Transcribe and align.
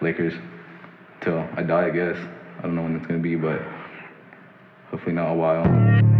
Lakers 0.00 0.34
till 1.20 1.46
I 1.56 1.62
die, 1.62 1.86
I 1.86 1.90
guess. 1.90 2.16
I 2.58 2.62
don't 2.62 2.76
know 2.76 2.82
when 2.82 2.96
it's 2.96 3.06
gonna 3.06 3.20
be, 3.20 3.36
but 3.36 3.60
hopefully 4.90 5.14
not 5.14 5.32
a 5.32 5.34
while. 5.34 6.17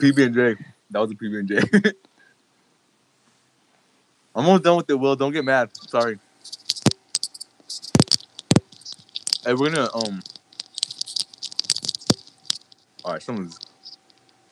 PB 0.00 0.26
and 0.26 0.34
J. 0.34 0.56
That 0.90 1.00
was 1.00 1.10
a 1.10 1.14
PB 1.14 1.38
and 1.38 1.48
J. 1.48 1.58
I'm 4.34 4.46
almost 4.46 4.64
done 4.64 4.76
with 4.76 4.88
it. 4.88 4.94
Will, 4.94 5.16
don't 5.16 5.32
get 5.32 5.44
mad. 5.44 5.70
Sorry. 5.76 6.18
Hey, 9.44 9.54
we're 9.54 9.70
gonna 9.70 9.88
um. 9.94 10.22
All 13.04 13.12
right, 13.12 13.22
someone's 13.22 13.58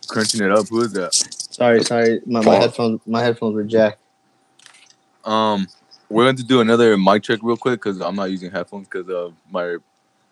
crunching 0.06 0.42
it 0.42 0.50
up. 0.50 0.68
Who 0.68 0.80
is 0.82 0.92
that? 0.94 1.14
Sorry, 1.14 1.82
sorry. 1.84 2.20
My, 2.26 2.42
my 2.42 2.56
headphones 2.56 3.00
my 3.06 3.22
headphones 3.22 3.54
were 3.54 3.64
jacked. 3.64 4.00
Um, 5.24 5.66
we're 6.08 6.24
going 6.24 6.36
to 6.36 6.44
do 6.44 6.60
another 6.60 6.96
mic 6.96 7.22
check 7.22 7.40
real 7.42 7.56
quick 7.56 7.80
because 7.80 8.00
I'm 8.00 8.16
not 8.16 8.30
using 8.30 8.50
headphones 8.50 8.88
because 8.88 9.08
of 9.10 9.34
my 9.50 9.76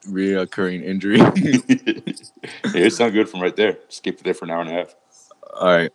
reoccurring 0.09 0.85
injury. 0.85 1.21
Yeah, 2.75 2.87
it 2.87 2.93
sounds 2.93 3.13
good 3.13 3.29
from 3.29 3.41
right 3.41 3.57
there. 3.57 3.79
Just 3.89 4.03
keep 4.03 4.19
it 4.19 4.25
there 4.25 4.35
for 4.35 4.45
an 4.45 4.51
hour 4.51 4.61
and 4.61 4.71
a 4.71 4.73
half. 4.73 4.95
All 5.61 5.69
right, 5.69 5.93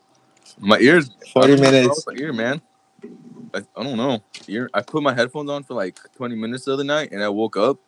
my 0.59 0.79
ears. 0.79 1.09
40 1.33 1.55
don't 1.55 1.57
know 1.57 1.63
what's 1.63 1.71
wrong 1.71 1.71
minutes. 1.71 2.07
My 2.07 2.13
ear, 2.15 2.33
man. 2.33 2.61
I, 3.53 3.61
I 3.75 3.83
don't 3.83 3.97
know. 3.97 4.23
Ear. 4.47 4.69
I 4.73 4.81
put 4.81 5.03
my 5.03 5.13
headphones 5.13 5.49
on 5.49 5.63
for 5.63 5.73
like 5.73 5.97
20 6.15 6.35
minutes 6.35 6.65
the 6.65 6.73
other 6.73 6.83
night, 6.83 7.11
and 7.11 7.23
I 7.23 7.29
woke 7.29 7.57
up. 7.57 7.79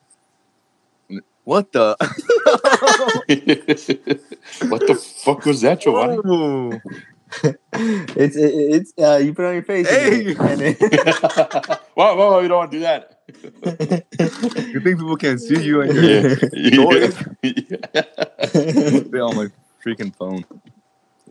What 1.43 1.71
the? 1.73 1.95
what 4.69 4.87
the 4.87 4.95
fuck 4.95 5.45
was 5.45 5.61
that, 5.61 5.81
Giovanni? 5.85 6.17
Oh. 6.25 6.81
It's 7.75 8.35
it, 8.35 8.53
it's 8.53 8.93
uh 8.99 9.17
you 9.17 9.33
put 9.33 9.45
it 9.45 9.47
on 9.47 9.53
your 9.55 9.63
face. 9.63 9.89
Hey! 9.89 10.35
and 10.35 10.61
it- 10.61 10.77
whoa, 11.95 12.15
whoa, 12.15 12.31
whoa, 12.31 12.39
you 12.41 12.47
don't 12.47 12.59
want 12.59 12.71
to 12.71 12.77
do 12.77 12.83
that. 12.83 13.19
You 14.73 14.79
think 14.79 14.99
people 14.99 15.17
can 15.17 15.39
see 15.39 15.61
you 15.63 15.81
and 15.81 15.91
your 15.93 16.03
yeah. 16.03 16.35
They're 19.09 19.23
on 19.23 19.35
my 19.35 19.47
freaking 19.83 20.15
phone? 20.15 20.45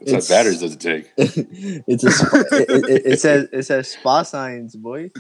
What 0.03 0.11
type 0.11 0.23
of 0.23 0.29
batteries 0.29 0.61
does 0.61 0.75
it 0.75 0.81
take? 0.81 1.13
it's 1.17 2.03
a 2.03 2.11
sp- 2.11 2.35
it, 2.53 2.85
it, 2.89 3.07
it 3.07 3.21
says 3.21 3.49
it 3.53 3.63
says 3.63 3.89
spa 3.89 4.23
signs, 4.25 4.75
boy. 4.75 5.11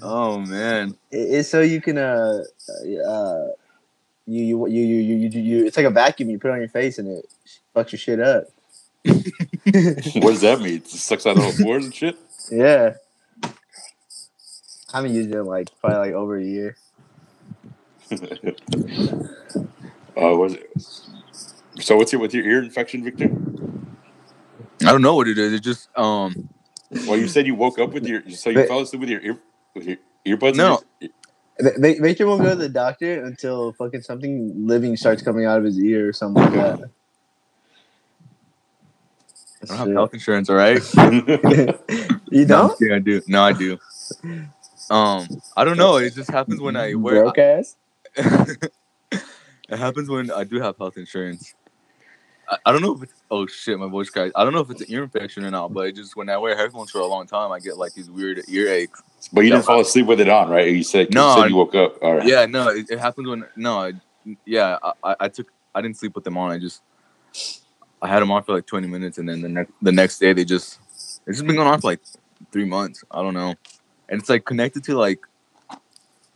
Oh 0.00 0.38
man. 0.38 0.96
It, 1.10 1.16
it's 1.16 1.48
so 1.48 1.60
you 1.60 1.80
can 1.80 1.98
uh 1.98 2.44
uh 3.08 3.46
you 4.26 4.44
you 4.44 4.66
you 4.68 4.82
you 4.82 4.96
you, 4.96 5.28
you, 5.28 5.40
you 5.40 5.66
it's 5.66 5.76
like 5.76 5.86
a 5.86 5.90
vacuum 5.90 6.30
you 6.30 6.38
put 6.38 6.52
on 6.52 6.58
your 6.58 6.68
face 6.68 6.98
and 6.98 7.08
it 7.08 7.26
fucks 7.74 7.92
your 7.92 7.98
shit 7.98 8.20
up. 8.20 8.44
What 9.64 10.32
does 10.32 10.42
that 10.42 10.60
mean? 10.60 10.76
It 10.76 10.86
sucks 10.88 11.26
out 11.26 11.38
all 11.38 11.50
the 11.50 11.64
pores 11.64 11.86
and 11.86 11.94
shit? 11.94 12.16
Yeah. 12.50 12.94
I 13.42 14.98
haven't 14.98 15.14
used 15.14 15.30
it 15.30 15.36
in 15.36 15.46
like 15.46 15.68
probably 15.80 15.98
like 15.98 16.12
over 16.12 16.36
a 16.36 16.44
year. 16.44 16.76
Uh, 20.16 20.36
was 20.36 20.54
it? 20.54 20.70
So 21.80 21.96
what's 21.96 22.12
your 22.12 22.20
with 22.20 22.34
your 22.34 22.44
ear 22.44 22.62
infection, 22.62 23.02
Victor? 23.02 23.30
I 24.86 24.92
don't 24.92 25.02
know 25.02 25.14
what 25.14 25.28
it 25.28 25.38
is. 25.38 25.52
It 25.52 25.60
just 25.60 25.88
um 25.98 26.48
Well, 27.06 27.16
you 27.16 27.28
said 27.28 27.46
you 27.46 27.54
woke 27.54 27.78
up 27.78 27.92
with 27.92 28.06
your 28.06 28.22
so 28.30 28.50
you 28.50 28.56
But- 28.56 28.68
fell 28.68 28.80
asleep 28.80 29.00
with 29.00 29.10
your 29.10 29.20
ear 29.20 29.38
with 29.74 29.86
your 29.86 29.96
earbuds. 30.26 30.56
No. 30.56 30.80
your- 31.00 31.10
Ma- 31.60 31.70
ma- 31.78 31.94
Victor 32.00 32.26
won't 32.26 32.42
go 32.42 32.50
to 32.50 32.56
the 32.56 32.68
doctor 32.68 33.22
until 33.24 33.72
fucking 33.74 34.02
something 34.02 34.66
living 34.66 34.96
starts 34.96 35.22
coming 35.22 35.44
out 35.44 35.58
of 35.58 35.64
his 35.64 35.78
ear 35.78 36.08
or 36.08 36.12
something 36.12 36.42
like 36.42 36.52
that. 36.52 36.90
I 39.62 39.66
don't 39.68 39.78
have 39.78 39.92
health 39.92 40.14
insurance, 40.14 40.50
all 40.50 40.56
right? 40.56 40.82
you 42.30 42.44
don't? 42.44 42.74
Yeah, 42.80 42.96
I 42.96 42.98
do. 42.98 43.22
No, 43.28 43.42
I 43.44 43.52
do. 43.52 43.78
Um, 44.90 45.28
I 45.56 45.64
don't 45.64 45.76
know. 45.78 45.96
It 45.96 46.14
just 46.14 46.28
happens 46.30 46.60
when 46.60 46.74
I 46.76 46.94
wear. 46.94 47.22
Broke 47.22 47.38
ass. 47.38 47.76
it 48.16 48.68
happens 49.70 50.08
when 50.08 50.30
I 50.32 50.42
do 50.44 50.60
have 50.60 50.76
health 50.76 50.96
insurance. 50.96 51.54
I, 52.66 52.72
don't 52.72 52.82
know 52.82 52.94
if 52.94 53.02
it's. 53.02 53.14
Oh 53.30 53.46
shit, 53.46 53.78
my 53.78 53.88
voice 53.88 54.10
cracked. 54.10 54.32
I 54.36 54.44
don't 54.44 54.52
know 54.52 54.60
if 54.60 54.70
it's 54.70 54.82
an 54.82 54.86
ear 54.90 55.02
infection 55.04 55.44
or 55.44 55.50
not, 55.50 55.72
but 55.72 55.88
it 55.88 55.96
just 55.96 56.16
when 56.16 56.28
I 56.28 56.36
wear 56.36 56.56
headphones 56.56 56.90
for 56.90 57.00
a 57.00 57.06
long 57.06 57.26
time, 57.26 57.52
I 57.52 57.58
get 57.60 57.76
like 57.78 57.94
these 57.94 58.10
weird 58.10 58.42
ear 58.48 58.68
aches. 58.68 59.02
but 59.32 59.42
you 59.42 59.50
didn't 59.50 59.64
fall 59.64 59.80
asleep 59.80 60.06
with 60.06 60.20
it 60.20 60.28
on, 60.28 60.50
right? 60.50 60.68
You 60.68 60.82
said 60.82 61.12
No, 61.14 61.28
you 61.28 61.34
said 61.34 61.44
I- 61.44 61.48
you 61.48 61.56
woke 61.56 61.74
up. 61.74 62.02
All 62.02 62.16
right. 62.16 62.26
Yeah, 62.26 62.46
no, 62.46 62.68
it, 62.68 62.90
it 62.90 62.98
happens 62.98 63.28
when 63.28 63.44
no, 63.56 63.78
I, 63.78 63.92
yeah, 64.44 64.78
I- 64.82 64.92
I, 65.02 65.16
I 65.20 65.28
took 65.28 65.48
I 65.74 65.80
didn't 65.82 65.96
sleep 65.96 66.14
with 66.14 66.24
them 66.24 66.36
on. 66.36 66.50
I 66.50 66.58
just 66.58 66.82
I 68.02 68.08
had 68.08 68.20
them 68.20 68.30
on 68.30 68.42
for 68.42 68.54
like 68.54 68.66
twenty 68.66 68.88
minutes, 68.88 69.18
and 69.18 69.28
then 69.28 69.40
the 69.40 69.48
next 69.48 69.72
the 69.82 69.92
next 69.92 70.18
day 70.18 70.32
they 70.32 70.44
just 70.44 70.78
it's 71.26 71.38
just 71.38 71.46
been 71.46 71.56
going 71.56 71.68
on 71.68 71.80
for 71.80 71.88
like 71.88 72.00
three 72.52 72.66
months. 72.66 73.04
I 73.10 73.22
don't 73.22 73.34
know, 73.34 73.54
and 74.08 74.20
it's 74.20 74.28
like 74.28 74.44
connected 74.44 74.84
to 74.84 74.96
like 74.96 75.20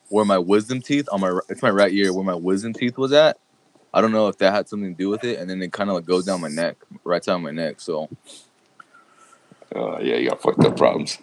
where 0.09 0.25
my 0.25 0.39
wisdom 0.39 0.81
teeth 0.81 1.07
on 1.13 1.21
my 1.21 1.39
it's 1.51 1.63
my 1.63 1.71
right 1.71 1.93
ear 1.93 2.13
where 2.15 2.25
my 2.25 2.35
wisdom 2.35 2.73
teeth 2.73 2.97
was 2.97 3.13
at. 3.13 3.37
I 3.99 4.01
don't 4.01 4.13
know 4.13 4.29
if 4.29 4.39
that 4.39 4.53
had 4.53 4.69
something 4.69 4.95
to 4.95 4.97
do 4.97 5.09
with 5.09 5.25
it, 5.25 5.39
and 5.41 5.51
then 5.51 5.61
it 5.61 5.73
kind 5.73 5.91
of 5.91 5.97
like 5.97 6.07
goes 6.07 6.25
down 6.25 6.41
my 6.41 6.49
neck, 6.49 6.77
right 7.05 7.23
down 7.23 7.43
my 7.43 7.51
neck. 7.51 7.81
So 7.81 8.09
Uh, 9.75 9.99
yeah, 9.99 10.17
you 10.17 10.29
got 10.31 10.41
fucked 10.41 10.65
up 10.65 10.77
problems. 10.77 11.19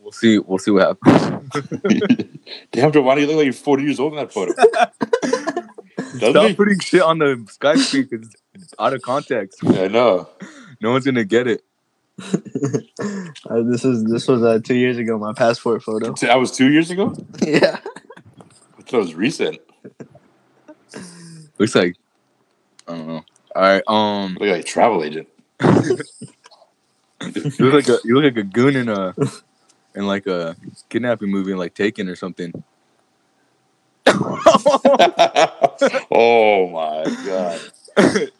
we'll 0.00 0.12
see. 0.12 0.38
We'll 0.38 0.58
see 0.58 0.70
what 0.70 0.96
happens. 1.04 1.50
Damn, 2.72 2.92
Giovanni, 2.92 3.22
you 3.22 3.26
look 3.26 3.36
like 3.36 3.44
you're 3.44 3.52
40 3.52 3.82
years 3.82 3.98
old 4.00 4.12
in 4.14 4.18
that 4.20 4.32
photo. 4.32 4.52
Stop 6.16 6.48
he? 6.48 6.54
putting 6.54 6.78
shit 6.80 7.02
on 7.02 7.18
the 7.18 7.36
Skype 7.46 7.78
screen 7.78 8.08
'cause 8.08 8.28
it's 8.54 8.74
out 8.78 8.94
of 8.94 9.02
context. 9.02 9.58
Yeah, 9.62 9.82
I 9.82 9.88
know. 9.88 10.28
No 10.80 10.92
one's 10.92 11.04
gonna 11.04 11.24
get 11.24 11.46
it. 11.48 11.62
Uh, 13.48 13.62
this 13.62 13.82
was 13.82 14.04
this 14.04 14.28
was 14.28 14.42
uh, 14.42 14.58
two 14.62 14.74
years 14.74 14.98
ago. 14.98 15.18
My 15.18 15.32
passport 15.32 15.82
photo. 15.82 16.12
That 16.20 16.38
was 16.38 16.52
two 16.52 16.70
years 16.70 16.90
ago. 16.90 17.14
yeah. 17.42 17.78
I 18.78 18.82
thought 18.82 18.92
it 18.94 18.96
was 18.98 19.14
recent. 19.14 19.58
Looks 21.58 21.74
like 21.74 21.96
I 22.90 22.96
don't 22.96 23.06
know. 23.06 23.24
All 23.54 23.62
right, 23.62 23.82
um, 23.86 24.36
Look 24.40 24.48
like 24.48 24.60
a 24.60 24.64
travel 24.64 25.04
agent. 25.04 25.28
you 25.62 25.98
look 27.58 27.74
like 27.74 27.88
a 27.88 27.98
you 28.04 28.14
look 28.14 28.24
like 28.24 28.36
a 28.36 28.42
goon 28.42 28.76
in 28.76 28.88
a 28.88 29.14
in 29.94 30.06
like 30.06 30.26
a 30.26 30.56
kidnapping 30.88 31.30
movie, 31.30 31.54
like 31.54 31.74
Taken 31.74 32.08
or 32.08 32.16
something. 32.16 32.52
oh 36.10 36.68
my 36.72 37.04
god. 37.26 37.60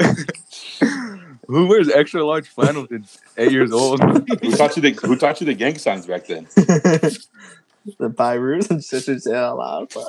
Who 1.47 1.67
wears 1.67 1.89
extra 1.89 2.25
large 2.25 2.49
flannels 2.49 2.91
at 2.93 3.03
eight 3.37 3.53
years 3.53 3.73
old? 3.73 4.03
Who 4.03 4.53
taught 4.57 4.77
you 4.77 4.83
the 4.83 4.93
Who 5.07 5.17
taught 5.17 5.41
you 5.41 5.47
the 5.47 5.55
gang 5.55 5.79
signs 5.79 6.07
back 6.07 6.27
then? 6.27 6.47
the 6.55 8.11
Pyrus 8.17 8.71
and 8.71 8.83
sisters 8.83 9.25
say 9.25 9.35
out 9.35 9.59
loud. 9.59 9.95
All 9.97 10.07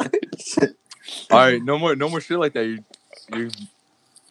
right, 1.31 1.63
no 1.63 1.78
more, 1.78 1.96
no 1.96 2.09
more 2.09 2.22
shit 2.22 2.40
like 2.40 2.53
that. 2.53 2.66
You, 2.66 2.84
you, 3.35 3.50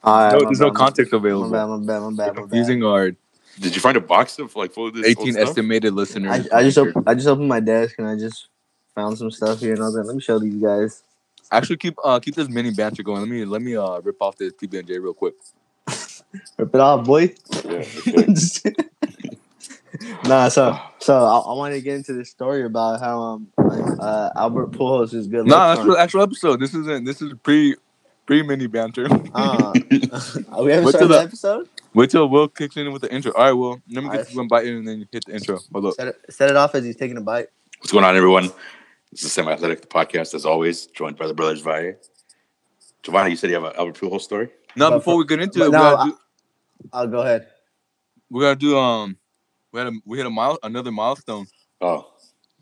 All 0.02 0.18
right, 0.18 0.32
no, 0.32 0.44
there's 0.44 0.60
no 0.60 0.70
bad, 0.70 0.76
context 0.76 1.12
My 1.12 1.18
available. 1.18 1.50
bad, 1.50 1.66
my 1.66 1.76
bad, 1.76 1.86
my 1.86 2.10
bad, 2.10 2.10
my 2.10 2.10
bad. 2.10 2.34
Confusing 2.36 2.82
our 2.84 3.10
Did 3.58 3.74
you 3.74 3.80
find 3.80 3.96
a 3.96 4.00
box 4.00 4.38
of 4.38 4.54
like 4.56 4.72
full 4.72 4.88
of 4.88 4.94
this? 4.94 5.04
old 5.16 5.28
18 5.28 5.32
stuff? 5.34 5.48
estimated 5.48 5.92
listeners. 5.92 6.48
I, 6.50 6.58
I 6.58 6.62
just 6.62 6.78
op- 6.78 7.06
I 7.06 7.14
just 7.14 7.26
opened 7.26 7.48
my 7.48 7.60
desk 7.60 7.96
and 7.98 8.08
I 8.08 8.16
just 8.16 8.48
found 8.94 9.18
some 9.18 9.30
stuff 9.30 9.60
here 9.60 9.74
and 9.74 9.82
I 9.82 9.86
was 9.86 9.94
like, 9.96 10.06
let 10.06 10.16
me 10.16 10.22
show 10.22 10.38
these 10.38 10.54
guys. 10.54 11.02
Actually, 11.52 11.76
keep 11.76 11.96
uh 12.02 12.18
keep 12.20 12.34
this 12.34 12.48
mini 12.48 12.70
banter 12.70 13.02
going. 13.02 13.20
Let 13.20 13.28
me 13.28 13.44
let 13.44 13.60
me 13.60 13.76
uh 13.76 14.00
rip 14.00 14.22
off 14.22 14.36
this 14.36 14.52
PB 14.54 14.78
and 14.78 14.88
J 14.88 14.98
real 14.98 15.14
quick. 15.14 15.34
Rip 16.58 16.74
it 16.74 16.80
off, 16.80 17.04
boy. 17.04 17.34
Yeah, 17.64 17.84
okay. 18.08 18.74
nah, 20.24 20.48
so 20.48 20.78
so 20.98 21.24
I, 21.24 21.38
I 21.38 21.54
wanted 21.54 21.74
to 21.74 21.80
get 21.80 21.96
into 21.96 22.12
this 22.12 22.30
story 22.30 22.64
about 22.64 23.00
how 23.00 23.20
um 23.20 23.48
uh, 23.58 24.30
Albert 24.36 24.70
Pujols 24.72 25.12
is 25.14 25.26
good. 25.26 25.46
No, 25.46 25.56
luck 25.56 25.68
that's 25.68 25.78
charm. 25.80 25.88
the 25.90 25.98
actual 25.98 26.22
episode. 26.22 26.60
This 26.60 26.74
isn't. 26.74 27.04
This 27.04 27.20
is 27.20 27.34
pre 27.42 27.74
pre 27.74 27.76
mini 28.30 28.66
banter. 28.66 29.06
Uh, 29.34 29.72
we 30.62 30.72
haven't 30.72 30.88
started 30.88 31.08
the- 31.08 31.14
the 31.14 31.20
episode. 31.20 31.68
Wait 31.94 32.10
till 32.10 32.28
Will 32.28 32.46
kicks 32.48 32.76
in 32.76 32.92
with 32.92 33.02
the 33.02 33.12
intro. 33.12 33.32
All 33.32 33.44
right, 33.44 33.52
Will. 33.52 33.70
Let 33.70 33.80
me 33.88 33.94
get 33.94 34.04
Alright. 34.04 34.26
this 34.26 34.34
one 34.36 34.46
bite 34.48 34.66
in 34.66 34.76
and 34.76 34.88
then 34.88 34.98
you 35.00 35.06
hit 35.10 35.24
the 35.26 35.34
intro. 35.34 35.58
Hold 35.72 35.86
up. 35.86 35.94
Set 35.94 36.08
it, 36.08 36.16
set 36.30 36.50
it 36.50 36.56
off 36.56 36.74
as 36.74 36.84
he's 36.84 36.96
taking 36.96 37.16
a 37.16 37.20
bite. 37.20 37.48
What's 37.78 37.90
going 37.92 38.04
on, 38.04 38.16
everyone? 38.16 38.50
This 39.10 39.24
is 39.24 39.32
Semi 39.32 39.50
Athletic, 39.50 39.80
the 39.80 39.86
podcast, 39.88 40.34
as 40.34 40.44
always, 40.46 40.86
joined 40.86 41.16
by 41.16 41.26
the 41.26 41.34
brothers 41.34 41.60
Valle. 41.62 41.94
Giovanni, 43.02 43.30
you 43.30 43.36
said 43.36 43.50
you 43.50 43.56
have 43.56 43.64
an 43.64 43.72
Albert 43.76 43.96
Pujols 43.96 44.20
story. 44.20 44.50
Now, 44.76 44.90
But 44.90 44.98
before 44.98 45.16
we 45.16 45.24
get 45.26 45.40
into 45.40 45.60
it, 45.62 45.70
no, 45.70 45.70
gotta, 45.72 46.10
do, 46.10 46.18
I'll 46.92 47.06
go 47.08 47.20
ahead. 47.22 47.48
we 48.30 48.42
gotta 48.42 48.56
do 48.56 48.78
um, 48.78 49.16
we 49.72 49.78
had 49.80 49.88
a 49.88 49.92
we 50.04 50.16
hit 50.18 50.26
a 50.26 50.30
mile 50.30 50.58
another 50.62 50.92
milestone. 50.92 51.46
Oh, 51.80 52.12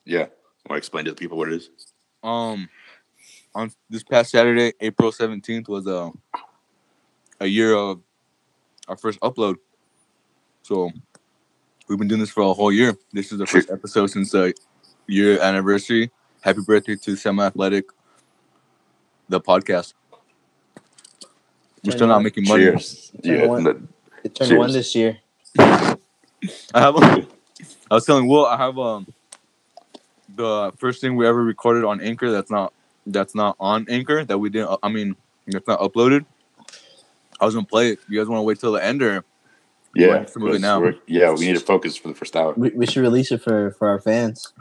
yeah. 0.04 0.20
Want 0.68 0.70
to 0.70 0.74
explain 0.76 1.04
to 1.06 1.10
the 1.10 1.16
people 1.16 1.36
what 1.36 1.48
it 1.48 1.54
is? 1.54 1.70
Um, 2.22 2.68
on 3.58 3.72
this 3.90 4.04
past 4.04 4.30
Saturday, 4.30 4.72
April 4.80 5.10
seventeenth, 5.10 5.68
was 5.68 5.86
a 5.88 6.12
a 7.40 7.46
year 7.46 7.74
of 7.74 8.00
our 8.86 8.96
first 8.96 9.18
upload. 9.20 9.56
So 10.62 10.90
we've 11.88 11.98
been 11.98 12.06
doing 12.08 12.20
this 12.20 12.30
for 12.30 12.42
a 12.42 12.52
whole 12.52 12.70
year. 12.72 12.96
This 13.12 13.32
is 13.32 13.38
the 13.38 13.46
first 13.46 13.68
episode 13.70 14.06
since 14.08 14.30
the 14.30 14.54
year 15.08 15.40
anniversary. 15.40 16.10
Happy 16.40 16.60
birthday 16.64 16.94
to 16.94 17.16
Semi 17.16 17.44
Athletic, 17.44 17.86
the 19.28 19.40
podcast. 19.40 19.94
We're 21.84 21.92
still 21.92 22.06
not 22.06 22.22
making 22.22 22.46
money. 22.46 22.64
Cheers. 22.64 23.12
Yeah. 23.24 23.46
one. 23.46 23.64
no- 23.64 23.82
It 24.22 24.34
turned 24.36 24.50
Cheers. 24.50 24.58
one 24.58 24.72
this 24.72 24.94
year. 24.94 25.18
I 25.58 25.96
have. 26.74 26.94
A, 26.94 27.26
I 27.90 27.94
was 27.94 28.04
telling 28.04 28.28
Will 28.28 28.46
I 28.46 28.56
have 28.56 28.78
um 28.78 29.06
the 30.36 30.70
first 30.78 31.00
thing 31.00 31.16
we 31.16 31.26
ever 31.26 31.42
recorded 31.42 31.84
on 31.84 32.00
Anchor. 32.00 32.30
That's 32.30 32.50
not 32.50 32.72
that's 33.12 33.34
not 33.34 33.56
on 33.60 33.86
Anchor. 33.88 34.24
That 34.24 34.38
we 34.38 34.50
didn't. 34.50 34.78
I 34.82 34.88
mean, 34.88 35.16
that's 35.46 35.66
not 35.66 35.80
uploaded. 35.80 36.24
I 37.40 37.44
was 37.46 37.54
gonna 37.54 37.66
play 37.66 37.90
it. 37.92 38.00
You 38.08 38.18
guys 38.18 38.28
want 38.28 38.38
to 38.38 38.42
wait 38.44 38.60
till 38.60 38.72
the 38.72 38.84
end 38.84 39.02
or? 39.02 39.24
Yeah. 39.94 40.08
Let's 40.08 40.36
move 40.36 40.54
it 40.54 40.60
now. 40.60 40.92
Yeah, 41.06 41.32
we 41.32 41.46
need 41.46 41.54
to 41.54 41.60
focus 41.60 41.96
for 41.96 42.08
the 42.08 42.14
first 42.14 42.36
hour. 42.36 42.54
We, 42.56 42.70
we 42.70 42.86
should 42.86 43.02
release 43.02 43.32
it 43.32 43.42
for 43.42 43.72
for 43.72 43.88
our 43.88 44.00
fans 44.00 44.52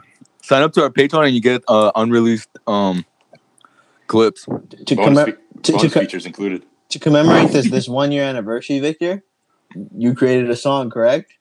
Sign 0.42 0.62
up 0.62 0.72
to 0.72 0.82
our 0.82 0.90
Patreon 0.90 1.26
and 1.26 1.34
you 1.34 1.40
get 1.40 1.62
uh, 1.68 1.92
unreleased 1.94 2.48
um 2.66 3.04
clips. 4.06 4.46
to 4.86 4.96
Bonus, 4.96 5.18
commem- 5.18 5.26
fe- 5.26 5.32
to, 5.32 5.62
to, 5.62 5.72
bonus 5.72 5.92
co- 5.92 6.00
features 6.00 6.26
included. 6.26 6.64
to 6.88 6.98
commemorate 6.98 7.50
this 7.50 7.70
this 7.70 7.88
one 7.88 8.12
year 8.12 8.24
anniversary, 8.24 8.80
Victor. 8.80 9.22
You 9.94 10.14
created 10.14 10.50
a 10.50 10.56
song, 10.56 10.90
correct? 10.90 11.32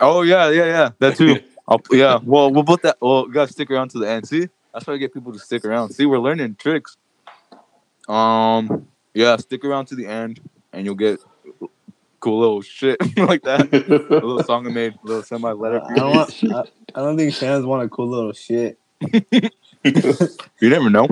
Oh 0.00 0.22
yeah, 0.22 0.50
yeah, 0.50 0.64
yeah. 0.64 0.90
That 0.98 1.16
too. 1.16 1.40
I'll, 1.68 1.82
yeah. 1.90 2.20
Well, 2.22 2.50
we'll 2.52 2.64
put 2.64 2.82
that. 2.82 2.96
Well, 3.00 3.26
you 3.26 3.32
gotta 3.32 3.52
stick 3.52 3.70
around 3.70 3.90
to 3.90 3.98
the 3.98 4.08
end. 4.08 4.26
See, 4.26 4.48
that's 4.76 4.86
why 4.86 4.92
I 4.92 4.96
get 4.98 5.14
people 5.14 5.32
to 5.32 5.38
stick 5.38 5.64
around. 5.64 5.92
See, 5.92 6.04
we're 6.04 6.18
learning 6.18 6.56
tricks. 6.56 6.98
Um. 8.08 8.88
Yeah, 9.14 9.38
stick 9.38 9.64
around 9.64 9.86
to 9.86 9.94
the 9.94 10.06
end, 10.06 10.38
and 10.74 10.84
you'll 10.84 10.94
get 10.96 11.18
cool 12.20 12.38
little 12.40 12.60
shit 12.60 12.98
like 13.16 13.42
that. 13.44 13.72
A 13.72 13.78
little 14.14 14.42
song 14.44 14.66
I 14.66 14.70
made, 14.70 14.92
a 14.92 15.06
little 15.06 15.22
semi 15.22 15.50
letter. 15.52 15.80
I 15.82 15.94
don't 15.94 16.14
want. 16.14 16.44
I, 16.54 16.60
I 16.94 17.00
don't 17.02 17.16
think 17.16 17.32
fans 17.34 17.64
want 17.64 17.82
a 17.84 17.88
cool 17.88 18.08
little 18.08 18.34
shit. 18.34 18.78
You 19.82 20.68
never 20.68 20.90
know. 20.90 21.08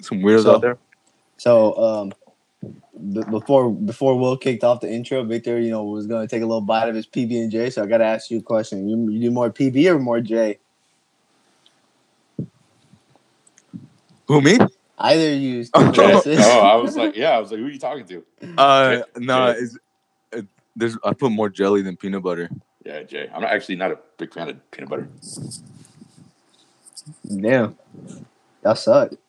Some 0.00 0.20
weirdos 0.20 0.44
So- 0.44 0.54
out 0.54 0.62
there. 0.62 0.78
So 1.36 1.74
um, 1.76 2.12
b- 3.12 3.22
before 3.30 3.70
before 3.70 4.18
Will 4.18 4.36
kicked 4.38 4.64
off 4.64 4.80
the 4.80 4.90
intro, 4.90 5.22
Victor, 5.24 5.60
you 5.60 5.70
know, 5.70 5.84
was 5.84 6.06
gonna 6.06 6.26
take 6.26 6.42
a 6.42 6.46
little 6.46 6.60
bite 6.62 6.88
of 6.88 6.94
his 6.94 7.06
PB 7.06 7.42
and 7.42 7.50
J. 7.50 7.68
So 7.70 7.82
I 7.82 7.86
gotta 7.86 8.04
ask 8.04 8.30
you 8.30 8.38
a 8.38 8.42
question: 8.42 8.88
you, 8.88 9.10
you 9.10 9.20
do 9.20 9.30
more 9.30 9.50
PB 9.50 9.86
or 9.90 9.98
more 9.98 10.20
J? 10.22 10.58
Who 14.30 14.40
me? 14.40 14.58
Either 14.96 15.34
you. 15.34 15.64
Oh, 15.74 16.22
oh, 16.24 16.60
I 16.60 16.76
was 16.76 16.96
like, 16.96 17.16
yeah, 17.16 17.30
I 17.30 17.40
was 17.40 17.50
like, 17.50 17.58
who 17.58 17.66
are 17.66 17.70
you 17.70 17.80
talking 17.80 18.06
to? 18.06 18.24
Uh, 18.56 18.94
Jay- 18.94 19.04
no, 19.16 19.52
Jay. 19.52 19.58
it's 19.58 19.78
it, 20.30 20.46
there's 20.76 20.96
I 21.04 21.14
put 21.14 21.32
more 21.32 21.48
jelly 21.48 21.82
than 21.82 21.96
peanut 21.96 22.22
butter. 22.22 22.48
Yeah, 22.84 23.02
Jay. 23.02 23.28
I'm 23.34 23.42
actually 23.42 23.74
not 23.74 23.90
a 23.90 23.98
big 24.18 24.32
fan 24.32 24.48
of 24.48 24.70
peanut 24.70 24.88
butter. 24.88 25.08
Damn, 27.26 27.76
that 28.62 28.78
suck. 28.78 29.10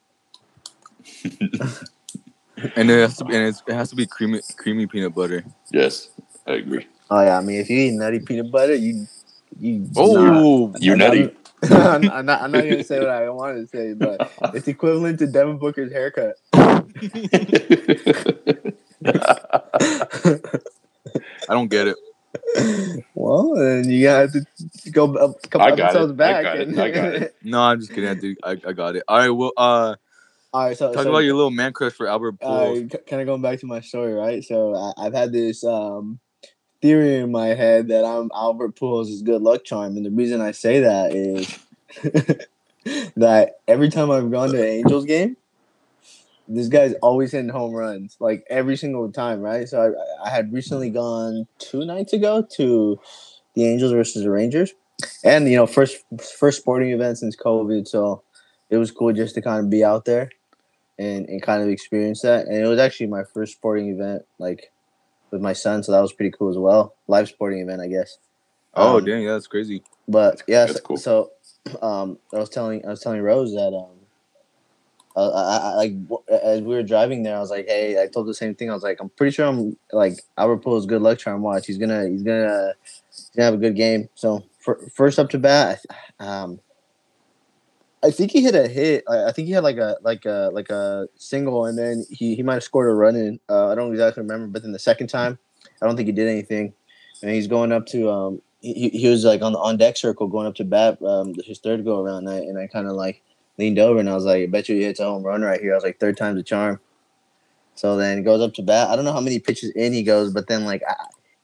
And 2.76 2.92
it 2.92 3.00
has 3.00 3.18
to 3.18 3.26
be, 3.26 3.36
and 3.36 3.48
it's, 3.48 3.64
it 3.66 3.74
has 3.74 3.90
to 3.90 3.96
be 3.96 4.06
creamy, 4.06 4.40
creamy 4.56 4.86
peanut 4.86 5.16
butter. 5.16 5.44
Yes, 5.72 6.10
I 6.46 6.52
agree. 6.52 6.86
Oh 7.10 7.20
yeah, 7.24 7.40
I 7.40 7.42
mean, 7.42 7.60
if 7.60 7.72
you 7.72 7.80
eat 7.80 7.94
nutty 7.94 8.20
peanut 8.20 8.52
butter, 8.52 8.76
you 8.76 9.08
you. 9.60 9.90
Oh, 9.96 10.72
You're 10.80 10.96
nutty. 10.96 11.34
I'm, 11.70 12.10
I'm 12.10 12.26
not. 12.26 12.42
I'm 12.42 12.52
not 12.52 12.64
gonna 12.64 12.84
say 12.84 13.00
what 13.00 13.10
I 13.10 13.30
wanted 13.30 13.70
to 13.70 13.78
say, 13.78 13.94
but 13.94 14.32
it's 14.56 14.68
equivalent 14.68 15.20
to 15.20 15.28
Devin 15.28 15.58
Booker's 15.60 15.92
haircut. 15.92 16.36
I 16.54 16.84
don't 21.50 21.70
get 21.70 21.88
it. 21.88 21.98
well, 23.14 23.54
then 23.56 23.90
you 23.90 24.08
have 24.08 24.32
to 24.32 24.46
go 24.92 25.14
a 25.16 25.34
couple 25.50 25.62
I 25.62 25.76
got 25.76 25.92
episodes 25.92 26.12
it. 26.12 26.14
I 26.14 26.16
back. 26.16 26.44
got 26.44 26.58
it. 26.58 26.68
and- 26.70 26.82
I 26.82 26.90
got 26.92 27.14
it. 27.14 27.36
No, 27.44 27.62
I'm 27.62 27.80
just 27.80 27.92
kidding. 27.92 28.10
I 28.10 28.14
do. 28.16 28.36
I, 28.44 28.52
I 28.52 28.74
got 28.74 28.96
it. 28.96 29.04
All 29.08 29.18
right. 29.20 29.30
Well, 29.30 29.52
uh, 29.58 29.96
All 30.54 30.66
right, 30.66 30.78
so 30.78 30.92
talk 30.94 31.04
so, 31.04 31.10
about 31.10 31.20
your 31.20 31.36
little 31.36 31.52
man 31.52 31.74
crush 31.74 31.94
for 31.94 32.08
Albert 32.08 32.36
uh, 32.42 32.74
kind 33.08 33.22
of 33.22 33.28
going 33.28 33.42
back 33.42 33.60
to 33.60 33.68
my 33.68 33.82
story, 33.82 34.14
right? 34.14 34.44
So 34.44 34.76
I, 34.76 35.06
I've 35.06 35.14
had 35.14 35.32
this 35.32 35.64
um, 35.64 36.20
theory 36.82 37.18
in 37.18 37.32
my 37.32 37.48
head 37.48 37.88
that 37.90 38.04
I'm 38.04 38.32
Albert 38.34 38.76
Pujols' 38.76 39.24
good 39.24 39.42
luck 39.42 39.64
charm, 39.64 39.96
and 39.98 40.06
the 40.06 40.12
reason 40.12 40.42
I 40.42 40.52
say 40.52 40.80
that 40.82 41.14
is 41.14 41.60
that 43.16 43.60
every 43.68 43.90
time 43.90 44.12
I've 44.12 44.32
gone 44.32 44.50
to 44.50 44.62
an 44.62 44.68
Angels 44.68 45.06
game, 45.06 45.38
this 46.48 46.68
guy's 46.68 46.94
always 47.02 47.32
hitting 47.32 47.50
home 47.50 47.74
runs, 47.74 48.18
like 48.20 48.44
every 48.50 48.76
single 48.76 49.12
time, 49.12 49.42
right? 49.42 49.70
So 49.70 49.96
I, 50.22 50.28
I 50.28 50.30
had 50.30 50.52
recently 50.52 50.90
gone 50.90 51.48
two 51.60 51.86
nights 51.86 52.14
ago 52.14 52.46
to 52.58 53.00
the 53.54 53.66
Angels 53.66 53.92
versus 53.92 54.24
the 54.24 54.32
Rangers, 54.32 54.74
and 55.24 55.48
you 55.48 55.56
know, 55.56 55.68
first 55.68 56.04
first 56.38 56.60
sporting 56.60 56.92
event 56.92 57.20
since 57.20 57.36
COVID, 57.36 57.88
so 57.88 58.24
it 58.70 58.78
was 58.78 58.92
cool 58.92 59.14
just 59.14 59.36
to 59.36 59.42
kind 59.42 59.60
of 59.64 59.70
be 59.70 59.84
out 59.84 60.06
there 60.06 60.30
and, 60.98 61.28
and 61.28 61.42
kind 61.42 61.62
of 61.62 61.70
experience 61.70 62.22
that. 62.22 62.48
And 62.48 62.56
it 62.56 62.68
was 62.68 62.80
actually 62.80 63.08
my 63.08 63.24
first 63.24 63.54
sporting 63.54 63.90
event, 63.90 64.24
like 64.40 64.72
with 65.32 65.42
my 65.42 65.54
son, 65.54 65.84
so 65.84 65.92
that 65.92 66.02
was 66.02 66.14
pretty 66.14 66.32
cool 66.38 66.50
as 66.50 66.58
well. 66.58 66.96
Live 67.08 67.30
sporting 67.30 67.60
event, 67.60 67.82
I 67.82 67.88
guess. 67.88 68.18
oh, 68.76 68.98
Um, 68.98 69.06
dang, 69.06 69.24
yeah, 69.24 69.34
that's 69.34 69.48
crazy. 69.48 69.84
But 70.08 70.44
yeah, 70.48 70.66
so, 70.66 70.80
cool. 70.80 70.98
so 70.98 71.32
um, 71.82 72.18
I 72.34 72.38
was 72.38 72.50
telling 72.50 72.86
I 72.86 72.90
was 72.90 73.02
telling 73.02 73.22
Rose 73.22 73.54
that 73.54 73.74
um, 73.74 74.02
uh, 75.16 75.30
I, 75.30 75.70
I, 75.70 75.76
like 75.76 76.08
w- 76.08 76.24
as 76.30 76.62
we 76.62 76.76
were 76.76 76.84
driving 76.84 77.24
there, 77.24 77.36
I 77.36 77.40
was 77.40 77.50
like, 77.50 77.68
hey, 77.68 78.02
I 78.02 78.08
told 78.08 78.28
the 78.28 78.34
same 78.34 78.56
thing. 78.56 78.70
I 78.70 78.74
was 78.74 78.84
like, 78.84 79.00
I'm 79.00 79.10
pretty 79.10 79.34
sure 79.34 79.46
I'm 79.46 79.78
like 79.92 80.20
Albert 80.38 80.64
Pujols 80.64 80.88
good 80.88 81.02
luck 81.02 81.18
charm. 81.18 81.42
Watch, 81.42 81.68
he's 81.68 81.78
gonna 81.78 82.08
he's 82.08 82.24
gonna 82.24 82.74
he's 83.10 83.32
gonna 83.36 83.46
have 83.46 83.54
a 83.54 83.58
good 83.58 83.76
game. 83.76 84.10
So 84.16 84.44
for, 84.60 84.80
first 84.94 85.20
up 85.20 85.30
to 85.32 85.40
bat, 85.40 85.84
um, 86.20 86.60
I 88.04 88.10
think 88.10 88.32
he 88.32 88.42
hit 88.42 88.56
a 88.56 88.68
hit. 88.68 89.04
I, 89.08 89.32
think 89.32 89.48
he 89.48 89.54
had 89.54 89.64
like 89.64 89.78
a 89.78 89.98
like 90.02 90.26
a 90.26 90.50
like 90.54 90.70
a 90.70 91.08
single, 91.18 91.66
and 91.66 91.78
then 91.78 92.04
he 92.10 92.36
he 92.36 92.42
might 92.42 92.56
have 92.56 92.64
scored 92.64 92.90
a 92.90 92.94
run 92.94 93.16
in. 93.16 93.40
Uh, 93.48 93.70
I 93.70 93.76
don't 93.76 93.92
exactly 93.92 94.22
remember, 94.22 94.48
but 94.48 94.64
then 94.64 94.72
the 94.72 94.80
second 94.80 95.08
time, 95.08 95.38
I 95.82 95.86
don't 95.86 95.96
think 95.96 96.08
he 96.08 96.12
did 96.12 96.28
anything. 96.28 96.74
And 97.22 97.32
he's 97.32 97.48
going 97.48 97.72
up 97.72 97.86
to 97.88 98.10
um 98.10 98.42
he, 98.62 98.90
he 98.90 99.08
was 99.08 99.24
like 99.24 99.44
on 99.44 99.54
the 99.54 99.60
on 99.60 99.78
deck 99.78 99.98
circle 99.98 100.28
going 100.28 100.48
up 100.48 100.56
to 100.56 100.64
bat 100.64 101.00
um 101.04 101.36
his 101.46 101.60
third 101.60 101.86
go 101.86 102.00
around 102.00 102.26
night, 102.26 102.44
and 102.44 102.58
I 102.58 102.66
kind 102.68 102.88
of 102.88 102.94
like 102.94 103.22
leaned 103.58 103.78
over 103.78 104.00
and 104.00 104.10
I 104.10 104.16
was 104.16 104.26
like, 104.26 104.44
I 104.44 104.46
bet 104.48 104.70
you 104.70 104.76
he 104.76 104.84
hits 104.84 105.00
a 105.00 105.06
home 105.06 105.24
run 105.24 105.44
right 105.44 105.62
here. 105.62 105.74
I 105.74 105.76
was 105.76 105.84
like 105.84 106.00
third 106.00 106.18
time's 106.18 106.40
a 106.40 106.44
charm. 106.44 106.80
So 107.76 107.96
then 107.98 108.18
he 108.18 108.24
goes 108.24 108.42
up 108.42 108.54
to 108.56 108.64
bat. 108.64 108.90
I 108.90 108.96
don't 108.96 109.06
know 109.06 109.14
how 109.14 109.22
many 109.22 109.40
pitches 109.40 109.72
in 109.72 109.94
he 109.94 110.04
goes, 110.04 110.34
but 110.34 110.48
then 110.48 110.66
like 110.66 110.82
I, 110.88 110.96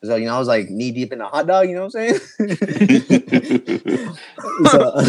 so 0.07 0.15
you 0.15 0.25
know 0.25 0.35
I 0.35 0.39
was 0.39 0.47
like 0.47 0.69
knee 0.69 0.91
deep 0.91 1.13
in 1.13 1.21
a 1.21 1.27
hot 1.27 1.47
dog. 1.47 1.69
You 1.69 1.75
know 1.75 1.85
what 1.85 1.95
I'm 1.95 2.17
saying? 2.17 2.19
so, 4.65 4.99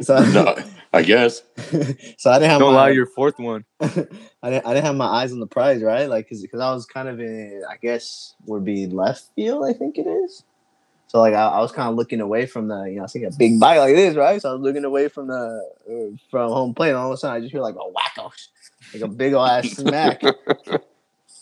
so, 0.00 0.24
no, 0.32 0.56
I 0.92 1.02
guess. 1.02 1.42
so 2.18 2.30
I 2.30 2.38
didn't 2.38 2.50
have 2.50 2.60
Don't 2.60 2.72
my, 2.72 2.82
allow 2.82 2.86
your 2.86 3.06
fourth 3.06 3.38
one. 3.38 3.64
I 3.80 3.88
didn't, 3.88 4.66
I 4.66 4.74
didn't 4.74 4.84
have 4.84 4.94
my 4.94 5.06
eyes 5.06 5.32
on 5.32 5.40
the 5.40 5.46
prize, 5.46 5.82
right? 5.82 6.08
Like, 6.08 6.28
cause, 6.28 6.46
cause 6.50 6.60
I 6.60 6.72
was 6.72 6.86
kind 6.86 7.08
of 7.08 7.18
in, 7.20 7.62
I 7.68 7.76
guess 7.76 8.34
would 8.46 8.64
be 8.64 8.86
left 8.86 9.28
field, 9.34 9.64
I 9.64 9.72
think 9.72 9.98
it 9.98 10.06
is. 10.06 10.44
So 11.08 11.18
like, 11.18 11.34
I, 11.34 11.46
I 11.46 11.60
was 11.60 11.72
kind 11.72 11.88
of 11.88 11.96
looking 11.96 12.20
away 12.20 12.46
from 12.46 12.68
the, 12.68 12.84
you 12.84 12.96
know, 12.96 13.04
I 13.04 13.06
see 13.06 13.24
a 13.24 13.30
big 13.30 13.58
bite 13.58 13.78
like 13.78 13.94
this, 13.94 14.16
right? 14.16 14.40
So 14.40 14.50
I 14.50 14.52
was 14.52 14.62
looking 14.62 14.84
away 14.84 15.08
from 15.08 15.26
the, 15.28 15.68
uh, 15.88 16.16
from 16.30 16.50
home 16.50 16.74
plate. 16.74 16.90
And 16.90 16.98
all 16.98 17.08
of 17.10 17.14
a 17.14 17.16
sudden 17.16 17.36
I 17.36 17.40
just 17.40 17.52
hear 17.52 17.60
like 17.60 17.74
a 17.74 17.78
wacko, 17.78 18.30
like 18.92 19.02
a 19.02 19.08
big 19.08 19.34
old 19.34 19.48
ass 19.48 19.70
smack. 19.70 20.22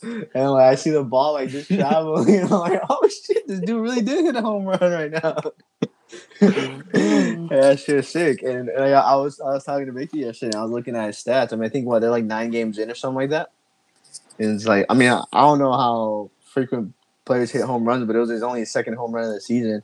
And 0.02 0.50
like 0.50 0.72
I 0.72 0.74
see 0.74 0.90
the 0.90 1.04
ball 1.04 1.34
like 1.34 1.48
just 1.48 1.68
travel, 1.68 2.28
you 2.28 2.46
know, 2.46 2.60
like 2.60 2.80
oh 2.88 3.08
shit, 3.08 3.46
this 3.46 3.60
dude 3.60 3.80
really 3.80 4.02
did 4.02 4.24
hit 4.24 4.36
a 4.36 4.42
home 4.42 4.64
run 4.64 4.80
right 4.80 5.10
now. 5.10 5.36
Mm. 6.40 7.50
yeah, 7.50 7.60
that 7.60 7.80
shit 7.80 7.96
is 7.96 8.08
sick. 8.08 8.42
And, 8.42 8.68
uh, 8.68 8.72
and 8.82 8.94
I, 8.94 9.00
I 9.00 9.14
was 9.16 9.40
I 9.40 9.50
was 9.50 9.64
talking 9.64 9.86
to 9.86 9.92
Mickey 9.92 10.20
yesterday. 10.20 10.50
And 10.50 10.56
I 10.56 10.62
was 10.62 10.72
looking 10.72 10.96
at 10.96 11.06
his 11.06 11.16
stats. 11.16 11.52
I 11.52 11.56
mean, 11.56 11.64
I 11.64 11.68
think 11.68 11.86
what 11.86 12.00
they're 12.00 12.10
like 12.10 12.24
nine 12.24 12.50
games 12.50 12.78
in 12.78 12.90
or 12.90 12.94
something 12.94 13.16
like 13.16 13.30
that. 13.30 13.50
And 14.38 14.54
it's 14.54 14.66
like 14.66 14.86
I 14.88 14.94
mean 14.94 15.10
I, 15.10 15.22
I 15.32 15.40
don't 15.42 15.58
know 15.58 15.72
how 15.72 16.30
frequent 16.40 16.94
players 17.24 17.50
hit 17.50 17.62
home 17.62 17.84
runs, 17.84 18.04
but 18.04 18.16
it 18.16 18.18
was 18.18 18.30
his 18.30 18.42
only 18.42 18.64
second 18.64 18.94
home 18.94 19.12
run 19.12 19.24
of 19.24 19.34
the 19.34 19.40
season. 19.40 19.82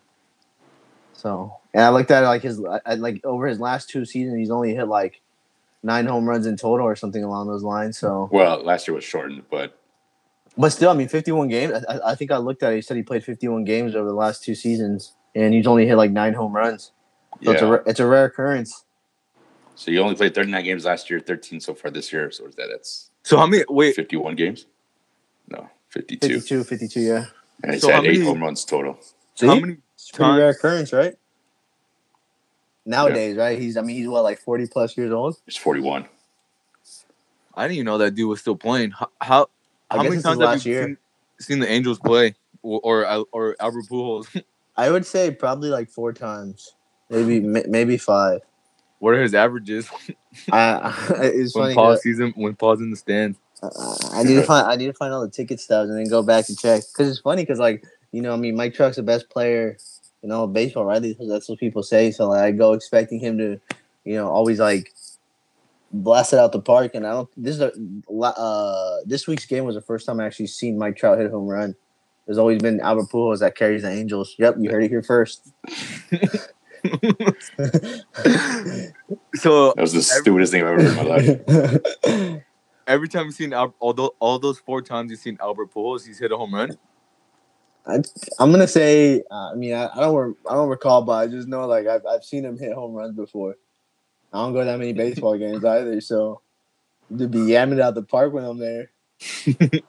So 1.13 1.55
and 1.73 1.85
I 1.85 1.91
looked 1.91 2.11
at 2.11 2.25
like 2.25 2.43
his 2.43 2.63
uh, 2.63 2.81
like 2.97 3.25
over 3.25 3.47
his 3.47 3.61
last 3.61 3.89
two 3.89 4.05
seasons, 4.05 4.39
he's 4.39 4.51
only 4.51 4.75
hit 4.75 4.89
like 4.89 5.21
nine 5.83 6.07
home 6.07 6.29
runs 6.29 6.47
in 6.47 6.57
total 6.57 6.87
or 6.87 6.97
something 6.97 7.23
along 7.23 7.47
those 7.47 7.63
lines. 7.63 7.99
So 7.99 8.29
Well, 8.33 8.63
last 8.65 8.89
year 8.89 8.95
was 8.95 9.05
shortened, 9.05 9.45
but 9.51 9.78
but 10.59 10.71
still, 10.71 10.91
I 10.91 10.95
mean, 10.95 11.09
51 11.09 11.49
games. 11.49 11.73
I, 11.89 11.95
I- 11.95 12.11
I 12.11 12.15
think 12.17 12.31
I 12.31 12.37
looked 12.39 12.63
at 12.63 12.73
it. 12.73 12.77
He 12.77 12.83
said 12.83 12.97
he 12.97 13.03
played 13.03 13.25
51 13.25 13.65
games 13.65 13.95
over 13.95 14.09
the 14.09 14.15
last 14.15 14.43
two 14.43 14.55
seasons, 14.55 15.15
and 15.35 15.55
he's 15.55 15.67
only 15.67 15.87
hit 15.87 15.97
like 15.97 16.11
nine 16.11 16.35
home 16.35 16.53
runs. 16.55 16.93
So 17.43 17.53
it's 17.53 17.63
a 17.63 17.67
yeah. 17.67 17.77
it's 17.87 18.01
a 18.01 18.07
rare 18.07 18.25
occurrence. 18.27 18.85
So 19.77 19.93
you 19.93 20.01
only 20.01 20.17
played 20.17 20.35
39 20.35 20.65
games 20.65 20.85
last 20.85 21.09
year, 21.09 21.21
13 21.21 21.61
so 21.61 21.73
far 21.73 21.93
this 21.93 22.13
year. 22.13 22.31
So 22.33 22.47
is 22.47 22.57
that 22.57 22.67
that's 22.71 23.11
So 23.23 23.37
how 23.37 23.47
many? 23.47 23.65
Wait, 23.69 23.95
51 23.95 24.35
games? 24.35 24.67
No, 25.49 25.69
52. 25.91 26.27
52, 26.41 26.65
52, 26.65 27.01
yeah. 27.01 27.27
And 27.63 27.73
he's 27.75 27.83
So 27.83 27.89
how 27.93 28.03
had 28.03 28.07
eight 28.07 28.19
many- 28.19 28.25
home 28.25 28.43
runs 28.43 28.65
total. 28.65 28.99
See? 29.37 29.47
how 29.47 29.55
many? 29.55 29.77
It's 29.95 30.11
a 30.11 30.15
pretty 30.17 30.33
rare 30.33 30.49
occurrence, 30.51 30.93
right? 30.93 31.15
Nowadays, 32.85 33.37
right? 33.37 33.59
He's 33.59 33.77
I 33.77 33.83
mean 33.83 33.97
he's 33.97 34.09
what 34.09 34.25
like 34.25 34.41
40 34.41 34.67
plus 34.67 34.97
years 34.97 35.13
old. 35.13 35.37
It's 35.47 35.57
41. 35.57 36.07
I 37.55 37.63
didn't 37.65 37.75
even 37.75 37.87
know 37.87 37.99
that 37.99 38.15
dude 38.15 38.29
was 38.29 38.41
still 38.41 38.57
playing. 38.57 38.93
How 38.93 39.09
how, 39.21 39.47
I 39.91 39.97
how 39.97 40.03
guess 40.03 40.11
many 40.11 40.23
times 40.23 40.41
have 40.41 40.49
last 40.51 40.67
you 40.67 40.73
year. 40.73 40.85
seen, 40.87 40.97
seen 41.41 41.59
the 41.61 41.69
Angels 41.71 41.99
play 41.99 42.35
or 42.63 42.81
or, 42.85 43.27
or 43.33 43.57
Albert 43.61 43.85
Pujols? 43.91 44.43
I 44.77 44.91
would 44.91 45.05
say 45.07 45.31
probably 45.33 45.71
like 45.71 45.91
four 45.91 46.13
times, 46.13 46.75
maybe 47.11 47.41
ma- 47.41 47.63
maybe 47.69 47.97
five. 47.97 48.41
what 49.01 49.15
are 49.15 49.23
his 49.23 49.35
averages 49.35 49.89
I, 50.53 50.95
it's 51.23 51.55
when 51.55 51.65
funny. 51.65 51.75
Paul 51.75 51.93
'cause 51.93 52.03
sees 52.03 52.19
him 52.21 52.33
when 52.37 52.55
Paul's 52.55 52.81
in 52.81 52.91
the 52.91 52.97
stands? 52.97 53.39
I 53.63 54.21
I 54.21 54.23
need 54.23 54.35
to 54.35 54.43
find 54.45 54.67
I 54.67 54.77
need 54.77 54.87
to 54.87 54.93
find 54.93 55.13
all 55.13 55.21
the 55.23 55.31
ticket 55.31 55.59
stubs 55.61 55.91
and 55.91 55.99
then 55.99 56.09
go 56.09 56.23
back 56.23 56.49
and 56.49 56.57
check 56.59 56.83
because 56.93 57.09
it's 57.11 57.21
funny 57.21 57.43
because 57.43 57.59
like 57.59 57.85
you 58.13 58.23
know 58.23 58.33
I 58.33 58.37
mean 58.37 58.55
Mike 58.57 58.75
Trout's 58.75 58.97
the 58.97 59.03
best 59.03 59.29
player 59.31 59.77
you 60.23 60.29
know 60.29 60.47
baseball 60.47 60.85
right 60.85 61.03
That's- 61.03 61.29
that's 61.29 61.49
what 61.49 61.59
people 61.59 61.83
say 61.83 62.11
so 62.13 62.29
like 62.29 62.41
I 62.43 62.51
go 62.53 62.73
expecting 62.73 63.19
him 63.19 63.37
to 63.39 63.61
you 64.05 64.15
know 64.15 64.29
always 64.29 64.61
like 64.61 64.93
blast 65.91 66.33
it 66.35 66.39
out 66.39 66.53
the 66.53 66.61
park 66.61 66.95
and 66.95 67.07
I 67.07 67.13
don't 67.13 67.29
this 67.37 67.55
is 67.55 67.61
a 67.63 67.73
la- 68.11 68.29
uh 68.37 68.97
this 69.07 69.27
week's 69.27 69.47
game 69.47 69.65
was 69.65 69.75
the 69.75 69.81
first 69.81 70.05
time 70.07 70.21
I 70.21 70.27
actually 70.27 70.49
seen 70.49 70.77
Mike 70.79 70.97
Trout 70.97 71.19
hit 71.19 71.27
a 71.27 71.31
home 71.31 71.47
run. 71.49 71.75
There's 72.27 72.37
always 72.39 72.61
been 72.61 72.79
Albert 72.81 73.07
Pujols 73.11 73.39
that 73.41 73.57
carries 73.57 73.83
the 73.83 73.91
Angels. 73.91 74.35
Yep, 74.39 74.57
you 74.61 74.71
heard 74.71 74.85
it 74.85 74.91
here 74.91 75.03
first. 75.03 75.51
So 79.35 79.73
That 79.75 79.83
was 79.83 79.93
the 79.93 79.99
Every- 79.99 80.03
stupidest 80.03 80.53
thing 80.53 80.63
I've 80.63 80.79
ever 80.79 80.83
heard 80.83 80.91
in 80.91 80.97
my 80.97 82.23
life. 82.37 82.43
every 82.87 83.09
time 83.09 83.27
you've 83.27 83.35
seen 83.35 83.53
Al- 83.53 83.75
although 83.81 84.15
all 84.19 84.39
those 84.39 84.59
four 84.59 84.83
times 84.83 85.11
you've 85.11 85.21
seen 85.21 85.39
Albert 85.41 85.73
Pujols, 85.73 86.07
he's 86.07 86.19
hit 86.19 86.33
a 86.33 86.37
home 86.37 86.55
run. 86.55 86.77
I, 87.87 88.03
I'm 88.39 88.51
gonna 88.51 88.69
say. 88.69 89.23
Uh, 89.31 89.53
I 89.53 89.55
mean, 89.55 89.73
I, 89.73 89.89
I 89.95 90.01
don't. 90.01 90.15
Re- 90.15 90.35
I 90.51 90.55
don't 90.55 90.69
recall, 90.69 91.03
but 91.03 91.13
I 91.13 91.27
just 91.27 91.49
know 91.49 91.67
like 91.67 91.87
I've 91.87 92.05
I've 92.05 92.23
seen 92.23 92.45
him 92.45 92.59
hit 92.59 92.73
home 92.75 92.93
runs 92.93 93.15
before. 93.17 93.57
I 94.33 94.43
don't 94.43 94.53
go 94.53 94.61
to 94.61 94.65
that 94.67 94.79
many 94.79 94.93
baseball 94.93 95.37
games 95.39 95.65
either, 95.65 96.01
so 96.01 96.41
to 97.17 97.27
be 97.29 97.39
yamming 97.39 97.81
out 97.81 97.95
the 97.95 98.03
park 98.03 98.33
when 98.33 98.45
I'm 98.45 98.59
there. 98.59 98.91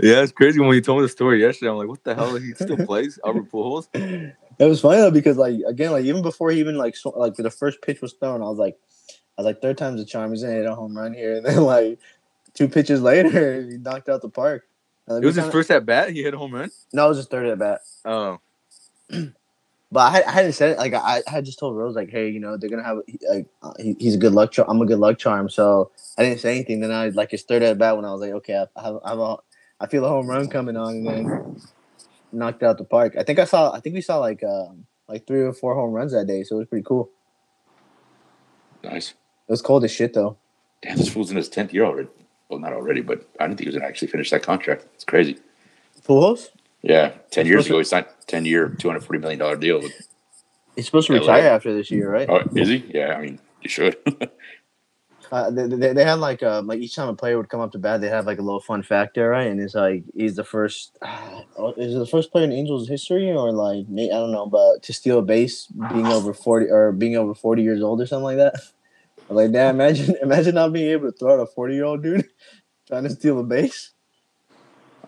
Yeah, 0.00 0.22
it's 0.22 0.32
crazy 0.32 0.58
when 0.58 0.72
you 0.74 0.80
told 0.80 0.98
me 1.00 1.04
the 1.04 1.08
story 1.10 1.40
yesterday. 1.40 1.70
I'm 1.70 1.76
like, 1.76 1.86
what 1.88 2.02
the 2.02 2.14
hell? 2.14 2.34
He 2.36 2.52
still 2.54 2.76
plays 2.86 3.18
Albert 3.24 3.50
Pujols? 3.52 3.86
It 3.94 4.64
was 4.64 4.80
funny 4.80 4.96
though 4.96 5.10
because 5.10 5.36
like 5.36 5.56
again, 5.66 5.92
like 5.92 6.04
even 6.06 6.22
before 6.22 6.50
he 6.50 6.58
even 6.60 6.76
like 6.76 6.96
sw- 6.96 7.14
like 7.14 7.34
the 7.34 7.50
first 7.50 7.80
pitch 7.82 8.00
was 8.00 8.14
thrown, 8.14 8.40
I 8.42 8.46
was 8.46 8.58
like, 8.58 8.76
I 9.38 9.42
was 9.42 9.44
like 9.44 9.60
third 9.60 9.76
time's 9.78 10.00
a 10.00 10.04
charm. 10.04 10.30
He's 10.32 10.42
gonna 10.42 10.54
hit 10.54 10.66
a 10.66 10.74
home 10.74 10.96
run 10.96 11.12
here, 11.12 11.36
and 11.36 11.44
then 11.46 11.62
like 11.62 11.98
two 12.54 12.68
pitches 12.68 13.02
later, 13.02 13.62
he 13.62 13.76
knocked 13.76 14.08
out 14.08 14.22
the 14.22 14.28
park. 14.30 14.64
Like, 15.06 15.22
It 15.22 15.26
was 15.26 15.34
his 15.36 15.44
kinda- 15.44 15.52
first 15.52 15.70
at 15.70 15.84
bat. 15.86 16.10
He 16.10 16.22
hit 16.22 16.34
a 16.34 16.38
home 16.38 16.54
run. 16.54 16.70
No, 16.92 17.06
it 17.06 17.08
was 17.10 17.18
his 17.18 17.26
third 17.26 17.46
at 17.46 17.58
bat. 17.58 17.80
Oh, 18.06 18.40
But 19.94 20.12
I, 20.12 20.28
I 20.28 20.32
hadn't 20.32 20.54
said 20.54 20.70
it. 20.70 20.78
Like 20.78 20.92
I, 20.92 21.22
I 21.24 21.30
had 21.30 21.44
just 21.44 21.60
told 21.60 21.76
Rose, 21.76 21.94
like, 21.94 22.10
hey, 22.10 22.28
you 22.28 22.40
know, 22.40 22.56
they're 22.56 22.68
gonna 22.68 22.82
have 22.82 22.98
like 23.30 23.46
uh, 23.62 23.74
he, 23.78 23.94
he's 24.00 24.16
a 24.16 24.18
good 24.18 24.32
luck 24.32 24.50
charm. 24.50 24.68
I'm 24.68 24.82
a 24.82 24.86
good 24.86 24.98
luck 24.98 25.18
charm. 25.18 25.48
So 25.48 25.92
I 26.18 26.24
didn't 26.24 26.40
say 26.40 26.56
anything. 26.56 26.80
Then 26.80 26.90
I 26.90 27.10
like 27.10 27.30
his 27.30 27.44
third 27.44 27.62
at 27.62 27.78
bat 27.78 27.94
when 27.94 28.04
I 28.04 28.10
was 28.10 28.20
like, 28.20 28.32
okay, 28.32 28.56
I, 28.56 28.66
I 28.76 28.82
have, 28.82 28.98
I, 29.04 29.10
have 29.10 29.20
a, 29.20 29.36
I 29.78 29.86
feel 29.86 30.04
a 30.04 30.08
home 30.08 30.26
run 30.26 30.48
coming 30.48 30.76
on, 30.76 30.94
and 30.94 31.06
then 31.06 31.60
knocked 32.32 32.64
out 32.64 32.76
the 32.78 32.84
park. 32.84 33.14
I 33.16 33.22
think 33.22 33.38
I 33.38 33.44
saw. 33.44 33.70
I 33.72 33.78
think 33.78 33.94
we 33.94 34.00
saw 34.00 34.18
like 34.18 34.42
um 34.42 34.84
like 35.06 35.28
three 35.28 35.42
or 35.42 35.52
four 35.52 35.76
home 35.76 35.92
runs 35.92 36.10
that 36.10 36.26
day. 36.26 36.42
So 36.42 36.56
it 36.56 36.58
was 36.58 36.68
pretty 36.68 36.84
cool. 36.84 37.08
Nice. 38.82 39.10
It 39.10 39.52
was 39.52 39.62
cold 39.62 39.84
as 39.84 39.92
shit 39.92 40.12
though. 40.12 40.36
Damn, 40.82 40.96
this 40.96 41.08
fool's 41.08 41.30
in 41.30 41.36
his 41.36 41.48
tenth 41.48 41.72
year 41.72 41.84
already. 41.84 42.08
Well, 42.48 42.58
not 42.58 42.72
already, 42.72 43.00
but 43.00 43.28
I 43.38 43.46
didn't 43.46 43.58
think 43.58 43.66
he 43.66 43.68
was 43.68 43.76
gonna 43.76 43.86
actually 43.86 44.08
finish 44.08 44.30
that 44.30 44.42
contract. 44.42 44.86
It's 44.94 45.04
crazy. 45.04 45.38
Pujols. 46.02 46.48
Yeah, 46.84 47.12
ten 47.30 47.46
He's 47.46 47.52
years 47.52 47.66
ago 47.66 47.78
he 47.78 47.84
signed 47.84 48.06
ten 48.26 48.44
year, 48.44 48.68
two 48.68 48.88
hundred 48.88 49.04
forty 49.04 49.18
million 49.18 49.38
dollar 49.38 49.56
deal. 49.56 49.80
He's 50.76 50.84
supposed 50.84 51.06
to 51.06 51.14
LA. 51.14 51.20
retire 51.20 51.48
after 51.48 51.74
this 51.74 51.90
year, 51.90 52.10
right? 52.10 52.28
oh, 52.28 52.42
is 52.54 52.68
he? 52.68 52.84
Yeah, 52.92 53.14
I 53.14 53.22
mean, 53.22 53.40
you 53.62 53.70
should. 53.70 53.96
Uh, 55.32 55.50
they, 55.50 55.66
they, 55.66 55.92
they 55.94 56.04
had 56.04 56.20
like 56.20 56.44
uh 56.44 56.62
like 56.62 56.78
each 56.78 56.94
time 56.94 57.08
a 57.08 57.14
player 57.14 57.36
would 57.36 57.48
come 57.48 57.60
up 57.60 57.72
to 57.72 57.78
bat, 57.78 58.00
they 58.00 58.08
have 58.08 58.24
like 58.26 58.38
a 58.38 58.42
little 58.42 58.60
fun 58.60 58.84
factor, 58.84 59.30
right? 59.30 59.48
And 59.48 59.60
it's 59.60 59.74
like 59.74 60.04
he's 60.14 60.36
the 60.36 60.44
first, 60.44 60.96
uh, 61.02 61.72
is 61.76 61.94
it 61.94 61.98
the 61.98 62.06
first 62.06 62.30
player 62.30 62.44
in 62.44 62.52
Angels 62.52 62.88
history 62.88 63.32
or 63.32 63.50
like 63.50 63.86
I 63.88 64.06
don't 64.10 64.30
know, 64.30 64.46
but 64.46 64.84
to 64.84 64.92
steal 64.92 65.18
a 65.18 65.22
base 65.22 65.66
being 65.92 66.06
over 66.06 66.34
forty 66.34 66.66
or 66.70 66.92
being 66.92 67.16
over 67.16 67.34
forty 67.34 67.62
years 67.62 67.82
old 67.82 68.00
or 68.00 68.06
something 68.06 68.24
like 68.24 68.36
that. 68.36 68.54
Like, 69.28 69.50
damn, 69.50 69.74
imagine 69.74 70.14
imagine 70.22 70.54
not 70.54 70.72
being 70.72 70.90
able 70.90 71.10
to 71.10 71.18
throw 71.18 71.34
at 71.34 71.40
a 71.40 71.46
forty 71.46 71.74
year 71.74 71.84
old 71.84 72.04
dude 72.04 72.28
trying 72.86 73.02
to 73.02 73.10
steal 73.10 73.40
a 73.40 73.42
base. 73.42 73.90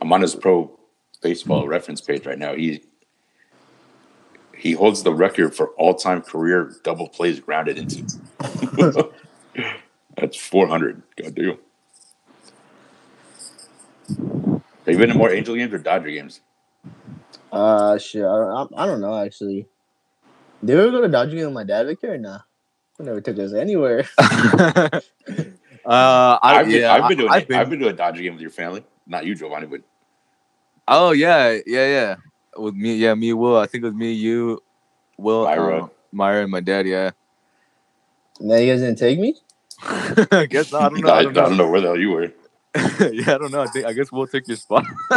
I'm 0.01 0.13
on 0.13 0.23
his 0.23 0.35
pro 0.35 0.77
baseball 1.17 1.69
reference 1.69 2.01
page 2.01 2.27
right 2.27 2.39
now. 2.39 2.55
He 2.55 2.85
he 4.57 4.73
holds 4.73 5.03
the 5.03 5.15
record 5.15 5.55
for 5.55 5.71
all 5.79 5.95
time 5.95 6.23
career 6.23 6.77
double 6.85 7.09
plays 7.09 7.41
grounded 7.41 7.79
into. 7.79 8.05
That's 10.17 10.37
400. 10.37 11.03
God 11.17 11.35
damn. 11.35 11.59
Have 14.87 14.95
you 14.95 14.99
been 14.99 15.11
to 15.11 15.15
more 15.15 15.31
Angel 15.33 15.57
games 15.57 15.75
or 15.75 15.79
Dodger 15.79 16.11
games? 16.11 16.41
Uh, 17.53 17.99
shit, 17.99 18.25
I 18.25 18.27
don't, 18.37 18.75
I, 18.77 18.85
I 18.85 18.87
don't 18.87 19.01
know 19.01 19.17
actually. 19.19 19.69
Did 20.65 20.77
we 20.77 20.83
ever 20.83 20.91
go 20.93 21.03
to 21.03 21.09
Dodger 21.09 21.37
game 21.37 21.47
with 21.47 21.55
my 21.55 21.65
dad, 21.65 21.87
Victor? 21.87 22.15
Or 22.15 22.19
nah, 22.19 22.41
he 22.99 23.05
never 23.05 23.21
took 23.21 23.39
us 23.39 23.55
anywhere. 23.55 24.09
uh, 25.85 26.39
I, 26.43 26.61
I've 26.61 26.71
been, 26.73 26.83
yeah, 26.83 26.95
I've 26.95 27.09
been 27.09 27.19
to 27.19 27.27
a, 27.29 27.31
I've 27.31 27.49
been- 27.49 27.59
I've 27.61 27.71
been 27.71 27.81
to 27.81 27.89
a 27.89 27.93
Dodger 27.93 28.23
game 28.23 28.35
with 28.35 28.43
your 28.43 28.51
family. 28.51 28.85
Not 29.07 29.27
you, 29.27 29.35
Giovanni, 29.35 29.67
but 29.67 29.83
Oh 30.89 31.13
yeah, 31.13 31.59
yeah, 31.67 31.87
yeah. 31.89 32.17
With 32.57 32.75
me, 32.75 32.97
yeah, 32.97 33.15
me, 33.15 33.33
Will. 33.33 33.59
I 33.59 33.67
think 33.67 33.83
it 33.85 33.89
was 33.89 33.95
me, 33.95 34.13
you, 34.13 34.63
Will, 35.19 35.45
Myra. 35.45 35.83
um, 35.85 35.91
Myra, 36.13 36.43
and 36.43 36.51
my 36.51 36.61
dad. 36.61 36.87
Yeah. 36.87 37.11
And 38.41 38.51
then 38.51 38.63
you 38.63 38.73
guys 38.73 38.81
didn't 38.81 38.99
take 38.99 39.19
me. 39.19 39.37
I 39.83 40.47
guess 40.49 40.71
not. 40.73 40.83
I 40.87 40.89
don't 40.91 41.03
know. 41.03 41.11
I, 41.11 41.19
I 41.19 41.21
I 41.21 41.23
don't 41.23 41.35
know. 41.35 41.49
don't 41.49 41.57
know 41.59 41.69
where 41.69 41.81
the 41.81 41.89
hell 41.89 41.99
you 41.99 42.11
were. 42.11 42.33
yeah, 43.13 43.35
I 43.35 43.39
don't 43.39 43.51
know. 43.53 43.63
I 43.63 43.69
think 43.69 43.87
I 43.87 43.93
guess 43.93 44.13
we'll 44.13 44.27
take 44.27 44.49
your 44.49 44.57
spot. 44.57 44.87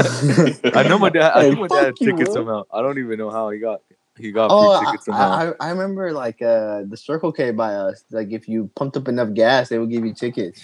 I 0.74 0.84
know 0.84 1.00
my 1.00 1.10
dad. 1.10 1.34
I 1.34 1.44
Hey, 1.44 1.52
my 1.56 1.68
dad 1.68 1.96
you, 2.02 2.06
tickets 2.06 2.32
Will. 2.32 2.34
somehow. 2.34 2.64
I 2.74 2.82
don't 2.82 2.98
even 3.00 3.18
know 3.20 3.32
how 3.32 3.50
he 3.50 3.60
got. 3.60 3.82
He 4.18 4.32
got 4.32 4.50
Oh, 4.50 4.70
free 4.78 4.88
tickets 4.88 5.06
somehow. 5.06 5.32
I, 5.32 5.68
I 5.68 5.70
remember 5.72 6.12
like 6.14 6.42
uh 6.42 6.84
the 6.88 6.98
Circle 6.98 7.32
K 7.32 7.52
by 7.52 7.74
us. 7.76 8.04
Like 8.12 8.32
if 8.32 8.48
you 8.48 8.70
pumped 8.76 8.98
up 8.98 9.08
enough 9.08 9.34
gas, 9.34 9.70
they 9.70 9.80
would 9.80 9.92
give 9.92 10.06
you 10.06 10.14
tickets. 10.14 10.62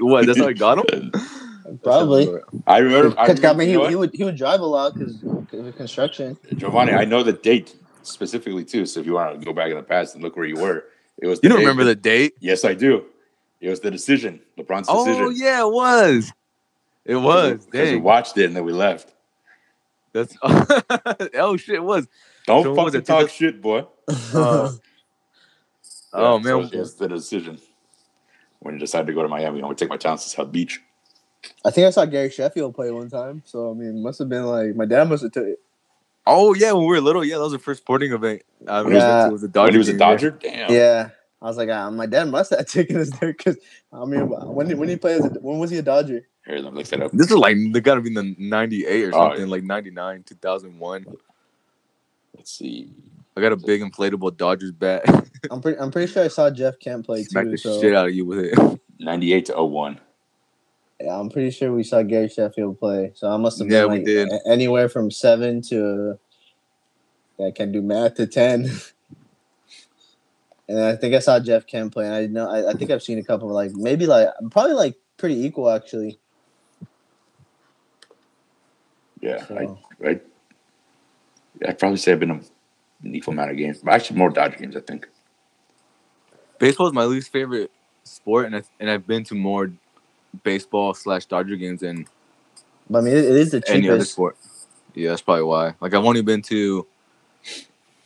what? 0.00 0.26
That's 0.26 0.38
how 0.38 0.48
I 0.48 0.52
got 0.54 0.78
him. 0.78 1.12
Probably. 1.82 2.28
I 2.66 2.78
remember. 2.78 3.18
I, 3.18 3.26
Because 3.28 3.44
I 3.44 3.48
remember 3.52 3.58
mean, 3.58 3.68
you 3.70 3.78
know 3.78 3.84
he, 3.84 3.88
he 3.90 3.96
would 3.96 4.14
he 4.14 4.24
would 4.24 4.36
drive 4.36 4.60
a 4.60 4.66
lot 4.66 4.94
because 4.94 5.22
of 5.22 5.76
construction. 5.76 6.36
Giovanni, 6.56 6.92
I 6.92 7.04
know 7.04 7.22
the 7.22 7.32
date 7.32 7.74
specifically 8.02 8.64
too. 8.64 8.86
So 8.86 9.00
if 9.00 9.06
you 9.06 9.14
want 9.14 9.38
to 9.38 9.44
go 9.44 9.52
back 9.52 9.70
in 9.70 9.76
the 9.76 9.82
past 9.82 10.14
and 10.14 10.22
look 10.24 10.36
where 10.36 10.46
you 10.46 10.56
were, 10.56 10.84
it 11.18 11.26
was. 11.26 11.40
You 11.42 11.48
don't 11.48 11.58
day- 11.58 11.64
remember 11.64 11.84
the 11.84 11.94
date? 11.94 12.34
Yes, 12.40 12.64
I 12.64 12.74
do. 12.74 13.04
It 13.60 13.68
was 13.70 13.80
the 13.80 13.90
decision, 13.90 14.40
LeBron's 14.56 14.86
Oh 14.88 15.04
decision. 15.04 15.34
yeah, 15.36 15.62
it 15.66 15.70
was. 15.72 16.32
It 17.04 17.16
was. 17.16 17.66
because 17.66 17.90
we 17.90 17.96
watched 17.96 18.36
it 18.38 18.44
and 18.44 18.54
then 18.56 18.64
we 18.64 18.72
left. 18.72 19.12
That's. 20.12 20.36
oh 20.42 21.56
shit! 21.56 21.76
It 21.76 21.82
was. 21.84 22.06
Don't 22.46 22.62
So 22.64 22.74
what 22.74 22.84
was 22.84 22.94
fucking 22.94 23.04
talk 23.06 23.28
2000 23.28 23.30
shit, 23.30 23.60
boy. 23.62 23.84
Uh, 24.08 24.70
oh 26.12 26.36
Yeah, 26.36 26.42
man. 26.42 26.44
so 26.44 26.60
it 26.76 26.78
was 26.78 26.94
the 26.94 27.08
decision 27.08 27.58
when 28.60 28.74
I 28.76 28.78
decided 28.78 29.06
to 29.08 29.12
go 29.12 29.22
to 29.22 29.28
Miami. 29.28 29.58
I'm 29.58 29.62
gonna 29.64 29.74
take 29.74 29.88
my 29.90 29.96
talents 29.96 30.24
to 30.24 30.30
South 30.30 30.52
Beach. 30.52 30.80
I 31.64 31.70
think 31.70 31.86
I 31.86 31.90
saw 31.90 32.04
Gary 32.04 32.30
Sheffield 32.30 32.74
play 32.74 32.90
one 32.90 33.08
time. 33.10 33.42
So 33.46 33.70
I 33.70 33.74
mean, 33.74 34.02
must 34.02 34.18
have 34.20 34.28
been 34.28 34.44
like 34.46 34.74
my 34.76 34.84
dad 34.84 35.08
must 35.08 35.22
have 35.22 35.32
took 35.32 35.46
it. 35.46 35.60
Oh 36.26 36.54
yeah, 36.54 36.72
when 36.72 36.82
we 36.82 36.88
were 36.88 37.00
little, 37.00 37.24
yeah, 37.24 37.36
that 37.36 37.42
was 37.42 37.52
the 37.52 37.58
first 37.58 37.80
sporting 37.82 38.12
event. 38.12 38.42
I 38.66 38.82
When 38.82 38.92
he 38.92 38.98
was- 38.98 39.26
it 39.28 39.32
was 39.32 39.42
a 39.44 39.48
Dodger. 39.48 39.64
when 39.64 39.72
he 39.72 39.78
was 39.78 39.88
a. 39.88 39.96
Dodger, 39.98 40.30
damn. 40.30 40.70
Yeah, 40.72 41.08
I 41.40 41.44
was 41.46 41.56
like, 41.56 41.68
ah, 41.70 41.90
my 41.90 42.06
dad 42.06 42.28
must 42.28 42.50
have 42.50 42.66
taken 42.70 42.98
us 42.98 43.10
there 43.18 43.32
because 43.32 43.56
I 43.92 44.04
mean, 44.04 44.28
when 44.28 44.68
did 44.68 44.78
when 44.78 44.88
did 44.88 44.94
he 44.94 44.98
play 44.98 45.14
as 45.14 45.24
a, 45.24 45.28
when 45.40 45.58
was 45.58 45.70
he 45.70 45.78
a 45.78 45.82
Dodger? 45.82 46.26
Here, 46.46 46.58
let 46.58 46.72
me 46.72 46.78
look 46.78 46.86
that 46.88 47.02
up. 47.02 47.12
This 47.12 47.30
is 47.30 47.36
like 47.36 47.56
they 47.72 47.80
gotta 47.80 48.00
be 48.00 48.08
in 48.08 48.14
the 48.14 48.34
'98 48.38 49.04
or 49.04 49.08
Oh, 49.08 49.10
something, 49.28 49.40
yeah. 49.46 49.50
like 49.52 49.62
'99, 49.64 50.22
2001. 50.24 51.06
Let's 52.36 52.50
see. 52.52 52.90
I 53.36 53.40
got 53.40 53.52
a 53.52 53.56
big 53.56 53.82
inflatable 53.82 54.36
Dodgers 54.36 54.72
bat. 54.72 55.02
I'm 55.50 55.60
pretty 55.60 55.78
I'm 55.78 55.90
pretty 55.90 56.12
sure 56.12 56.24
I 56.24 56.28
saw 56.28 56.50
Jeff 56.50 56.78
Kemp 56.78 57.06
play 57.06 57.22
Smack 57.22 57.44
too. 57.44 57.50
the 57.52 57.58
So 57.58 57.80
shit 57.80 57.94
out 57.94 58.06
of 58.08 58.14
you 58.14 58.24
with 58.26 58.38
it. 58.40 58.80
98 59.00 59.46
to 59.46 59.62
01. 59.64 60.00
Yeah, 61.00 61.18
I'm 61.18 61.30
pretty 61.30 61.50
sure 61.50 61.72
we 61.72 61.84
saw 61.84 62.02
Gary 62.02 62.28
Sheffield 62.28 62.78
play. 62.78 63.12
So 63.14 63.30
I 63.30 63.36
must 63.36 63.58
have 63.58 63.68
been 63.68 63.76
Yeah, 63.76 63.86
we 63.86 63.96
like, 63.98 64.04
did. 64.04 64.28
anywhere 64.46 64.88
from 64.88 65.10
seven 65.10 65.62
to 65.62 66.18
yeah, 67.38 67.46
I 67.46 67.50
can't 67.52 67.72
do 67.72 67.82
math 67.82 68.14
to 68.14 68.26
ten. 68.26 68.70
And 70.70 70.78
I 70.82 70.96
think 70.96 71.14
I 71.14 71.18
saw 71.20 71.40
Jeff 71.40 71.66
Kemp 71.66 71.94
play. 71.94 72.04
And 72.04 72.14
I 72.14 72.26
know 72.26 72.46
I, 72.50 72.72
I 72.72 72.74
think 72.74 72.90
I've 72.90 73.02
seen 73.02 73.18
a 73.18 73.24
couple 73.24 73.48
of 73.48 73.54
like 73.54 73.70
maybe 73.72 74.06
like 74.06 74.28
probably 74.50 74.74
like 74.74 74.96
pretty 75.16 75.42
equal 75.46 75.70
actually. 75.70 76.18
Yeah, 79.22 79.46
So. 79.46 79.78
I, 80.04 80.08
I, 80.10 80.20
I'd 81.66 81.78
probably 81.78 81.96
say 81.96 82.12
I've 82.12 82.20
been 82.20 82.28
to 82.40 82.46
an 83.02 83.14
equal 83.14 83.32
amount 83.32 83.50
of 83.50 83.56
games. 83.56 83.78
But 83.82 83.94
actually, 83.94 84.18
more 84.18 84.30
Dodger 84.30 84.58
games, 84.58 84.76
I 84.76 84.80
think. 84.80 85.08
Baseball 86.58 86.88
is 86.88 86.92
my 86.92 87.04
least 87.04 87.32
favorite 87.32 87.70
sport, 88.04 88.46
and 88.46 88.56
I, 88.56 88.62
and 88.78 88.90
I've 88.90 89.06
been 89.06 89.24
to 89.24 89.34
more 89.34 89.70
baseball 90.42 90.94
slash 90.94 91.26
Dodger 91.26 91.56
games 91.56 91.80
than 91.80 92.06
I 92.94 93.00
mean, 93.00 93.14
it, 93.14 93.24
it 93.24 93.36
is 93.36 93.50
the 93.50 93.60
cheapest. 93.60 93.74
any 93.74 93.88
other 93.88 93.98
cheapest. 93.98 94.12
sport. 94.12 94.36
Yeah, 94.94 95.10
that's 95.10 95.22
probably 95.22 95.44
why. 95.44 95.74
Like 95.80 95.94
I've 95.94 96.04
only 96.04 96.22
been 96.22 96.42
to 96.42 96.86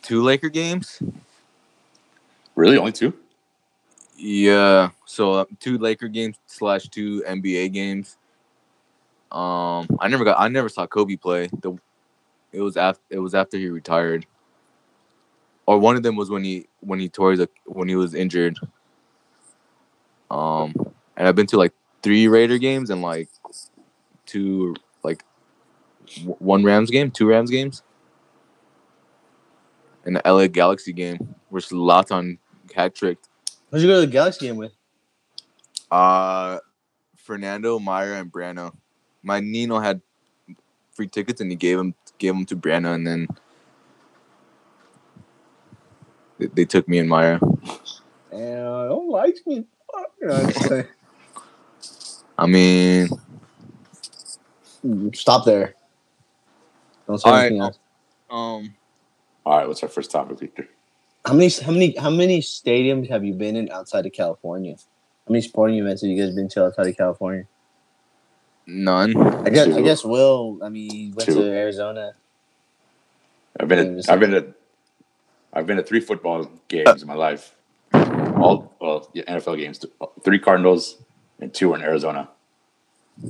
two 0.01 0.21
Laker 0.21 0.49
games. 0.49 1.01
Really, 2.55 2.77
only 2.77 2.91
two? 2.91 3.13
Yeah. 4.17 4.89
So 5.05 5.33
uh, 5.33 5.45
two 5.59 5.77
Laker 5.77 6.07
games 6.07 6.37
slash 6.45 6.89
two 6.89 7.23
NBA 7.27 7.73
games. 7.73 8.17
Um, 9.31 9.87
I 9.99 10.07
never 10.07 10.23
got. 10.23 10.39
I 10.39 10.47
never 10.49 10.69
saw 10.69 10.85
Kobe 10.85 11.15
play. 11.15 11.49
The 11.61 11.77
it 12.51 12.61
was 12.61 12.77
after 12.77 13.01
it 13.09 13.19
was 13.19 13.33
after 13.33 13.57
he 13.57 13.67
retired, 13.69 14.25
or 15.65 15.79
one 15.79 15.95
of 15.95 16.03
them 16.03 16.15
was 16.15 16.29
when 16.29 16.43
he 16.43 16.67
when 16.81 16.99
he 16.99 17.09
tore 17.09 17.31
his 17.31 17.47
when 17.65 17.87
he 17.87 17.95
was 17.95 18.13
injured. 18.13 18.59
Um, 20.29 20.73
and 21.17 21.27
I've 21.27 21.35
been 21.35 21.47
to 21.47 21.57
like 21.57 21.73
three 22.03 22.27
Raider 22.27 22.57
games 22.57 22.89
and 22.89 23.01
like 23.01 23.29
two 24.25 24.75
like 25.03 25.23
w- 26.17 26.35
one 26.39 26.63
Rams 26.63 26.91
game, 26.91 27.09
two 27.09 27.27
Rams 27.27 27.49
games, 27.49 27.81
and 30.05 30.15
the 30.15 30.21
LA 30.25 30.47
Galaxy 30.47 30.93
game, 30.93 31.35
which 31.49 31.71
Landon 31.71 32.37
hat 32.75 32.93
tricked. 32.93 33.29
Who'd 33.71 33.81
you 33.81 33.87
go 33.87 34.01
to 34.01 34.05
the 34.05 34.11
Galaxy 34.11 34.47
game 34.47 34.57
with? 34.57 34.73
Uh, 35.89 36.59
Fernando, 37.15 37.79
Meyer, 37.79 38.13
and 38.13 38.31
Brano. 38.31 38.73
My 39.23 39.39
Nino 39.39 39.79
had 39.79 40.01
free 40.93 41.07
tickets, 41.07 41.41
and 41.41 41.49
he 41.49 41.55
gave 41.55 41.77
them 41.77 41.95
gave 42.17 42.33
them 42.33 42.45
to 42.45 42.55
Brano, 42.55 42.93
and 42.93 43.07
then 43.07 43.27
they, 46.37 46.47
they 46.47 46.65
took 46.65 46.87
me 46.87 46.99
and 46.99 47.09
Meyer. 47.09 47.39
And 48.31 48.59
I 48.59 48.87
don't 48.87 49.09
like 49.09 49.37
me. 49.45 49.65
Fuck. 49.91 50.11
You 50.19 50.27
know, 50.27 50.35
I'm 50.35 50.47
just 50.47 50.67
saying. 50.67 50.87
I 52.37 52.47
mean, 52.47 53.09
Stop 55.13 55.45
there. 55.45 55.75
Don't 57.07 57.17
say 57.19 57.29
All 57.29 57.35
anything 57.37 57.59
right. 57.59 57.65
else. 57.67 57.79
um, 58.29 58.73
All 59.45 59.57
right, 59.57 59.67
what's 59.67 59.81
our 59.83 59.89
first 59.89 60.11
topic, 60.11 60.39
Victor? 60.39 60.67
How 61.25 61.33
many 61.33 61.49
how 61.49 61.71
many 61.71 61.95
how 61.95 62.09
many 62.09 62.41
stadiums 62.41 63.09
have 63.09 63.23
you 63.23 63.33
been 63.33 63.55
in 63.55 63.71
outside 63.71 64.05
of 64.05 64.11
California? 64.11 64.75
How 64.75 65.31
many 65.31 65.41
sporting 65.41 65.77
events 65.77 66.01
have 66.01 66.11
you 66.11 66.21
guys 66.21 66.35
been 66.35 66.49
to 66.49 66.65
outside 66.65 66.87
of 66.87 66.97
California? 66.97 67.45
none. 68.65 69.15
I 69.45 69.49
guess 69.49 69.67
I 69.75 69.81
guess 69.81 70.03
Will. 70.03 70.59
I 70.61 70.69
mean, 70.69 70.89
he 70.91 71.13
went 71.15 71.27
Two. 71.29 71.35
to 71.35 71.43
Arizona. 71.51 72.13
I've 73.59 73.67
been 73.67 73.93
Games. 73.93 74.05
to, 74.07 74.11
I've 74.13 74.19
been 74.19 74.31
to 74.31 74.53
I've 75.53 75.65
been 75.67 75.77
to 75.77 75.83
three 75.83 75.99
football 76.01 76.49
games 76.67 77.01
in 77.01 77.07
my 77.07 77.13
life. 77.13 77.55
All 77.93 78.75
well, 78.81 79.09
yeah, 79.13 79.23
NFL 79.23 79.57
games. 79.57 79.85
Three 80.25 80.39
Cardinals 80.39 80.97
and 81.43 81.53
two 81.53 81.69
were 81.69 81.75
in 81.75 81.81
Arizona. 81.83 82.29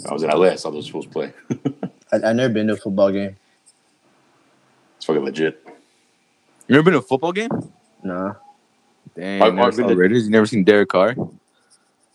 I 0.10 0.13
was 0.13 0.24
in 0.24 0.29
LA. 0.29 0.46
I 0.48 0.55
saw 0.55 0.70
those 0.72 0.88
fools 0.88 1.05
play. 1.05 1.34
I 2.12 2.17
I 2.29 2.34
never 2.34 2.53
been 2.53 2.67
to 2.67 2.74
a 2.74 2.77
football 2.77 3.12
game. 3.12 3.36
It's 4.98 5.05
fucking 5.05 5.24
legit. 5.24 5.62
You 6.67 6.75
ever 6.75 6.84
been 6.84 6.93
to 6.93 7.00
a 7.00 7.01
football 7.01 7.34
game? 7.34 7.50
Nah, 8.03 8.36
Dang, 9.15 9.41
I've- 9.41 9.55
never 9.55 9.67
I've 9.67 9.75
been 9.75 9.86
saw 9.86 9.89
to- 9.89 9.96
Raiders. 9.96 10.24
You 10.25 10.29
never 10.32 10.46
seen 10.46 10.63
Derek 10.63 10.89
Carr? 10.89 11.15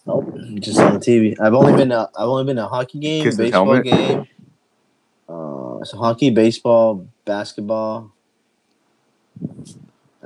nope. 0.07 0.35
Just 0.55 0.79
on 0.81 0.95
the 0.95 1.01
TV. 1.01 1.39
I've 1.41 1.53
only 1.55 1.75
been 1.75 1.91
to 1.91 2.09
I've 2.17 2.29
only 2.29 2.45
been 2.45 2.57
to 2.57 2.65
a 2.65 2.69
hockey 2.69 2.99
game, 2.99 3.25
Kiss 3.25 3.37
baseball 3.37 3.81
game. 3.81 4.27
Uh, 5.29 5.85
so 5.85 5.99
hockey, 5.99 6.31
baseball, 6.31 7.07
basketball. 7.27 8.13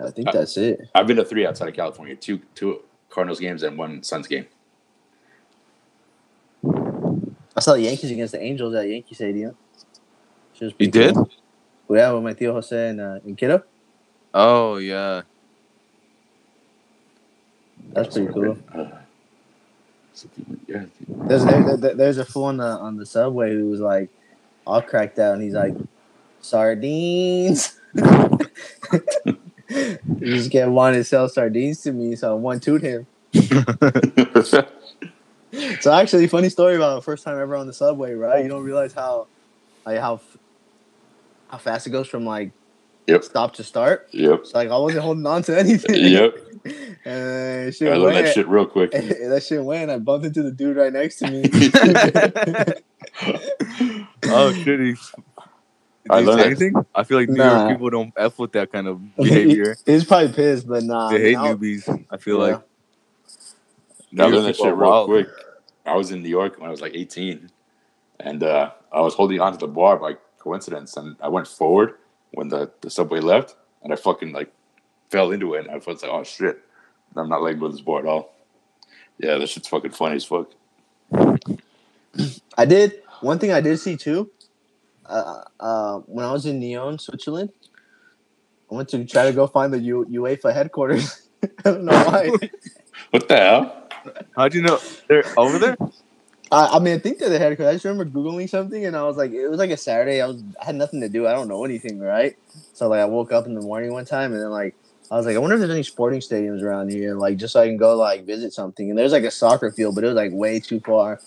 I 0.00 0.10
think 0.10 0.28
Uh, 0.28 0.32
that's 0.32 0.56
it. 0.56 0.80
I've 0.94 1.06
been 1.08 1.16
to 1.16 1.24
three 1.24 1.44
outside 1.46 1.68
of 1.68 1.74
California. 1.74 2.14
Two 2.14 2.40
two 2.54 2.82
Cardinals 3.10 3.40
games 3.40 3.62
and 3.64 3.76
one 3.76 4.02
Suns 4.04 4.28
game. 4.28 4.46
I 6.64 7.51
saw 7.62 7.74
the 7.74 7.82
Yankees 7.82 8.10
against 8.10 8.32
the 8.32 8.42
Angels 8.42 8.74
at 8.74 8.88
Yankee 8.88 9.14
Stadium. 9.14 9.56
Which 10.52 10.60
was 10.60 10.70
You 10.78 10.90
pretty 10.90 10.90
did? 10.90 11.14
cool. 11.14 11.30
Yeah, 11.90 12.12
with 12.12 12.22
my 12.22 12.34
Theo 12.34 12.52
Jose 12.54 12.88
and, 12.90 13.00
uh, 13.00 13.18
and 13.24 13.36
Kiddo. 13.36 13.62
Oh 14.34 14.76
yeah. 14.76 15.22
That's 17.92 18.14
pretty 18.16 18.32
cool. 18.32 18.56
Uh, 18.74 18.86
something- 20.14 20.60
yeah, 20.66 20.84
There's 21.08 21.44
there, 21.44 21.76
there- 21.76 21.94
there's 21.94 22.18
a 22.18 22.24
fool 22.24 22.44
on 22.44 22.56
the 22.58 22.64
on 22.64 22.96
the 22.96 23.04
subway 23.06 23.52
who 23.52 23.68
was 23.68 23.80
like 23.80 24.08
all 24.66 24.80
cracked 24.80 25.18
out, 25.18 25.34
and 25.34 25.42
he's 25.42 25.52
like 25.54 25.74
sardines. 26.40 27.78
he 27.94 27.98
just 30.20 30.50
kept 30.50 30.70
wanting 30.70 31.00
to 31.00 31.04
sell 31.04 31.28
sardines 31.28 31.82
to 31.82 31.92
me, 31.92 32.16
so 32.16 32.30
I 32.32 32.34
one 32.34 32.60
two'd 32.60 32.82
him. 32.82 33.06
So 35.80 35.92
actually, 35.92 36.26
funny 36.28 36.48
story 36.48 36.76
about 36.76 36.94
the 36.96 37.02
first 37.02 37.24
time 37.24 37.38
ever 37.38 37.56
on 37.56 37.66
the 37.66 37.72
subway, 37.72 38.14
right? 38.14 38.42
You 38.42 38.48
don't 38.48 38.64
realize 38.64 38.92
how 38.92 39.26
like 39.86 39.98
how 39.98 40.20
how 41.48 41.58
fast 41.58 41.86
it 41.86 41.90
goes 41.90 42.08
from 42.08 42.24
like 42.24 42.52
Yep. 43.08 43.24
stop 43.24 43.54
to 43.54 43.64
start. 43.64 44.08
yep. 44.12 44.46
So 44.46 44.56
like 44.58 44.70
I 44.70 44.78
wasn't 44.78 45.02
holding 45.02 45.26
on 45.26 45.42
to 45.44 45.58
anything. 45.58 45.96
Yep. 45.96 46.36
And 47.04 47.74
shit 47.74 47.92
I 47.92 47.96
learned 47.96 48.14
went. 48.14 48.26
that 48.26 48.34
shit 48.34 48.46
real 48.46 48.66
quick. 48.66 48.90
that 48.92 49.42
shit 49.46 49.64
went. 49.64 49.90
I 49.90 49.98
bumped 49.98 50.26
into 50.26 50.42
the 50.44 50.52
dude 50.52 50.76
right 50.76 50.92
next 50.92 51.16
to 51.18 51.28
me. 51.30 51.42
oh 54.24 54.52
shit. 54.52 54.80
He, 54.80 54.94
I 56.10 56.20
learned 56.20 56.40
anything? 56.40 56.74
I 56.94 57.04
feel 57.04 57.18
like 57.18 57.28
New 57.28 57.36
Nah. 57.36 57.64
York 57.66 57.72
people 57.74 57.90
don't 57.90 58.12
f 58.16 58.38
with 58.38 58.52
that 58.52 58.72
kind 58.72 58.86
of 58.88 59.16
behavior. 59.16 59.76
He's 59.86 60.04
probably 60.04 60.32
pissed, 60.32 60.66
but 60.68 60.82
nah. 60.84 61.10
they 61.10 61.20
hate 61.20 61.32
now- 61.34 61.54
newbies. 61.54 62.04
I 62.10 62.16
feel 62.16 62.36
Yeah. 62.38 62.54
like 62.54 62.56
I 62.56 62.62
New 64.12 64.24
learned 64.36 64.46
that 64.46 64.56
shit 64.56 64.66
real 64.66 64.76
wild. 64.90 65.06
quick. 65.08 65.28
I 65.84 65.96
was 65.96 66.10
in 66.10 66.22
New 66.22 66.28
York 66.28 66.58
when 66.58 66.68
I 66.68 66.70
was 66.70 66.80
like 66.80 66.94
18, 66.94 67.50
and 68.20 68.42
uh, 68.42 68.70
I 68.92 69.00
was 69.00 69.14
holding 69.14 69.40
onto 69.40 69.58
the 69.58 69.66
bar 69.66 69.96
by 69.96 70.16
coincidence, 70.38 70.96
and 70.96 71.16
I 71.20 71.28
went 71.28 71.48
forward 71.48 71.94
when 72.32 72.48
the, 72.48 72.70
the 72.80 72.90
subway 72.90 73.20
left, 73.20 73.56
and 73.82 73.92
I 73.92 73.96
fucking 73.96 74.32
like 74.32 74.52
fell 75.10 75.30
into 75.30 75.54
it, 75.54 75.66
and 75.66 75.70
I 75.70 75.76
was 75.76 75.86
like, 75.86 76.10
oh 76.10 76.24
shit, 76.24 76.60
I'm 77.16 77.28
not 77.28 77.42
letting 77.42 77.60
go 77.60 77.66
of 77.66 77.72
this 77.72 77.80
bar 77.80 78.00
at 78.00 78.06
all. 78.06 78.34
Yeah, 79.18 79.38
that 79.38 79.48
shit's 79.48 79.68
fucking 79.68 79.92
funny 79.92 80.16
as 80.16 80.24
fuck. 80.24 80.50
I 82.56 82.64
did 82.64 83.02
one 83.20 83.38
thing. 83.38 83.52
I 83.52 83.60
did 83.60 83.78
see 83.78 83.96
too. 83.96 84.30
Uh, 85.04 85.42
uh, 85.60 85.98
when 86.00 86.24
I 86.24 86.32
was 86.32 86.46
in 86.46 86.60
Nyon, 86.60 86.98
Switzerland, 86.98 87.50
I 88.70 88.74
went 88.74 88.88
to 88.90 89.04
try 89.04 89.26
to 89.26 89.32
go 89.32 89.46
find 89.46 89.72
the 89.72 89.78
U- 89.78 90.06
UEFA 90.10 90.54
headquarters. 90.54 91.28
I 91.42 91.48
don't 91.64 91.84
know 91.84 91.92
why. 92.04 92.30
What 93.10 93.28
the 93.28 93.36
hell? 93.36 93.81
How'd 94.36 94.54
you 94.54 94.62
know 94.62 94.78
they're 95.08 95.24
over 95.36 95.58
there? 95.58 95.76
I, 96.52 96.76
I 96.76 96.78
mean, 96.80 96.94
I 96.94 96.98
think 96.98 97.18
they're 97.18 97.30
the 97.30 97.38
headquarters. 97.38 97.70
I 97.70 97.72
just 97.74 97.84
remember 97.86 98.04
googling 98.04 98.48
something, 98.48 98.84
and 98.84 98.94
I 98.94 99.02
was 99.04 99.16
like, 99.16 99.32
it 99.32 99.48
was 99.48 99.58
like 99.58 99.70
a 99.70 99.76
Saturday. 99.76 100.20
I 100.20 100.26
was 100.26 100.42
I 100.60 100.66
had 100.66 100.74
nothing 100.74 101.00
to 101.00 101.08
do. 101.08 101.26
I 101.26 101.32
don't 101.32 101.48
know 101.48 101.64
anything, 101.64 101.98
right? 101.98 102.36
So 102.74 102.88
like, 102.88 103.00
I 103.00 103.06
woke 103.06 103.32
up 103.32 103.46
in 103.46 103.54
the 103.54 103.62
morning 103.62 103.92
one 103.92 104.04
time, 104.04 104.32
and 104.32 104.40
then 104.40 104.50
like. 104.50 104.74
I 105.10 105.16
was 105.16 105.26
like, 105.26 105.36
I 105.36 105.40
wonder 105.40 105.56
if 105.56 105.60
there's 105.60 105.70
any 105.70 105.82
sporting 105.82 106.20
stadiums 106.20 106.62
around 106.62 106.90
here, 106.90 107.14
like 107.14 107.36
just 107.36 107.52
so 107.52 107.60
I 107.60 107.66
can 107.66 107.76
go 107.76 107.96
like 107.96 108.24
visit 108.24 108.54
something. 108.54 108.88
And 108.88 108.98
there's 108.98 109.12
like 109.12 109.24
a 109.24 109.30
soccer 109.30 109.70
field, 109.70 109.94
but 109.94 110.04
it 110.04 110.06
was 110.06 110.16
like 110.16 110.32
way 110.32 110.58
too 110.58 110.80
far. 110.80 111.20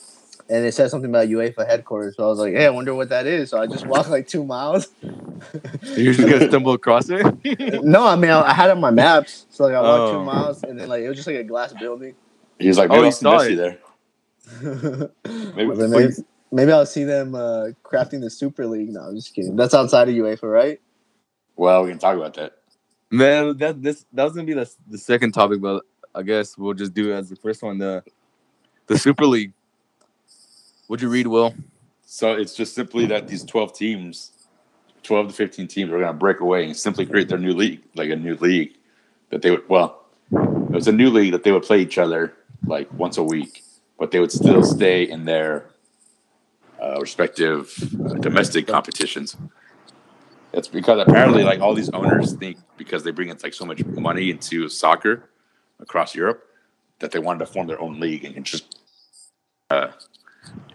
And 0.50 0.66
it 0.66 0.74
said 0.74 0.90
something 0.90 1.12
about 1.12 1.28
UEFA 1.28 1.68
headquarters. 1.68 2.16
So 2.16 2.24
I 2.24 2.28
was 2.28 2.40
like, 2.40 2.54
hey, 2.54 2.66
I 2.66 2.72
wonder 2.72 2.96
what 2.96 3.10
that 3.10 3.28
is. 3.28 3.52
So 3.52 3.60
I 3.60 3.68
just 3.68 3.86
walked 3.86 4.10
like 4.10 4.28
two 4.28 4.44
miles. 4.44 4.88
You 5.84 6.14
just 6.14 6.20
gonna 6.20 6.48
stumble 6.50 6.74
across 6.74 7.10
it? 7.10 7.84
no, 7.84 8.08
I 8.08 8.16
mean 8.16 8.32
I, 8.32 8.42
I 8.42 8.54
had 8.54 8.70
it 8.70 8.72
on 8.72 8.80
my 8.80 8.90
maps. 8.90 9.46
So 9.52 9.66
like 9.66 9.76
I 9.76 9.82
walked 9.82 10.14
two 10.14 10.18
oh. 10.18 10.24
miles 10.24 10.64
and 10.64 10.80
then 10.80 10.90
like 10.90 11.04
it 11.04 11.08
was 11.08 11.18
just 11.18 11.28
like 11.28 11.38
a 11.38 11.44
glass 11.44 11.72
building. 11.74 12.16
He 12.60 12.68
was 12.68 12.78
like, 12.78 12.90
Oh, 12.90 13.02
maybe 13.02 13.04
you 13.04 13.06
I'll 13.08 13.12
see 13.12 13.26
Messi 13.26 13.52
it. 13.54 13.56
there. 13.56 13.80
maybe, 15.56 15.76
Maybe, 15.76 15.88
maybe, 15.88 16.14
maybe 16.52 16.72
I'll 16.72 16.86
see 16.86 17.04
them 17.04 17.36
uh, 17.36 17.68
crafting 17.84 18.22
the 18.22 18.30
Super 18.30 18.66
League. 18.68 18.90
No, 18.90 19.02
I'm 19.02 19.16
just 19.16 19.34
kidding. 19.34 19.56
That's 19.56 19.74
outside 19.74 20.10
of 20.10 20.16
UEFA, 20.16 20.44
right? 20.52 20.80
Well, 21.56 21.84
we 21.84 21.90
can 21.90 22.00
talk 22.00 22.16
about 22.16 22.36
that. 22.36 22.58
Man, 23.12 23.58
that 23.58 23.82
this 23.82 24.06
that 24.14 24.24
was 24.24 24.34
gonna 24.34 24.46
be 24.46 24.54
the 24.54 24.70
the 24.88 24.98
second 24.98 25.32
topic, 25.32 25.62
but 25.62 25.84
I 26.14 26.22
guess 26.24 26.58
we'll 26.58 26.74
just 26.74 26.94
do 26.94 27.12
it 27.12 27.16
as 27.16 27.30
the 27.30 27.36
first 27.36 27.64
one. 27.64 27.78
The 27.78 28.04
the 28.88 28.98
Super 28.98 29.26
League. 29.26 29.54
Would 30.88 31.02
you 31.02 31.10
read, 31.10 31.28
Will? 31.28 31.54
So 32.06 32.34
it's 32.34 32.56
just 32.56 32.76
simply 32.76 33.08
that 33.08 33.28
these 33.28 33.44
12 33.44 33.74
teams, 33.74 34.32
12 35.04 35.30
to 35.30 35.34
15 35.34 35.68
teams, 35.68 35.90
are 35.92 35.98
going 36.00 36.08
to 36.08 36.14
break 36.14 36.40
away 36.40 36.66
and 36.66 36.78
simply 36.78 37.06
create 37.06 37.28
their 37.28 37.40
new 37.40 37.54
league, 37.54 37.82
like 37.96 38.12
a 38.12 38.16
new 38.16 38.36
league 38.36 38.76
that 39.32 39.42
they 39.42 39.50
would, 39.52 39.68
well, 39.68 40.06
it 40.32 40.70
was 40.72 40.88
a 40.88 40.92
new 40.92 41.10
league 41.10 41.32
that 41.32 41.44
they 41.44 41.52
would 41.52 41.64
play 41.64 41.80
each 41.82 41.98
other 41.98 42.34
like 42.68 42.92
once 42.98 43.18
a 43.18 43.24
week, 43.24 43.64
but 44.00 44.12
they 44.12 44.20
would 44.20 44.32
still 44.32 44.64
stay 44.64 45.04
in 45.04 45.26
their 45.26 45.68
uh, 46.82 47.00
respective 47.00 47.72
uh, 48.06 48.16
domestic 48.16 48.68
competitions. 48.68 49.38
It's 50.54 50.68
because 50.68 51.00
apparently, 51.02 51.44
like 51.44 51.60
all 51.62 51.74
these 51.74 51.90
owners 51.90 52.34
think 52.34 52.58
because 52.78 53.04
they 53.04 53.12
bring 53.12 53.30
in 53.30 53.38
like 53.44 53.54
so 53.54 53.66
much 53.66 53.84
money 53.98 54.30
into 54.30 54.70
soccer 54.70 55.30
across 55.80 56.16
Europe 56.16 56.44
that 57.00 57.12
they 57.12 57.20
wanted 57.20 57.40
to 57.40 57.46
form 57.46 57.68
their 57.68 57.82
own 57.82 58.00
league 58.00 58.24
and 58.24 58.46
just 58.46 58.80
uh, 59.70 59.90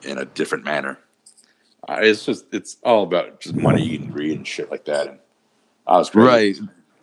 in 0.02 0.18
a 0.18 0.24
different 0.24 0.64
manner. 0.64 0.98
Uh, 1.88 1.98
it's 2.02 2.26
just 2.26 2.46
it's 2.52 2.76
all 2.84 3.04
about 3.04 3.40
just 3.40 3.56
money 3.56 3.96
and 3.96 4.12
greed 4.12 4.36
and 4.36 4.46
shit 4.46 4.70
like 4.70 4.84
that. 4.84 5.08
And 5.08 5.18
I 5.86 5.96
was 5.96 6.10
crazy. 6.10 6.26
Right. 6.28 6.56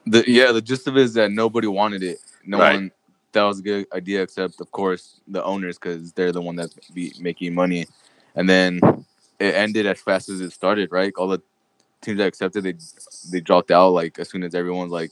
The 0.05 0.23
yeah, 0.31 0.51
the 0.51 0.61
gist 0.61 0.87
of 0.87 0.97
it 0.97 1.01
is 1.03 1.13
that 1.15 1.31
nobody 1.31 1.67
wanted 1.67 2.03
it. 2.03 2.19
No 2.45 2.59
Right. 2.59 2.73
one 2.75 2.91
that 3.33 3.43
was 3.43 3.59
a 3.59 3.63
good 3.63 3.85
idea, 3.93 4.21
except 4.21 4.61
of 4.61 4.71
course 4.71 5.19
the 5.27 5.43
owners, 5.43 5.77
because 5.77 6.11
they're 6.13 6.31
the 6.31 6.41
one 6.41 6.55
that's 6.55 6.73
be 6.93 7.13
making 7.19 7.53
money. 7.53 7.85
And 8.35 8.49
then 8.49 8.79
it 9.39 9.55
ended 9.55 9.85
as 9.85 9.99
fast 10.01 10.29
as 10.29 10.41
it 10.41 10.51
started. 10.51 10.91
Right, 10.91 11.13
all 11.17 11.27
the 11.27 11.41
teams 12.01 12.17
that 12.19 12.27
accepted 12.27 12.63
they 12.63 12.73
they 13.31 13.41
dropped 13.41 13.71
out 13.71 13.89
like 13.89 14.19
as 14.19 14.29
soon 14.29 14.43
as 14.43 14.53
everyone's 14.53 14.91
like 14.91 15.11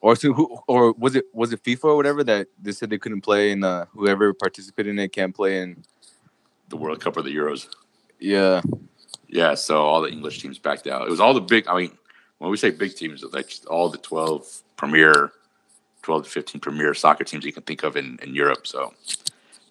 or 0.00 0.14
so 0.14 0.32
who 0.32 0.58
or 0.68 0.92
was 0.92 1.16
it 1.16 1.24
was 1.32 1.52
it 1.52 1.62
FIFA 1.62 1.84
or 1.84 1.96
whatever 1.96 2.22
that 2.22 2.46
they 2.62 2.72
said 2.72 2.90
they 2.90 2.98
couldn't 2.98 3.22
play 3.22 3.52
and 3.52 3.64
uh, 3.64 3.86
whoever 3.92 4.32
participated 4.32 4.90
in 4.90 4.98
it 4.98 5.12
can't 5.12 5.34
play 5.34 5.60
in 5.60 5.82
The 6.68 6.76
World 6.76 7.00
Cup 7.00 7.16
or 7.16 7.22
the 7.22 7.34
Euros. 7.34 7.68
yeah 8.20 8.60
Yeah, 9.28 9.54
so 9.54 9.82
all 9.82 10.00
the 10.00 10.10
English 10.10 10.40
teams 10.40 10.58
backed 10.58 10.86
out. 10.86 11.06
It 11.06 11.10
was 11.10 11.20
all 11.20 11.34
the 11.34 11.40
big. 11.40 11.66
I 11.66 11.76
mean, 11.76 11.98
when 12.38 12.50
we 12.50 12.56
say 12.56 12.70
big 12.70 12.94
teams, 12.94 13.24
like 13.32 13.52
all 13.68 13.88
the 13.88 13.98
twelve 13.98 14.62
premier, 14.76 15.32
twelve 16.04 16.24
to 16.24 16.30
fifteen 16.30 16.60
premier 16.60 16.94
soccer 16.94 17.24
teams 17.24 17.44
you 17.44 17.52
can 17.52 17.62
think 17.64 17.82
of 17.82 17.96
in, 17.96 18.18
in 18.22 18.34
Europe. 18.34 18.66
So 18.66 18.92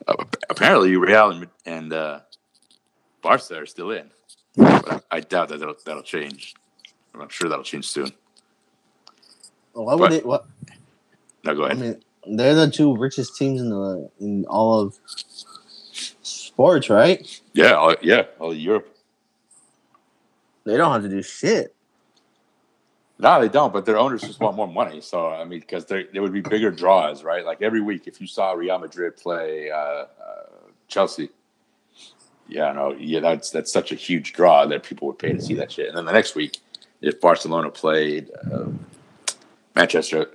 uh, 0.08 0.16
apparently, 0.50 0.98
Real 0.98 1.30
and, 1.32 1.48
and 1.66 1.94
uh, 1.94 2.20
Barca 3.22 3.58
are 3.58 3.66
still 3.66 3.92
in. 3.92 4.10
But 4.58 5.06
I 5.10 5.22
doubt 5.22 5.50
that 5.50 5.60
that'll, 5.60 5.76
that'll 5.86 6.04
change. 6.04 6.56
I'm 7.14 7.30
sure 7.30 7.50
that'll 7.50 7.64
change 7.64 7.88
soon. 7.88 8.12
Why 9.74 9.94
would 9.94 10.00
But- 10.00 10.12
they? 10.12 10.20
What? 10.20 10.46
Now 11.44 11.54
go 11.54 11.64
ahead. 11.64 11.78
I 11.78 11.82
mean, 11.82 12.38
they're 12.38 12.56
the 12.56 12.72
two 12.72 12.96
richest 12.96 13.38
teams 13.38 13.62
in 13.62 13.70
the 13.70 14.10
in 14.20 14.46
all 14.46 14.80
of 14.80 14.98
sports, 16.24 16.90
right? 16.90 17.42
yeah, 17.54 17.74
all, 17.74 17.96
yeah, 18.02 18.24
all 18.40 18.52
of 18.52 18.58
Europe. 18.58 18.90
They 20.66 20.78
don't 20.78 20.94
have 20.94 21.04
to 21.04 21.10
do 21.10 21.22
shit. 21.22 21.76
No, 23.20 23.40
they 23.40 23.50
don't. 23.50 23.72
But 23.72 23.86
their 23.86 23.98
owners 23.98 24.22
just 24.22 24.40
want 24.40 24.56
more 24.56 24.68
money. 24.68 25.02
So 25.02 25.30
I 25.30 25.44
mean, 25.46 25.60
because 25.60 25.86
there 25.86 26.06
there 26.12 26.22
would 26.22 26.34
be 26.34 26.42
bigger 26.42 26.72
draws, 26.72 27.24
right? 27.24 27.46
Like 27.46 27.62
every 27.62 27.82
week, 27.82 28.08
if 28.08 28.20
you 28.20 28.28
saw 28.28 28.54
Real 28.54 28.80
Madrid 28.80 29.18
play 29.18 29.72
uh, 29.72 29.76
uh, 29.76 30.06
Chelsea, 30.88 31.30
yeah, 32.48 32.72
no, 32.72 32.94
yeah, 32.94 33.20
that's 33.20 33.50
that's 33.52 33.72
such 33.72 33.92
a 33.92 33.96
huge 33.96 34.34
draw 34.34 34.66
that 34.66 34.84
people 34.84 35.08
would 35.08 35.20
pay 35.20 35.32
to 35.32 35.42
see 35.42 35.54
that 35.56 35.72
shit. 35.72 35.88
And 35.88 35.98
then 35.98 36.06
the 36.06 36.12
next 36.12 36.36
week, 36.36 36.60
if 37.02 37.22
Barcelona 37.22 37.70
played 37.70 38.32
uh, 38.52 38.66
Manchester 39.76 40.30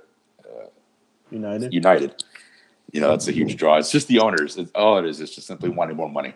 United. 1.31 1.73
United, 1.73 2.23
you 2.91 3.01
know, 3.01 3.09
that's 3.09 3.27
a 3.27 3.31
huge 3.31 3.55
draw. 3.55 3.77
It's 3.77 3.91
just 3.91 4.07
the 4.07 4.19
owners. 4.19 4.57
It's, 4.57 4.71
all 4.73 4.97
it 4.97 5.05
is 5.05 5.21
is 5.21 5.33
just 5.33 5.47
simply 5.47 5.69
wanting 5.69 5.95
more 5.95 6.09
money. 6.09 6.33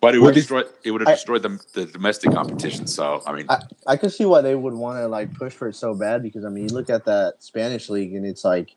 But 0.00 0.14
it 0.14 0.20
would 0.20 0.34
destroy. 0.34 0.62
It 0.84 0.92
would 0.92 1.00
have 1.00 1.08
I- 1.08 1.14
destroyed 1.14 1.42
the, 1.42 1.58
the 1.74 1.86
domestic 1.86 2.32
competition. 2.32 2.86
So 2.86 3.22
I 3.26 3.32
mean, 3.32 3.46
I, 3.48 3.60
I 3.86 3.96
could 3.96 4.12
see 4.12 4.24
why 4.24 4.40
they 4.42 4.54
would 4.54 4.74
want 4.74 4.98
to 4.98 5.08
like 5.08 5.34
push 5.34 5.52
for 5.52 5.68
it 5.68 5.74
so 5.74 5.94
bad 5.94 6.22
because 6.22 6.44
I 6.44 6.50
mean 6.50 6.68
you 6.68 6.74
look 6.74 6.88
at 6.88 7.04
that 7.06 7.34
Spanish 7.40 7.88
league 7.88 8.14
and 8.14 8.24
it's 8.24 8.44
like 8.44 8.76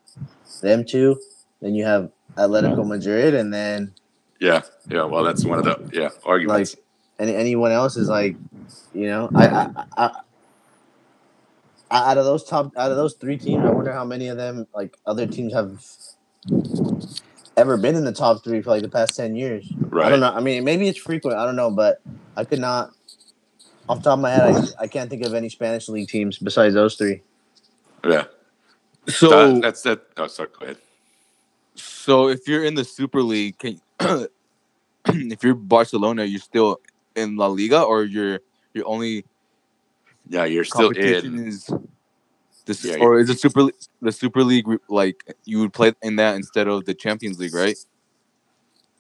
them 0.62 0.84
two, 0.84 1.20
then 1.62 1.76
you 1.76 1.86
have 1.86 2.12
Atletico 2.38 2.88
Madrid, 2.88 3.36
and 3.36 3.54
then 3.54 3.94
yeah, 4.40 4.62
yeah. 4.90 5.04
Well, 5.04 5.24
that's 5.24 5.46
one 5.46 5.60
of 5.60 5.66
the 5.66 5.90
yeah 5.94 6.10
arguments. 6.26 6.76
any 7.20 7.36
anyone 7.36 7.72
else 7.72 7.98
is 7.98 8.10
like, 8.10 8.36
you 8.94 9.06
know, 9.06 9.30
I, 9.36 9.48
I, 9.48 9.70
I, 9.98 10.12
I 11.92 12.10
out 12.10 12.18
of 12.18 12.26
those 12.26 12.44
top 12.44 12.72
out 12.76 12.90
of 12.90 12.98
those 12.98 13.14
three 13.14 13.38
teams, 13.38 13.64
I 13.64 13.70
wonder 13.70 13.94
how 13.94 14.06
many 14.06 14.28
of 14.30 14.38
them 14.38 14.66
like 14.74 14.98
other 15.06 15.28
teams 15.28 15.54
have 15.54 15.86
ever 17.58 17.78
been 17.78 17.96
in 17.96 18.06
the 18.06 18.14
top 18.14 18.44
three 18.44 18.62
for 18.62 18.70
like 18.72 18.82
the 18.82 18.90
past 18.90 19.16
ten 19.16 19.36
years. 19.36 19.72
right. 19.78 20.06
I 20.08 20.10
don't 20.10 20.20
know. 20.20 20.32
I 20.32 20.40
mean, 20.40 20.64
maybe 20.64 20.88
it's 20.88 21.00
frequent. 21.00 21.38
I 21.38 21.46
don't 21.46 21.56
know, 21.56 21.72
but 21.72 22.02
I 22.36 22.44
could 22.46 22.60
not. 22.60 22.92
Off 23.90 23.98
the 23.98 24.04
top 24.06 24.14
of 24.20 24.20
my 24.22 24.30
head, 24.30 24.56
I, 24.80 24.84
I 24.84 24.88
can't 24.88 25.10
think 25.10 25.26
of 25.26 25.34
any 25.34 25.50
Spanish 25.50 25.90
league 25.90 26.08
teams 26.08 26.38
besides 26.38 26.74
those 26.76 26.96
three. 26.96 27.22
Yeah. 28.06 28.26
so 29.08 29.30
That- 29.54 29.62
that's 29.62 29.82
that. 29.84 30.02
Oh, 30.18 30.28
sorry. 30.28 30.50
Go 30.58 30.66
ahead. 30.66 30.78
so 31.76 32.30
if 32.30 32.48
you're 32.48 32.64
in 32.64 32.76
the 32.76 32.84
Super 32.86 33.22
League 33.24 33.58
can 33.58 33.82
if 35.08 35.44
you're 35.44 35.56
Barcelona 35.56 36.24
you're 36.26 36.40
still 36.40 36.80
in 37.16 37.36
La 37.38 37.48
Liga 37.48 37.82
or 37.82 38.04
you're 38.04 38.40
you're 38.74 38.88
only 38.88 39.26
Yeah, 40.30 40.46
you're 40.46 40.64
still 40.64 40.92
in. 40.92 41.48
is 41.48 41.70
this 42.80 42.86
Yeah, 42.86 43.04
or 43.04 43.20
is 43.20 43.30
it 43.30 43.40
Super 43.40 43.64
League 43.64 43.76
the 44.02 44.12
Super 44.12 44.44
League 44.44 44.68
like 44.90 45.24
you 45.46 45.60
would 45.60 45.74
play 45.74 45.94
in 46.02 46.16
that 46.18 46.36
instead 46.36 46.68
of 46.68 46.86
the 46.86 46.94
Champions 46.94 47.40
League, 47.40 47.54
right? 47.54 47.78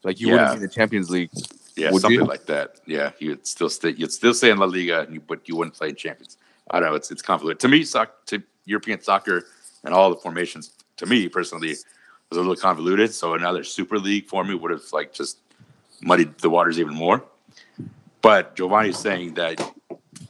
Like 0.04 0.20
you 0.20 0.28
Yeah. 0.28 0.34
wouldn't 0.34 0.52
be 0.52 0.56
in 0.58 0.62
the 0.64 0.74
Champions 0.74 1.10
League. 1.10 1.30
Yeah, 1.76 1.92
something 1.92 2.12
you? 2.12 2.26
like 2.26 2.46
that. 2.48 2.82
Yeah, 2.86 3.12
you'd 3.20 3.48
still 3.48 3.70
stay. 3.70 3.92
You'd 3.92 4.12
still 4.12 4.34
stay 4.34 4.50
in 4.52 4.58
La 4.58 4.66
Liga, 4.66 5.08
but 5.28 5.48
you 5.48 5.56
wouldn't 5.56 5.76
play 5.76 5.90
in 5.90 5.96
Champions. 5.96 6.38
I 6.70 6.80
don't 6.80 6.90
know. 6.90 6.96
It's 6.96 7.12
it's 7.12 7.22
convoluted. 7.22 7.60
To 7.62 7.68
me, 7.68 7.84
Soccer, 7.84 8.14
to 8.28 8.44
European 8.66 9.02
soccer 9.02 9.46
and 9.84 9.94
all 9.94 10.10
the 10.10 10.18
formations, 10.18 10.72
to 10.98 11.06
me 11.06 11.28
personally, 11.30 11.70
was 12.30 12.38
a 12.38 12.42
little 12.42 12.56
convoluted. 12.56 13.14
So 13.14 13.34
another 13.36 13.64
Super 13.64 13.98
League 13.98 14.28
for 14.28 14.44
me 14.44 14.54
would 14.54 14.72
have 14.72 14.84
like 14.92 15.14
just 15.14 15.38
muddied 16.02 16.38
the 16.40 16.50
waters 16.50 16.80
even 16.80 16.94
more. 16.94 17.24
But 18.22 18.56
Giovanni's 18.56 19.00
saying 19.00 19.34
that 19.36 19.60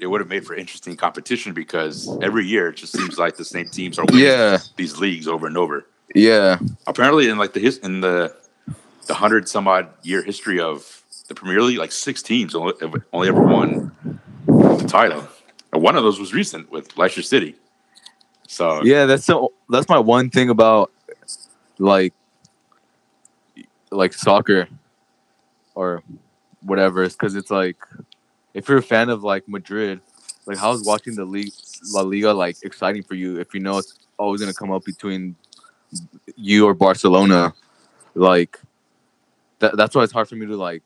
it 0.02 0.08
would 0.08 0.20
have 0.20 0.28
made 0.30 0.46
for 0.46 0.56
interesting 0.56 0.98
competition 0.98 1.54
because 1.54 2.10
every 2.22 2.46
year 2.46 2.70
it 2.70 2.76
just 2.76 2.92
seems 2.92 3.18
like 3.20 3.38
the 3.38 3.46
same 3.46 3.70
teams 3.70 3.98
are 4.00 4.06
winning 4.06 4.26
Yeah, 4.26 4.58
these 4.76 4.98
leagues 4.98 5.28
over 5.28 5.46
and 5.48 5.56
over. 5.58 5.86
yeah, 6.16 6.58
apparently 6.88 7.30
in 7.30 7.38
like 7.38 7.54
the 7.54 7.60
his 7.62 7.78
in 7.78 8.02
the 8.02 8.36
the 9.06 9.14
hundred 9.14 9.48
some 9.48 9.68
odd 9.68 9.90
year 10.02 10.24
history 10.24 10.60
of 10.60 11.04
the 11.28 11.36
Premier 11.36 11.62
League, 11.62 11.78
like 11.78 11.92
six 11.92 12.22
teams 12.22 12.56
only, 12.56 12.74
only 13.14 13.28
ever 13.28 13.42
won 13.42 13.92
the 14.48 14.86
title. 14.88 15.26
And 15.72 15.82
one 15.82 15.96
of 15.96 16.04
those 16.04 16.20
was 16.20 16.34
recent 16.34 16.70
with 16.72 16.98
Leicester 16.98 17.22
City. 17.22 17.56
So 18.48 18.84
yeah. 18.84 19.06
That's 19.06 19.24
so. 19.24 19.54
That's 19.70 19.88
my 19.88 19.98
one 20.00 20.30
thing 20.30 20.50
about 20.50 20.92
like 21.78 22.14
like 23.92 24.14
soccer 24.14 24.68
or 25.76 26.04
whatever 26.62 27.04
is 27.04 27.14
because 27.14 27.36
it's 27.36 27.50
like 27.52 27.78
if 28.54 28.68
you're 28.68 28.80
a 28.80 28.84
fan 28.84 29.10
of 29.10 29.24
like 29.24 29.48
Madrid, 29.48 30.02
like 30.46 30.58
how's 30.58 30.84
watching 30.84 31.16
the 31.16 31.26
league 31.26 31.54
La 31.94 32.02
Liga 32.02 32.34
like 32.34 32.58
exciting 32.64 33.04
for 33.04 33.16
you 33.16 33.40
if 33.40 33.54
you 33.54 33.60
know 33.60 33.78
it's 33.78 34.00
always 34.18 34.42
gonna 34.42 34.54
come 34.54 34.72
up 34.72 34.84
between 34.84 35.36
you 36.36 36.66
or 36.66 36.74
Barcelona, 36.74 37.54
like 38.16 38.60
that, 39.60 39.78
that's 39.78 39.96
why 39.96 40.04
it's 40.04 40.14
hard 40.14 40.28
for 40.28 40.36
me 40.36 40.46
to 40.46 40.56
like 40.56 40.84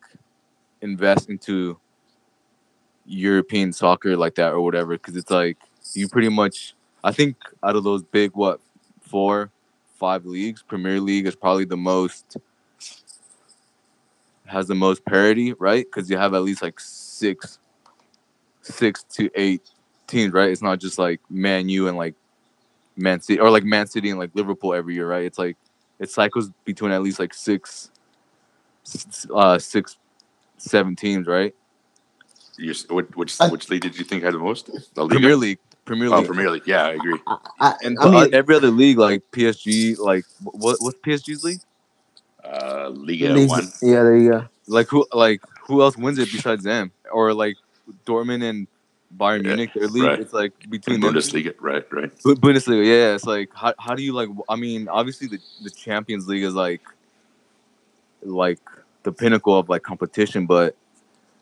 invest 0.81 1.29
into 1.29 1.79
European 3.05 3.71
soccer 3.71 4.15
like 4.17 4.35
that 4.35 4.51
or 4.51 4.61
whatever 4.61 4.93
because 4.93 5.15
it's 5.15 5.31
like 5.31 5.57
you 5.93 6.07
pretty 6.07 6.29
much 6.29 6.75
I 7.03 7.11
think 7.11 7.37
out 7.63 7.75
of 7.75 7.83
those 7.83 8.03
big 8.03 8.31
what 8.33 8.59
four 9.01 9.51
five 9.95 10.25
leagues 10.25 10.63
Premier 10.63 10.99
League 10.99 11.27
is 11.27 11.35
probably 11.35 11.65
the 11.65 11.77
most 11.77 12.37
has 14.45 14.67
the 14.67 14.75
most 14.75 15.05
parity 15.05 15.53
right? 15.53 15.85
Because 15.85 16.09
you 16.09 16.17
have 16.17 16.33
at 16.33 16.41
least 16.43 16.61
like 16.61 16.79
six 17.15 17.59
six 18.61 19.03
to 19.03 19.29
eight 19.35 19.61
teams 20.07 20.33
right 20.33 20.49
it's 20.49 20.61
not 20.61 20.79
just 20.79 20.97
like 20.99 21.19
Man 21.29 21.69
U 21.69 21.87
and 21.87 21.97
like 21.97 22.15
Man 22.97 23.21
City 23.21 23.39
or 23.39 23.49
like 23.49 23.63
Man 23.63 23.87
City 23.87 24.09
and 24.09 24.19
like 24.19 24.31
Liverpool 24.33 24.73
every 24.73 24.95
year 24.95 25.07
right 25.07 25.25
it's 25.25 25.37
like 25.37 25.57
it 25.99 26.09
cycles 26.09 26.49
between 26.65 26.91
at 26.91 27.01
least 27.01 27.19
like 27.19 27.33
six 27.33 27.89
uh 29.33 29.57
six 29.57 29.97
seven 30.57 30.95
teams 30.95 31.27
right 31.27 31.53
you, 32.57 32.73
which 32.89 33.07
which, 33.15 33.37
which 33.51 33.69
league 33.69 33.81
did 33.81 33.97
you 33.97 34.05
think 34.05 34.23
had 34.23 34.33
the 34.33 34.39
most? 34.39 34.69
La 34.95 35.03
Liga? 35.03 35.15
Premier 35.15 35.35
League 35.35 35.59
Premier 35.83 36.07
Oh, 36.13 36.19
League 36.19 36.27
Premier 36.27 36.49
League. 36.51 36.63
Yeah, 36.65 36.85
I 36.85 36.91
agree. 36.91 37.19
I, 37.59 37.75
and 37.83 37.97
I 37.99 38.09
mean, 38.09 38.33
every 38.33 38.55
other 38.55 38.71
league 38.71 38.97
like 38.97 39.23
PSG 39.33 39.97
like 39.99 40.23
what 40.41 40.77
what's 40.79 40.97
PSG's 40.99 41.43
league 41.43 41.59
Uh, 42.43 42.89
Liga 42.93 43.33
leagues- 43.33 43.49
one. 43.49 43.67
Yeah, 43.81 44.03
there 44.03 44.15
you 44.17 44.29
go. 44.31 44.47
like 44.67 44.87
who 44.87 45.05
like 45.11 45.41
who 45.67 45.81
else 45.81 45.97
wins 45.97 46.17
it 46.17 46.31
besides 46.31 46.63
them 46.63 46.91
or 47.11 47.33
like 47.33 47.55
Dortmund 48.05 48.43
and 48.43 48.67
Bayern 49.17 49.43
Yeah, 49.43 49.55
Munich 49.55 49.71
their 49.73 49.87
league 49.87 50.03
right. 50.03 50.19
it's 50.19 50.33
like 50.33 50.53
between 50.69 50.99
two. 50.99 51.07
Bundesliga. 51.07 51.53
Right, 51.59 51.85
right. 51.91 52.15
Bundesliga 52.17 52.85
yeah 52.85 53.15
it's 53.15 53.25
like 53.25 53.49
how, 53.53 53.73
how 53.79 53.95
do 53.95 54.03
you 54.03 54.13
like 54.13 54.29
I 54.49 54.55
mean 54.55 54.87
obviously 54.89 55.27
the, 55.27 55.39
the 55.63 55.69
Champions 55.69 56.27
League 56.27 56.43
is 56.43 56.53
like 56.53 56.81
like 58.23 58.59
the 59.03 59.11
pinnacle 59.11 59.57
of 59.57 59.69
like 59.69 59.83
competition 59.83 60.45
but 60.45 60.75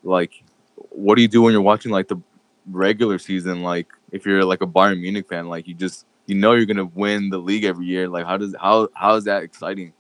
like 0.04 0.44
what 0.90 1.16
do 1.16 1.22
you 1.22 1.28
do 1.28 1.42
when 1.42 1.54
you're 1.54 1.62
watching 1.62 1.92
like 1.92 2.08
the 2.08 2.20
regular 2.70 3.18
season 3.18 3.64
like 3.64 3.88
if 4.12 4.26
you're 4.26 4.44
like 4.46 4.62
a 4.62 4.68
Bayern 4.68 5.00
Munich 5.00 5.28
fan 5.28 5.48
like 5.48 5.68
you 5.68 5.74
just 5.74 6.06
you 6.28 6.36
know 6.36 6.54
you're 6.54 6.66
gonna 6.66 6.86
win 6.86 7.30
the 7.30 7.38
league 7.38 7.64
every 7.64 7.86
year 7.86 8.08
like 8.08 8.26
how 8.26 8.38
does 8.38 8.56
how 8.60 8.90
how 8.94 9.16
is 9.16 9.24
that 9.24 9.44
exciting 9.44 9.94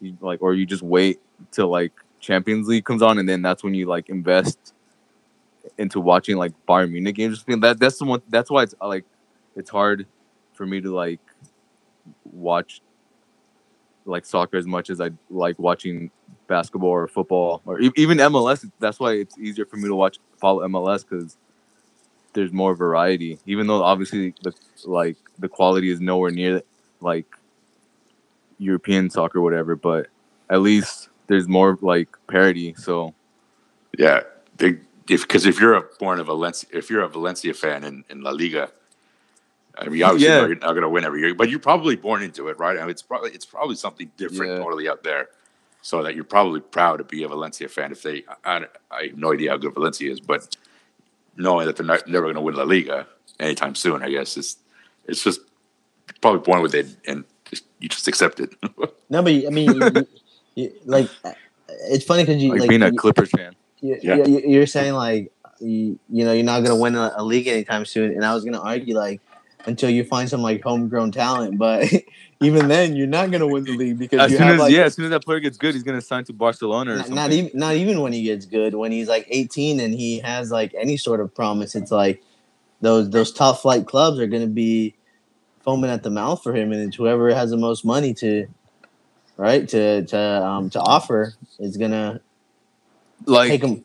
you 0.00 0.16
like 0.20 0.40
or 0.42 0.54
you 0.54 0.66
just 0.66 0.82
wait 0.82 1.18
till 1.50 1.68
like 1.68 1.92
Champions 2.20 2.68
League 2.68 2.84
comes 2.84 3.02
on 3.02 3.18
and 3.18 3.28
then 3.28 3.42
that's 3.42 3.64
when 3.64 3.74
you 3.74 3.86
like 3.86 4.08
invest 4.08 4.74
into 5.78 6.00
watching 6.00 6.36
like 6.36 6.52
Bayern 6.68 6.92
Munich 6.92 7.16
games. 7.16 7.46
Mean, 7.46 7.60
that 7.60 7.78
that's 7.78 7.98
the 7.98 8.04
one. 8.04 8.22
That's 8.28 8.50
why 8.50 8.64
it's 8.64 8.74
uh, 8.80 8.88
like 8.88 9.04
it's 9.56 9.70
hard 9.70 10.06
for 10.54 10.66
me 10.66 10.80
to 10.80 10.94
like 10.94 11.20
watch 12.32 12.80
like 14.04 14.24
soccer 14.26 14.56
as 14.56 14.66
much 14.66 14.90
as 14.90 15.00
I 15.00 15.10
like 15.30 15.58
watching 15.58 16.10
basketball 16.48 16.90
or 16.90 17.08
football 17.08 17.62
or 17.66 17.80
e- 17.80 17.92
even 17.96 18.18
MLS. 18.18 18.70
That's 18.80 19.00
why 19.00 19.14
it's 19.14 19.38
easier 19.38 19.66
for 19.66 19.76
me 19.76 19.88
to 19.88 19.94
watch 19.94 20.18
follow 20.38 20.66
MLS 20.68 21.06
because 21.08 21.36
there's 22.34 22.52
more 22.52 22.74
variety. 22.74 23.38
Even 23.46 23.66
though 23.66 23.82
obviously 23.82 24.34
the 24.42 24.52
like 24.84 25.16
the 25.38 25.48
quality 25.48 25.90
is 25.90 26.00
nowhere 26.00 26.30
near 26.30 26.62
like 27.00 27.26
European 28.58 29.10
soccer, 29.10 29.40
whatever, 29.40 29.76
but 29.76 30.08
at 30.50 30.60
least 30.62 31.08
there's 31.28 31.48
more 31.48 31.78
like 31.82 32.08
parity. 32.28 32.74
So 32.76 33.14
Yeah, 33.98 34.22
they, 34.58 34.78
if 35.08 35.22
because 35.22 35.46
if 35.46 35.60
you're 35.60 35.74
a 35.74 35.82
born 35.98 36.20
a 36.20 36.24
Valencia, 36.24 36.68
if 36.72 36.90
you're 36.90 37.02
a 37.02 37.08
Valencia 37.08 37.54
fan 37.54 37.84
in, 37.84 38.04
in 38.10 38.22
La 38.22 38.30
Liga, 38.30 38.70
I 39.76 39.88
mean, 39.88 40.02
obviously, 40.02 40.28
Yeah. 40.28 40.46
you're 40.46 40.56
not 40.56 40.70
going 40.72 40.82
to 40.82 40.88
win 40.88 41.04
every 41.04 41.20
year, 41.20 41.34
but 41.34 41.48
you're 41.50 41.58
probably 41.60 41.96
born 41.96 42.22
into 42.22 42.48
it, 42.48 42.58
right? 42.58 42.76
I 42.76 42.80
mean, 42.80 42.90
it's 42.90 43.02
probably 43.02 43.30
it's 43.30 43.46
probably 43.46 43.76
something 43.76 44.10
different 44.16 44.52
Yeah. 44.52 44.58
totally 44.58 44.88
out 44.88 45.02
there, 45.04 45.28
so 45.82 46.02
that 46.02 46.14
you're 46.14 46.24
probably 46.24 46.60
proud 46.60 46.96
to 46.98 47.04
be 47.04 47.22
a 47.22 47.28
Valencia 47.28 47.68
fan. 47.68 47.92
If 47.92 48.02
they, 48.02 48.24
I, 48.44 48.66
I 48.90 49.04
have 49.08 49.16
no 49.16 49.32
idea 49.32 49.50
how 49.50 49.56
good 49.56 49.74
Valencia 49.74 50.10
is, 50.10 50.20
but 50.20 50.56
knowing 51.36 51.66
that 51.66 51.76
they're 51.76 51.86
not, 51.86 52.06
never 52.08 52.26
going 52.26 52.34
to 52.34 52.40
win 52.40 52.56
La 52.56 52.64
Liga 52.64 53.06
anytime 53.38 53.74
soon, 53.74 54.02
I 54.02 54.10
guess 54.10 54.36
it's 54.36 54.56
it's 55.06 55.22
just 55.22 55.40
probably 56.20 56.40
born 56.40 56.60
with 56.62 56.74
it, 56.74 56.86
and 57.06 57.24
just, 57.48 57.64
you 57.78 57.88
just 57.88 58.08
accept 58.08 58.40
it. 58.40 58.54
No, 59.10 59.22
but 59.22 59.30
I 59.32 59.48
mean, 59.48 59.74
you, 59.74 59.84
you, 59.94 60.06
you, 60.54 60.72
like, 60.84 61.08
uh, 61.24 61.32
it's 61.88 62.04
funny 62.04 62.24
because 62.26 62.42
you 62.42 62.50
Like, 62.50 62.60
like 62.60 62.68
being 62.68 62.82
a 62.82 62.90
you- 62.90 62.98
Clippers 62.98 63.30
fan. 63.30 63.54
You, 63.80 63.98
Yeah. 64.02 64.24
you, 64.24 64.40
you're 64.40 64.66
saying 64.66 64.94
like 64.94 65.32
you, 65.60 65.98
you 66.08 66.24
know 66.24 66.32
you're 66.32 66.44
not 66.44 66.62
gonna 66.62 66.76
win 66.76 66.94
a, 66.94 67.12
a 67.16 67.24
league 67.24 67.46
anytime 67.46 67.84
soon, 67.84 68.12
and 68.12 68.24
I 68.24 68.34
was 68.34 68.44
gonna 68.44 68.60
argue 68.60 68.94
like 68.94 69.20
until 69.66 69.90
you 69.90 70.04
find 70.04 70.28
some 70.28 70.40
like 70.42 70.62
homegrown 70.62 71.12
talent, 71.12 71.58
but 71.58 71.88
even 72.40 72.68
then 72.68 72.96
you're 72.96 73.06
not 73.06 73.30
gonna 73.30 73.48
win 73.48 73.64
the 73.64 73.72
league 73.72 73.98
because 73.98 74.20
As 74.20 74.30
soon 74.30 74.40
have 74.40 74.54
as 74.54 74.60
like 74.60 74.72
yeah, 74.72 74.84
as 74.84 74.94
soon 74.94 75.04
as 75.06 75.10
that 75.10 75.24
player 75.24 75.40
gets 75.40 75.56
good, 75.56 75.74
he's 75.74 75.82
gonna 75.82 76.00
sign 76.00 76.24
to 76.24 76.32
Barcelona 76.32 76.92
or 76.92 76.96
not, 76.96 77.10
not 77.10 77.32
even 77.32 77.50
not 77.54 77.74
even 77.74 78.00
when 78.00 78.12
he 78.12 78.22
gets 78.22 78.46
good 78.46 78.74
when 78.74 78.92
he's 78.92 79.08
like 79.08 79.26
18 79.30 79.80
and 79.80 79.94
he 79.94 80.20
has 80.20 80.50
like 80.50 80.74
any 80.74 80.96
sort 80.96 81.20
of 81.20 81.34
promise. 81.34 81.74
It's 81.74 81.90
like 81.90 82.22
those 82.80 83.10
those 83.10 83.32
top 83.32 83.58
flight 83.58 83.86
clubs 83.86 84.18
are 84.18 84.26
gonna 84.26 84.46
be 84.46 84.94
foaming 85.60 85.90
at 85.90 86.02
the 86.02 86.10
mouth 86.10 86.42
for 86.42 86.54
him, 86.54 86.72
and 86.72 86.80
it's 86.82 86.96
whoever 86.96 87.34
has 87.34 87.50
the 87.50 87.56
most 87.56 87.84
money 87.84 88.14
to 88.14 88.46
right 89.36 89.68
to 89.68 90.04
to 90.04 90.18
um 90.44 90.70
to 90.70 90.80
offer 90.80 91.34
is 91.58 91.76
gonna 91.76 92.20
like 93.26 93.50
take 93.50 93.62
him. 93.62 93.84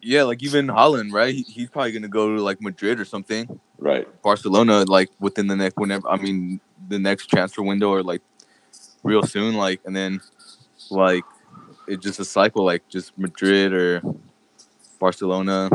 yeah, 0.00 0.22
like 0.22 0.42
even 0.42 0.66
Haaland, 0.68 1.12
right? 1.12 1.34
He, 1.34 1.42
he's 1.42 1.68
probably 1.68 1.92
gonna 1.92 2.08
go 2.08 2.36
to 2.36 2.42
like 2.42 2.60
Madrid 2.60 3.00
or 3.00 3.04
something. 3.04 3.60
right. 3.78 4.06
Barcelona, 4.22 4.84
like 4.84 5.10
within 5.20 5.46
the 5.46 5.56
next 5.56 5.76
whenever 5.76 6.08
I 6.08 6.16
mean 6.16 6.60
the 6.88 6.98
next 6.98 7.26
transfer 7.26 7.62
window 7.62 7.90
or 7.90 8.02
like 8.02 8.22
real 9.02 9.22
soon, 9.22 9.54
like 9.54 9.80
and 9.84 9.94
then 9.94 10.20
like 10.90 11.24
it's 11.86 12.02
just 12.02 12.20
a 12.20 12.24
cycle, 12.24 12.64
like 12.64 12.86
just 12.88 13.16
Madrid 13.18 13.72
or 13.72 14.02
Barcelona. 14.98 15.70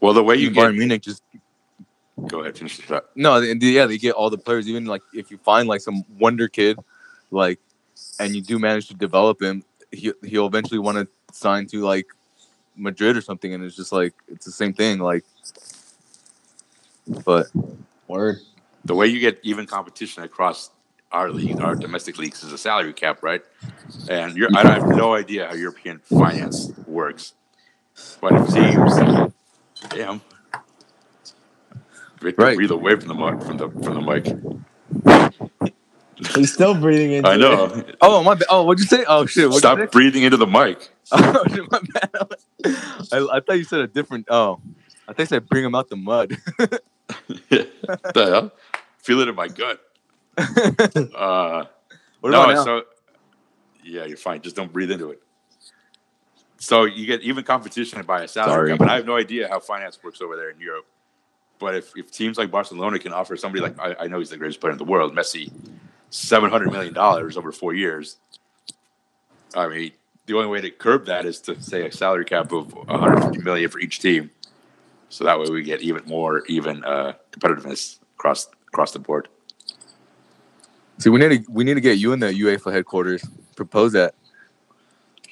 Well, 0.00 0.14
the 0.14 0.22
way 0.22 0.36
you 0.36 0.50
Even 0.50 0.54
get 0.54 0.64
Bayern 0.64 0.76
Munich 0.78 1.02
just 1.02 1.22
go 2.26 2.40
ahead, 2.40 2.56
finish 2.56 2.78
it 2.78 2.90
up. 2.90 3.10
no, 3.14 3.36
and 3.36 3.62
yeah, 3.62 3.86
they 3.86 3.98
get 3.98 4.14
all 4.14 4.30
the 4.30 4.38
players. 4.38 4.68
Even 4.68 4.86
like 4.86 5.02
if 5.12 5.30
you 5.30 5.38
find 5.38 5.68
like 5.68 5.80
some 5.80 6.04
wonder 6.18 6.48
kid, 6.48 6.78
like, 7.30 7.58
and 8.18 8.34
you 8.34 8.42
do 8.42 8.58
manage 8.58 8.88
to 8.88 8.94
develop 8.94 9.40
him, 9.42 9.62
he 9.92 10.12
he'll 10.24 10.46
eventually 10.46 10.78
want 10.78 10.98
to 10.98 11.08
sign 11.34 11.66
to 11.68 11.80
like 11.82 12.06
Madrid 12.76 13.16
or 13.16 13.20
something, 13.20 13.52
and 13.54 13.64
it's 13.64 13.76
just 13.76 13.92
like 13.92 14.14
it's 14.28 14.44
the 14.44 14.52
same 14.52 14.72
thing. 14.72 14.98
Like, 14.98 15.24
but 17.24 17.48
Word. 18.08 18.38
the 18.84 18.94
way 18.94 19.06
you 19.06 19.20
get 19.20 19.40
even 19.42 19.66
competition 19.66 20.22
across 20.22 20.70
our 21.12 21.30
league, 21.30 21.60
our 21.60 21.76
domestic 21.76 22.18
leagues, 22.18 22.42
is 22.44 22.52
a 22.52 22.58
salary 22.58 22.92
cap, 22.92 23.22
right? 23.22 23.42
And 24.08 24.36
you're, 24.36 24.50
I 24.54 24.64
have 24.64 24.86
no 24.86 25.14
idea 25.14 25.46
how 25.48 25.54
European 25.54 26.00
finance 26.00 26.72
works, 26.86 27.34
but 28.20 28.34
it 28.34 28.48
seems, 28.50 29.04
damn, 29.90 30.20
Victor, 32.20 32.42
Right. 32.42 32.56
breathe 32.56 32.70
away 32.70 32.96
from 32.96 33.08
the 33.08 33.14
mic. 33.14 33.42
From 33.42 33.56
the 33.56 33.68
from 33.82 33.94
the 33.94 34.00
mic. 34.00 34.34
He's 36.34 36.52
still 36.52 36.74
breathing 36.74 37.12
into 37.12 37.28
I 37.28 37.34
it. 37.34 37.38
know. 37.38 37.84
oh 38.00 38.22
my, 38.22 38.34
ba- 38.34 38.44
oh 38.50 38.64
what'd 38.64 38.80
you 38.80 38.86
say? 38.86 39.04
Oh 39.08 39.26
shit, 39.26 39.48
what'd 39.48 39.62
you 39.64 39.70
say? 39.70 39.82
Stop 39.82 39.92
breathing 39.92 40.22
into 40.22 40.36
the 40.36 40.46
mic. 40.46 40.90
Oh, 41.12 41.42
shit, 41.48 41.68
my 41.72 41.80
bad. 41.92 42.10
I, 43.12 43.36
I 43.36 43.40
thought 43.40 43.58
you 43.58 43.64
said 43.64 43.80
a 43.80 43.88
different. 43.88 44.26
Oh, 44.30 44.60
I 45.08 45.12
think 45.12 45.26
I 45.26 45.30
said 45.30 45.48
bring 45.48 45.64
him 45.64 45.74
out 45.74 45.88
the 45.88 45.96
mud. 45.96 46.36
the 47.48 47.68
hell? 48.14 48.52
Feel 48.98 49.18
it 49.20 49.26
in 49.28 49.34
my 49.34 49.48
gut. 49.48 49.80
Uh, 50.38 51.64
what 52.20 52.30
no, 52.30 52.46
now? 52.46 52.64
so 52.64 52.82
yeah, 53.82 54.04
you're 54.04 54.16
fine. 54.16 54.40
Just 54.40 54.54
don't 54.54 54.72
breathe 54.72 54.92
into 54.92 55.10
it. 55.10 55.20
So 56.58 56.84
you 56.84 57.06
get 57.06 57.22
even 57.22 57.42
competition 57.42 58.00
by 58.02 58.22
a 58.22 58.28
salary 58.28 58.52
Sorry. 58.52 58.70
cap, 58.70 58.78
but 58.78 58.88
I 58.88 58.96
have 58.96 59.06
no 59.06 59.16
idea 59.16 59.48
how 59.48 59.58
finance 59.58 59.98
works 60.04 60.20
over 60.20 60.36
there 60.36 60.50
in 60.50 60.60
Europe. 60.60 60.86
But 61.58 61.74
if, 61.74 61.92
if 61.96 62.10
teams 62.10 62.38
like 62.38 62.50
Barcelona 62.50 62.98
can 62.98 63.12
offer 63.12 63.36
somebody 63.36 63.62
like 63.62 63.78
I, 63.80 64.04
I 64.04 64.06
know 64.06 64.18
he's 64.18 64.30
the 64.30 64.36
greatest 64.36 64.60
player 64.60 64.72
in 64.72 64.78
the 64.78 64.84
world, 64.84 65.14
Messi, 65.14 65.50
seven 66.10 66.50
hundred 66.50 66.72
million 66.72 66.92
dollars 66.92 67.36
over 67.36 67.52
four 67.52 67.74
years. 67.74 68.16
I 69.54 69.68
mean, 69.68 69.92
the 70.26 70.34
only 70.34 70.48
way 70.48 70.60
to 70.60 70.70
curb 70.70 71.06
that 71.06 71.24
is 71.24 71.40
to 71.42 71.60
say 71.60 71.86
a 71.86 71.92
salary 71.92 72.24
cap 72.24 72.52
of 72.52 72.72
150 72.72 73.38
million 73.42 73.68
for 73.70 73.80
each 73.80 73.98
team, 74.00 74.30
so 75.08 75.24
that 75.24 75.40
way 75.40 75.48
we 75.50 75.62
get 75.62 75.80
even 75.80 76.02
more 76.06 76.44
even 76.46 76.84
uh, 76.84 77.14
competitiveness 77.32 77.98
across 78.16 78.48
across 78.68 78.92
the 78.92 78.98
board. 78.98 79.28
See, 80.98 81.08
we 81.10 81.18
need 81.18 81.44
to 81.44 81.50
we 81.50 81.64
need 81.64 81.74
to 81.74 81.80
get 81.80 81.98
you 81.98 82.12
in 82.12 82.20
the 82.20 82.26
UEFA 82.26 82.72
headquarters. 82.72 83.24
Propose 83.56 83.92
that. 83.92 84.14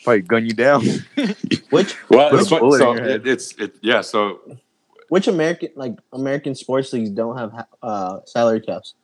Probably 0.04 0.22
gun 0.22 0.46
you 0.46 0.52
down. 0.54 0.82
Which 1.70 1.96
Well, 2.08 2.30
Put 2.30 2.40
it's, 2.40 2.46
a 2.46 2.50
fun- 2.50 2.60
bullet 2.60 2.80
in 2.82 2.96
so 2.96 3.04
it, 3.04 3.26
it's 3.26 3.52
it, 3.58 3.76
yeah. 3.82 4.00
So 4.00 4.40
which 5.08 5.26
American 5.28 5.70
like 5.76 5.98
American 6.12 6.54
sports 6.54 6.92
leagues 6.92 7.10
don't 7.10 7.36
have 7.36 7.66
uh, 7.82 8.20
salary 8.24 8.60
caps? 8.60 8.94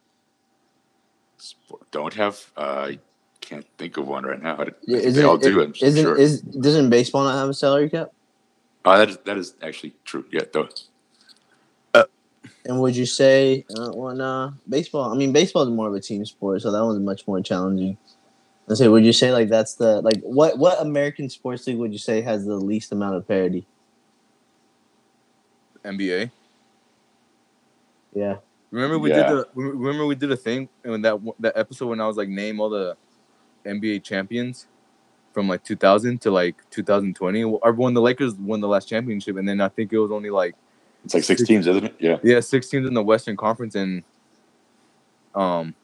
Sport- 1.45 1.91
don't 1.91 2.15
have. 2.15 2.51
Uh, 2.57 2.87
I 2.93 2.99
can't 3.43 3.67
think 3.77 3.99
of 3.99 4.09
one 4.09 4.25
right 4.25 4.43
now. 4.43 4.57
I, 4.57 4.69
Yeah, 4.87 5.01
think 5.01 5.15
they 5.15 5.25
all 5.25 5.37
do. 5.37 5.63
I'm 5.63 5.75
Isn't 5.79 6.03
sure. 6.03 6.17
is 6.17 6.41
doesn't 6.41 6.89
baseball 6.89 7.25
not 7.25 7.35
have 7.37 7.51
a 7.51 7.55
salary 7.55 7.91
cap? 7.91 8.13
oh, 8.87 8.97
that 8.99 9.11
is 9.11 9.19
that 9.25 9.37
is 9.37 9.55
actually 9.63 9.95
true. 10.05 10.25
Yeah, 10.31 10.45
though. 10.53 10.69
And 12.67 12.81
would 12.81 12.97
you 12.97 13.05
say 13.05 13.67
uh, 13.77 13.91
when 13.91 14.23
uh, 14.23 14.53
baseball? 14.67 15.13
I 15.13 15.17
mean, 15.17 15.33
baseball 15.35 15.65
is 15.65 15.69
more 15.71 15.89
of 15.89 15.95
a 15.95 16.01
team 16.01 16.25
sport, 16.25 16.63
so 16.63 16.71
that 16.73 16.83
one's 16.83 16.99
much 16.99 17.27
more 17.27 17.41
challenging. 17.43 17.99
Let's 18.67 18.79
say, 18.81 18.89
would 18.89 19.05
you 19.05 19.13
say 19.13 19.33
like 19.33 19.51
that's 19.51 19.75
the 19.75 20.01
like 20.01 20.23
what 20.23 20.57
what 20.59 20.81
American 20.81 21.29
sports 21.29 21.67
league 21.67 21.77
would 21.77 21.93
you 21.93 21.99
say 21.99 22.23
has 22.23 22.47
the 22.47 22.57
least 22.57 22.91
amount 22.93 23.17
of 23.17 23.29
parity? 23.29 23.67
NBA. 25.85 26.31
Yeah, 28.15 28.37
Remember 28.75 28.99
we 28.99 29.11
Yeah. 29.11 29.29
did 29.29 29.39
the 29.39 29.49
remember 29.55 30.05
we 30.05 30.17
did 30.17 30.33
a 30.33 30.37
thing 30.37 30.69
in 30.85 31.01
that 31.03 31.21
that 31.39 31.57
episode 31.57 31.87
when 31.87 32.01
I 32.01 32.09
was 32.09 32.17
like 32.17 32.29
name 32.29 32.59
all 32.61 32.69
the 32.69 32.97
NBA 33.65 34.03
champions 34.03 34.67
from 35.33 35.49
like 35.49 35.63
2000 35.63 36.21
to 36.23 36.33
like 36.33 36.57
2020. 36.71 37.45
Or 37.45 37.73
when 37.73 37.95
the 37.95 38.01
Lakers 38.01 38.35
won 38.35 38.61
the 38.61 38.67
last 38.67 38.89
championship, 38.89 39.37
and 39.37 39.49
then 39.49 39.61
I 39.61 39.69
think 39.69 39.93
it 39.93 39.99
was 39.99 40.11
only 40.11 40.31
like 40.31 40.57
It's 41.05 41.15
like 41.15 41.23
six 41.23 41.45
teams, 41.45 41.69
isn't 41.69 41.85
it? 41.85 41.95
Yeah. 42.01 42.19
yeah 42.25 42.41
six 42.41 42.69
teams 42.69 42.89
in 42.89 42.95
the 42.95 43.03
Western 43.03 43.37
Conference 43.37 43.77
and 43.77 44.03
um 45.37 45.75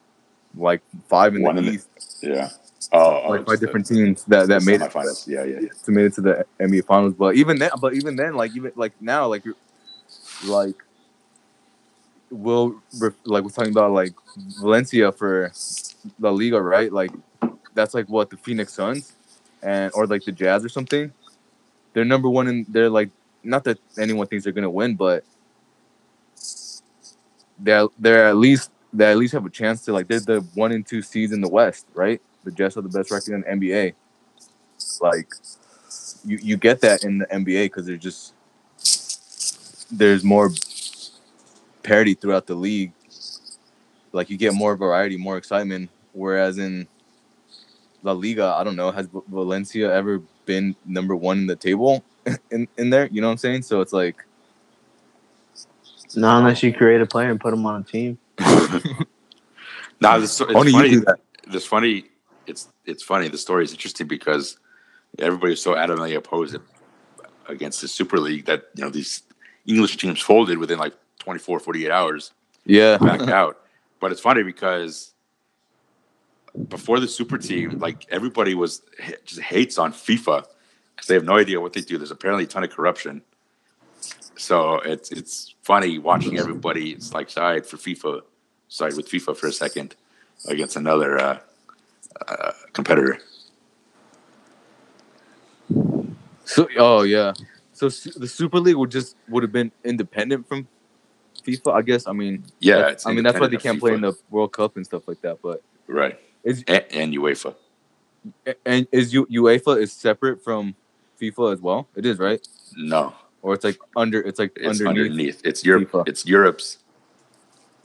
like 0.57 0.83
five 1.09 1.37
in 1.37 1.43
One 1.43 1.55
the 1.55 1.61
in 1.61 1.67
the- 1.67 1.73
East, 1.75 1.89
Yeah. 2.23 2.49
Oh, 2.93 3.23
oh, 3.25 3.31
like 3.31 3.47
five 3.47 3.61
the- 3.61 3.67
different 3.67 3.87
teams 3.87 4.25
that 4.25 4.49
that 4.49 4.65
made 4.65 4.81
it. 4.83 4.93
Yeah, 5.29 5.45
yeah, 5.45 5.61
yeah. 5.61 5.69
to 5.85 5.93
made 5.93 6.07
it 6.07 6.15
to 6.15 6.23
the 6.23 6.45
NBA 6.59 6.85
finals. 6.87 7.15
But 7.15 7.37
even 7.37 7.57
then, 7.61 7.71
but 7.81 7.95
even 7.95 8.17
then, 8.17 8.35
like 8.35 8.51
even 8.57 8.73
like 8.75 8.95
now, 9.01 9.29
like 9.29 9.45
you're- 9.45 9.59
like 10.45 10.75
we'll 12.31 12.81
like 13.25 13.45
we're 13.45 13.51
talking 13.51 13.73
about 13.73 13.93
like 13.93 14.13
Valencia 14.61 15.13
for 15.13 15.53
La 16.19 16.31
Liga, 16.31 16.61
right? 16.61 16.93
Like 16.93 17.11
that's 17.75 17.95
like 17.95 18.09
what 18.09 18.31
the 18.31 18.37
Phoenix 18.37 18.73
Suns 18.73 19.13
and 19.63 19.93
or 19.95 20.07
like 20.07 20.25
the 20.25 20.33
Jazz 20.33 20.65
or 20.65 20.69
something. 20.69 21.13
They're 21.93 22.05
number 22.05 22.29
one 22.29 22.49
and 22.49 22.67
They're 22.69 22.91
like 22.91 23.11
not 23.43 23.65
that 23.65 23.79
anyone 23.99 24.27
thinks 24.27 24.45
they're 24.45 24.53
gonna 24.53 24.71
win, 24.71 24.95
but 24.95 25.25
they're 27.59 27.89
they're 27.99 28.29
at 28.29 28.37
least 28.37 28.71
they 28.93 29.11
at 29.11 29.17
least 29.19 29.33
have 29.33 29.47
a 29.47 29.51
chance 29.51 29.85
to 29.85 29.93
like 29.93 30.09
they're 30.09 30.21
the 30.21 30.41
one 30.55 30.73
and 30.73 30.87
two 30.87 31.03
seeds 31.03 31.33
in 31.33 31.41
the 31.41 31.49
West, 31.49 31.87
right? 31.95 32.21
The 32.45 32.51
Jazz 32.51 32.77
are 32.77 32.83
the 32.83 32.89
best 32.89 33.11
record 33.11 33.35
in 33.35 33.41
the 33.43 33.69
NBA. 33.69 33.95
Like 35.01 35.33
you 36.25 36.39
you 36.43 36.57
get 36.57 36.81
that 36.83 37.05
in 37.05 37.19
the 37.19 37.27
NBA 37.27 37.67
because 37.67 37.87
they're 37.87 37.97
just 37.97 38.35
there's 39.91 40.23
more 40.23 40.51
parity 41.83 42.15
throughout 42.15 42.47
the 42.47 42.55
league. 42.55 42.93
Like 44.13 44.31
you 44.31 44.37
get 44.37 44.55
more 44.55 44.77
variety, 44.77 45.17
more 45.17 45.37
excitement. 45.37 45.91
Whereas 46.13 46.59
in 46.59 46.89
La 48.03 48.13
Liga, 48.13 48.55
I 48.57 48.65
don't 48.65 48.77
know, 48.77 48.91
has 48.91 49.09
Valencia 49.29 49.93
ever 49.93 50.21
been 50.47 50.75
number 50.85 51.15
one 51.15 51.39
in 51.39 51.47
the 51.47 51.57
table 51.57 52.05
in, 52.51 52.67
in 52.77 52.91
there? 52.91 53.07
You 53.07 53.21
know 53.21 53.29
what 53.29 53.33
I'm 53.33 53.39
saying? 53.39 53.63
So 53.63 53.81
it's 53.81 53.93
like 53.93 54.25
not 56.17 56.39
unless 56.39 56.63
you 56.63 56.73
create 56.73 57.01
a 57.01 57.07
player 57.07 57.31
and 57.31 57.41
put 57.41 57.53
him 57.53 57.65
on 57.67 57.81
a 57.81 57.85
team. 57.85 58.19
now, 60.01 60.19
it's, 60.19 60.41
it's 60.41 60.55
only 60.55 60.73
you 60.73 60.79
funny. 60.79 60.91
do 60.91 61.01
that. 61.03 61.21
This 61.47 61.67
funny. 61.67 62.07
It's 62.47 62.69
it's 62.85 63.03
funny. 63.03 63.29
The 63.29 63.39
story 63.39 63.65
is 63.65 63.73
interesting 63.73 64.07
because 64.07 64.59
everybody's 65.19 65.63
so 65.63 65.75
adamantly 65.75 66.17
opposed 66.17 66.57
against 67.49 67.81
the 67.81 67.89
Super 67.89 68.19
League 68.19 68.47
that 68.47 68.65
you 68.75 68.85
know 68.85 68.91
these 68.91 69.23
English 69.67 69.97
teams 69.99 70.21
folded 70.21 70.59
within 70.59 70.79
like 70.79 70.95
24, 71.21 71.61
48 71.61 71.91
hours. 71.91 72.33
Yeah. 72.67 72.99
backed 72.99 73.29
out. 73.29 73.61
But 74.01 74.13
it's 74.13 74.21
funny 74.21 74.43
because 74.43 75.13
before 76.69 76.99
the 77.01 77.09
super 77.09 77.39
team, 77.39 77.79
like 77.79 78.07
everybody 78.11 78.55
was 78.55 78.83
just 79.25 79.41
hates 79.41 79.79
on 79.79 79.93
FIFA 79.93 80.45
because 80.95 81.07
they 81.07 81.15
have 81.15 81.25
no 81.25 81.37
idea 81.37 81.61
what 81.61 81.73
they 81.73 81.81
do. 81.81 81.99
There's 81.99 82.11
apparently 82.11 82.45
a 82.45 82.47
ton 82.47 82.65
of 82.65 82.71
corruption. 82.71 83.23
So 84.37 84.77
it's 84.79 85.13
it's 85.13 85.55
funny 85.63 85.99
watching 85.99 86.39
everybody. 86.39 86.93
It's 86.93 87.13
like 87.13 87.29
side 87.29 87.67
for 87.67 87.77
FIFA, 87.77 88.23
side 88.69 88.97
with 88.97 89.09
FIFA 89.09 89.37
for 89.37 89.49
a 89.49 89.53
second 89.53 89.95
against 90.49 90.77
another 90.77 91.21
uh, 91.21 91.39
uh, 92.27 92.53
competitor. 92.73 93.19
So 96.47 96.69
oh 96.79 97.03
yeah, 97.03 97.35
so 97.75 97.91
the 97.91 98.27
Super 98.27 98.59
League 98.59 98.77
would 98.77 98.91
just 98.91 99.17
would 99.29 99.43
have 99.43 99.53
been 99.53 99.71
independent 99.85 100.49
from 100.49 100.67
FIFA. 101.43 101.73
I 101.75 101.83
guess. 101.83 102.07
I 102.07 102.13
mean, 102.13 102.45
Yeah, 102.61 102.89
it's 102.89 103.07
I 103.07 103.13
mean 103.13 103.25
that's 103.25 103.39
why 103.39 103.47
they 103.47 103.57
can't 103.57 103.77
of 103.77 103.81
play 103.81 103.95
in 103.95 104.01
the 104.01 104.15
World 104.31 104.53
Cup 104.53 104.77
and 104.77 104.85
stuff 104.85 105.07
like 105.07 105.21
that. 105.23 105.39
But 105.43 105.63
Right, 105.87 106.19
is 106.45 106.63
and, 106.69 106.85
and 106.93 107.15
UEFA. 107.15 107.55
and 108.67 108.87
is 108.93 109.13
U, 109.15 109.27
UEFA 109.27 109.81
is 109.81 109.93
separate 109.93 110.43
from 110.43 110.75
FIFA 111.21 111.55
as 111.55 111.61
well? 111.61 111.89
It 111.97 112.07
is 112.07 112.19
right, 112.19 112.47
No, 112.77 113.15
or 113.43 113.55
it's 113.55 113.65
like 113.65 113.79
under 113.97 114.21
it's 114.21 114.39
like 114.39 114.53
it's 114.57 114.81
underneath. 114.81 114.89
underneath. 115.11 115.41
It's 115.45 115.65
Europe. 115.65 115.91
FIFA. 115.91 116.09
It's 116.09 116.27
Europe's 116.27 116.79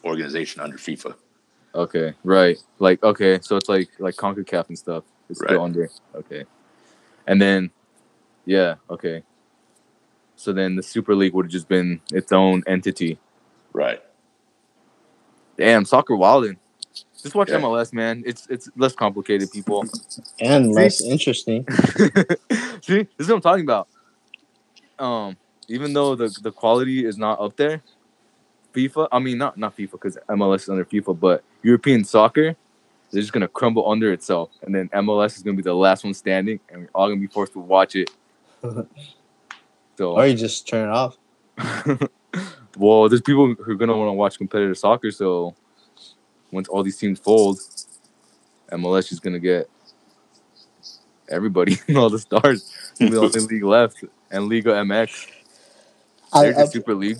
organization 0.03 0.61
under 0.61 0.77
FIFA. 0.77 1.15
Okay, 1.73 2.13
right. 2.23 2.57
Like 2.79 3.03
okay, 3.03 3.39
so 3.41 3.57
it's 3.57 3.69
like 3.69 3.89
like 3.99 4.15
Concacaf 4.15 4.69
and 4.69 4.77
stuff. 4.77 5.03
It's 5.29 5.39
still 5.39 5.57
Right. 5.57 5.63
under. 5.63 5.89
Okay, 6.15 6.45
and 7.27 7.41
then 7.41 7.71
yeah, 8.45 8.75
okay. 8.89 9.23
So 10.37 10.51
then 10.53 10.75
the 10.75 10.83
Super 10.83 11.15
League 11.15 11.33
would 11.33 11.45
have 11.45 11.51
just 11.51 11.67
been 11.67 12.01
its 12.11 12.31
own 12.31 12.61
entity. 12.67 13.17
Right. 13.75 14.01
Damn, 15.57 15.83
soccer 15.83 16.15
wilding. 16.15 16.57
Just 17.21 17.35
watch 17.35 17.49
Yeah. 17.49 17.57
MLS, 17.57 17.91
man. 17.91 18.23
It's 18.25 18.47
it's 18.49 18.69
less 18.77 18.93
complicated, 18.93 19.51
people. 19.51 19.83
and 20.39 20.71
less 20.71 21.01
interesting. 21.01 21.67
See, 22.81 23.03
this 23.03 23.09
is 23.19 23.27
what 23.27 23.35
I'm 23.35 23.41
talking 23.41 23.65
about. 23.65 23.89
Um, 24.97 25.35
even 25.67 25.91
though 25.91 26.15
the 26.15 26.29
the 26.41 26.53
quality 26.53 27.05
is 27.05 27.17
not 27.17 27.41
up 27.41 27.57
there, 27.57 27.83
FIFA. 28.73 29.09
I 29.11 29.19
mean, 29.19 29.37
not 29.37 29.57
not 29.57 29.75
FIFA 29.75 29.91
because 29.91 30.17
MLS 30.29 30.61
is 30.63 30.69
under 30.69 30.85
FIFA, 30.85 31.19
but 31.19 31.43
European 31.61 32.05
soccer, 32.05 32.55
they're 33.11 33.21
just 33.21 33.33
gonna 33.33 33.49
crumble 33.49 33.89
under 33.91 34.13
itself, 34.13 34.51
and 34.61 34.73
then 34.73 34.87
MLS 34.89 35.35
is 35.35 35.43
gonna 35.43 35.57
be 35.57 35.63
the 35.63 35.75
last 35.75 36.05
one 36.05 36.13
standing, 36.13 36.61
and 36.69 36.83
we're 36.83 36.89
all 36.95 37.09
gonna 37.09 37.19
be 37.19 37.27
forced 37.27 37.51
to 37.53 37.59
watch 37.59 37.95
it. 37.95 38.09
So, 39.97 40.11
Or 40.11 40.27
you 40.27 40.35
just 40.35 40.67
turn 40.67 40.89
it 40.89 40.91
off. 40.91 41.17
well, 42.77 43.09
there's 43.09 43.21
people 43.21 43.53
who 43.53 43.71
are 43.71 43.75
gonna 43.75 43.97
want 43.97 44.09
to 44.09 44.13
watch 44.13 44.37
competitive 44.37 44.77
soccer. 44.77 45.11
So, 45.11 45.55
once 46.51 46.67
all 46.67 46.83
these 46.83 46.97
teams 46.97 47.19
fold, 47.19 47.59
MLS 48.71 49.11
is 49.11 49.19
gonna 49.19 49.39
get 49.39 49.69
everybody, 51.29 51.77
all 51.95 52.09
the 52.09 52.19
stars. 52.19 52.71
The 52.97 53.17
only 53.17 53.39
league 53.51 53.63
left, 53.63 54.03
and 54.31 54.49
Liga 54.49 54.71
MX. 54.71 55.27
I, 56.33 56.53
I, 56.53 56.65
Super 56.65 56.93
League. 56.93 57.17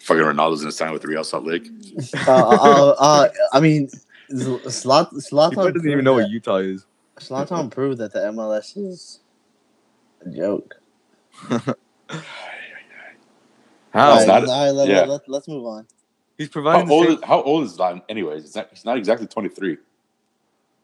Fucking 0.00 0.22
Ronaldo's 0.22 0.60
gonna 0.60 0.72
sign 0.72 0.92
with 0.92 1.04
Real 1.04 1.24
Salt 1.24 1.44
Lake. 1.44 1.68
uh, 2.26 2.30
uh, 2.30 2.94
uh, 2.98 3.28
I 3.52 3.60
mean, 3.60 3.88
Slot, 3.88 5.10
He 5.10 5.18
Zlatan 5.18 5.52
probably 5.52 5.72
doesn't 5.72 5.90
even 5.90 6.04
know 6.04 6.14
what 6.14 6.28
Utah 6.28 6.56
is. 6.56 6.86
Zlatan 7.16 7.70
proved 7.70 7.98
that 7.98 8.12
the 8.12 8.20
MLS 8.20 8.76
is 8.76 9.20
a 10.24 10.30
joke. 10.30 10.76
How? 13.92 14.10
All 14.10 14.16
right, 14.18 14.26
not- 14.26 14.48
all 14.48 14.64
right, 14.64 14.70
let, 14.70 14.88
yeah. 14.88 15.00
let, 15.04 15.28
let, 15.28 15.38
us 15.42 15.48
move 15.48 15.64
on. 15.66 15.86
He's 16.38 16.48
How 16.48 16.52
providing 16.52 16.88
the 16.88 16.94
old? 16.94 17.06
same 17.06 17.14
Is, 17.18 17.24
how 17.24 17.42
old 17.42 17.64
is 17.64 17.76
Zlatan? 17.76 18.02
Anyways, 18.08 18.44
it's 18.44 18.56
not, 18.56 18.68
he's 18.70 18.84
not 18.84 18.96
exactly 18.98 19.26
twenty 19.26 19.48
three. 19.50 19.76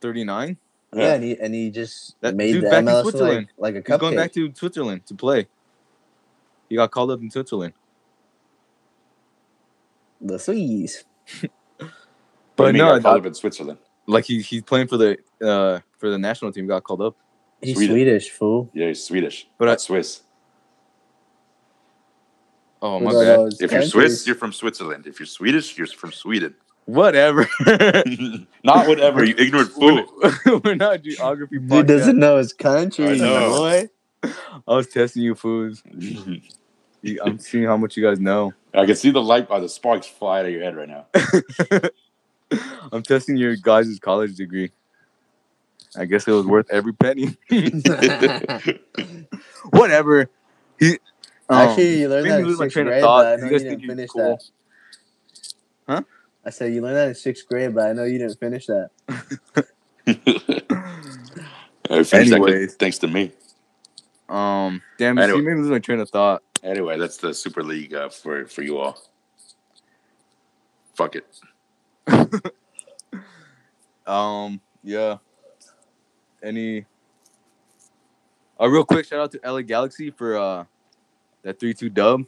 39. 0.00 0.56
Yeah, 0.94 1.00
Yeah. 1.02 1.14
and 1.14 1.24
he 1.24 1.38
and 1.40 1.54
he 1.54 1.70
just 1.70 2.20
That 2.20 2.36
made 2.36 2.52
dude 2.52 2.64
the 2.64 2.70
back 2.70 2.78
in 2.80 2.84
MLS 2.86 3.04
look 3.04 3.04
like, 3.04 3.12
Switzerland. 3.12 3.48
like 3.58 3.74
a 3.74 3.82
He's 3.86 3.98
going 3.98 4.16
back 4.16 4.32
to 4.32 4.52
Switzerland 4.54 5.06
to 5.06 5.14
play. 5.14 5.48
He 6.68 6.76
got 6.76 6.90
called 6.90 7.10
up 7.10 7.20
in 7.20 7.30
Switzerland. 7.30 7.72
the 10.20 10.38
Swedes. 10.38 11.04
But 12.56 12.74
no, 12.74 12.88
I 12.88 12.96
I- 12.98 13.16
up 13.18 13.26
in 13.26 13.34
Switzerland. 13.34 13.78
like 14.06 14.24
he, 14.24 14.40
he's 14.42 14.62
playing 14.62 14.88
for 14.88 14.96
the 14.96 15.16
uh 15.42 15.80
for 15.98 16.10
the 16.10 16.18
national 16.18 16.52
team. 16.52 16.66
Got 16.66 16.84
called 16.84 17.02
up. 17.02 17.16
He's 17.62 17.76
Sweden. 17.76 17.94
Swedish, 17.96 18.30
fool. 18.30 18.70
Yeah, 18.74 18.88
he's 18.88 19.04
Swedish, 19.04 19.48
But 19.58 19.64
but 19.64 19.68
I- 19.68 19.72
not 19.72 19.80
Swiss. 19.80 20.22
Oh 22.80 23.00
my 23.00 23.12
god! 23.12 23.26
all 23.26 23.50
bad. 23.50 23.60
If 23.60 23.72
you're. 23.72 23.82
Swiss, 23.82 24.26
you're 24.26 24.36
from 24.36 24.52
Switzerland. 24.52 25.06
If 25.06 25.18
you're 25.18 25.26
Swedish, 25.26 25.76
you're 25.76 25.86
from 25.86 26.12
Sweden. 26.12 26.54
Whatever. 26.88 27.46
not 28.64 28.88
whatever, 28.88 29.22
you 29.22 29.34
ignorant 29.36 29.70
fool. 29.72 30.06
We're, 30.22 30.58
we're 30.64 30.74
not 30.74 31.02
geography. 31.02 31.58
Dude 31.58 31.86
doesn't 31.86 32.18
know 32.18 32.38
his 32.38 32.54
country, 32.54 33.10
I 33.10 33.16
know. 33.16 33.50
boy. 33.50 33.88
I 34.22 34.74
was 34.74 34.86
testing 34.86 35.22
you 35.22 35.34
fools. 35.34 35.82
I'm 35.86 37.38
seeing 37.38 37.64
how 37.64 37.76
much 37.76 37.96
you 37.96 38.02
guys 38.02 38.20
know. 38.20 38.54
I 38.72 38.86
can 38.86 38.96
see 38.96 39.10
the 39.10 39.20
light 39.20 39.48
by 39.48 39.60
the 39.60 39.68
sparks 39.68 40.06
fly 40.06 40.40
out 40.40 40.46
of 40.46 40.52
your 40.52 40.62
head 40.62 40.76
right 40.76 40.88
now. 40.88 41.06
I'm 42.90 43.02
testing 43.02 43.36
your 43.36 43.54
guys' 43.56 43.98
college 44.00 44.36
degree. 44.36 44.70
I 45.94 46.06
guess 46.06 46.26
it 46.26 46.32
was 46.32 46.46
worth 46.46 46.70
every 46.70 46.94
penny. 46.94 47.36
Whatever. 49.70 50.30
He 50.78 50.98
um, 51.48 51.58
Actually, 51.58 52.00
you 52.00 52.08
learned 52.08 52.30
that 52.30 52.40
in 52.40 52.56
sixth 52.56 52.74
grade, 52.74 53.02
but 53.02 53.26
I 53.26 53.34
You 53.34 53.40
know 53.42 53.50
guys 53.50 53.62
you 53.62 53.70
didn't 53.70 53.86
finish 53.86 54.10
cool. 54.10 54.22
that. 55.86 55.92
Huh? 55.94 56.02
I 56.44 56.50
said 56.50 56.72
you 56.74 56.80
learned 56.82 56.96
that 56.96 57.08
in 57.08 57.14
sixth 57.14 57.46
grade, 57.48 57.74
but 57.74 57.88
I 57.88 57.92
know 57.92 58.04
you 58.04 58.18
didn't 58.18 58.38
finish 58.38 58.66
that. 58.66 58.90
I 60.06 62.02
finished 62.04 62.10
that 62.10 62.14
Anyways. 62.14 62.74
thanks 62.74 62.98
to 62.98 63.08
me. 63.08 63.32
Um, 64.28 64.82
damn, 64.98 65.16
you 65.16 65.22
Anyway. 65.22 65.38
see, 65.40 65.44
made 65.44 65.54
me 65.54 65.60
lose 65.62 65.70
my 65.70 65.78
train 65.78 66.00
of 66.00 66.10
thought. 66.10 66.42
Anyway, 66.62 66.98
that's 66.98 67.16
the 67.18 67.32
Super 67.32 67.62
League 67.62 67.94
uh, 67.94 68.08
for 68.08 68.46
for 68.46 68.62
you 68.62 68.78
all. 68.78 68.98
Fuck 70.94 71.16
it. 71.16 71.26
Um, 74.08 74.60
yeah. 74.82 75.18
Any? 76.42 76.86
A 78.58 78.68
real 78.70 78.84
quick 78.84 79.04
shout 79.04 79.20
out 79.20 79.32
to 79.32 79.40
LA 79.44 79.60
Galaxy 79.60 80.10
for 80.10 80.38
uh 80.38 80.64
that 81.42 81.60
three 81.60 81.74
two 81.74 81.90
dub. 81.90 82.24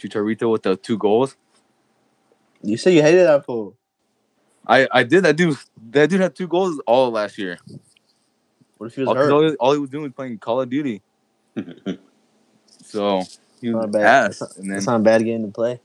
Chicharito 0.00 0.50
with 0.52 0.62
the 0.64 0.76
two 0.76 0.98
goals. 0.98 1.36
You 2.62 2.76
said 2.76 2.94
you 2.94 3.02
hated 3.02 3.26
that 3.26 3.46
fool. 3.46 3.76
I 4.66 4.88
I 4.92 5.02
did 5.04 5.24
that 5.24 5.36
dude. 5.36 5.56
That 5.92 6.10
dude 6.10 6.20
had 6.20 6.36
two 6.36 6.48
goals 6.48 6.80
all 6.86 7.10
last 7.10 7.38
year. 7.38 7.58
What 8.78 8.88
if 8.88 8.94
he 8.96 9.02
was 9.02 9.10
All, 9.10 9.16
'cause 9.16 9.30
hurt? 9.30 9.30
all, 9.30 9.42
he, 9.42 9.56
all 9.56 9.72
he 9.74 9.78
was 9.80 9.90
doing 9.90 10.04
was 10.04 10.12
playing 10.12 10.38
Call 10.38 10.60
of 10.62 10.70
Duty. 10.70 11.02
So 12.84 13.28
he 13.60 13.70
was 13.70 13.80
Not 13.80 13.92
bad. 13.92 14.16
ass. 14.16 14.40
That's, 14.40 14.58
And 14.58 14.70
that's 14.72 14.86
not 14.86 14.96
a 15.00 15.04
bad 15.04 15.24
game 15.24 15.42
to 15.44 15.52
play. 15.52 15.80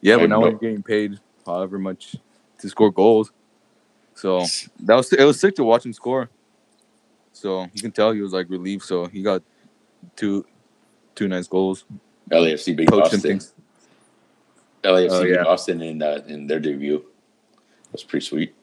yeah, 0.00 0.18
but 0.18 0.30
now 0.30 0.40
bro. 0.40 0.50
we're 0.50 0.54
getting 0.54 0.82
paid 0.82 1.18
however 1.46 1.78
much 1.78 2.16
to 2.60 2.68
score 2.70 2.92
goals. 2.92 3.32
So 4.14 4.52
that 4.80 4.96
was 4.96 5.12
it 5.12 5.24
was 5.24 5.40
sick 5.40 5.56
to 5.56 5.64
watch 5.64 5.86
him 5.86 5.92
score. 5.94 6.30
So 7.32 7.68
you 7.74 7.82
can 7.82 7.92
tell 7.92 8.12
he 8.12 8.22
was 8.22 8.32
like 8.32 8.50
relieved. 8.50 8.84
So 8.84 9.06
he 9.06 9.22
got 9.22 9.42
two 10.16 10.44
two 11.14 11.28
nice 11.28 11.48
goals. 11.48 11.84
LAFC 12.30 12.76
beat 12.76 12.88
Coach 12.88 12.98
him 12.98 13.02
Austin. 13.04 13.20
thinks 13.20 13.52
LAFC 14.84 15.08
Oh, 15.10 15.22
beat 15.22 15.30
yeah. 15.32 15.42
Austin 15.44 15.82
in 15.82 16.02
uh, 16.02 16.22
in 16.26 16.46
their 16.46 16.60
debut. 16.60 17.04
That's 17.92 18.04
pretty 18.04 18.26
sweet. 18.26 18.54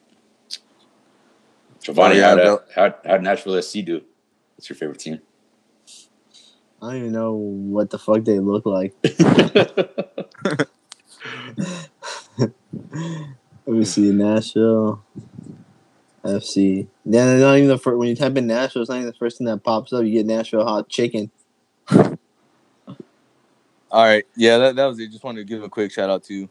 Giovanni, 1.82 2.16
Oh, 2.16 2.18
yeah, 2.18 2.28
how'd, 2.30 2.38
uh, 2.38 2.42
Bill. 2.44 2.62
how'd, 2.74 2.94
how'd 3.04 3.22
Nashville 3.22 3.60
SC 3.62 3.84
do? 3.84 4.02
What's 4.56 4.68
your 4.68 4.76
favorite 4.76 4.98
team? 5.00 5.20
I 6.82 6.92
don't 6.92 6.96
even 6.96 7.12
know 7.12 7.32
what 7.34 7.90
the 7.90 7.98
fuck 7.98 8.24
they 8.24 8.38
look 8.38 8.66
like. 8.66 8.94
Let 12.38 12.52
me 13.66 13.84
see. 13.84 14.10
Nashville. 14.12 15.02
FC. 16.24 16.86
Yeah, 17.08 17.36
not 17.38 17.56
even 17.56 17.68
the 17.68 17.78
first. 17.78 17.98
When 17.98 18.08
you 18.08 18.16
type 18.16 18.36
in 18.36 18.48
Nashville, 18.48 18.82
it's 18.82 18.88
not 18.88 18.96
even 18.96 19.06
the 19.06 19.12
first 19.14 19.38
thing 19.38 19.46
that 19.46 19.62
pops 19.62 19.92
up. 19.92 20.04
You 20.04 20.10
get 20.10 20.26
Nashville 20.26 20.64
hot 20.64 20.88
chicken. 20.88 21.30
All 21.88 22.16
right, 24.04 24.24
yeah, 24.36 24.58
that, 24.58 24.76
that 24.76 24.86
was 24.86 24.98
it. 24.98 25.12
Just 25.12 25.22
wanted 25.22 25.38
to 25.38 25.44
give 25.44 25.62
a 25.62 25.68
quick 25.68 25.92
shout 25.92 26.10
out 26.10 26.24
to 26.24 26.48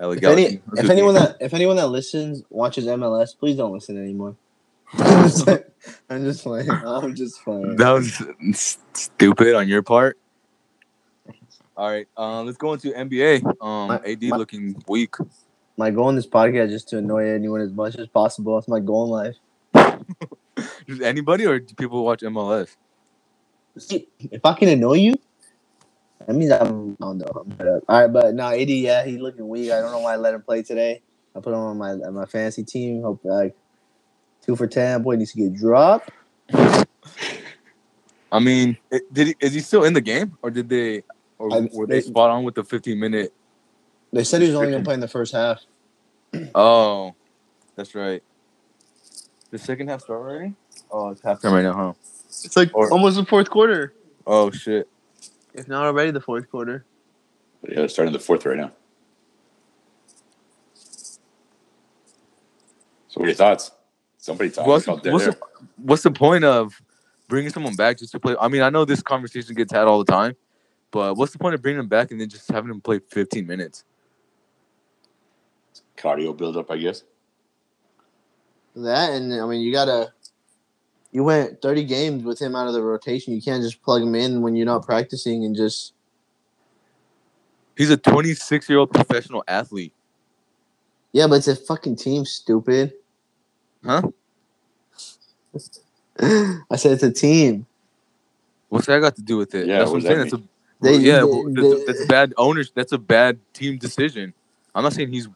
If, 0.00 0.24
any, 0.24 0.60
if 0.76 0.90
anyone 0.90 1.14
that 1.14 1.36
if 1.40 1.54
anyone 1.54 1.76
that 1.76 1.88
listens 1.88 2.42
watches 2.50 2.86
MLS, 2.86 3.38
please 3.38 3.56
don't 3.56 3.72
listen 3.72 4.02
anymore. 4.02 4.34
I'm 4.94 5.28
just 5.28 6.42
playing. 6.42 6.70
I'm 6.70 7.14
just 7.14 7.44
playing. 7.44 7.76
that 7.76 7.90
was 7.90 8.20
stupid 8.52 9.54
on 9.54 9.68
your 9.68 9.82
part. 9.82 10.18
All 11.76 11.88
right, 11.88 12.08
um, 12.16 12.46
let's 12.46 12.58
go 12.58 12.72
into 12.72 12.90
NBA. 12.90 13.44
Um, 13.62 13.88
My- 13.88 14.00
AD 14.04 14.22
my- 14.22 14.36
looking 14.36 14.82
weak. 14.88 15.14
My 15.80 15.90
goal 15.90 16.10
in 16.10 16.14
this 16.14 16.26
podcast 16.26 16.66
is 16.66 16.72
just 16.72 16.88
to 16.90 16.98
annoy 16.98 17.30
anyone 17.30 17.62
as 17.62 17.72
much 17.72 17.96
as 17.96 18.06
possible. 18.06 18.54
That's 18.54 18.68
my 18.68 18.80
goal 18.80 19.04
in 19.04 19.32
life. 19.72 19.98
Just 20.86 21.00
anybody 21.00 21.46
or 21.46 21.58
do 21.58 21.74
people 21.74 22.04
watch 22.04 22.20
MLS? 22.20 22.76
See, 23.78 24.06
if 24.18 24.44
I 24.44 24.52
can 24.52 24.68
annoy 24.68 24.98
you, 24.98 25.14
that 26.26 26.36
means 26.36 26.52
I'm. 26.52 26.98
I 27.00 27.04
don't 27.06 27.18
know. 27.18 27.26
I'm. 27.34 27.80
All 27.88 27.98
right, 27.98 28.08
but 28.08 28.34
now 28.34 28.50
AD, 28.50 28.68
yeah, 28.68 29.06
he's 29.06 29.20
looking 29.20 29.48
weak. 29.48 29.70
I 29.70 29.80
don't 29.80 29.90
know 29.90 30.00
why 30.00 30.12
I 30.12 30.16
let 30.16 30.34
him 30.34 30.42
play 30.42 30.62
today. 30.62 31.00
I 31.34 31.40
put 31.40 31.54
him 31.54 31.60
on 31.60 31.78
my 31.78 31.92
on 31.92 32.12
my 32.12 32.26
fantasy 32.26 32.62
team. 32.62 33.00
Hope 33.00 33.20
like 33.24 33.56
two 34.44 34.56
for 34.56 34.66
ten. 34.66 35.02
Boy 35.02 35.16
needs 35.16 35.32
to 35.32 35.38
get 35.38 35.54
dropped. 35.54 36.10
I 36.52 38.38
mean, 38.38 38.76
it, 38.90 39.10
did 39.14 39.28
he, 39.28 39.34
is 39.40 39.54
he 39.54 39.60
still 39.60 39.84
in 39.84 39.94
the 39.94 40.02
game, 40.02 40.36
or 40.42 40.50
did 40.50 40.68
they, 40.68 41.04
or 41.38 41.50
I- 41.54 41.70
were 41.72 41.86
they 41.86 42.00
they- 42.00 42.00
spot 42.02 42.28
on 42.28 42.44
with 42.44 42.54
the 42.54 42.64
15 42.64 43.00
minute? 43.00 43.32
They 44.12 44.24
said 44.24 44.42
he 44.42 44.48
was 44.48 44.56
only 44.56 44.72
gonna 44.72 44.84
play 44.84 44.94
in 44.94 45.00
the 45.00 45.08
first 45.08 45.32
half. 45.32 45.64
Oh, 46.54 47.14
that's 47.76 47.94
right. 47.94 48.22
The 49.50 49.58
second 49.58 49.88
half 49.88 50.02
start 50.02 50.20
already? 50.20 50.54
Oh, 50.90 51.10
it's 51.10 51.20
halftime 51.22 51.52
right 51.52 51.62
now, 51.62 51.72
huh? 51.72 51.92
It's 52.44 52.56
like 52.56 52.70
Or- 52.74 52.90
almost 52.90 53.16
the 53.16 53.24
fourth 53.24 53.50
quarter, 53.50 53.94
Oh 54.26 54.50
shit. 54.50 54.88
if 55.54 55.66
not 55.68 55.84
already 55.84 56.10
the 56.12 56.20
fourth 56.20 56.48
quarter. 56.50 56.84
Yeah, 57.68 57.76
they're 57.76 57.88
starting 57.88 58.12
the 58.12 58.18
fourth 58.20 58.46
right 58.46 58.56
now. 58.56 58.72
So 63.08 63.18
what 63.20 63.24
are 63.24 63.28
your 63.28 63.34
thoughts? 63.34 63.72
Somebody 64.18 64.50
talk 64.50 64.66
What's, 64.66 64.84
about 64.86 65.02
that. 65.02 65.12
what's, 65.12 65.24
there. 65.24 65.32
the, 65.34 65.66
what's 65.78 66.02
the 66.02 66.10
point 66.10 66.44
of 66.44 66.80
bringing 67.28 67.50
someone 67.50 67.74
back 67.74 67.98
just 67.98 68.12
to 68.12 68.20
play? 68.20 68.36
I 68.40 68.48
mean, 68.48 68.62
I 68.62 68.70
know 68.70 68.84
this 68.84 69.02
conversation 69.02 69.54
gets 69.54 69.72
had 69.72 69.88
all 69.88 70.02
the 70.04 70.10
time, 70.12 70.36
but 70.90 71.16
what's 71.16 71.32
the 71.32 71.38
point 71.38 71.54
of 71.54 71.62
bringing 71.62 71.78
them 71.78 71.88
back 71.88 72.10
and 72.12 72.20
then 72.20 72.28
just 72.28 72.48
having 72.50 72.68
them 72.68 72.80
play 72.80 73.00
15 73.10 73.46
minutes? 73.46 73.84
Cardio 76.00 76.36
buildup, 76.36 76.70
I 76.70 76.78
guess. 76.78 77.04
That 78.76 79.12
and 79.12 79.34
I 79.34 79.46
mean 79.46 79.60
you 79.60 79.72
gotta. 79.72 80.12
You 81.12 81.24
went 81.24 81.60
30 81.60 81.84
games 81.84 82.22
with 82.22 82.40
him 82.40 82.54
out 82.54 82.68
of 82.68 82.72
the 82.72 82.82
rotation. 82.82 83.34
You 83.34 83.42
can't 83.42 83.62
just 83.64 83.82
plug 83.82 84.00
him 84.00 84.14
in 84.14 84.42
when 84.42 84.54
you're 84.54 84.66
not 84.66 84.86
practicing 84.86 85.44
and 85.44 85.56
just. 85.56 85.92
He's 87.76 87.90
a 87.90 87.96
26 87.96 88.68
year 88.68 88.78
old 88.78 88.92
professional 88.92 89.42
athlete. 89.48 89.92
Yeah, 91.12 91.26
but 91.26 91.36
it's 91.36 91.48
a 91.48 91.56
fucking 91.56 91.96
team, 91.96 92.24
stupid. 92.24 92.92
Huh? 93.84 94.02
I 96.20 96.76
said 96.76 96.92
it's 96.92 97.02
a 97.02 97.10
team. 97.10 97.66
What's 98.68 98.86
that 98.86 99.00
got 99.00 99.16
to 99.16 99.22
do 99.22 99.36
with 99.36 99.54
it? 99.54 99.66
Yeah, 99.66 99.78
that's 99.78 99.90
what 99.90 100.02
what 100.04 100.12
I'm 100.12 100.28
saying. 100.28 100.30
That's 100.30 100.32
a 100.34 100.42
They, 100.80 100.96
yeah, 100.98 101.20
they- 101.22 101.42
that's, 101.62 101.86
they- 101.86 101.92
that's 101.92 102.06
bad 102.06 102.34
owners. 102.36 102.70
That's 102.72 102.92
a 102.92 102.98
bad 102.98 103.40
team 103.52 103.78
decision. 103.78 104.32
I'm 104.74 104.84
not 104.84 104.92
saying 104.92 105.12
he's. 105.12 105.28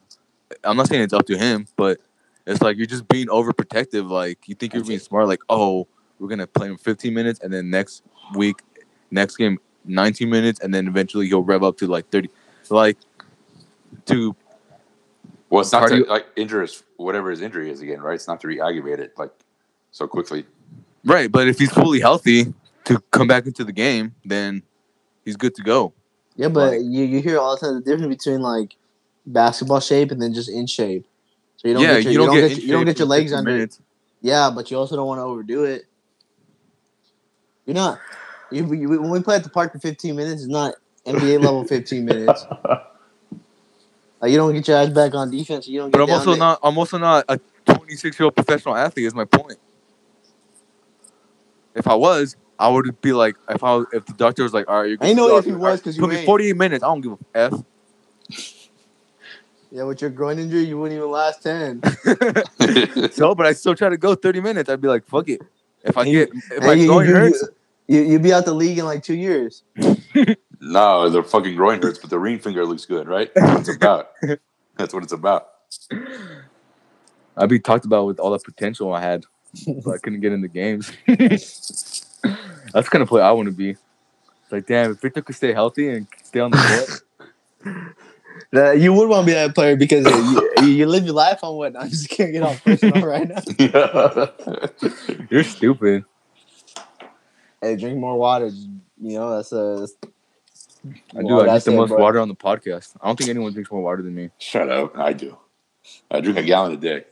I'm 0.63 0.77
not 0.77 0.89
saying 0.89 1.03
it's 1.03 1.13
up 1.13 1.27
to 1.27 1.37
him, 1.39 1.67
but 1.77 1.99
it's 2.47 2.63
like 2.63 2.77
you're 2.77 2.87
just 2.87 3.09
being 3.09 3.27
overprotective. 3.29 4.09
Like 4.09 4.49
you 4.49 4.55
think 4.55 4.75
you're 4.75 4.85
being 4.85 4.99
smart. 4.99 5.27
Like 5.29 5.41
oh, 5.49 5.87
we're 6.19 6.29
gonna 6.29 6.47
play 6.47 6.69
him 6.69 6.77
15 6.77 7.13
minutes, 7.13 7.41
and 7.41 7.53
then 7.53 7.71
next 7.71 8.03
week, 8.35 8.57
next 9.11 9.37
game, 9.37 9.59
19 9.85 10.29
minutes, 10.31 10.61
and 10.61 10.73
then 10.73 10.87
eventually 10.87 11.27
he'll 11.27 11.43
rev 11.43 11.63
up 11.63 11.77
to 11.79 11.87
like 11.87 12.09
30. 12.11 12.29
Like 12.71 12.97
to 14.07 14.35
Well, 15.51 15.61
it's 15.63 15.73
not 15.73 15.89
Cardio- 15.89 16.05
to 16.05 16.11
like 16.11 16.27
injure 16.37 16.63
his 16.63 16.83
whatever 16.97 17.31
his 17.31 17.41
injury 17.41 17.71
is 17.71 17.81
again, 17.81 18.01
right? 18.01 18.15
It's 18.15 18.29
not 18.29 18.41
to 18.43 18.49
re-aggravate 18.49 19.01
it 19.01 19.19
like 19.19 19.31
so 19.91 20.07
quickly. 20.07 20.47
right, 21.05 21.31
but 21.31 21.49
if 21.49 21.59
he's 21.59 21.71
fully 21.73 22.01
healthy 22.01 22.53
to 22.85 22.99
come 23.11 23.27
back 23.27 23.47
into 23.47 23.65
the 23.65 23.73
game, 23.73 24.15
then 24.25 24.63
he's 25.25 25.37
good 25.37 25.55
to 25.57 25.63
go. 25.63 25.93
yeah, 26.37 26.49
but 26.49 26.73
like- 26.73 26.81
you, 26.83 27.05
you 27.05 27.21
hear 27.21 27.39
all 27.39 27.57
the 27.57 27.61
time 27.67 27.75
the 27.75 27.81
difference 27.81 28.17
between 28.25 28.41
like 28.41 28.77
basketball 29.27 29.81
shape 29.81 30.11
and 30.11 30.20
then 30.20 30.33
just 30.33 30.49
in 30.49 30.66
shape. 30.66 31.07
So 31.57 31.68
you 31.68 31.75
don't 31.75 31.83
yeah, 31.83 31.95
get 31.95 32.05
your, 32.05 32.12
you 32.12 32.18
don't 32.18 32.35
get, 32.35 32.51
your, 32.51 32.59
you 32.59 32.72
don't 32.72 32.85
get 32.85 32.99
your 32.99 33.09
legs 33.09 33.33
under. 33.33 33.53
minutes. 33.53 33.81
Yeah, 34.20 34.51
but 34.55 34.70
you 34.70 34.79
also 34.79 34.97
don't 34.97 35.07
want 35.07 35.18
to 35.18 35.22
overdo 35.22 35.64
it. 35.64 35.85
You're 37.66 37.75
not. 37.75 38.01
You, 38.51 38.72
you, 38.75 38.89
when 38.89 39.11
we 39.11 39.20
play 39.20 39.37
at 39.37 39.45
the 39.45 39.51
park 39.51 39.72
for 39.72 39.79
15 39.79 40.14
minutes, 40.14 40.43
it's 40.43 40.51
not 40.51 40.75
NBA 41.07 41.43
level 41.43 41.64
15 41.68 42.05
minutes. 42.05 42.47
Like 44.20 44.31
you 44.31 44.37
don't 44.39 44.55
get 44.55 44.66
your 44.68 44.79
ass 44.79 44.89
back 44.89 45.14
on 45.14 45.31
defense. 45.31 45.68
You 45.68 45.81
don't. 45.81 45.91
Get 45.91 45.99
But 45.99 46.05
I'm 46.05 46.11
also 46.11 46.31
there. 46.31 46.39
not. 46.39 46.59
I'm 46.62 46.79
also 46.79 46.99
not 46.99 47.25
a 47.29 47.39
26 47.66 48.18
year 48.18 48.25
old 48.25 48.37
professional 48.37 48.77
athlete. 48.77 49.07
Is 49.07 49.14
my 49.14 49.25
point. 49.25 49.59
If 51.75 51.87
I 51.89 51.95
was, 51.95 52.37
I 52.59 52.68
would 52.68 53.01
be 53.03 53.12
like, 53.12 53.37
if 53.51 53.62
I 53.62 53.77
was, 53.77 53.87
if 53.93 54.07
the 54.07 54.12
doctor 54.14 54.45
was 54.45 54.55
like, 54.55 54.68
all 54.68 54.81
right, 54.81 54.89
you're 54.89 54.99
I 55.01 55.12
know 55.12 55.37
if 55.37 55.45
he 55.45 55.53
was 55.53 55.81
because 55.81 55.97
you 55.97 56.03
put 56.03 56.11
me 56.11 56.16
ain't. 56.16 56.27
48 56.27 56.57
minutes. 56.57 56.85
I 56.85 56.87
don't 56.87 57.01
give 57.01 57.12
a 57.12 57.18
f. 57.35 57.53
Yeah, 59.75 59.83
with 59.83 60.01
your 60.01 60.11
groin 60.11 60.39
injury, 60.39 60.62
you 60.62 60.79
wouldn't 60.79 60.97
even 60.97 61.11
last 61.11 61.43
10. 61.43 61.83
so, 63.11 63.35
but 63.35 63.45
I 63.45 63.53
still 63.55 63.75
try 63.75 63.89
to 63.89 63.97
go 63.97 64.14
30 64.14 64.41
minutes. 64.41 64.70
I'd 64.70 64.81
be 64.81 64.87
like, 64.87 65.05
fuck 65.05 65.29
it. 65.29 65.43
If 65.83 65.99
I 65.99 66.05
get, 66.05 66.31
if 66.33 66.59
And 66.59 66.64
my 66.64 66.75
you, 66.75 66.87
groin 66.87 67.09
you, 67.09 67.14
hurts, 67.16 67.49
you, 67.89 68.03
you'd 68.03 68.22
be 68.22 68.33
out 68.33 68.45
the 68.45 68.55
league 68.55 68.79
in 68.79 68.85
like 68.85 69.03
two 69.03 69.16
years. 69.16 69.64
no, 70.61 71.09
the 71.09 71.25
fucking 71.25 71.57
groin 71.57 71.83
hurts, 71.83 71.99
but 71.99 72.09
the 72.09 72.20
ring 72.20 72.39
finger 72.39 72.64
looks 72.64 72.87
good, 72.87 73.09
right? 73.09 73.35
That's 73.35 73.51
what 73.51 73.59
it's 73.59 73.68
about. 73.68 74.11
That's 74.77 74.95
what 74.95 75.03
it's 75.03 75.12
about. 75.12 75.49
I'd 77.37 77.49
be 77.49 77.59
talked 77.59 77.85
about 77.85 78.07
with 78.07 78.20
all 78.20 78.31
the 78.31 78.39
potential 78.39 78.95
I 78.95 79.01
had, 79.01 79.25
but 79.85 79.91
I 79.91 79.99
couldn't 79.99 80.20
get 80.20 80.33
in 80.33 80.41
the 80.41 80.47
games. 80.47 80.93
That's 81.09 82.07
the 82.22 82.83
kind 82.93 83.03
of 83.03 83.09
player 83.09 83.25
I 83.25 83.33
want 83.33 83.47
to 83.47 83.53
be. 83.53 83.70
It's 83.70 84.53
like, 84.53 84.68
damn, 84.68 84.93
if 84.93 85.01
Victor 85.01 85.20
could 85.20 85.35
stay 85.35 85.53
healthy 85.53 85.89
and 85.89 86.07
stay 86.22 86.39
on 86.39 86.53
the 86.53 87.03
court. 87.64 87.97
You 88.53 88.93
would 88.93 89.09
want 89.09 89.22
to 89.22 89.26
be 89.26 89.32
that 89.32 89.55
player 89.55 89.76
because 89.76 90.07
you, 90.07 90.51
you, 90.59 90.66
you 90.66 90.87
live 90.87 91.05
your 91.05 91.14
life 91.14 91.43
on 91.43 91.57
what? 91.57 91.76
I 91.80 91.89
just 91.89 92.09
can't 92.09 92.32
get 92.32 92.43
off 92.43 92.62
personal 92.64 93.07
right 93.07 93.28
now. 93.28 93.43
You're 95.30 95.45
stupid. 95.45 96.05
Hey, 97.61 97.76
drink 97.76 97.99
more 97.99 98.18
water. 98.18 98.47
You 98.47 99.18
know, 99.18 99.37
that's 99.37 99.53
a. 99.53 99.87
I 101.16 101.22
do. 101.22 101.41
I 101.41 101.47
drink 101.47 101.64
the 101.64 101.72
most 101.72 101.91
water 101.91 102.20
on 102.20 102.28
the 102.28 102.35
podcast. 102.35 102.95
I 103.01 103.07
don't 103.07 103.16
think 103.16 103.30
anyone 103.30 103.53
drinks 103.53 103.70
more 103.70 103.82
water 103.82 104.03
than 104.03 104.14
me. 104.14 104.30
Shut 104.39 104.68
up. 104.68 104.97
I 104.99 105.12
do. 105.12 105.39
I 106.11 106.20
drink 106.20 106.39
a 106.39 106.43
gallon 106.43 106.72
a 106.72 106.76
day. 106.76 107.05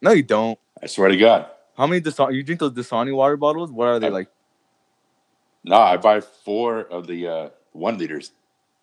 No, 0.00 0.12
you 0.12 0.22
don't. 0.22 0.58
I 0.82 0.86
swear 0.86 1.08
to 1.08 1.16
God. 1.16 1.50
How 1.76 1.86
many 1.86 2.00
Dasani? 2.00 2.34
You 2.34 2.42
drink 2.42 2.60
those 2.60 2.72
Dasani 2.72 3.14
water 3.14 3.36
bottles? 3.36 3.70
What 3.70 3.88
are 3.88 3.98
they 3.98 4.06
I- 4.08 4.10
like? 4.10 4.28
No, 5.64 5.76
I 5.76 5.96
buy 5.96 6.20
four 6.20 6.80
of 6.80 7.08
the 7.08 7.26
uh, 7.26 7.48
one 7.72 7.98
liters. 7.98 8.30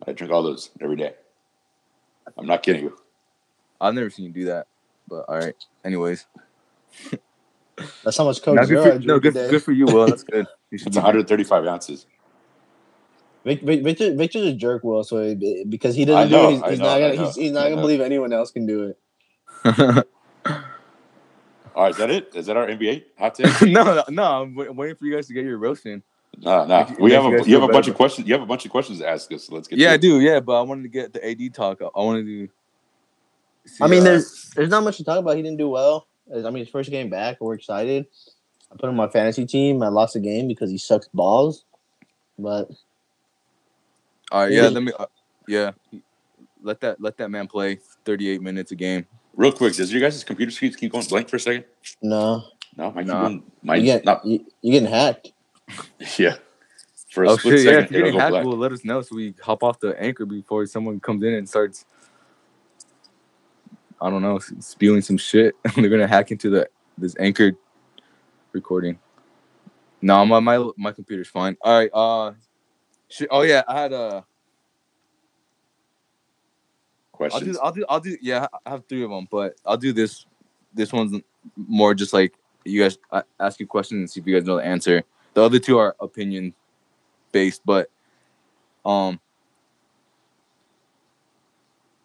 I 0.05 0.11
drink 0.11 0.33
all 0.33 0.43
those 0.43 0.69
every 0.81 0.97
day. 0.97 1.13
I'm 2.37 2.45
not 2.47 2.63
kidding 2.63 2.83
you. 2.83 2.97
I've 3.81 3.93
never 3.93 4.09
seen 4.09 4.25
you 4.25 4.31
do 4.31 4.45
that. 4.45 4.67
But 5.07 5.25
all 5.27 5.37
right. 5.37 5.55
Anyways, 5.83 6.25
That's 8.03 8.17
how 8.17 8.25
much 8.25 8.41
Coke 8.41 8.55
Now, 8.55 8.63
Zero 8.63 8.83
good 8.83 8.93
I 8.93 8.97
for, 8.99 9.07
no, 9.07 9.19
good, 9.19 9.33
good 9.33 9.63
for 9.63 9.71
you, 9.71 9.85
Will. 9.85 10.07
That's 10.07 10.23
good. 10.23 10.47
You 10.71 10.77
should 10.79 10.87
It's 10.87 10.95
be 10.95 11.01
135 11.01 11.65
ounces. 11.67 12.05
Vic, 13.45 13.61
Vic, 13.61 13.83
Victor, 13.83 14.15
Victor's 14.15 14.43
a 14.47 14.53
jerk, 14.53 14.83
Will. 14.83 15.03
So 15.03 15.17
it- 15.17 15.69
because 15.69 15.95
he 15.95 16.05
doesn't 16.05 16.31
know, 16.31 16.49
do 16.49 16.55
it, 16.55 16.61
he's, 16.61 16.69
he's 16.71 16.79
know, 16.79 16.85
not 16.85 16.99
gonna 16.99 17.13
he's, 17.25 17.35
he's 17.35 17.51
not 17.51 17.63
gonna 17.69 17.81
believe 17.81 18.01
anyone 18.01 18.31
else 18.33 18.51
can 18.51 18.65
do 18.65 18.83
it. 18.83 18.99
All 21.75 21.83
right, 21.83 21.91
is 21.91 21.97
that 21.97 22.11
it? 22.11 22.29
Is 22.35 22.45
that 22.45 22.55
our 22.55 22.67
NBA 22.67 23.03
hot 23.17 23.35
take? 23.35 23.61
no, 23.63 23.83
no, 23.83 24.03
no. 24.09 24.23
I'm 24.43 24.55
wait- 24.55 24.73
waiting 24.75 24.95
for 24.95 25.05
you 25.05 25.15
guys 25.15 25.27
to 25.27 25.33
get 25.33 25.43
your 25.43 25.57
roast 25.57 25.85
in. 25.85 26.03
No, 26.39 26.65
no. 26.65 26.79
Make 26.79 26.89
you- 26.89 26.95
We 26.99 27.09
make 27.11 27.21
have 27.21 27.33
a 27.33 27.37
guys 27.37 27.47
you 27.47 27.53
have 27.55 27.63
a 27.63 27.67
bunch 27.67 27.85
better. 27.85 27.91
of 27.91 27.97
questions. 27.97 28.27
You 28.27 28.33
have 28.33 28.43
a 28.43 28.45
bunch 28.45 28.65
of 28.65 28.71
questions 28.71 28.99
to 28.99 29.07
ask 29.07 29.31
us. 29.31 29.43
So 29.45 29.55
let's 29.55 29.67
get. 29.67 29.79
Yeah, 29.79 29.87
to 29.89 29.91
I 29.91 29.95
it. 29.95 30.01
do. 30.01 30.19
Yeah, 30.19 30.39
but 30.39 30.53
I 30.59 30.61
wanted 30.61 30.83
to 30.83 30.89
get 30.89 31.13
the 31.13 31.25
AD 31.27 31.49
talk. 31.53 31.81
I 31.81 31.89
wanted 31.95 32.25
to. 32.25 32.49
see, 33.65 33.83
I 33.83 33.87
mean, 33.87 34.01
uh, 34.01 34.03
there's 34.05 34.49
there's 34.55 34.69
not 34.69 34.83
much 34.83 34.97
to 34.97 35.03
talk 35.03 35.19
about. 35.19 35.35
He 35.35 35.41
didn't 35.43 35.57
do 35.57 35.69
well. 35.69 36.07
I 36.33 36.39
mean, 36.49 36.57
his 36.63 36.69
first 36.69 36.89
game 36.89 37.09
back, 37.09 37.37
we're 37.41 37.53
excited. 37.53 38.05
I 38.71 38.75
put 38.75 38.83
him 38.85 38.91
on 38.91 38.95
my 38.95 39.09
fantasy 39.09 39.45
team. 39.45 39.83
I 39.83 39.89
lost 39.89 40.13
the 40.15 40.19
game 40.19 40.47
because 40.47 40.71
he 40.71 40.77
sucks 40.77 41.07
balls. 41.13 41.65
But 42.39 42.69
All 44.31 44.41
right. 44.43 44.51
Yeah. 44.51 44.63
Yeah. 44.63 44.69
Let 44.69 44.83
me. 44.83 44.91
Uh, 44.97 45.05
yeah. 45.47 45.71
Let 46.63 46.79
that 46.81 47.01
let 47.01 47.17
that 47.17 47.29
man 47.29 47.47
play 47.47 47.79
38 48.05 48.41
minutes 48.41 48.71
a 48.71 48.75
game. 48.75 49.05
Real 49.35 49.51
quick, 49.51 49.75
does 49.75 49.91
your 49.91 49.99
guys' 50.01 50.23
computer 50.23 50.51
screens 50.51 50.75
keep 50.75 50.91
going 50.91 51.05
blank 51.07 51.27
for 51.27 51.35
a 51.35 51.39
second? 51.39 51.65
no, 52.01 52.43
No, 52.77 52.91
mine 52.91 53.05
Nah. 53.07 53.13
keep 53.13 53.21
going. 53.21 53.33
you 53.33 53.43
Mine 53.63 53.83
get 53.83 54.05
not. 54.05 54.25
you, 54.25 54.45
you 54.61 54.71
getting 54.71 54.89
hacked. 54.89 55.33
Yeah. 56.17 56.35
For 57.09 57.25
a 57.25 57.29
Oh 57.29 57.37
split! 57.37 57.59
Yeah, 57.59 57.63
second, 57.63 57.83
if 57.83 57.91
you're 57.91 58.01
getting 58.05 58.19
hacked, 58.19 58.33
well, 58.33 58.57
let 58.57 58.71
us 58.71 58.83
know 58.83 59.01
so 59.03 59.15
we 59.15 59.35
hop 59.39 59.61
off 59.61 59.79
the 59.79 59.95
anchor 60.01 60.25
before 60.25 60.65
someone 60.65 60.99
comes 60.99 61.23
in 61.23 61.33
and 61.35 61.47
starts. 61.47 61.85
I 64.01 64.09
don't 64.09 64.23
know, 64.23 64.39
spewing 64.39 65.01
some 65.01 65.17
shit. 65.17 65.55
They're 65.75 65.89
gonna 65.89 66.07
hack 66.07 66.31
into 66.31 66.49
the 66.49 66.67
this 66.97 67.15
anchor 67.19 67.51
recording. 68.51 68.97
No, 70.01 70.25
my 70.25 70.39
my 70.39 70.69
my 70.75 70.91
computer's 70.91 71.27
fine. 71.27 71.55
All 71.61 71.77
right. 71.77 71.91
Uh, 71.93 72.33
shit. 73.09 73.27
Oh 73.29 73.43
yeah, 73.43 73.61
I 73.67 73.79
had 73.79 73.93
a. 73.93 73.97
I'll 74.15 74.25
Questions. 77.11 77.57
do. 77.57 77.61
I'll 77.61 77.71
do. 77.71 77.85
I'll 77.87 77.99
do. 77.99 78.17
Yeah, 78.21 78.47
I 78.65 78.71
have 78.71 78.85
three 78.87 79.03
of 79.03 79.11
them, 79.11 79.27
but 79.29 79.55
I'll 79.65 79.77
do 79.77 79.93
this. 79.93 80.25
This 80.73 80.91
one's 80.91 81.21
more 81.55 81.93
just 81.93 82.11
like 82.11 82.33
you 82.65 82.81
guys 82.81 82.97
I 83.11 83.21
ask 83.39 83.59
you 83.59 83.67
questions 83.67 83.99
and 83.99 84.09
see 84.09 84.19
if 84.19 84.25
you 84.27 84.35
guys 84.35 84.47
know 84.47 84.57
the 84.57 84.65
answer. 84.65 85.03
The 85.33 85.41
other 85.41 85.59
two 85.59 85.77
are 85.77 85.95
opinion 85.99 86.53
based, 87.31 87.61
but 87.65 87.89
um, 88.85 89.19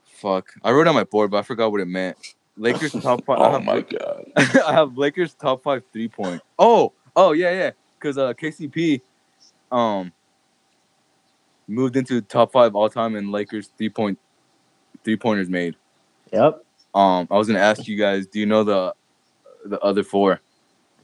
fuck. 0.05 0.53
I 0.63 0.73
wrote 0.73 0.87
on 0.87 0.95
my 0.95 1.05
board, 1.05 1.31
but 1.31 1.39
I 1.39 1.43
forgot 1.43 1.71
what 1.71 1.81
it 1.81 1.87
meant. 1.87 2.17
Lakers 2.57 2.93
top 3.03 3.25
five. 3.25 3.39
I 3.39 3.47
oh 3.47 3.53
have, 3.53 3.65
my 3.65 3.81
god. 3.83 4.25
I 4.37 4.73
have 4.73 4.97
Lakers 4.97 5.35
top 5.35 5.63
five 5.63 5.83
three 5.93 6.09
point. 6.09 6.43
Oh, 6.59 6.93
oh 7.15 7.33
yeah, 7.33 7.53
yeah. 7.53 7.71
Because 7.99 8.19
uh, 8.19 8.33
KCP, 8.33 9.01
um, 9.71 10.13
moved 11.67 11.97
into 11.97 12.21
top 12.23 12.53
five 12.53 12.75
all 12.75 12.89
time 12.89 13.15
in 13.17 13.31
Lakers 13.31 13.71
three 13.77 13.91
point 13.91 14.19
three 15.05 15.17
pointers 15.17 15.49
made. 15.49 15.77
Yep. 16.33 16.65
Um, 16.95 17.29
I 17.31 17.37
was 17.37 17.47
gonna 17.47 17.61
ask 17.61 17.87
you 17.87 17.97
guys, 17.97 18.27
do 18.27 18.41
you 18.41 18.47
know 18.47 18.65
the 18.65 18.95
the 19.65 19.79
other 19.81 20.03
four? 20.03 20.41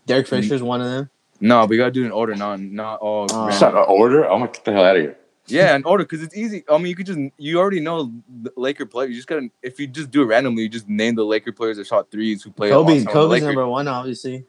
Derek 0.07 0.27
Fisher's 0.27 0.63
one 0.63 0.81
of 0.81 0.87
them. 0.87 1.11
No, 1.41 1.67
we 1.67 1.77
gotta 1.77 1.91
do 1.91 2.05
an 2.05 2.13
order, 2.13 2.35
not 2.35 2.61
not 2.61 3.01
all. 3.01 3.27
Oh. 3.31 3.47
random. 3.47 3.59
Shut 3.59 3.75
up, 3.75 3.89
order. 3.89 4.25
Oh 4.27 4.35
I'm 4.35 4.41
gonna 4.41 4.53
get 4.53 4.65
the 4.65 4.73
hell 4.73 4.85
out 4.85 4.97
of 4.97 5.03
here. 5.03 5.19
Yeah, 5.47 5.75
an 5.75 5.85
order 5.85 6.05
because 6.05 6.23
it's 6.23 6.35
easy. 6.35 6.65
I 6.71 6.79
mean, 6.79 6.87
you 6.87 6.97
could 6.97 7.07
just 7.07 7.19
you 7.37 7.59
already 7.59 7.81
know 7.81 8.11
the 8.43 8.51
Laker 8.57 8.87
player. 8.87 9.09
You 9.09 9.15
just 9.15 9.29
gotta 9.29 9.51
if 9.63 9.79
you 9.79 9.87
just 9.87 10.11
do 10.11 10.23
it 10.23 10.27
randomly, 10.27 10.63
you 10.63 10.69
just 10.69 10.89
name 10.89 11.17
the 11.17 11.25
Laker 11.25 11.53
players 11.53 11.77
that 11.77 11.87
shot 11.87 12.11
threes 12.11 12.43
who 12.43 12.51
play. 12.51 12.71
Kobe, 12.71 12.93
alongside 12.93 13.13
Kobe's 13.13 13.31
Lakers. 13.31 13.47
number 13.47 13.69
one, 13.69 13.89
obviously. 13.89 14.45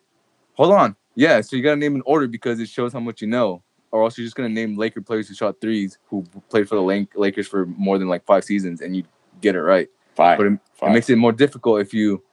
Hold 0.53 0.73
on. 0.73 0.95
Yeah, 1.15 1.41
so 1.41 1.55
you 1.55 1.63
gotta 1.63 1.75
name 1.75 1.95
an 1.95 2.03
order 2.05 2.27
because 2.27 2.59
it 2.59 2.69
shows 2.69 2.93
how 2.93 2.99
much 2.99 3.21
you 3.21 3.27
know, 3.27 3.61
or 3.91 4.03
else 4.03 4.17
you're 4.17 4.25
just 4.25 4.38
gonna 4.38 4.49
name 4.49 4.77
Laker 4.77 5.01
players 5.01 5.27
who 5.27 5.33
shot 5.33 5.59
threes 5.59 5.97
who 6.07 6.23
played 6.49 6.69
for 6.69 6.75
the 6.75 6.81
Lak- 6.81 7.17
Lakers 7.17 7.47
for 7.47 7.65
more 7.65 7.97
than 7.97 8.07
like 8.07 8.25
five 8.25 8.45
seasons, 8.45 8.79
and 8.81 8.95
you 8.95 9.03
get 9.41 9.55
it 9.55 9.61
right. 9.61 9.89
Fine. 10.15 10.38
But 10.38 10.47
it, 10.47 10.59
fine. 10.75 10.91
it 10.91 10.93
makes 10.93 11.09
it 11.09 11.17
more 11.17 11.33
difficult 11.33 11.81
if 11.81 11.93
you. 11.93 12.23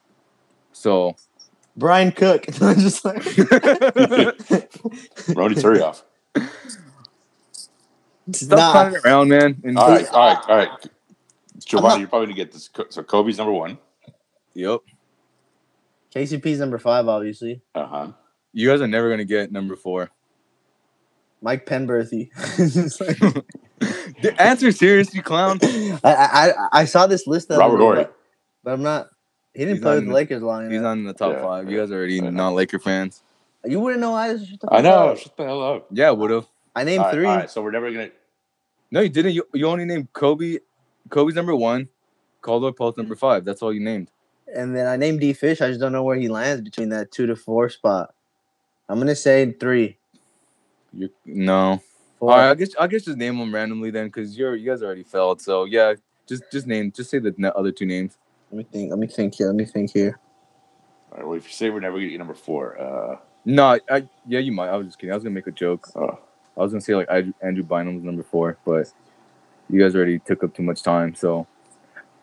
So. 0.73 1.17
Brian 1.77 2.13
Cook. 2.13 2.45
I'm 2.63 2.79
just 2.79 3.05
like 3.05 3.17
Rody 5.37 5.55
Turioff. 5.57 6.03
Stop 8.33 8.59
Nah. 8.59 8.73
clowning 8.73 9.01
around, 9.05 9.29
man. 9.29 9.61
And 9.65 9.79
All 9.79 9.89
right, 9.91 10.09
all 10.11 10.27
right, 10.35 10.45
all 10.49 10.57
right. 10.57 10.69
I'm 10.71 10.91
Giovanni, 11.61 11.89
not- 11.89 11.99
you're 12.01 12.09
probably 12.09 12.27
gonna 12.27 12.37
get 12.37 12.53
this. 12.53 12.71
So 12.91 13.03
Kobe's 13.03 13.39
number 13.39 13.53
one. 13.53 13.79
Yep. 14.55 14.81
KCP's 16.15 16.59
number 16.61 16.79
five, 16.79 17.09
obviously. 17.09 17.63
Uh 17.75 17.87
huh. 17.87 18.13
You 18.53 18.69
guys 18.69 18.81
are 18.81 18.87
never 18.87 19.11
gonna 19.11 19.25
get 19.25 19.51
number 19.51 19.77
four. 19.77 20.11
Mike 21.41 21.67
Penberthy. 21.67 22.31
It's 22.59 23.01
like- 23.01 23.19
The 24.23 24.35
answer 24.41 24.71
serious, 24.71 25.13
you 25.15 25.23
clown. 25.23 25.59
I, 25.63 25.99
I 26.05 26.49
I- 26.51 26.69
I 26.81 26.85
saw 26.85 27.07
this 27.07 27.27
list. 27.27 27.49
the 27.49 27.55
other 27.55 27.63
Robert 27.65 27.79
day, 27.79 27.83
Horry. 27.85 27.97
but- 28.05 28.17
but 28.65 28.73
I'm 28.75 28.83
not. 28.83 29.09
He 29.55 29.61
didn't 29.61 29.75
He's 29.77 29.83
play 29.83 29.95
with 29.97 30.05
the 30.05 30.09
the- 30.09 30.15
Lakers 30.15 30.43
long 30.43 30.63
He's 30.71 30.79
enough. 30.79 30.83
not 30.83 30.93
in 30.93 31.05
the 31.05 31.13
top 31.13 31.33
Yeah, 31.35 31.43
five. 31.43 31.71
You 31.71 31.79
guys 31.79 31.91
are 31.91 31.97
already 31.97 32.21
not 32.21 32.51
Laker 32.55 32.79
fans. 32.79 33.23
You 33.65 33.81
wouldn't 33.81 34.01
know 34.01 34.15
either. 34.15 34.45
Shut 34.45 34.61
the 34.61 34.73
I 34.73 34.81
know. 34.81 35.11
up. 35.11 35.19
Shut 35.19 35.37
the 35.37 35.45
hell 35.45 35.63
up. 35.63 35.87
Yeah, 35.93 36.11
would 36.11 36.31
have. 36.31 36.47
I 36.75 36.85
named 36.85 37.01
All 37.01 37.05
right, 37.07 37.15
three. 37.15 37.27
all 37.27 37.37
right, 37.37 37.51
so 37.51 37.63
we're 37.63 37.71
never 37.71 37.91
gonna. 37.93 38.11
No, 38.91 39.01
you 39.01 39.09
didn't. 39.09 39.33
You, 39.35 39.47
you 39.53 39.67
only 39.69 39.85
named 39.85 40.13
Kobe. 40.15 40.59
Kobe's 41.11 41.35
number 41.35 41.55
one. 41.55 41.89
Caldwell 42.41 42.73
Pope's 42.73 42.97
number 42.99 43.15
five. 43.15 43.45
That's 43.45 43.63
all 43.63 43.73
you 43.73 43.81
named. 43.81 44.09
And 44.55 44.75
then 44.75 44.87
I 44.87 44.97
named 44.97 45.21
D 45.21 45.33
Fish. 45.33 45.61
I 45.61 45.69
just 45.69 45.81
don't 45.81 45.93
know 45.93 46.03
where 46.03 46.17
he 46.17 46.29
lands 46.29 46.63
between 46.63 46.89
that 46.89 47.13
two 47.13 47.27
to 47.27 47.37
four 47.37 47.69
spot. 47.69 48.15
I'm 48.89 48.99
gonna 48.99 49.15
say 49.15 49.53
three. 49.53 49.97
You 50.93 51.11
no. 51.25 51.81
Four. 52.19 52.33
All 52.33 52.39
right, 52.39 52.51
I 52.51 52.55
guess 52.55 52.71
I 52.81 52.87
guess 52.87 53.05
just 53.05 53.19
name 53.19 53.39
them 53.39 53.55
randomly 53.55 53.91
then, 53.91 54.07
because 54.07 54.37
you're 54.37 54.57
you 54.57 54.69
guys 54.71 54.83
already 54.83 55.05
failed. 55.05 55.41
So 55.41 55.65
yeah, 55.65 55.95
just 56.27 56.43
just 56.51 56.67
name. 56.67 56.91
Just 56.91 57.11
say 57.11 57.19
the 57.19 57.53
other 57.57 57.71
two 57.71 57.87
names. 57.87 58.17
Let 58.53 58.59
me 58.59 58.65
think. 58.65 58.91
Let 58.91 58.99
me 58.99 59.07
think 59.07 59.35
here. 59.35 59.47
Let 59.47 59.57
me 59.57 59.65
think 59.65 59.93
here. 59.93 60.21
All 61.11 61.19
right, 61.19 61.27
well, 61.27 61.37
if 61.39 61.47
you 61.47 61.53
say 61.53 61.71
we're 61.71 61.81
never 61.81 61.97
gonna 61.97 62.09
get 62.09 62.19
number 62.19 62.35
four, 62.35 62.79
uh, 62.79 63.17
No, 63.47 63.65
I, 63.65 63.81
I 63.89 64.07
yeah, 64.27 64.41
you 64.41 64.53
might. 64.53 64.69
I 64.69 64.77
was 64.77 64.89
just 64.89 64.99
kidding. 64.99 65.11
I 65.11 65.17
was 65.17 65.25
gonna 65.25 65.35
make 65.35 65.47
a 65.47 65.53
joke. 65.53 65.89
oh, 65.97 66.19
I 66.57 66.61
was 66.61 66.73
gonna 66.73 66.83
say 66.83 66.95
like 66.95 67.09
Andrew, 67.11 67.33
Andrew 67.41 67.65
Bynum 67.65 67.95
was 67.95 68.05
number 68.05 68.23
four, 68.23 68.59
but 68.67 68.93
you 69.71 69.81
guys 69.81 69.95
already 69.95 70.19
took 70.19 70.45
up 70.45 70.55
too 70.55 70.63
much 70.63 70.83
time. 70.83 71.15
So, 71.15 71.47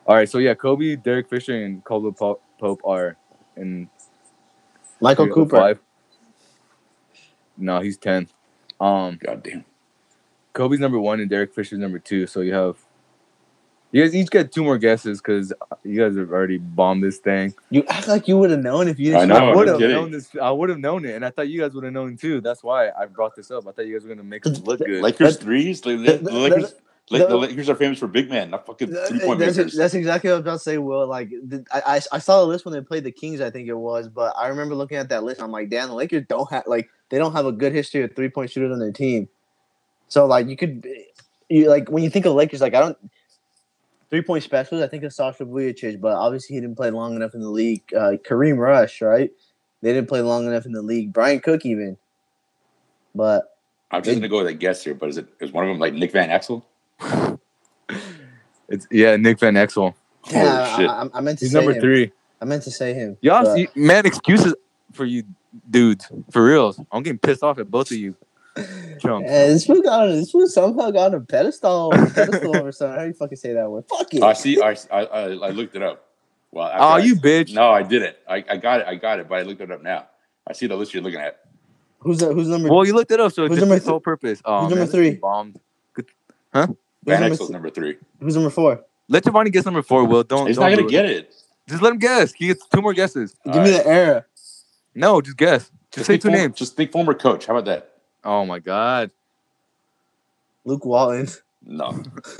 all 0.06 0.16
right. 0.16 0.30
So 0.30 0.38
yeah, 0.38 0.54
Kobe, 0.54 0.96
Derek 0.98 1.28
Fisher, 1.28 1.64
and 1.66 1.84
Caldwell 1.84 2.12
Pope, 2.12 2.44
Pope 2.60 2.82
are 2.86 3.18
in 3.58 3.90
Michael 5.02 5.26
three 5.26 5.32
of 5.32 5.36
Cooper. 5.36 5.58
Five. 5.58 5.80
No, 7.58 7.80
he's 7.80 7.98
ten. 7.98 8.28
Um, 8.80 9.18
God 9.20 9.42
damn. 9.42 9.66
Kobe's 10.54 10.80
number 10.80 11.00
one 11.00 11.22
and 11.22 11.30
Derek 11.30 11.56
Fisher's 11.56 11.80
number 11.80 11.98
two. 11.98 12.28
So 12.28 12.42
you 12.42 12.54
have 12.54 12.78
you 13.92 14.04
guys 14.04 14.16
each 14.16 14.30
get 14.30 14.52
two 14.52 14.64
more 14.64 14.78
guesses 14.78 15.20
because 15.22 15.52
you 15.84 16.00
guys 16.00 16.16
have 16.16 16.30
already 16.30 16.58
bombed 16.58 17.04
this 17.04 17.18
thing. 17.18 17.54
You 17.70 17.84
act 17.90 18.08
like 18.08 18.28
you 18.28 18.38
would 18.38 18.52
have 18.52 18.60
known 18.62 18.88
if 18.88 19.00
you 19.00 19.16
I 19.16 19.22
didn't. 19.22 19.30
know, 19.30 19.36
I 19.36 19.52
no 19.52 19.56
would 19.58 19.68
have 19.68 19.80
known 19.80 20.12
this. 20.12 20.30
I 20.42 20.52
would 20.52 20.70
have 20.70 20.80
known 20.80 21.06
it, 21.06 21.16
and 21.16 21.26
I 21.26 21.32
thought 21.32 21.50
you 21.50 21.60
guys 21.62 21.74
would 21.74 21.84
have 21.84 21.94
known 21.94 22.16
too. 22.18 22.42
That's 22.42 22.64
why 22.64 22.90
I 22.92 23.06
brought 23.06 23.36
this 23.36 23.50
up. 23.52 23.68
I 23.68 23.72
thought 23.72 23.88
you 23.88 23.94
guys 23.98 24.04
were 24.04 24.10
gonna 24.14 24.24
make 24.28 24.46
it 24.46 24.64
look 24.66 24.80
good. 24.80 25.02
Lakers 25.02 25.38
That- 25.38 25.44
threes. 25.44 25.82
The, 25.82 25.96
the, 25.96 26.04
that- 26.04 26.24
the 26.24 26.30
that- 26.32 26.34
Lakers. 26.40 26.74
like, 27.10 27.22
that- 27.22 27.30
the 27.30 27.38
Lakers 27.38 27.70
are 27.70 27.76
famous 27.76 27.98
for 27.98 28.08
big 28.08 28.30
men, 28.30 28.52
not 28.52 28.68
fucking 28.68 28.90
three 29.08 29.20
point 29.22 29.40
That's, 29.40 29.58
makers. 29.58 29.76
that's 29.76 29.96
exactly 29.96 30.30
what 30.30 30.34
I 30.36 30.38
was 30.38 30.46
about 30.46 30.54
to 30.54 30.60
say. 30.60 30.78
Will 30.78 31.08
like 31.08 31.30
the, 31.30 31.66
I, 31.74 31.96
I 31.96 32.02
I 32.12 32.20
saw 32.20 32.42
the 32.42 32.46
list 32.48 32.66
when 32.66 32.74
they 32.76 32.82
played 32.82 33.04
the 33.04 33.12
Kings, 33.12 33.42
I 33.42 33.50
think 33.50 33.68
it 33.68 33.74
was, 33.74 34.08
but 34.08 34.34
I 34.38 34.48
remember 34.50 34.76
looking 34.76 34.98
at 34.98 35.10
that 35.10 35.24
list. 35.24 35.42
I'm 35.42 35.52
like, 35.52 35.70
damn, 35.70 35.90
the 35.90 35.96
Lakers 35.96 36.26
don't 36.30 36.50
have 36.52 36.64
like 36.68 36.88
they 37.10 37.18
don't 37.18 37.34
have 37.34 37.48
a 37.48 37.52
good 37.52 37.74
history 37.74 38.04
of 38.04 38.16
three 38.16 38.30
point 38.30 38.52
shooters 38.52 38.72
on 38.72 38.78
their 38.78 38.92
team. 38.92 39.28
So 40.10 40.28
like 40.28 40.48
you 40.48 40.56
could, 40.56 40.86
you 41.50 41.70
like 41.70 41.90
when 41.90 42.04
you 42.04 42.12
think 42.12 42.28
of 42.28 42.34
Lakers, 42.36 42.62
like 42.62 42.76
I 42.76 42.80
don't 42.82 42.98
three 44.10 44.22
point 44.22 44.44
specialists. 44.44 44.86
I 44.86 44.90
think 44.90 45.04
it's 45.04 45.16
Sasha 45.16 45.46
Vujacic, 45.46 46.00
but 46.02 46.14
obviously 46.16 46.56
he 46.56 46.62
didn't 46.62 46.76
play 46.76 46.92
long 46.92 47.16
enough 47.16 47.34
in 47.34 47.42
the 47.42 47.50
league. 47.50 47.84
Uh, 47.96 48.14
Kareem 48.28 48.58
Rush, 48.58 49.02
right? 49.02 49.32
They 49.82 49.94
didn't 49.94 50.10
play 50.10 50.22
long 50.22 50.46
enough 50.48 50.66
in 50.66 50.72
the 50.74 50.82
league. 50.82 51.14
Brian 51.14 51.40
Cook 51.40 51.66
even, 51.66 51.98
but 53.16 53.56
I'm 53.92 54.04
just 54.04 54.18
gonna 54.18 54.28
go 54.28 54.40
with 54.40 54.48
a 54.48 54.54
guess 54.54 54.84
here, 54.84 54.94
but 54.94 55.10
is 55.10 55.18
it 55.18 55.28
is 55.40 55.52
one 55.52 55.64
of 55.66 55.70
them 55.70 55.80
like 55.80 55.94
Nick 55.94 56.12
Van 56.12 56.30
Exel? 56.30 56.64
It's 58.68 58.86
yeah, 58.92 59.16
Nick 59.16 59.40
Van 59.40 59.56
Exel. 59.56 59.94
yeah, 60.30 60.66
Holy 60.66 60.84
shit! 60.84 60.90
I, 60.90 61.04
I, 61.04 61.10
I 61.14 61.22
meant 61.22 61.40
to 61.40 61.46
He's 61.46 61.52
say 61.54 61.58
number 61.58 61.74
him. 61.74 61.82
three. 61.82 62.12
I 62.42 62.46
meant 62.46 62.64
to 62.64 62.72
say 62.72 62.94
him. 62.94 63.18
Y'all, 63.22 63.44
but- 63.44 63.56
see, 63.56 63.68
man, 63.76 64.06
excuses 64.06 64.54
for 64.94 65.06
you 65.06 65.24
dudes, 65.70 66.12
for 66.32 66.46
reals. 66.46 66.80
I'm 66.92 67.02
getting 67.04 67.18
pissed 67.20 67.42
off 67.42 67.58
at 67.58 67.70
both 67.72 67.90
of 67.92 67.98
you. 67.98 68.16
Chumps. 69.00 69.30
Yeah, 69.30 69.48
this 69.48 69.66
fool 69.66 69.82
got 69.82 70.08
on 70.08 70.16
this 70.16 70.32
fool 70.32 70.48
somehow 70.48 70.92
got 70.92 71.08
on 71.08 71.16
a 71.16 71.20
pedestal, 71.22 71.92
pedestal 71.92 72.58
or 72.58 72.72
something. 72.72 72.96
How 72.98 73.02
do 73.04 73.08
you 73.08 73.14
fucking 73.14 73.38
say 73.38 73.54
that 73.54 73.70
word? 73.70 73.86
Fuck 73.90 74.14
it. 74.14 74.24
I 74.24 74.34
see. 74.34 74.62
I, 74.62 74.72
I 74.92 75.02
I 75.06 75.24
I 75.26 75.50
looked 75.50 75.76
it 75.76 75.82
up. 75.84 76.06
Well, 76.52 76.68
after 76.68 76.84
Oh, 76.84 76.88
I- 76.88 77.00
you 77.00 77.16
bitch. 77.16 77.54
No, 77.54 77.70
I 77.72 77.84
didn't. 77.84 78.16
I, 78.28 78.44
I 78.50 78.58
got 78.58 78.82
it. 78.82 78.88
I 78.88 78.96
got 78.96 79.20
it, 79.20 79.28
but 79.30 79.40
I 79.40 79.42
looked 79.44 79.62
it 79.62 79.72
up 79.72 79.82
now. 79.84 80.08
I 80.48 80.54
see 80.54 80.68
the 80.68 80.76
list 80.76 80.94
you're 80.94 81.04
looking 81.04 81.20
at. 81.20 81.40
who's 82.00 82.20
that? 82.20 82.34
Who's 82.34 82.48
number? 82.48 82.70
Well, 82.70 82.86
you 82.86 82.94
looked 82.94 83.12
it 83.12 83.20
up, 83.20 83.32
so 83.34 83.44
it 83.46 83.50
Who's 83.50 83.58
defeats 83.60 83.70
number 83.70 83.84
the 83.84 83.90
whole 83.92 84.00
purpose. 84.00 84.42
Oh, 84.46 84.62
who's 84.62 84.70
man, 84.70 84.80
number 84.80 84.92
three? 84.92 85.08
is 85.10 85.20
Bombed. 85.20 85.60
who's, 85.94 86.06
Van 86.54 86.76
number 87.06 87.26
Exel's 87.34 87.38
th- 87.40 87.50
number 87.52 87.70
three. 87.70 87.98
who's 88.20 88.36
number 88.36 88.50
four? 88.50 88.84
Let 89.08 89.24
Giovanni 89.24 89.50
guess 89.52 89.66
number 89.66 89.82
four. 89.82 90.06
Will 90.06 90.24
don't. 90.24 90.48
He's 90.48 90.56
don't 90.58 90.70
not 90.70 90.76
gonna 90.76 90.88
do 90.88 90.90
get 90.92 91.06
it. 91.06 91.34
Just 91.68 91.82
let 91.84 91.92
him 91.94 92.00
guess. 92.00 92.34
He 92.34 92.48
gets 92.48 92.66
two 92.68 92.82
more 92.82 92.94
guesses. 92.94 93.36
Give 93.46 93.56
me 93.56 93.60
Alright. 93.72 93.84
the 93.84 93.88
era. 93.90 94.26
No, 94.96 95.22
just 95.22 95.38
guess. 95.38 95.72
Just, 95.92 96.08
say 96.08 96.18
two 96.18 96.30
former, 96.30 96.38
names. 96.38 96.56
Just 96.58 96.76
think 96.76 96.92
former 96.92 97.14
coach. 97.14 97.46
How 97.46 97.54
about 97.56 97.66
that? 97.66 97.94
Oh 98.24 98.46
my 98.46 98.60
god, 98.60 99.12
Luke 100.66 100.86
Walton. 100.86 101.28
No. 101.66 102.04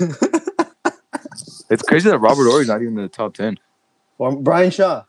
it's 1.70 1.82
crazy 1.82 2.08
that 2.10 2.18
Robert 2.18 2.44
Horry's 2.48 2.68
not 2.68 2.80
even 2.82 2.96
in 2.96 3.02
the 3.02 3.08
top 3.08 3.34
ten. 3.34 3.58
Or 4.18 4.34
Brian 4.36 4.70
Shaw. 4.70 5.04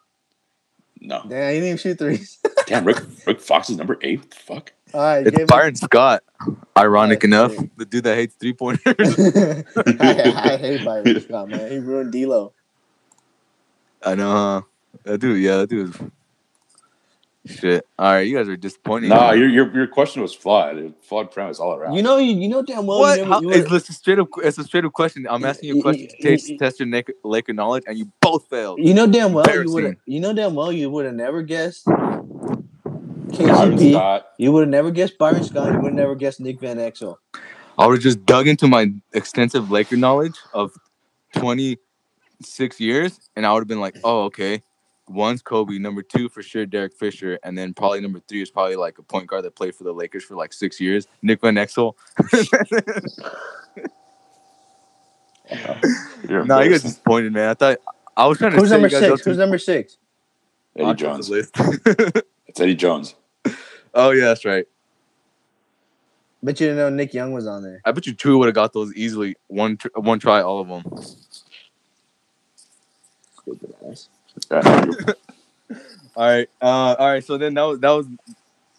No. 0.99 1.21
Damn, 1.27 1.49
he 1.49 1.55
didn't 1.55 1.65
even 1.65 1.77
shoot 1.77 1.97
threes. 1.97 2.37
Damn, 2.67 2.85
Rick 2.85 2.99
Rick 3.25 3.41
Fox 3.41 3.69
is 3.69 3.77
number 3.77 3.97
eight. 4.01 4.19
What 4.19 4.29
the 4.29 4.35
fuck? 4.35 4.73
All 4.93 5.01
right, 5.01 5.25
It's 5.25 5.49
Byron 5.49 5.75
Scott. 5.75 6.23
Ironic 6.77 7.23
Oh, 7.23 7.27
enough, 7.27 7.53
shit. 7.55 7.77
the 7.77 7.85
dude 7.85 8.03
that 8.03 8.15
hates 8.15 8.35
three 8.35 8.53
pointers. 8.53 8.83
I, 9.77 10.33
I 10.35 10.57
hate 10.57 10.83
Byron 10.85 11.21
Scott, 11.21 11.47
man. 11.49 11.71
He 11.71 11.77
ruined 11.79 12.11
D'Lo. 12.11 12.51
I 14.03 14.15
know, 14.15 14.31
huh? 14.31 14.61
That 15.03 15.19
dude, 15.19 15.41
yeah, 15.41 15.57
that 15.57 15.69
dude 15.69 15.89
is 15.95 16.01
shit. 17.45 17.85
All 17.97 18.13
right, 18.13 18.21
you 18.21 18.35
guys 18.35 18.47
are 18.47 18.57
disappointing. 18.57 19.09
No, 19.09 19.31
your, 19.31 19.47
your 19.47 19.73
your 19.73 19.87
question 19.87 20.21
was 20.21 20.33
flawed. 20.33 20.77
It 20.77 20.83
was 20.83 20.93
flawed 21.01 21.31
premise 21.31 21.59
all 21.59 21.73
around. 21.73 21.93
You 21.93 22.03
know, 22.03 22.17
you, 22.17 22.35
you 22.35 22.47
know 22.47 22.61
damn 22.61 22.85
well. 22.85 22.99
what? 22.99 23.19
You 23.19 23.25
How, 23.25 23.39
never, 23.39 23.57
you 23.57 23.75
it's, 23.75 23.89
a 23.89 23.93
straight 23.93 24.19
up. 24.19 24.27
It's 24.37 24.57
a 24.57 24.63
straight 24.63 24.85
up 24.85 24.93
question. 24.93 25.27
I'm 25.29 25.43
asking 25.45 25.69
you 25.69 25.79
a 25.79 25.81
question 25.81 26.07
to 26.07 26.17
test, 26.17 26.51
test 26.59 26.79
your 26.79 26.89
Laker, 26.89 27.13
Laker 27.23 27.53
knowledge, 27.53 27.83
and 27.87 27.97
you 27.97 28.11
both 28.21 28.47
failed. 28.47 28.79
You 28.79 28.93
know 28.93 29.07
damn 29.07 29.33
well 29.33 29.45
you 29.49 29.71
would 29.71 29.83
have. 29.83 29.95
You 30.05 30.19
know 30.19 30.33
damn 30.33 30.55
well 30.55 30.71
you 30.71 30.89
would 30.89 31.05
have 31.05 31.15
never 31.15 31.41
guessed 31.41 31.87
Byron 33.37 33.77
Scott. 33.77 34.27
You 34.37 34.51
would 34.51 34.61
have 34.61 34.69
never 34.69 34.91
guessed 34.91 35.17
Byron 35.17 35.43
Scott. 35.43 35.73
You 35.73 35.79
would 35.79 35.85
have 35.85 35.93
never 35.93 36.15
guessed 36.15 36.39
Nick 36.39 36.59
Van 36.59 36.77
Exel. 36.77 37.15
I 37.77 37.87
would 37.87 37.95
have 37.95 38.03
just 38.03 38.25
dug 38.25 38.47
into 38.47 38.67
my 38.67 38.91
extensive 39.13 39.71
Laker 39.71 39.97
knowledge 39.97 40.35
of 40.53 40.71
26 41.35 42.79
years, 42.79 43.19
and 43.35 43.45
I 43.45 43.53
would 43.53 43.61
have 43.61 43.67
been 43.67 43.79
like, 43.79 43.97
oh, 44.03 44.25
okay. 44.25 44.61
One's 45.07 45.41
Kobe, 45.41 45.77
number 45.77 46.01
two 46.01 46.29
for 46.29 46.41
sure 46.41 46.65
Derek 46.65 46.93
Fisher, 46.93 47.37
and 47.43 47.57
then 47.57 47.73
probably 47.73 48.01
number 48.01 48.21
three 48.27 48.41
is 48.41 48.49
probably 48.49 48.75
like 48.75 48.97
a 48.97 49.03
point 49.03 49.27
guard 49.27 49.43
that 49.43 49.55
played 49.55 49.75
for 49.75 49.83
the 49.83 49.93
Lakers 49.93 50.23
for 50.23 50.35
like 50.35 50.53
six 50.53 50.79
years, 50.79 51.07
Nick 51.21 51.41
Van 51.41 51.55
Exel. 51.55 51.95
You're 56.27 56.45
no, 56.45 56.59
you 56.59 56.69
guys 56.69 56.83
embarrassing. 56.83 56.89
disappointed, 56.89 57.33
man. 57.33 57.49
I 57.49 57.53
thought 57.53 57.77
I 58.15 58.27
was 58.27 58.37
trying 58.37 58.51
to. 58.51 58.57
Who's 58.57 58.69
set 58.69 58.75
number 58.75 58.87
you 58.87 59.01
guys 59.01 59.09
six? 59.09 59.25
Who's 59.25 59.37
number 59.37 59.57
six? 59.57 59.97
Eddie 60.75 60.85
onto 60.85 61.03
Jones. 61.03 61.27
the. 61.27 62.23
It's 62.47 62.59
Eddie 62.59 62.75
Jones. 62.75 63.15
oh 63.93 64.11
yeah, 64.11 64.25
that's 64.25 64.45
right. 64.45 64.65
Bet 66.43 66.59
you 66.59 66.67
didn't 66.67 66.77
know 66.77 66.89
Nick 66.89 67.13
Young 67.13 67.33
was 67.33 67.45
on 67.47 67.63
there. 67.63 67.81
I 67.85 67.91
bet 67.91 68.07
you 68.07 68.13
two 68.13 68.37
would 68.37 68.47
have 68.47 68.55
got 68.55 68.73
those 68.73 68.93
easily. 68.95 69.35
One 69.47 69.77
tr- 69.77 69.89
one 69.95 70.19
try, 70.19 70.41
all 70.41 70.59
of 70.59 70.67
them. 70.67 70.83
Stupid 74.39 74.57
ass. 74.57 74.65
Yeah, 74.65 74.85
you- 74.85 75.77
All 76.15 76.25
right, 76.25 76.49
uh, 76.61 76.95
all 76.99 77.07
right. 77.07 77.23
So 77.23 77.37
then 77.37 77.53
that 77.53 77.63
was 77.63 77.79
that 77.79 77.89
was 77.91 78.07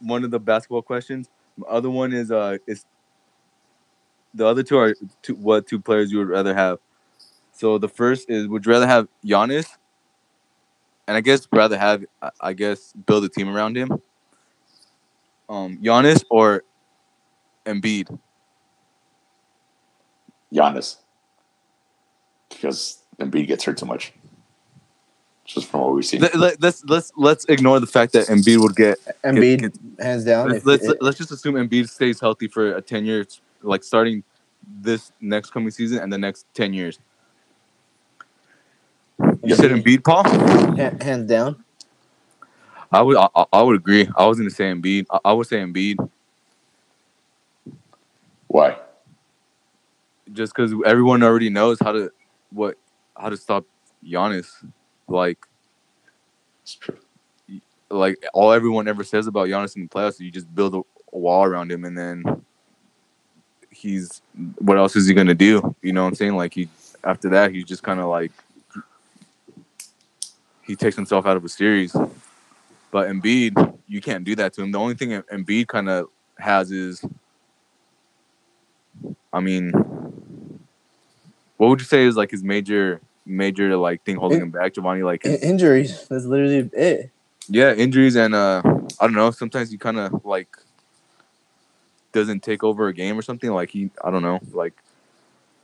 one 0.01 0.25
of 0.25 0.31
the 0.31 0.39
basketball 0.39 0.83
questions. 0.83 1.29
The 1.57 1.65
other 1.67 1.89
one 1.91 2.13
is 2.13 2.31
uh 2.31 2.59
is 2.67 2.85
the 4.35 4.47
other 4.47 4.63
two 4.63 4.77
are 4.79 4.95
two, 5.23 5.35
what 5.37 5.67
two 5.67 5.81
players 5.81 6.13
you 6.13 6.19
would 6.19 6.29
rather 6.29 6.55
have. 6.55 6.79
So 7.55 7.79
the 7.79 7.89
first 7.89 8.29
is 8.29 8.47
would 8.49 8.67
you 8.67 8.73
rather 8.73 8.87
have 8.87 9.09
Giannis, 9.25 9.67
and 11.09 11.17
I 11.17 11.21
guess 11.23 11.49
rather 11.53 11.79
have 11.79 12.05
I- 12.21 12.31
I 12.41 12.53
guess 12.53 12.93
build 13.07 13.25
a 13.25 13.29
team 13.31 13.49
around 13.49 13.77
him. 13.77 13.91
Um, 15.49 15.79
Giannis 15.79 16.23
or 16.31 16.65
Embiid? 17.67 18.19
Giannis. 20.53 20.97
Because 22.51 23.03
Embiid 23.19 23.47
gets 23.47 23.65
hurt 23.65 23.79
too 23.79 23.87
much. 23.87 24.13
Just 25.45 25.69
from 25.69 25.81
what 25.81 25.95
we've 25.95 26.05
seen. 26.05 26.21
Let, 26.21 26.35
let, 26.37 26.63
let's 26.63 26.85
let's 26.85 27.13
let's 27.17 27.45
ignore 27.47 27.81
the 27.81 27.87
fact 27.87 28.13
that 28.13 28.29
Embiid 28.29 28.61
would 28.61 28.77
get. 28.77 28.99
Embiid, 29.25 29.61
get- 29.61 30.05
hands 30.05 30.25
down. 30.25 30.49
Let's 30.49 30.59
if- 30.61 30.67
let's, 30.67 30.85
if- 30.85 30.97
let's 31.01 31.19
just 31.19 31.33
assume 31.33 31.55
Embiid 31.55 31.89
stays 31.89 32.21
healthy 32.21 32.47
for 32.47 32.77
a 32.77 32.81
ten 32.81 33.05
years, 33.05 33.41
like 33.63 33.83
starting 33.83 34.23
this 34.81 35.13
next 35.21 35.51
coming 35.51 35.71
season 35.71 35.99
and 35.99 36.13
the 36.13 36.19
next 36.19 36.47
ten 36.55 36.73
years. 36.73 36.99
You 39.43 39.57
said 39.57 39.73
Embiid, 39.73 40.05
Paul? 40.05 40.25
hands 41.05 41.29
down. 41.29 41.65
I 42.93 43.03
would 43.03 43.17
I, 43.17 43.29
I- 43.35 43.47
I 43.53 43.63
would 43.63 43.77
agree. 43.77 44.09
I 44.17 44.27
was 44.27 44.39
gonna 44.39 44.51
say 44.51 44.65
Embiid. 44.73 45.07
I, 45.11 45.19
I 45.25 45.33
would 45.33 45.47
say 45.49 45.57
Embiid 45.57 45.97
Why? 48.47 48.77
just 50.33 50.55
because 50.55 50.73
everyone 50.87 51.23
already 51.23 51.51
knows 51.51 51.79
how 51.81 51.93
to 51.93 52.13
what 52.51 52.77
how 53.17 53.29
to 53.29 53.37
stop 53.37 53.65
Giannis. 54.07 54.47
Like 55.09 55.39
It's 56.63 56.75
true. 56.75 56.99
like 57.91 58.25
all 58.33 58.53
everyone 58.53 58.89
ever 58.89 59.05
says 59.05 59.27
about 59.27 59.49
Giannis 59.49 59.77
in 59.77 59.83
the 59.83 59.89
playoffs 59.89 60.15
is 60.15 60.21
you 60.21 60.31
just 60.31 60.53
build 60.55 60.75
a, 60.75 60.79
a 61.13 61.19
wall 61.19 61.45
around 61.45 61.71
him 61.71 61.85
and 61.85 61.97
then 61.97 62.25
he's 63.71 64.23
what 64.59 64.79
else 64.79 64.97
is 64.97 65.07
he 65.07 65.15
gonna 65.15 65.35
do? 65.35 65.75
You 65.83 65.93
know 65.93 66.03
what 66.03 66.09
I'm 66.09 66.15
saying? 66.15 66.37
Like 66.37 66.55
he 66.55 66.69
after 67.05 67.29
that 67.31 67.53
he's 67.53 67.65
just 67.65 67.83
kind 67.83 68.01
of 68.01 68.07
like 68.07 68.33
he 70.63 70.77
takes 70.77 70.97
himself 70.97 71.27
out 71.27 71.37
of 71.37 71.45
a 71.45 71.49
series. 71.49 71.95
But 72.91 73.09
Embiid, 73.09 73.79
you 73.89 74.01
can't 74.01 74.25
do 74.25 74.37
that 74.37 74.53
to 74.55 74.63
him. 74.63 74.71
The 74.71 74.79
only 74.79 74.95
thing 74.95 75.13
Em- 75.15 75.25
Embiid 75.33 75.67
kind 75.67 75.89
of 75.89 76.09
has 76.39 76.71
is, 76.71 77.05
I 79.33 79.41
mean, 79.41 79.73
what 81.57 81.69
would 81.69 81.81
you 81.81 81.87
say 81.87 82.05
is 82.05 82.17
like 82.17 82.31
his 82.31 82.43
major 82.43 83.01
major 83.27 83.77
like 83.77 84.03
thing 84.05 84.17
holding 84.17 84.41
him 84.41 84.51
back, 84.51 84.75
Giovanni? 84.75 85.03
Like 85.03 85.25
In- 85.25 85.37
injuries. 85.37 86.07
That's 86.09 86.25
literally 86.25 86.71
it. 86.73 87.11
yeah, 87.49 87.73
injuries 87.75 88.17
and 88.17 88.35
uh 88.35 88.63
I 89.01 89.07
don't 89.07 89.15
know, 89.15 89.31
sometimes 89.31 89.71
he 89.71 89.79
kind 89.79 89.99
of 89.99 90.25
like 90.25 90.49
doesn't 92.13 92.43
take 92.43 92.63
over 92.63 92.89
a 92.89 92.93
game 92.95 93.19
or 93.19 93.23
something 93.23 93.51
like 93.51 93.71
he 93.71 93.91
I 94.05 94.11
don't 94.11 94.23
know, 94.23 94.39
like 94.53 94.75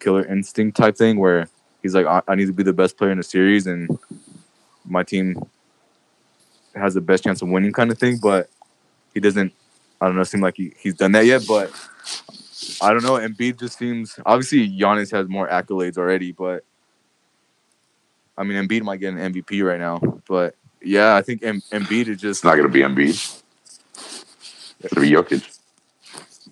killer 0.00 0.24
instinct 0.26 0.76
type 0.76 0.96
thing 0.96 1.18
where 1.18 1.48
he's 1.82 1.94
like 1.94 2.06
I, 2.06 2.22
I 2.28 2.34
need 2.34 2.46
to 2.46 2.52
be 2.52 2.62
the 2.62 2.72
best 2.72 2.96
player 2.96 3.10
in 3.10 3.18
the 3.18 3.24
series 3.24 3.66
and 3.66 3.98
my 4.84 5.02
team 5.02 5.42
has 6.74 6.94
the 6.94 7.00
best 7.00 7.24
chance 7.24 7.42
of 7.42 7.48
winning 7.48 7.72
kind 7.72 7.90
of 7.90 7.98
thing, 7.98 8.18
but 8.22 8.48
he 9.14 9.20
doesn't 9.20 9.52
I 10.00 10.06
don't 10.06 10.14
know, 10.16 10.22
seem 10.24 10.40
like 10.40 10.56
he, 10.56 10.72
he's 10.78 10.94
done 10.94 11.10
that 11.12 11.26
yet, 11.26 11.42
but 11.48 11.72
I 12.80 12.92
don't 12.92 13.02
know, 13.02 13.14
Embiid 13.14 13.58
just 13.58 13.78
seems 13.78 14.18
obviously 14.24 14.68
Giannis 14.68 15.10
has 15.10 15.28
more 15.28 15.48
accolades 15.48 15.98
already, 15.98 16.30
but 16.32 16.64
I 18.38 18.44
mean 18.44 18.66
Embiid 18.66 18.82
might 18.82 19.00
get 19.00 19.12
an 19.14 19.34
MVP 19.34 19.66
right 19.66 19.80
now, 19.80 19.98
but 20.28 20.54
yeah, 20.80 21.16
I 21.16 21.22
think 21.22 21.42
em- 21.42 21.62
Embiid 21.72 22.02
is 22.02 22.08
It's 22.08 22.22
just 22.22 22.44
not 22.44 22.54
going 22.54 22.68
to 22.68 22.72
be 22.72 22.80
Embiid. 22.80 23.42
It's 24.80 24.94
going 24.94 25.08
to 25.08 25.10
be 25.10 25.10
Jokic. 25.36 25.58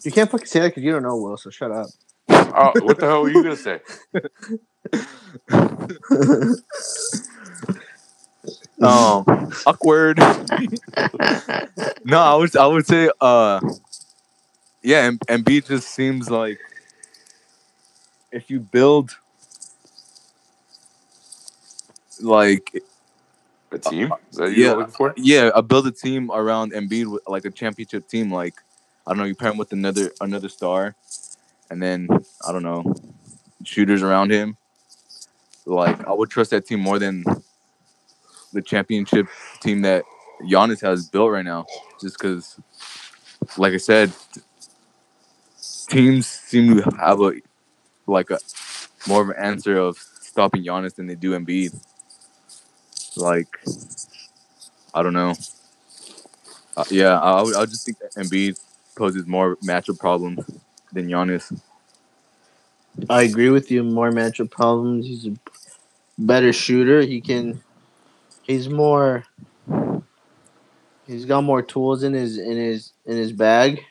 You 0.05 0.11
can't 0.11 0.29
fucking 0.31 0.47
say 0.47 0.61
that 0.61 0.69
because 0.69 0.83
you 0.83 0.93
don't 0.93 1.03
know 1.05 1.17
Will. 1.17 1.37
So 1.37 1.51
shut 1.51 1.71
up. 1.71 1.87
Oh, 2.29 2.73
what 2.83 2.99
the 2.99 3.07
hell 3.07 3.23
were 3.23 3.31
you 3.31 3.43
going 3.43 3.57
to 3.57 3.63
say? 3.63 3.81
um 8.83 9.25
awkward. 9.67 10.19
no, 12.05 12.19
I 12.19 12.35
would 12.35 12.57
I 12.57 12.67
would 12.67 12.87
say 12.87 13.11
uh 13.21 13.61
yeah, 14.83 14.99
em- 14.99 15.19
Embiid 15.29 15.67
just 15.67 15.91
seems 15.91 16.31
like 16.31 16.59
if 18.33 18.51
you 18.51 18.61
build 18.61 19.17
like 22.23 22.83
A 23.73 23.79
team? 23.79 24.13
Is 24.31 24.37
that 24.39 24.53
Yeah. 24.53 24.73
looking 24.73 24.93
for? 24.93 25.15
yeah, 25.17 25.51
I 25.55 25.61
build 25.61 25.87
a 25.87 25.93
team 25.93 26.31
around 26.33 26.73
Embiid 26.73 27.07
with 27.07 27.23
like 27.27 27.45
a 27.45 27.51
championship 27.51 28.09
team. 28.09 28.33
Like 28.33 28.55
I 29.07 29.11
don't 29.13 29.19
know, 29.19 29.25
you 29.25 29.35
pair 29.35 29.51
him 29.51 29.59
with 29.59 29.73
another 29.73 30.11
another 30.21 30.49
star, 30.49 30.95
and 31.71 31.83
then 31.83 32.09
I 32.47 32.53
don't 32.53 32.63
know, 32.63 32.95
shooters 33.65 34.03
around 34.03 34.31
him. 34.31 34.57
Like 35.67 36.07
I 36.07 36.13
would 36.13 36.31
trust 36.31 36.51
that 36.53 36.67
team 36.67 36.81
more 36.81 36.99
than 36.99 37.25
the 38.53 38.63
championship 38.63 39.27
team 39.61 39.83
that 39.83 40.05
Giannis 40.43 40.81
has 40.83 41.09
built 41.09 41.33
right 41.33 41.45
now. 41.45 41.67
Just 42.01 42.19
because, 42.19 42.59
like 43.57 43.75
I 43.75 43.79
said, 43.79 44.13
teams 45.89 46.27
seem 46.27 46.77
to 46.83 46.91
have 46.99 47.21
a 47.21 47.33
like 48.07 48.31
a 48.31 48.39
more 49.09 49.23
of 49.23 49.29
an 49.31 49.37
answer 49.39 49.77
of 49.77 49.99
stopping 49.99 50.65
Giannis 50.65 50.95
than 50.95 51.07
they 51.07 51.15
do 51.17 51.33
Embiid. 51.39 51.75
Like 53.17 53.49
I 54.95 55.03
don't 55.03 55.13
know. 55.13 55.35
Uh, 56.77 56.85
yeah, 56.91 57.19
I, 57.19 57.39
I 57.39 57.43
would, 57.43 57.57
I 57.57 57.61
would 57.61 57.71
just 57.71 57.87
think 57.87 57.99
that 58.01 58.15
Embiid 58.15 58.61
poses 58.97 59.27
more 59.27 59.57
matchup 59.57 59.99
problems 59.99 60.45
than 60.93 61.09
Giannis. 61.09 61.59
I 63.09 63.23
agree 63.23 63.51
with 63.51 63.71
you. 63.71 63.83
More 63.83 64.11
matchup 64.11 64.51
problems. 64.51 65.07
He's 65.07 65.27
a 65.27 65.37
better 66.19 66.53
shooter. 66.53 67.03
He 67.03 67.21
can. 67.21 67.63
He's 68.43 68.69
more. 68.69 69.25
He's 71.07 71.25
got 71.25 71.45
more 71.45 71.63
tools 71.63 72.03
in 72.03 72.13
his 72.15 72.39
in 72.39 72.57
his 72.57 72.93
in 73.07 73.17
his 73.17 73.33
bag. 73.33 73.83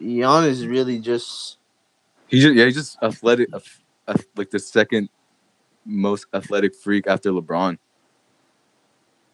Giannis 0.00 0.48
is 0.48 0.66
really 0.66 0.98
just 0.98 1.58
He's 2.32 2.42
just, 2.44 2.54
yeah, 2.54 2.64
he's 2.64 2.76
just 2.76 2.96
athletic, 3.02 3.48
ath- 3.52 3.80
ath- 4.08 4.24
like 4.36 4.50
the 4.50 4.58
second 4.58 5.10
most 5.84 6.26
athletic 6.34 6.74
freak 6.74 7.06
after 7.06 7.30
LeBron. 7.30 7.78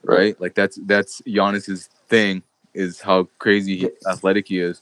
Right, 0.03 0.40
like 0.40 0.55
that's 0.55 0.78
that's 0.86 1.20
Giannis's 1.22 1.88
thing 2.09 2.42
is 2.72 3.01
how 3.01 3.28
crazy 3.38 3.76
he, 3.76 3.90
athletic 4.07 4.49
he 4.49 4.61
is. 4.61 4.80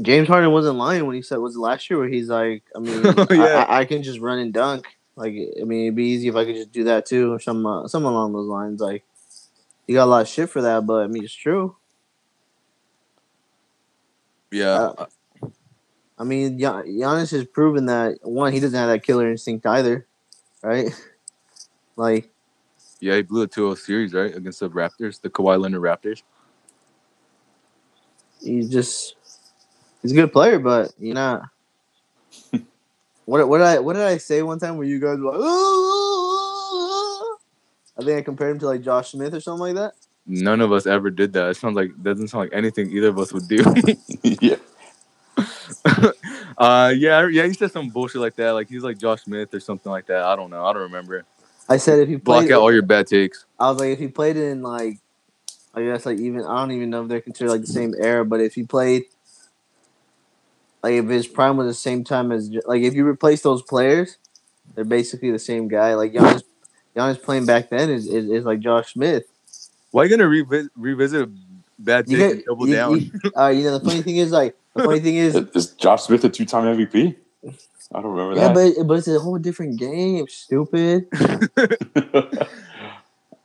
James 0.00 0.28
Harden 0.28 0.50
wasn't 0.50 0.76
lying 0.76 1.06
when 1.06 1.14
he 1.14 1.22
said 1.22 1.38
was 1.38 1.56
it 1.56 1.60
last 1.60 1.88
year 1.88 1.98
where 1.98 2.08
he's 2.08 2.28
like, 2.28 2.62
I 2.74 2.80
mean, 2.80 3.02
Yeah. 3.30 3.64
I, 3.68 3.80
I, 3.80 3.84
can 3.84 4.02
just 4.02 4.20
run 4.20 4.38
and 4.38 4.52
dunk. 4.52 4.86
Like, 5.14 5.32
I 5.32 5.64
mean, 5.64 5.84
it'd 5.84 5.94
be 5.94 6.08
easy 6.08 6.28
if 6.28 6.36
I 6.36 6.44
could 6.44 6.56
just 6.56 6.72
do 6.72 6.84
that 6.84 7.06
too, 7.06 7.32
or 7.32 7.40
some 7.40 7.64
uh, 7.64 7.88
something 7.88 8.08
along 8.08 8.32
those 8.32 8.48
lines. 8.48 8.80
Like, 8.80 9.04
you 9.86 9.94
got 9.94 10.04
a 10.04 10.10
lot 10.10 10.22
of 10.22 10.28
shit 10.28 10.50
for 10.50 10.62
that, 10.62 10.84
but 10.84 11.04
I 11.04 11.06
mean, 11.06 11.24
it's 11.24 11.32
true. 11.32 11.76
Yeah, 14.50 14.74
Uh, 14.74 15.06
I 16.18 16.24
mean, 16.24 16.58
Gian- 16.58 16.86
Giannis 16.86 17.30
has 17.32 17.44
proven 17.44 17.86
that 17.86 18.18
one, 18.22 18.52
he 18.52 18.60
doesn't 18.60 18.78
have 18.78 18.88
that 18.88 19.02
killer 19.02 19.30
instinct 19.30 19.66
either, 19.66 20.06
right? 20.62 20.88
Like, 21.96 22.30
yeah, 23.00 23.16
he 23.16 23.22
blew 23.22 23.42
a 23.42 23.48
2-0 23.48 23.78
series 23.78 24.12
right 24.12 24.34
against 24.34 24.60
the 24.60 24.70
Raptors, 24.70 25.20
the 25.20 25.30
Kawhi 25.30 25.60
Leonard 25.60 25.82
Raptors. 25.82 26.22
he's 28.42 28.70
just 28.70 29.16
he's 30.02 30.12
a 30.12 30.14
good 30.14 30.32
player, 30.32 30.58
but 30.58 30.92
you 30.98 31.14
know 31.14 31.42
what 33.24 33.48
what 33.48 33.58
did 33.58 33.66
I 33.66 33.78
what 33.78 33.94
did 33.94 34.02
I 34.02 34.18
say 34.18 34.42
one 34.42 34.58
time 34.58 34.76
where 34.76 34.86
you 34.86 35.00
guys 35.00 35.18
were 35.18 35.32
like, 35.32 35.40
"Ooh." 35.40 37.36
I 37.98 38.04
think 38.04 38.18
I 38.18 38.22
compared 38.22 38.52
him 38.52 38.58
to 38.60 38.66
like 38.66 38.82
Josh 38.82 39.12
Smith 39.12 39.34
or 39.34 39.40
something 39.40 39.74
like 39.74 39.74
that. 39.76 39.94
None 40.26 40.60
of 40.60 40.72
us 40.72 40.86
ever 40.86 41.10
did 41.10 41.32
that. 41.34 41.50
It 41.50 41.56
sounds 41.56 41.76
like 41.76 41.90
doesn't 42.02 42.28
sound 42.28 42.44
like 42.44 42.54
anything 42.56 42.90
either 42.90 43.08
of 43.08 43.18
us 43.18 43.32
would 43.32 43.48
do. 43.48 43.58
yeah. 44.22 44.56
Uh, 46.58 46.92
yeah, 46.96 47.28
yeah, 47.28 47.46
he 47.46 47.52
said 47.52 47.70
some 47.70 47.88
bullshit 47.88 48.20
like 48.20 48.36
that. 48.36 48.52
Like 48.52 48.68
he's 48.68 48.82
like 48.82 48.98
Josh 48.98 49.22
Smith 49.22 49.52
or 49.52 49.60
something 49.60 49.90
like 49.90 50.06
that. 50.06 50.22
I 50.22 50.36
don't 50.36 50.50
know. 50.50 50.64
I 50.64 50.72
don't 50.72 50.82
remember. 50.82 51.24
I 51.68 51.76
said 51.76 51.98
if 51.98 52.08
he 52.08 52.16
Block 52.16 52.50
out 52.50 52.60
all 52.60 52.72
your 52.72 52.82
bad 52.82 53.06
takes. 53.06 53.44
I 53.58 53.70
was 53.70 53.80
like 53.80 53.90
if 53.90 53.98
he 53.98 54.08
played 54.08 54.36
in 54.36 54.62
like, 54.62 54.98
I 55.74 55.82
guess 55.82 56.06
like 56.06 56.18
even 56.18 56.44
I 56.44 56.58
don't 56.60 56.72
even 56.72 56.90
know 56.90 57.02
if 57.02 57.08
they're 57.08 57.20
considered 57.20 57.50
like 57.50 57.60
the 57.62 57.66
same 57.66 57.94
era, 57.98 58.24
but 58.24 58.40
if 58.40 58.54
he 58.54 58.62
played, 58.62 59.04
like 60.82 60.94
if 60.94 61.08
his 61.08 61.26
prime 61.26 61.56
was 61.56 61.66
the 61.66 61.74
same 61.74 62.04
time 62.04 62.32
as 62.32 62.50
like 62.66 62.82
if 62.82 62.94
you 62.94 63.06
replace 63.06 63.42
those 63.42 63.62
players, 63.62 64.16
they're 64.74 64.84
basically 64.84 65.30
the 65.30 65.38
same 65.38 65.68
guy. 65.68 65.94
Like 65.94 66.12
Giannis, 66.12 66.44
Giannis 66.96 67.22
playing 67.22 67.44
back 67.44 67.68
then 67.68 67.90
is, 67.90 68.06
is, 68.06 68.30
is 68.30 68.44
like 68.44 68.60
Josh 68.60 68.94
Smith. 68.94 69.24
Why 69.90 70.02
are 70.02 70.04
you 70.06 70.10
gonna 70.16 70.28
revisit 70.28 70.70
revisit 70.76 71.28
a 71.28 71.30
bad 71.78 72.08
You 72.08 72.16
take 72.16 72.26
get 72.26 72.36
and 72.36 72.44
double 72.44 72.68
you, 72.68 72.74
down? 72.74 73.00
You, 73.00 73.10
uh, 73.36 73.48
you 73.48 73.64
know 73.64 73.78
the 73.78 73.84
funny 73.84 74.02
thing 74.02 74.16
is 74.16 74.30
like 74.30 74.56
the 74.74 74.84
funny 74.84 75.00
thing 75.00 75.16
is 75.16 75.34
Is 75.54 75.72
Josh 75.72 76.02
Smith 76.02 76.24
a 76.24 76.28
two 76.28 76.44
time 76.44 76.64
MVP? 76.64 77.16
I 77.94 78.02
don't 78.02 78.12
remember 78.12 78.34
yeah, 78.34 78.52
that. 78.52 78.76
but 78.76 78.86
but 78.86 78.98
it's 78.98 79.08
a 79.08 79.18
whole 79.18 79.38
different 79.38 79.78
game. 79.78 80.26
Stupid. 80.28 81.06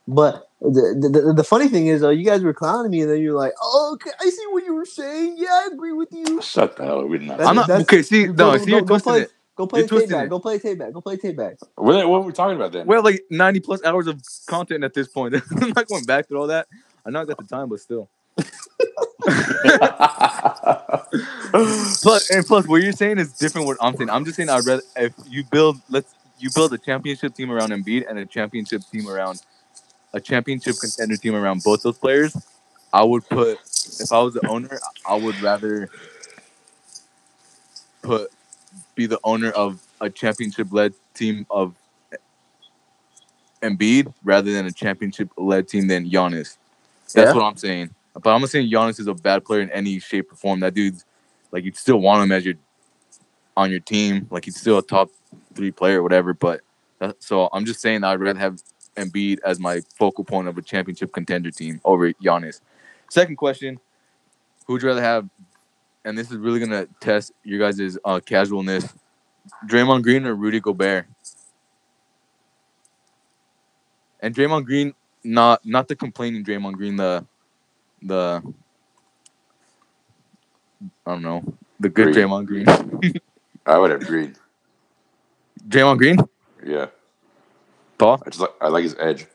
But 0.08 0.50
the, 0.60 0.98
the 1.00 1.34
the 1.38 1.44
funny 1.44 1.70
thing 1.70 1.88
is 1.88 2.02
though, 2.02 2.10
you 2.10 2.26
guys 2.26 2.42
were 2.42 2.54
clowning 2.54 2.92
me, 2.92 3.02
and 3.02 3.10
then 3.10 3.22
you're 3.22 3.38
like, 3.38 3.54
"Oh, 3.62 3.92
okay, 3.94 4.12
I 4.20 4.30
see 4.30 4.46
what 4.50 4.66
you 4.66 4.74
were 4.74 4.86
saying. 4.86 5.36
Yeah, 5.38 5.48
I 5.52 5.70
agree 5.72 5.94
with 5.94 6.12
you." 6.12 6.42
Shut 6.42 6.76
the 6.76 6.86
hell. 6.86 7.06
We 7.06 7.20
did 7.20 7.28
not. 7.28 7.38
That's- 7.38 7.50
I'm 7.50 7.56
not 7.56 7.68
that's- 7.68 7.84
okay. 7.84 8.02
See, 8.02 8.26
Go- 8.26 8.34
no, 8.34 8.58
go- 8.58 8.58
see, 8.58 8.72
you're 8.72 8.82
go 8.82 8.88
twisting 8.88 9.12
play, 9.14 9.22
it. 9.22 9.32
Go 9.56 9.68
play 9.68 9.82
the 9.84 10.00
tape 10.00 10.10
back. 10.10 10.30
Go 10.30 10.40
play 10.40 10.58
the 10.58 10.64
tape 10.64 10.80
back. 10.80 10.92
Go 10.92 11.02
play 11.02 11.16
the 11.16 11.22
tape 11.22 11.38
back. 11.38 11.58
what, 11.76 11.96
what 12.10 12.22
were 12.22 12.28
we 12.28 12.34
talking 12.34 12.56
about 12.56 12.72
then? 12.72 12.88
We 12.88 12.96
have 12.96 13.06
like 13.06 13.24
90 13.30 13.60
plus 13.62 13.84
hours 13.84 14.08
of 14.08 14.22
content 14.48 14.84
at 14.84 14.94
this 14.94 15.08
point. 15.08 15.36
I'm 15.62 15.70
not 15.70 15.88
going 15.88 16.04
back 16.06 16.28
through 16.28 16.42
all 16.42 16.48
that. 16.48 16.68
I 17.06 17.10
know 17.10 17.22
I 17.22 17.26
got 17.26 17.38
the 17.38 17.44
time, 17.46 17.70
but 17.70 17.80
still. 17.80 18.10
Plus, 22.02 22.30
and 22.30 22.46
plus, 22.46 22.68
what 22.68 22.82
you're 22.82 22.92
saying 22.92 23.20
is 23.20 23.34
different. 23.34 23.68
What 23.68 23.78
I'm 23.82 23.96
saying, 23.96 24.10
I'm 24.10 24.26
just 24.26 24.38
saying 24.38 24.50
I'd 24.50 24.66
rather 24.66 24.84
if 24.96 25.14
you 25.28 25.44
build 25.44 25.78
let's 25.90 26.14
you 26.40 26.50
build 26.56 26.74
a 26.74 26.78
championship 26.78 27.36
team 27.36 27.52
around 27.52 27.70
Embiid 27.72 28.06
and 28.10 28.18
a 28.20 28.26
championship 28.26 28.82
team 28.92 29.08
around 29.08 29.42
a 30.14 30.20
championship 30.20 30.76
contender 30.80 31.16
team 31.18 31.36
around 31.36 31.64
both 31.64 31.84
those 31.84 31.98
players. 31.98 32.36
I 32.94 33.04
would 33.04 33.28
put 33.30 33.60
if 34.00 34.12
I 34.12 34.20
was 34.22 34.34
the 34.34 34.46
owner, 34.48 34.80
I 35.08 35.16
would 35.16 35.40
rather 35.42 35.90
put 38.02 38.32
be 38.96 39.06
the 39.06 39.20
owner 39.24 39.52
of 39.52 39.82
a 40.00 40.10
championship 40.10 40.68
led 40.72 40.94
team 41.14 41.46
of 41.50 41.76
Embiid 43.62 44.14
rather 44.24 44.52
than 44.52 44.66
a 44.66 44.72
championship 44.72 45.30
led 45.38 45.68
team 45.68 45.88
than 45.88 46.10
Giannis. 46.10 46.58
That's 47.14 47.30
Yeah. 47.30 47.34
what 47.34 47.44
I'm 47.44 47.58
saying. 47.58 47.94
But 48.14 48.34
I'm 48.34 48.42
not 48.42 48.50
saying 48.50 48.70
Giannis 48.70 49.00
is 49.00 49.08
a 49.08 49.14
bad 49.14 49.46
player 49.46 49.62
in 49.62 49.72
any 49.72 50.00
shape 50.00 50.32
or 50.32 50.36
form. 50.36 50.60
That 50.60 50.74
dude's 50.74 51.06
like 51.52 51.64
you'd 51.64 51.78
still 51.78 51.98
want 51.98 52.24
him 52.24 52.32
as 52.32 52.46
your 52.46 52.56
on 53.56 53.72
your 53.72 53.80
team. 53.80 54.28
Like 54.30 54.46
he's 54.46 54.60
still 54.60 54.78
a 54.78 54.82
top 54.82 55.10
three 55.54 55.72
player, 55.72 56.00
or 56.00 56.04
whatever. 56.04 56.34
But 56.34 56.62
that, 57.00 57.22
so 57.24 57.50
I'm 57.54 57.66
just 57.66 57.82
saying 57.82 58.04
I'd 58.04 58.20
rather 58.20 58.40
have 58.40 58.62
Embiid 58.98 59.40
as 59.46 59.60
my 59.60 59.82
focal 59.98 60.24
point 60.24 60.48
of 60.48 60.58
a 60.58 60.62
championship 60.62 61.14
contender 61.14 61.52
team 61.52 61.80
over 61.86 62.12
Giannis. 62.14 62.62
Second 63.10 63.38
question: 63.38 63.80
Who 64.66 64.74
would 64.74 64.82
you 64.82 64.90
rather 64.90 65.02
have? 65.02 65.30
And 66.04 66.18
this 66.18 66.32
is 66.32 66.38
really 66.38 66.60
gonna 66.60 66.88
test 67.00 67.32
your 67.44 67.60
guys' 67.60 67.98
uh, 68.04 68.20
casualness. 68.20 68.94
Draymond 69.68 70.04
Green 70.04 70.26
or 70.26 70.36
Rudy 70.36 70.60
Gobert? 70.60 71.08
And 74.20 74.36
Draymond 74.36 74.66
Green, 74.66 74.94
not 75.24 75.66
not 75.66 75.88
the 75.88 75.96
complaining 75.96 76.44
Draymond 76.44 76.74
Green, 76.74 76.96
the 76.96 77.26
the 78.02 78.42
I 81.06 81.12
don't 81.12 81.22
know, 81.22 81.44
the 81.80 81.90
good 81.90 82.14
Green. 82.14 82.28
Draymond 82.30 82.46
Green. 82.46 82.66
I 83.66 83.78
would 83.78 83.92
have 83.92 84.02
agreed. 84.02 84.36
Draymond 85.68 85.98
Green, 85.98 86.18
Yeah, 86.66 86.88
Paul. 87.98 88.22
I 88.26 88.30
just 88.30 88.42
like 88.42 88.52
I 88.62 88.68
like 88.68 88.84
his 88.84 88.96
edge. 89.00 89.28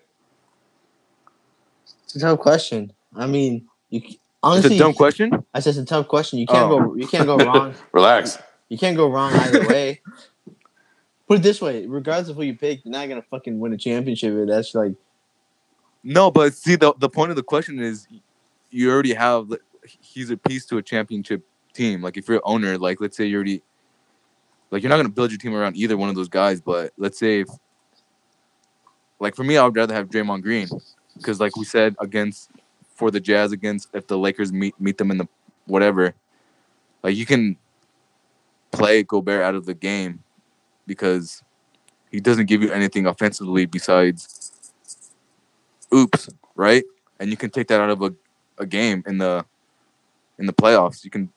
It's 2.04 2.16
a 2.16 2.20
tough 2.20 2.38
question. 2.40 2.92
I 3.14 3.26
mean, 3.26 3.66
you 3.90 4.00
c- 4.00 4.06
It's 4.06 4.20
honestly, 4.42 4.76
a 4.76 4.78
dumb 4.78 4.94
question. 4.94 5.30
I 5.54 5.60
said 5.60 5.70
it's 5.70 5.78
a 5.78 5.84
tough 5.84 6.08
question. 6.08 6.38
You 6.38 6.46
can't 6.46 6.70
Oh. 6.70 6.80
go. 6.80 6.94
You 6.94 7.06
can't 7.06 7.26
go 7.26 7.36
wrong. 7.36 7.74
Relax. 7.92 8.38
You 8.68 8.78
can't 8.78 8.96
go 8.96 9.08
wrong 9.10 9.32
either 9.32 9.66
way. 9.68 10.00
Put 11.28 11.38
it 11.38 11.42
this 11.42 11.60
way: 11.60 11.86
regardless 11.86 12.28
of 12.28 12.36
who 12.36 12.42
you 12.42 12.54
pick, 12.54 12.84
you're 12.84 12.92
not 12.92 13.08
gonna 13.08 13.22
fucking 13.22 13.58
win 13.58 13.72
a 13.72 13.76
championship. 13.76 14.32
if 14.34 14.48
That's 14.48 14.74
like 14.74 14.92
No, 16.04 16.30
but 16.30 16.54
see, 16.54 16.76
the 16.76 16.94
the 16.98 17.08
point 17.08 17.30
of 17.30 17.36
the 17.36 17.42
question 17.42 17.80
is, 17.80 18.06
you 18.76 18.90
already 18.90 19.14
have. 19.14 19.52
He's 20.00 20.30
a 20.30 20.36
piece 20.36 20.66
to 20.66 20.78
a 20.78 20.82
championship 20.82 21.42
team. 21.72 22.02
Like 22.02 22.16
if 22.16 22.28
you're 22.28 22.38
an 22.38 22.42
owner, 22.44 22.76
like 22.76 23.00
let's 23.00 23.16
say 23.16 23.24
you 23.26 23.36
already, 23.36 23.62
like 24.70 24.82
you're 24.82 24.90
not 24.90 24.96
gonna 24.96 25.08
build 25.08 25.30
your 25.30 25.38
team 25.38 25.54
around 25.54 25.76
either 25.76 25.96
one 25.96 26.08
of 26.08 26.14
those 26.14 26.28
guys. 26.28 26.60
But 26.60 26.92
let's 26.98 27.18
say, 27.18 27.40
if, 27.40 27.48
like 29.18 29.34
for 29.34 29.44
me, 29.44 29.56
I 29.56 29.64
would 29.64 29.74
rather 29.76 29.94
have 29.94 30.08
Draymond 30.08 30.42
Green 30.42 30.68
because, 31.16 31.40
like 31.40 31.56
we 31.56 31.64
said, 31.64 31.96
against 32.00 32.50
for 32.94 33.10
the 33.10 33.20
Jazz 33.20 33.52
against 33.52 33.88
if 33.94 34.06
the 34.06 34.18
Lakers 34.18 34.52
meet 34.52 34.78
meet 34.80 34.98
them 34.98 35.10
in 35.10 35.18
the 35.18 35.28
whatever, 35.66 36.14
like 37.02 37.16
you 37.16 37.24
can 37.24 37.56
play 38.72 39.02
Gobert 39.02 39.42
out 39.42 39.54
of 39.54 39.64
the 39.64 39.74
game 39.74 40.22
because 40.86 41.42
he 42.10 42.20
doesn't 42.20 42.46
give 42.46 42.62
you 42.62 42.72
anything 42.72 43.06
offensively 43.06 43.64
besides 43.64 44.52
oops, 45.94 46.28
right? 46.54 46.84
And 47.18 47.30
you 47.30 47.36
can 47.36 47.48
take 47.48 47.68
that 47.68 47.80
out 47.80 47.88
of 47.88 48.02
a, 48.02 48.14
a 48.58 48.66
game 48.66 49.02
in 49.06 49.18
the 49.18 49.44
in 50.38 50.46
the 50.46 50.52
playoffs. 50.52 51.04
You 51.04 51.10
can 51.10 51.30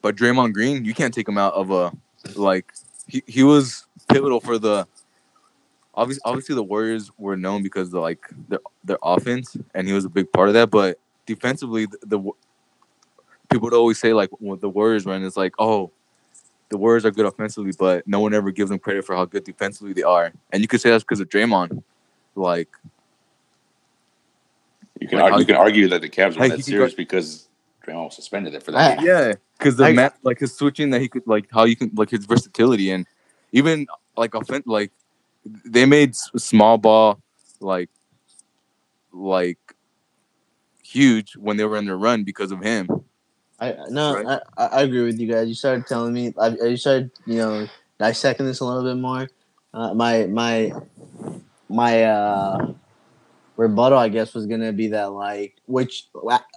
but 0.00 0.16
Draymond 0.16 0.52
Green, 0.52 0.84
you 0.84 0.94
can't 0.94 1.12
take 1.12 1.28
him 1.28 1.38
out 1.38 1.54
of 1.54 1.70
a 1.70 1.92
like 2.34 2.72
he, 3.06 3.22
he 3.26 3.42
was 3.42 3.86
pivotal 4.08 4.40
for 4.40 4.58
the 4.58 4.86
obviously 5.94 6.22
obviously 6.24 6.54
the 6.54 6.62
Warriors 6.62 7.10
were 7.18 7.36
known 7.36 7.62
because 7.62 7.88
of 7.88 8.02
like 8.02 8.20
their 8.48 8.60
their 8.84 8.98
offense 9.02 9.56
and 9.74 9.86
he 9.86 9.92
was 9.92 10.04
a 10.04 10.08
big 10.08 10.30
part 10.32 10.48
of 10.48 10.54
that, 10.54 10.70
but 10.70 10.98
defensively 11.26 11.86
the, 11.86 11.98
the 12.06 12.18
people 13.50 13.66
would 13.66 13.74
always 13.74 13.98
say 13.98 14.12
like 14.12 14.30
when 14.40 14.58
the 14.60 14.68
Warriors 14.68 15.06
run 15.06 15.24
it's 15.24 15.36
like, 15.36 15.54
"Oh, 15.58 15.90
the 16.68 16.78
Warriors 16.78 17.04
are 17.04 17.10
good 17.10 17.26
offensively, 17.26 17.72
but 17.78 18.06
no 18.06 18.20
one 18.20 18.34
ever 18.34 18.50
gives 18.50 18.70
them 18.70 18.78
credit 18.78 19.04
for 19.04 19.16
how 19.16 19.24
good 19.24 19.44
defensively 19.44 19.92
they 19.92 20.02
are." 20.02 20.32
And 20.52 20.62
you 20.62 20.68
could 20.68 20.80
say 20.80 20.90
that's 20.90 21.04
because 21.04 21.20
of 21.20 21.28
Draymond. 21.28 21.82
Like 22.34 22.68
You 25.00 25.08
can 25.08 25.18
Like, 25.18 25.32
argue, 25.32 25.40
you 25.40 25.46
can 25.46 25.56
argue 25.56 25.88
that 25.88 26.00
the 26.00 26.08
Cavs 26.08 26.30
won 26.30 26.40
Like, 26.40 26.50
that 26.50 26.56
he 26.56 26.62
could 26.62 26.70
series 26.70 26.92
go- 26.92 26.96
because 26.96 27.48
Draymond 27.86 28.04
was 28.06 28.16
suspended 28.16 28.54
it 28.54 28.62
for 28.62 28.72
that. 28.72 28.98
game. 28.98 29.06
Yeah, 29.06 29.34
because 29.58 29.76
the 29.76 29.84
I- 29.86 29.92
mat, 29.92 30.14
like 30.22 30.40
his 30.40 30.54
switching 30.54 30.90
that 30.90 31.00
he 31.00 31.08
could 31.08 31.26
like 31.26 31.46
how 31.52 31.64
you 31.64 31.76
can 31.76 31.90
like 31.94 32.10
his 32.10 32.24
versatility 32.26 32.90
and 32.90 33.06
even 33.52 33.86
like 34.16 34.34
offense 34.34 34.66
like 34.66 34.92
they 35.64 35.86
made 35.86 36.10
s- 36.10 36.30
small 36.36 36.76
ball 36.78 37.20
like 37.60 37.88
like 39.12 39.58
huge 40.82 41.36
when 41.36 41.56
they 41.56 41.64
were 41.64 41.76
in 41.76 41.86
their 41.86 41.96
run 41.96 42.24
because 42.24 42.50
of 42.52 42.62
him. 42.62 42.88
I 43.60 43.76
no, 43.90 44.14
Right. 44.14 44.40
I, 44.56 44.64
I 44.64 44.66
I 44.66 44.82
agree 44.82 45.02
with 45.02 45.18
you 45.18 45.26
guys. 45.30 45.48
You 45.48 45.54
started 45.54 45.86
telling 45.86 46.12
me, 46.12 46.32
I, 46.40 46.48
you 46.48 46.76
started, 46.76 47.10
you 47.26 47.36
know, 47.36 47.66
dissecting 47.98 48.46
this 48.46 48.60
a 48.60 48.64
little 48.64 48.84
bit 48.84 49.00
more. 49.00 49.28
Uh, 49.74 49.94
my 49.94 50.26
my 50.26 50.72
my 51.68 52.04
uh 52.04 52.72
rebuttal, 53.58 53.98
I 53.98 54.08
guess, 54.08 54.32
was 54.32 54.46
gonna 54.46 54.72
be 54.72 54.88
that 54.88 55.12
like, 55.12 55.56
which 55.66 56.06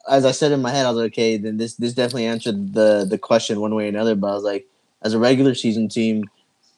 as 0.09 0.23
I 0.23 0.31
said 0.31 0.53
in 0.53 0.61
my 0.61 0.71
head, 0.71 0.85
I 0.85 0.89
was 0.89 0.99
like, 0.99 1.11
okay, 1.11 1.35
then 1.35 1.57
this 1.57 1.73
this 1.75 1.93
definitely 1.93 2.27
answered 2.27 2.73
the 2.73 3.05
the 3.09 3.17
question 3.17 3.59
one 3.59 3.75
way 3.75 3.85
or 3.85 3.89
another. 3.89 4.15
But 4.15 4.27
I 4.31 4.33
was 4.35 4.43
like, 4.43 4.67
as 5.01 5.13
a 5.13 5.19
regular 5.19 5.53
season 5.55 5.89
team, 5.89 6.29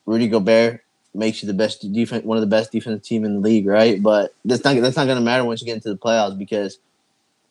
Rudy 0.08 0.28
Gobert 0.28 0.82
makes 1.14 1.44
you 1.44 1.48
the 1.48 1.54
best 1.54 1.94
defense, 1.94 2.26
one 2.26 2.38
of 2.38 2.42
the 2.42 2.48
best 2.48 2.72
defensive 2.72 3.04
team 3.04 3.24
in 3.24 3.36
the 3.36 3.40
league, 3.40 3.68
right? 3.68 4.02
But 4.02 4.34
that's 4.46 4.64
not 4.64 4.76
that's 4.82 4.96
not 4.98 5.08
gonna 5.08 5.22
matter 5.22 5.44
once 5.44 5.62
you 5.62 5.68
get 5.68 5.76
into 5.76 5.90
the 5.90 5.98
playoffs 5.98 6.38
because 6.38 6.80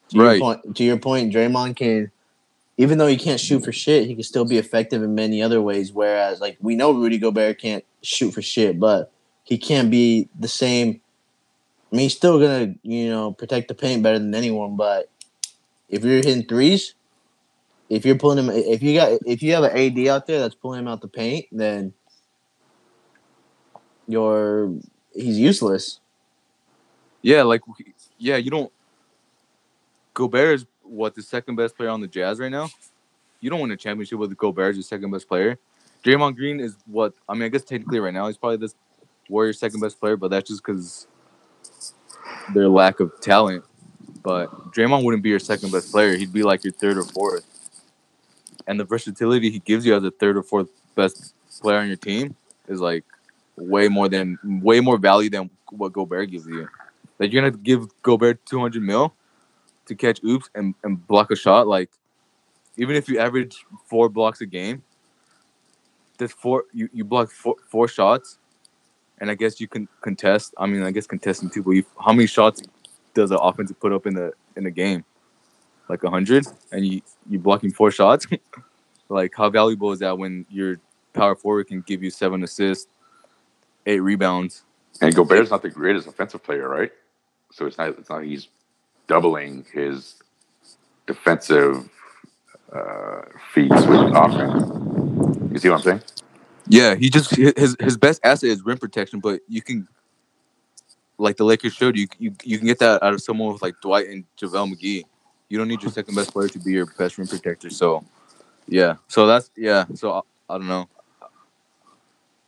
to 0.09 0.19
Right. 0.19 0.33
your 0.33 0.41
point, 0.41 0.77
to 0.77 0.85
your 0.85 0.99
point, 0.99 1.33
Draymond 1.33 1.77
can 1.77 2.11
even 2.79 2.97
though 2.99 3.07
he 3.07 3.19
can't 3.19 3.39
shoot 3.39 3.65
for 3.65 3.71
shit, 3.71 4.07
he 4.07 4.15
can 4.15 4.25
still 4.25 4.47
be 4.47 4.57
effective 4.57 5.03
in 5.03 5.15
many 5.15 5.43
other 5.43 5.61
ways. 5.61 5.93
Whereas, 5.93 6.41
like 6.41 6.57
we 6.61 6.75
know, 6.75 6.93
Rudy 6.93 7.19
Gobert 7.19 7.59
can't 7.59 7.85
shoot 8.03 8.33
for 8.33 8.43
shit, 8.43 8.81
but 8.81 9.13
he 9.45 9.59
can't 9.59 9.91
be 9.91 10.29
the 10.39 10.49
same. 10.49 11.01
I 11.93 11.97
mean, 11.97 12.05
he's 12.05 12.17
still 12.17 12.41
gonna, 12.41 12.75
you 12.83 13.11
know, 13.11 13.33
protect 13.33 13.69
the 13.69 13.75
paint 13.75 14.03
better 14.03 14.19
than 14.19 14.35
anyone. 14.35 14.77
But 14.77 15.11
if 15.91 16.03
you're 16.03 16.17
hitting 16.17 16.47
threes, 16.47 16.95
if 17.91 18.07
you're 18.07 18.17
pulling 18.17 18.39
him, 18.39 18.49
if 18.51 18.83
you 18.83 18.95
got, 18.95 19.19
if 19.27 19.43
you 19.43 19.53
have 19.53 19.65
an 19.65 19.77
AD 19.77 20.09
out 20.09 20.27
there 20.27 20.41
that's 20.41 20.55
pulling 20.55 20.81
him 20.81 20.89
out 20.89 21.03
the 21.03 21.09
paint, 21.09 21.47
then 21.53 21.93
you're 24.09 24.73
he's 25.15 25.39
useless. 25.39 26.01
Yeah, 27.21 27.43
like 27.43 27.61
yeah, 28.19 28.37
you 28.39 28.51
don't. 28.51 28.73
Gobert 30.15 30.55
is 30.55 30.67
what 30.83 31.15
the 31.15 31.23
second 31.23 31.57
best 31.57 31.77
player 31.77 31.91
on 31.91 32.01
the 32.01 32.09
Jazz 32.09 32.41
right 32.41 32.51
now. 32.51 32.71
You 33.41 33.51
don't 33.51 33.61
win 33.61 33.71
a 33.71 33.77
championship 33.77 34.19
with 34.19 34.35
Gobert 34.37 34.71
as 34.71 34.77
your 34.77 34.83
second 34.83 35.11
best 35.11 35.29
player. 35.29 35.59
Draymond 36.03 36.37
Green 36.37 36.59
is 36.59 36.77
what 36.87 37.13
I 37.29 37.35
mean. 37.35 37.43
I 37.43 37.49
guess 37.49 37.65
technically 37.65 38.01
right 38.01 38.15
now 38.15 38.29
he's 38.29 38.39
probably 38.39 38.57
this 38.57 38.75
Warriors' 39.29 39.59
second 39.59 39.81
best 39.81 40.01
player, 40.01 40.17
but 40.17 40.31
that's 40.31 40.49
just 40.49 40.65
because 40.65 41.07
their 42.55 42.69
lack 42.69 43.01
of 43.01 43.13
talent. 43.21 43.65
But 44.23 44.73
Draymond 44.73 45.05
wouldn't 45.05 45.23
be 45.23 45.31
your 45.31 45.39
second 45.39 45.73
best 45.73 45.91
player. 45.91 46.17
He'd 46.17 46.33
be 46.33 46.43
like 46.43 46.65
your 46.65 46.73
third 46.73 46.97
or 46.97 47.05
fourth. 47.05 47.45
And 48.67 48.79
the 48.79 48.85
versatility 48.85 49.51
he 49.51 49.59
gives 49.59 49.85
you 49.85 49.97
as 49.97 50.05
a 50.05 50.11
third 50.11 50.37
or 50.37 50.43
fourth 50.43 50.69
best 50.95 51.35
player 51.61 51.79
on 51.79 51.89
your 51.89 51.97
team 51.97 52.37
is 52.69 52.81
like 52.81 53.05
way 53.57 53.89
more 53.89 54.09
than 54.09 54.39
way 54.45 54.81
more 54.81 54.99
value 54.99 55.29
than 55.29 55.51
what 55.71 55.93
Gobert 55.93 56.31
gives 56.31 56.47
you. 56.47 56.69
Like 57.19 57.33
you're 57.33 57.43
gonna 57.43 57.57
give 57.57 57.89
Gobert 58.03 58.45
200 58.47 58.83
mil 58.83 59.15
to 59.87 59.95
catch 59.95 60.23
oops 60.25 60.49
and, 60.55 60.75
and 60.85 61.05
block 61.07 61.31
a 61.31 61.37
shot. 61.37 61.67
Like 61.67 61.91
even 62.77 62.97
if 62.97 63.09
you 63.09 63.19
average 63.19 63.65
four 63.87 64.09
blocks 64.09 64.41
a 64.41 64.47
game, 64.47 64.83
that's 66.19 66.33
four. 66.33 66.65
You, 66.73 66.89
you 66.93 67.05
block 67.05 67.31
four, 67.31 67.57
four 67.69 67.89
shots, 67.89 68.39
and 69.23 69.31
I 69.31 69.35
guess 69.37 69.61
you 69.61 69.69
can 69.69 69.89
contest. 70.01 70.53
I 70.59 70.67
mean, 70.67 70.83
I 70.83 70.91
guess 70.91 71.07
contesting 71.07 71.49
too. 71.49 71.63
But 71.63 71.71
you, 71.71 71.85
how 72.05 72.13
many 72.13 72.27
shots 72.27 72.61
does 73.15 73.31
an 73.31 73.39
offense 73.41 73.73
put 73.81 73.93
up 73.93 74.07
in 74.07 74.15
the 74.15 74.33
in 74.57 74.65
the 74.65 74.71
game? 74.71 75.05
Like 75.89 76.03
a 76.03 76.11
hundred, 76.11 76.45
and 76.73 76.85
you 76.85 77.03
you 77.31 77.39
blocking 77.39 77.71
four 77.71 77.93
shots. 77.93 78.27
like 79.09 79.33
how 79.35 79.49
valuable 79.49 79.93
is 79.93 80.01
that 80.01 80.19
when 80.19 80.45
your 80.51 80.81
power 81.13 81.37
forward 81.37 81.69
can 81.69 81.83
give 81.83 82.03
you 82.03 82.11
seven 82.11 82.43
assists, 82.43 82.89
eight 83.87 84.01
rebounds? 84.01 84.65
And 85.01 85.15
Gobert's 85.15 85.51
not 85.51 85.63
the 85.63 85.71
greatest 85.71 86.09
offensive 86.09 86.43
player, 86.43 86.69
right? 86.69 86.91
So 87.53 87.67
it's 87.67 87.79
not 87.79 87.91
it's 87.91 88.11
not 88.11 88.25
he's 88.25 88.49
doubling 89.07 89.65
his 89.73 90.17
defensive 91.07 91.89
uh, 92.73 93.23
feats 93.55 93.87
with 93.87 94.01
offense. 94.17 95.53
You 95.53 95.59
see 95.59 95.69
what 95.69 95.77
I'm 95.77 95.83
saying? 95.83 96.03
Yeah, 96.73 96.95
he 96.95 97.11
just 97.11 97.37
his 97.37 97.77
his 97.79 97.99
best 97.99 98.19
asset 98.25 98.49
is 98.49 98.65
rim 98.65 98.79
protection, 98.79 99.21
but 99.21 99.41
you 99.47 99.61
can, 99.61 99.87
like 101.19 101.37
the 101.37 101.45
Lakers 101.45 101.75
showed 101.75 101.99
you, 101.99 102.07
you 102.19 102.35
you 102.43 102.57
can 102.57 102.67
get 102.67 102.79
that 102.79 103.03
out 103.03 103.13
of 103.13 103.21
someone 103.21 103.53
with 103.53 103.61
like 103.61 103.75
Dwight 103.83 104.09
and 104.09 104.25
JaVale 104.41 104.73
McGee. 104.73 105.03
You 105.51 105.59
don't 105.59 105.69
need 105.69 105.83
your 105.83 105.93
second 105.93 106.15
best 106.15 106.33
player 106.33 106.49
to 106.49 106.59
be 106.59 106.73
your 106.73 106.87
best 106.87 107.19
rim 107.19 107.29
protector. 107.29 107.69
So, 107.69 108.03
yeah. 108.67 108.95
So 109.09 109.27
that's 109.27 109.51
yeah. 109.55 109.85
So 109.93 110.13
I, 110.13 110.55
I 110.55 110.59
don't 110.59 110.67
know. 110.67 110.89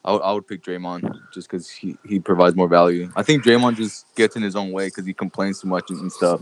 I 0.06 0.12
would, 0.12 0.22
I 0.22 0.32
would 0.32 0.48
pick 0.48 0.64
Draymond 0.64 1.18
just 1.34 1.50
because 1.50 1.68
he, 1.68 1.98
he 2.06 2.18
provides 2.18 2.56
more 2.56 2.68
value. 2.68 3.12
I 3.16 3.22
think 3.22 3.44
Draymond 3.44 3.76
just 3.76 4.06
gets 4.16 4.36
in 4.36 4.42
his 4.42 4.56
own 4.56 4.72
way 4.72 4.86
because 4.86 5.04
he 5.04 5.12
complains 5.12 5.60
too 5.60 5.68
much 5.68 5.90
and, 5.90 6.00
and 6.00 6.10
stuff. 6.10 6.40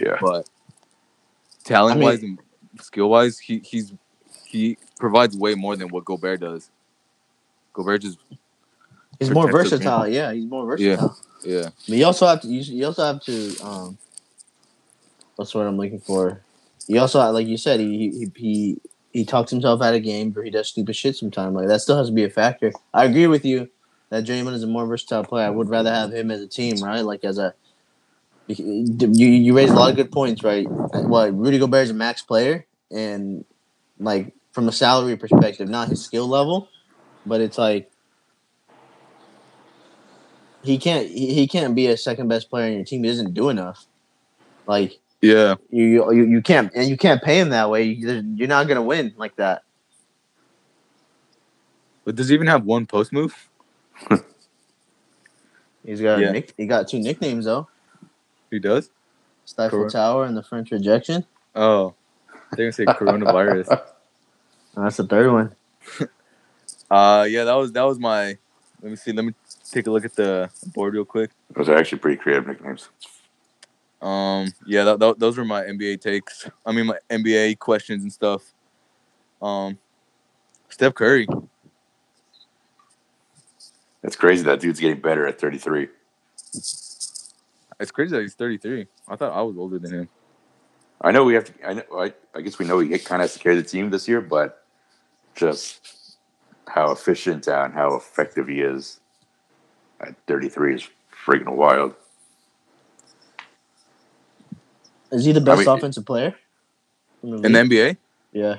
Yeah. 0.00 0.16
But 0.20 0.48
talent 1.64 2.00
wise 2.00 2.22
and 2.22 2.38
skill 2.80 3.10
wise, 3.10 3.40
he 3.40 3.58
he's 3.58 3.92
he 4.44 4.78
provides 5.00 5.36
way 5.36 5.56
more 5.56 5.74
than 5.74 5.88
what 5.88 6.04
Gobert 6.04 6.40
does. 6.40 6.70
Gobert 7.76 8.02
just 8.02 8.18
He's 9.18 9.30
more 9.30 9.48
versatile. 9.48 10.08
Yeah, 10.08 10.32
he's 10.32 10.46
more 10.46 10.64
Yeah. 10.78 10.96
versatile. 10.96 11.16
yeah. 11.44 11.70
But 11.88 11.96
you 11.98 12.04
also 12.04 12.26
have 12.26 12.40
to. 12.42 12.48
You, 12.48 12.60
you 12.60 12.86
also 12.86 13.04
have 13.04 13.20
to. 13.22 13.56
Um, 13.62 13.98
what's 15.36 15.52
the 15.52 15.58
word 15.58 15.66
I'm 15.68 15.76
looking 15.76 16.00
for? 16.00 16.42
You 16.88 17.00
also, 17.00 17.20
like 17.32 17.46
you 17.46 17.56
said, 17.56 17.80
he 17.80 18.10
he 18.10 18.32
he 18.36 18.80
he 19.12 19.24
talks 19.24 19.50
himself 19.50 19.82
out 19.82 19.94
of 19.94 20.02
games, 20.02 20.36
or 20.36 20.42
he 20.44 20.50
does 20.50 20.68
stupid 20.68 20.96
shit 20.96 21.16
sometimes. 21.16 21.54
Like 21.54 21.68
that 21.68 21.80
still 21.80 21.96
has 21.98 22.08
to 22.08 22.14
be 22.14 22.24
a 22.24 22.30
factor. 22.30 22.72
I 22.92 23.04
agree 23.04 23.26
with 23.26 23.44
you 23.44 23.68
that 24.10 24.24
Draymond 24.24 24.54
is 24.54 24.62
a 24.62 24.66
more 24.68 24.86
versatile 24.86 25.24
player. 25.24 25.46
I 25.46 25.50
would 25.50 25.68
rather 25.70 25.92
have 25.92 26.12
him 26.12 26.30
as 26.30 26.40
a 26.42 26.48
team, 26.48 26.82
right? 26.82 27.00
Like 27.02 27.24
as 27.24 27.38
a 27.38 27.54
you 28.48 29.28
you 29.28 29.56
raised 29.56 29.74
a 29.74 29.78
lot 29.78 29.90
of 29.90 29.96
good 29.96 30.12
points, 30.12 30.44
right? 30.44 30.66
What 30.68 31.36
Rudy 31.36 31.58
Gobert 31.58 31.84
is 31.84 31.90
a 31.90 31.94
max 31.94 32.22
player, 32.22 32.66
and 32.90 33.44
like 33.98 34.32
from 34.52 34.68
a 34.68 34.72
salary 34.72 35.16
perspective, 35.16 35.68
not 35.68 35.88
his 35.88 36.04
skill 36.04 36.28
level, 36.28 36.68
but 37.26 37.40
it's 37.40 37.58
like 37.58 37.90
he 40.62 40.78
can't 40.78 41.06
he, 41.08 41.46
can't 41.46 41.74
be 41.74 41.86
a 41.88 41.96
second 41.96 42.28
best 42.28 42.48
player 42.50 42.66
in 42.68 42.74
your 42.76 42.84
team. 42.84 43.02
He 43.04 43.10
doesn't 43.10 43.34
do 43.34 43.48
enough. 43.50 43.86
Like 44.66 44.98
Yeah. 45.20 45.56
you 45.70 46.12
you, 46.12 46.24
you 46.24 46.42
can't 46.42 46.72
and 46.74 46.88
you 46.88 46.96
can't 46.96 47.22
pay 47.22 47.38
him 47.38 47.50
that 47.50 47.68
way. 47.70 47.82
You- 47.84 48.22
You're 48.36 48.48
not 48.48 48.66
gonna 48.68 48.82
win 48.82 49.12
like 49.16 49.36
that. 49.36 49.62
But 52.04 52.14
does 52.16 52.28
he 52.28 52.34
even 52.34 52.46
have 52.46 52.64
one 52.64 52.86
post 52.86 53.12
move? 53.12 53.34
He's 55.84 56.00
got 56.00 56.18
Yeah. 56.20 56.28
a 56.28 56.32
nick, 56.32 56.54
he 56.56 56.66
got 56.66 56.88
two 56.88 56.98
nicknames 57.00 57.44
though. 57.44 57.68
He 58.50 58.58
does? 58.58 58.90
Stifle 59.44 59.78
Correct. 59.80 59.92
Tower 59.92 60.24
and 60.24 60.36
the 60.36 60.42
French 60.42 60.70
Rejection. 60.72 61.24
Oh. 61.54 61.94
They're 62.52 62.66
gonna 62.66 62.72
say 62.72 62.84
coronavirus. 62.86 63.68
That's 64.76 64.96
the 64.96 65.04
third 65.06 65.32
one. 65.32 65.54
Uh 66.90 67.26
yeah, 67.28 67.44
that 67.44 67.54
was 67.54 67.72
that 67.72 67.82
was 67.82 67.98
my 67.98 68.36
let 68.82 68.90
me 68.90 68.96
see, 68.96 69.12
let 69.12 69.24
me 69.24 69.34
take 69.70 69.86
a 69.86 69.90
look 69.90 70.04
at 70.04 70.14
the 70.14 70.50
board 70.74 70.94
real 70.94 71.04
quick. 71.04 71.30
Those 71.50 71.68
are 71.68 71.76
actually 71.76 71.98
pretty 71.98 72.18
creative 72.18 72.46
nicknames. 72.46 72.88
Um, 74.02 74.52
yeah, 74.66 74.84
that, 74.84 75.00
that, 75.00 75.18
those 75.18 75.38
were 75.38 75.44
my 75.44 75.62
NBA 75.62 76.00
takes. 76.00 76.48
I 76.64 76.72
mean, 76.72 76.86
my 76.86 76.98
NBA 77.10 77.58
questions 77.58 78.02
and 78.02 78.12
stuff. 78.12 78.52
Um, 79.40 79.78
Steph 80.68 80.94
Curry. 80.94 81.26
That's 84.02 84.16
crazy 84.16 84.44
that 84.44 84.60
dude's 84.60 84.78
getting 84.78 85.00
better 85.00 85.26
at 85.26 85.40
33. 85.40 85.88
It's 86.54 87.90
crazy 87.92 88.14
that 88.14 88.22
he's 88.22 88.34
33. 88.34 88.86
I 89.08 89.16
thought 89.16 89.32
I 89.32 89.42
was 89.42 89.56
older 89.56 89.78
than 89.78 89.92
him. 89.92 90.08
I 91.00 91.10
know 91.10 91.24
we 91.24 91.34
have 91.34 91.44
to. 91.44 91.68
I 91.68 91.74
know. 91.74 91.82
I, 91.92 92.12
I 92.34 92.40
guess 92.40 92.58
we 92.58 92.66
know 92.66 92.78
he 92.78 92.88
kind 92.98 93.20
of 93.20 93.24
has 93.24 93.34
to 93.34 93.38
carry 93.38 93.56
the 93.56 93.62
team 93.62 93.90
this 93.90 94.08
year, 94.08 94.20
but 94.20 94.64
just 95.34 95.95
how 96.68 96.90
efficient 96.92 97.46
and 97.46 97.72
how 97.74 97.94
effective 97.94 98.48
he 98.48 98.60
is 98.60 99.00
at 100.00 100.14
33 100.26 100.74
is 100.74 100.88
freaking 101.26 101.54
wild. 101.56 101.94
Is 105.12 105.24
he 105.24 105.32
the 105.32 105.40
best 105.40 105.60
mean- 105.60 105.68
offensive 105.68 106.04
player? 106.04 106.34
In 107.22 107.30
the 107.30 107.46
In 107.46 107.52
the? 107.52 107.58
NBA? 107.60 107.96
yeah. 108.32 108.56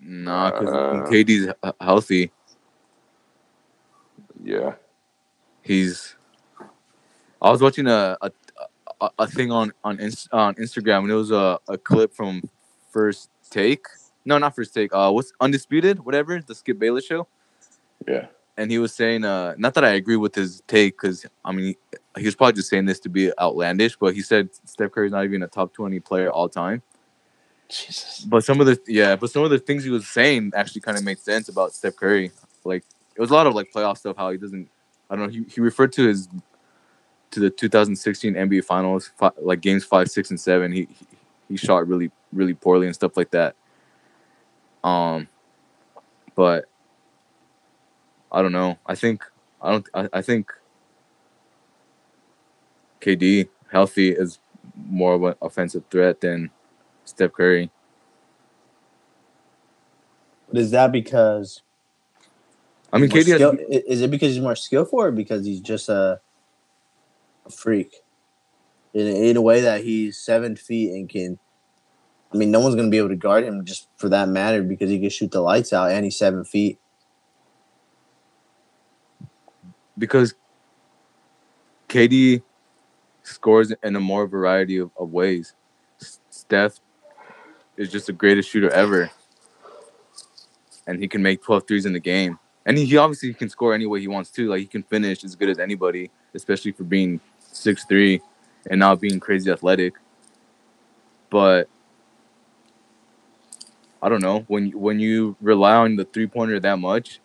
Nah, 0.00 0.50
because 0.50 0.68
Uh, 0.70 1.06
KD's 1.10 1.52
healthy. 1.80 2.30
Yeah. 4.42 4.74
He's. 5.62 6.14
I 7.42 7.50
was 7.50 7.60
watching 7.60 7.86
a 7.86 8.16
a, 8.22 8.30
a, 9.00 9.10
a 9.18 9.26
thing 9.26 9.50
on 9.52 9.72
on, 9.84 9.98
Inst- 10.00 10.32
on 10.32 10.54
Instagram, 10.54 11.00
and 11.02 11.10
it 11.10 11.14
was 11.14 11.30
a, 11.30 11.58
a 11.68 11.76
clip 11.76 12.14
from 12.14 12.42
First 12.90 13.28
Take. 13.50 13.86
No, 14.24 14.38
not 14.38 14.54
First 14.54 14.74
Take. 14.74 14.90
Uh, 14.92 15.10
what's 15.10 15.32
Undisputed? 15.40 16.04
Whatever 16.04 16.40
the 16.40 16.54
Skip 16.54 16.78
Bayless 16.78 17.04
show. 17.06 17.26
Yeah. 18.06 18.26
and 18.56 18.70
he 18.70 18.78
was 18.78 18.92
saying, 18.92 19.24
uh, 19.24 19.54
not 19.56 19.74
that 19.74 19.84
I 19.84 19.90
agree 19.90 20.16
with 20.16 20.34
his 20.34 20.62
take, 20.66 21.00
because 21.00 21.24
I 21.44 21.52
mean, 21.52 21.66
he, 21.66 22.20
he 22.20 22.24
was 22.26 22.34
probably 22.34 22.54
just 22.54 22.68
saying 22.68 22.86
this 22.86 22.98
to 23.00 23.08
be 23.08 23.32
outlandish, 23.38 23.96
but 23.96 24.14
he 24.14 24.20
said 24.22 24.50
Steph 24.64 24.90
Curry's 24.90 25.12
not 25.12 25.24
even 25.24 25.42
a 25.42 25.46
top 25.46 25.72
twenty 25.72 26.00
player 26.00 26.30
all 26.30 26.48
time. 26.48 26.82
Jesus. 27.68 28.24
But 28.26 28.44
some 28.44 28.60
of 28.60 28.66
the 28.66 28.78
yeah, 28.86 29.14
but 29.14 29.30
some 29.30 29.44
of 29.44 29.50
the 29.50 29.58
things 29.58 29.84
he 29.84 29.90
was 29.90 30.08
saying 30.08 30.52
actually 30.56 30.80
kind 30.80 30.98
of 30.98 31.04
made 31.04 31.18
sense 31.18 31.48
about 31.48 31.72
Steph 31.72 31.96
Curry. 31.96 32.32
Like 32.64 32.84
it 33.14 33.20
was 33.20 33.30
a 33.30 33.34
lot 33.34 33.46
of 33.46 33.54
like 33.54 33.70
playoff 33.72 33.98
stuff. 33.98 34.16
How 34.16 34.30
he 34.30 34.38
doesn't, 34.38 34.68
I 35.08 35.16
don't 35.16 35.26
know. 35.26 35.32
He, 35.32 35.44
he 35.52 35.60
referred 35.60 35.92
to 35.92 36.08
his 36.08 36.28
to 37.30 37.40
the 37.40 37.50
2016 37.50 38.34
NBA 38.34 38.64
Finals, 38.64 39.12
fi- 39.18 39.30
like 39.40 39.60
games 39.60 39.84
five, 39.84 40.10
six, 40.10 40.30
and 40.30 40.40
seven. 40.40 40.72
He, 40.72 40.88
he 41.48 41.56
shot 41.56 41.88
really 41.88 42.10
really 42.32 42.54
poorly 42.54 42.86
and 42.86 42.94
stuff 42.94 43.16
like 43.16 43.30
that. 43.30 43.54
Um, 44.84 45.28
but 46.34 46.66
I 48.30 48.42
don't 48.42 48.52
know. 48.52 48.78
I 48.86 48.94
think 48.94 49.24
I 49.60 49.70
don't. 49.72 49.88
I, 49.94 50.08
I 50.12 50.22
think 50.22 50.52
KD 53.00 53.48
healthy 53.70 54.10
is 54.10 54.38
more 54.76 55.14
of 55.14 55.22
an 55.24 55.34
offensive 55.42 55.84
threat 55.90 56.20
than 56.20 56.50
Steph 57.04 57.32
Curry. 57.32 57.70
But 60.48 60.58
is 60.58 60.70
that 60.70 60.92
because 60.92 61.62
I 62.92 62.98
mean, 62.98 63.10
KD 63.10 63.16
has 63.16 63.34
skill- 63.36 63.58
i- 63.60 63.82
is 63.86 64.02
it 64.02 64.10
because 64.10 64.34
he's 64.34 64.42
more 64.42 64.56
skillful 64.56 65.00
or 65.00 65.10
because 65.10 65.44
he's 65.44 65.60
just 65.60 65.88
a, 65.88 66.20
a 67.46 67.50
freak? 67.50 68.02
In, 68.94 69.06
in 69.06 69.36
a 69.36 69.42
way 69.42 69.60
that 69.60 69.84
he's 69.84 70.18
seven 70.18 70.56
feet 70.56 70.92
and 70.92 71.08
can 71.08 71.38
I 72.32 72.36
mean 72.36 72.50
no 72.50 72.60
one's 72.60 72.74
gonna 72.74 72.88
be 72.88 72.98
able 72.98 73.10
to 73.10 73.16
guard 73.16 73.44
him 73.44 73.64
just 73.64 73.88
for 73.96 74.08
that 74.08 74.28
matter 74.28 74.62
because 74.62 74.90
he 74.90 74.98
can 74.98 75.10
shoot 75.10 75.30
the 75.30 75.40
lights 75.40 75.72
out 75.72 75.90
and 75.90 76.04
he's 76.04 76.16
seven 76.16 76.44
feet. 76.44 76.78
because 79.98 80.34
KD 81.88 82.42
scores 83.22 83.72
in 83.82 83.96
a 83.96 84.00
more 84.00 84.26
variety 84.26 84.78
of, 84.78 84.90
of 84.98 85.10
ways. 85.10 85.54
Steph 86.30 86.78
is 87.76 87.90
just 87.90 88.06
the 88.06 88.12
greatest 88.12 88.48
shooter 88.48 88.70
ever. 88.70 89.10
And 90.86 91.00
he 91.00 91.08
can 91.08 91.22
make 91.22 91.42
12 91.42 91.66
threes 91.66 91.86
in 91.86 91.92
the 91.92 92.00
game. 92.00 92.38
And 92.64 92.78
he, 92.78 92.84
he 92.84 92.96
obviously 92.96 93.32
can 93.34 93.48
score 93.48 93.74
any 93.74 93.86
way 93.86 94.00
he 94.00 94.08
wants 94.08 94.30
to. 94.32 94.48
Like 94.48 94.60
he 94.60 94.66
can 94.66 94.82
finish 94.82 95.24
as 95.24 95.34
good 95.34 95.50
as 95.50 95.58
anybody, 95.58 96.10
especially 96.34 96.72
for 96.72 96.84
being 96.84 97.20
6'3 97.52 98.20
and 98.70 98.80
not 98.80 99.00
being 99.00 99.20
crazy 99.20 99.50
athletic. 99.50 99.94
But 101.30 101.68
I 104.02 104.08
don't 104.08 104.22
know. 104.22 104.44
When 104.48 104.70
when 104.72 105.00
you 105.00 105.36
rely 105.40 105.76
on 105.76 105.96
the 105.96 106.04
three 106.04 106.26
pointer 106.26 106.60
that 106.60 106.78
much, 106.78 107.20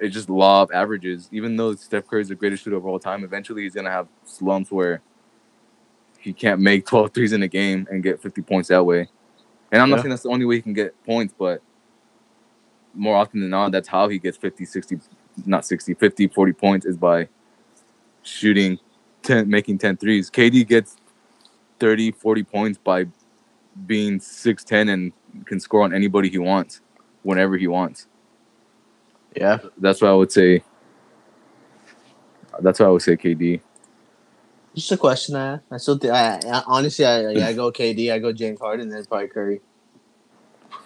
it's 0.00 0.14
just 0.14 0.30
law 0.30 0.62
of 0.62 0.72
averages. 0.72 1.28
Even 1.32 1.56
though 1.56 1.74
Steph 1.74 2.06
Curry 2.06 2.22
is 2.22 2.28
the 2.28 2.34
greatest 2.34 2.64
shooter 2.64 2.76
of 2.76 2.86
all 2.86 2.98
time, 2.98 3.24
eventually 3.24 3.62
he's 3.62 3.74
gonna 3.74 3.90
have 3.90 4.08
slumps 4.24 4.70
where 4.70 5.02
he 6.18 6.32
can't 6.32 6.60
make 6.60 6.86
12 6.88 7.12
threes 7.12 7.32
in 7.32 7.42
a 7.42 7.48
game 7.48 7.86
and 7.90 8.02
get 8.02 8.20
50 8.22 8.42
points 8.42 8.68
that 8.68 8.84
way. 8.84 9.08
And 9.72 9.82
I'm 9.82 9.90
not 9.90 9.98
Yeah. 9.98 10.02
saying 10.02 10.10
that's 10.10 10.22
the 10.24 10.30
only 10.30 10.46
way 10.46 10.56
he 10.56 10.62
can 10.62 10.74
get 10.74 11.02
points, 11.04 11.34
but 11.38 11.62
more 12.94 13.16
often 13.16 13.40
than 13.40 13.50
not, 13.50 13.72
that's 13.72 13.88
how 13.88 14.08
he 14.08 14.18
gets 14.18 14.36
50, 14.36 14.64
60, 14.64 14.98
not 15.46 15.64
60, 15.66 15.94
50, 15.94 16.28
40 16.28 16.52
points 16.52 16.86
is 16.86 16.96
by 16.96 17.28
shooting 18.22 18.78
10, 19.26 19.48
making 19.50 19.78
10 19.78 19.96
threes. 19.98 20.30
KD 20.30 20.66
gets 20.66 20.96
30, 21.80 22.12
40 22.12 22.42
points 22.44 22.78
by 22.78 23.06
being 23.86 24.18
6'10 24.18 24.90
and 24.92 25.12
can 25.44 25.60
score 25.60 25.82
on 25.82 25.92
anybody 25.92 26.30
he 26.30 26.38
wants 26.38 26.80
whenever 27.22 27.56
he 27.58 27.66
wants 27.66 28.06
Yeah. 29.34 29.58
that's 29.78 30.00
why 30.00 30.08
I 30.08 30.14
would 30.14 30.32
say. 30.32 30.62
That's 32.60 32.80
why 32.80 32.86
I 32.86 32.88
would 32.88 33.02
say 33.02 33.16
KD. 33.16 33.60
Just 34.74 34.92
a 34.92 34.96
question 34.96 35.36
I 35.36 35.58
I 35.70 35.76
still 35.78 35.98
think 35.98 36.12
I, 36.14 36.40
I 36.50 36.62
honestly 36.66 37.04
I 37.04 37.48
I 37.48 37.52
go 37.52 37.70
KD, 37.80 38.12
I 38.12 38.18
go 38.18 38.32
James 38.32 38.60
Harden, 38.60 38.88
then 38.88 39.04
probably 39.04 39.28
Curry. 39.28 39.60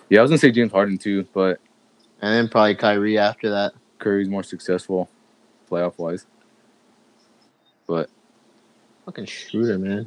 Yeah, 0.09 0.19
I 0.19 0.23
was 0.23 0.31
gonna 0.31 0.39
say 0.39 0.51
James 0.51 0.73
Harden 0.73 0.99
too, 0.99 1.27
but 1.33 1.61
And 2.21 2.35
then 2.35 2.49
probably 2.49 2.75
Kyrie 2.75 3.19
after 3.19 3.51
that. 3.51 3.73
Curry's 3.99 4.29
more 4.29 4.43
successful, 4.43 5.09
playoff 5.71 5.99
wise. 5.99 6.27
But 7.87 8.11
Fucking 9.11 9.27
Schroeder, 9.27 9.77
man. 9.77 10.07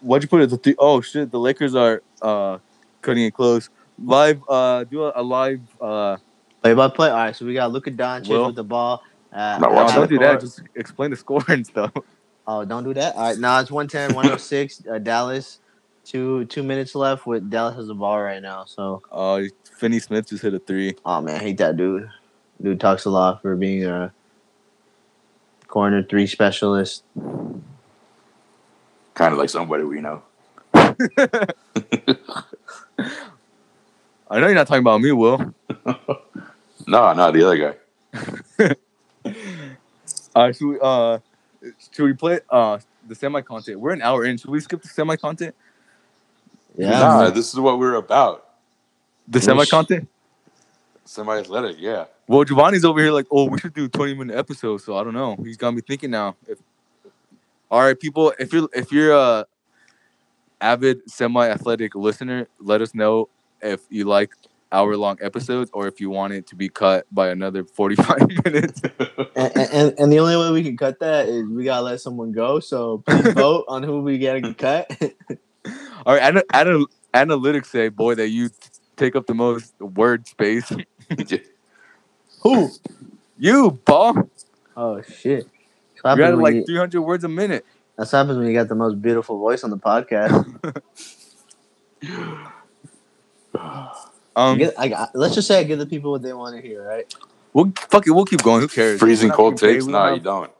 why'd 0.00 0.22
you 0.22 0.28
put 0.28 0.42
it? 0.42 0.50
The 0.50 0.58
th- 0.58 0.76
oh 0.78 1.00
shit, 1.00 1.30
the 1.30 1.38
Lakers 1.40 1.74
are 1.74 2.02
uh 2.20 2.58
cutting 3.00 3.24
it 3.24 3.32
close. 3.32 3.70
Live, 3.98 4.42
uh, 4.46 4.84
do 4.84 5.04
a, 5.04 5.12
a 5.16 5.22
live. 5.22 5.62
uh 5.80 6.18
Play 6.62 6.74
by 6.74 6.88
play. 6.88 7.08
All 7.08 7.16
right, 7.16 7.34
so 7.34 7.46
we 7.46 7.54
got 7.54 7.72
Luka 7.72 7.90
Doncic 7.90 8.28
Will? 8.28 8.46
with 8.48 8.56
the 8.56 8.64
ball. 8.64 9.02
Uh, 9.32 9.56
Not 9.58 9.60
no, 9.60 9.68
watching 9.70 9.96
don't 9.96 10.10
do 10.10 10.18
that. 10.18 10.40
Just 10.40 10.60
explain 10.74 11.10
the 11.12 11.16
score 11.16 11.42
and 11.48 11.66
stuff. 11.66 11.92
Oh, 12.46 12.66
don't 12.66 12.84
do 12.84 12.92
that. 12.92 13.14
All 13.16 13.22
right, 13.22 13.38
now 13.38 13.58
it's 13.60 13.70
110, 13.70 14.14
106. 14.14 14.82
uh, 14.86 14.98
Dallas, 14.98 15.60
two 16.04 16.44
two 16.44 16.62
minutes 16.62 16.94
left. 16.94 17.26
With 17.26 17.48
Dallas 17.48 17.76
has 17.76 17.86
the 17.86 17.94
ball 17.94 18.20
right 18.20 18.42
now. 18.42 18.66
So, 18.66 19.00
Oh, 19.10 19.42
Finney 19.78 19.98
Smith 19.98 20.28
just 20.28 20.42
hit 20.42 20.52
a 20.52 20.58
three. 20.58 20.94
oh 21.06 21.22
man, 21.22 21.36
I 21.36 21.38
hate 21.38 21.56
that 21.58 21.78
dude. 21.78 22.10
Dude 22.62 22.80
talks 22.80 23.06
a 23.06 23.10
lot 23.10 23.40
for 23.40 23.56
being 23.56 23.86
a 23.86 24.12
corner 25.68 26.02
three 26.02 26.26
specialist. 26.26 27.02
Kind 29.16 29.32
of 29.32 29.38
like 29.38 29.48
somebody 29.48 29.82
we 29.82 30.02
know. 30.02 30.22
I 30.74 30.86
know 34.30 34.46
you're 34.46 34.54
not 34.54 34.66
talking 34.66 34.82
about 34.82 35.00
me, 35.00 35.10
Will. 35.12 35.54
No, 36.88 37.12
no, 37.14 37.32
the 37.32 37.42
other 37.44 37.76
guy. 38.62 38.74
Uh, 40.36 40.52
should 40.52 40.66
we 40.66 40.78
uh, 40.82 41.18
should 41.90 42.04
we 42.04 42.12
play 42.12 42.38
uh 42.50 42.78
the 43.08 43.14
semi 43.14 43.40
content? 43.40 43.80
We're 43.80 43.94
an 43.94 44.02
hour 44.02 44.22
in. 44.26 44.36
Should 44.36 44.50
we 44.50 44.60
skip 44.60 44.82
the 44.82 44.88
semi 44.88 45.16
content? 45.16 45.54
Yeah, 46.76 46.90
nah, 46.90 47.22
man. 47.22 47.34
this 47.34 47.54
is 47.54 47.58
what 47.58 47.78
we're 47.78 47.94
about. 47.94 48.46
The 49.26 49.40
semi 49.40 49.64
content? 49.64 50.06
Semi 51.06 51.38
athletic, 51.38 51.76
yeah. 51.78 52.04
Well, 52.28 52.44
Giovanni's 52.44 52.84
over 52.84 53.00
here 53.00 53.12
like, 53.12 53.26
oh, 53.30 53.48
we 53.48 53.58
should 53.58 53.72
do 53.72 53.88
20 53.88 54.14
minute 54.14 54.36
episodes. 54.36 54.84
So 54.84 54.94
I 54.94 55.02
don't 55.02 55.14
know. 55.14 55.36
He's 55.42 55.56
got 55.56 55.74
me 55.74 55.80
thinking 55.80 56.10
now. 56.10 56.36
If 56.46 56.58
all 57.70 57.80
right, 57.80 57.98
people, 57.98 58.32
if 58.38 58.52
you're 58.52 58.68
if 58.74 58.92
you're 58.92 59.12
a 59.12 59.46
avid 60.60 61.08
semi 61.10 61.48
athletic 61.48 61.94
listener, 61.94 62.48
let 62.60 62.80
us 62.80 62.94
know 62.94 63.28
if 63.62 63.80
you 63.90 64.04
like 64.04 64.32
hour 64.72 64.96
long 64.96 65.16
episodes 65.20 65.70
or 65.72 65.86
if 65.86 66.00
you 66.00 66.10
want 66.10 66.32
it 66.32 66.46
to 66.48 66.56
be 66.56 66.68
cut 66.68 67.06
by 67.12 67.28
another 67.28 67.64
45 67.76 68.28
minutes. 68.44 68.82
and, 69.36 69.52
and, 69.56 69.94
and 69.98 70.12
the 70.12 70.18
only 70.18 70.36
way 70.36 70.50
we 70.52 70.62
can 70.62 70.76
cut 70.76 70.98
that 71.00 71.28
is 71.28 71.48
we 71.48 71.64
gotta 71.64 71.82
let 71.82 72.00
someone 72.00 72.32
go. 72.32 72.60
So 72.60 72.98
please 72.98 73.32
vote 73.34 73.64
on 73.68 73.82
who 73.82 74.00
we 74.00 74.18
gotta 74.18 74.54
cut. 74.54 74.90
All 76.04 76.14
right, 76.14 76.22
ana- 76.22 76.44
ana- 76.52 76.86
analytics 77.14 77.66
say, 77.66 77.88
boy, 77.88 78.14
that 78.14 78.28
you 78.28 78.48
t- 78.48 78.54
take 78.96 79.16
up 79.16 79.26
the 79.26 79.34
most 79.34 79.72
word 79.80 80.26
space. 80.28 80.72
who? 82.40 82.70
you, 83.38 83.80
Paul. 83.84 84.30
Oh 84.76 85.02
shit! 85.02 85.48
That's 86.02 86.04
what 86.04 86.16
You 86.18 86.22
happens 86.24 86.38
got 86.38 86.42
like 86.44 86.54
you- 86.54 86.64
300 86.66 87.00
words 87.02 87.24
a 87.24 87.28
minute. 87.28 87.64
that's 87.96 88.12
what 88.12 88.18
happens 88.18 88.38
when 88.38 88.46
you 88.46 88.54
got 88.54 88.68
the 88.68 88.74
most 88.74 89.00
beautiful 89.02 89.38
voice 89.38 89.64
on 89.64 89.70
the 89.70 89.78
podcast. 89.78 90.82
Um, 94.36 94.58
Get- 94.58 94.78
I, 94.78 94.92
I- 94.92 95.08
let's 95.14 95.34
just 95.34 95.48
say 95.48 95.58
I 95.60 95.62
give 95.62 95.78
the 95.78 95.86
people 95.86 96.10
what 96.10 96.20
they 96.20 96.34
want 96.34 96.54
to 96.56 96.60
hear, 96.62 96.86
right? 96.86 97.12
we'll 97.54 97.72
fuck 97.88 98.06
it. 98.06 98.10
We'll 98.10 98.26
keep 98.26 98.42
going. 98.42 98.60
Who 98.60 98.68
cares? 98.68 99.00
Freezing 99.00 99.30
cold 99.30 99.54
have 99.54 99.60
to 99.60 99.66
pay, 99.66 99.72
takes? 99.74 99.86
we 99.86 99.92
No, 99.92 100.12
you 100.12 100.20
don't. 100.20 100.50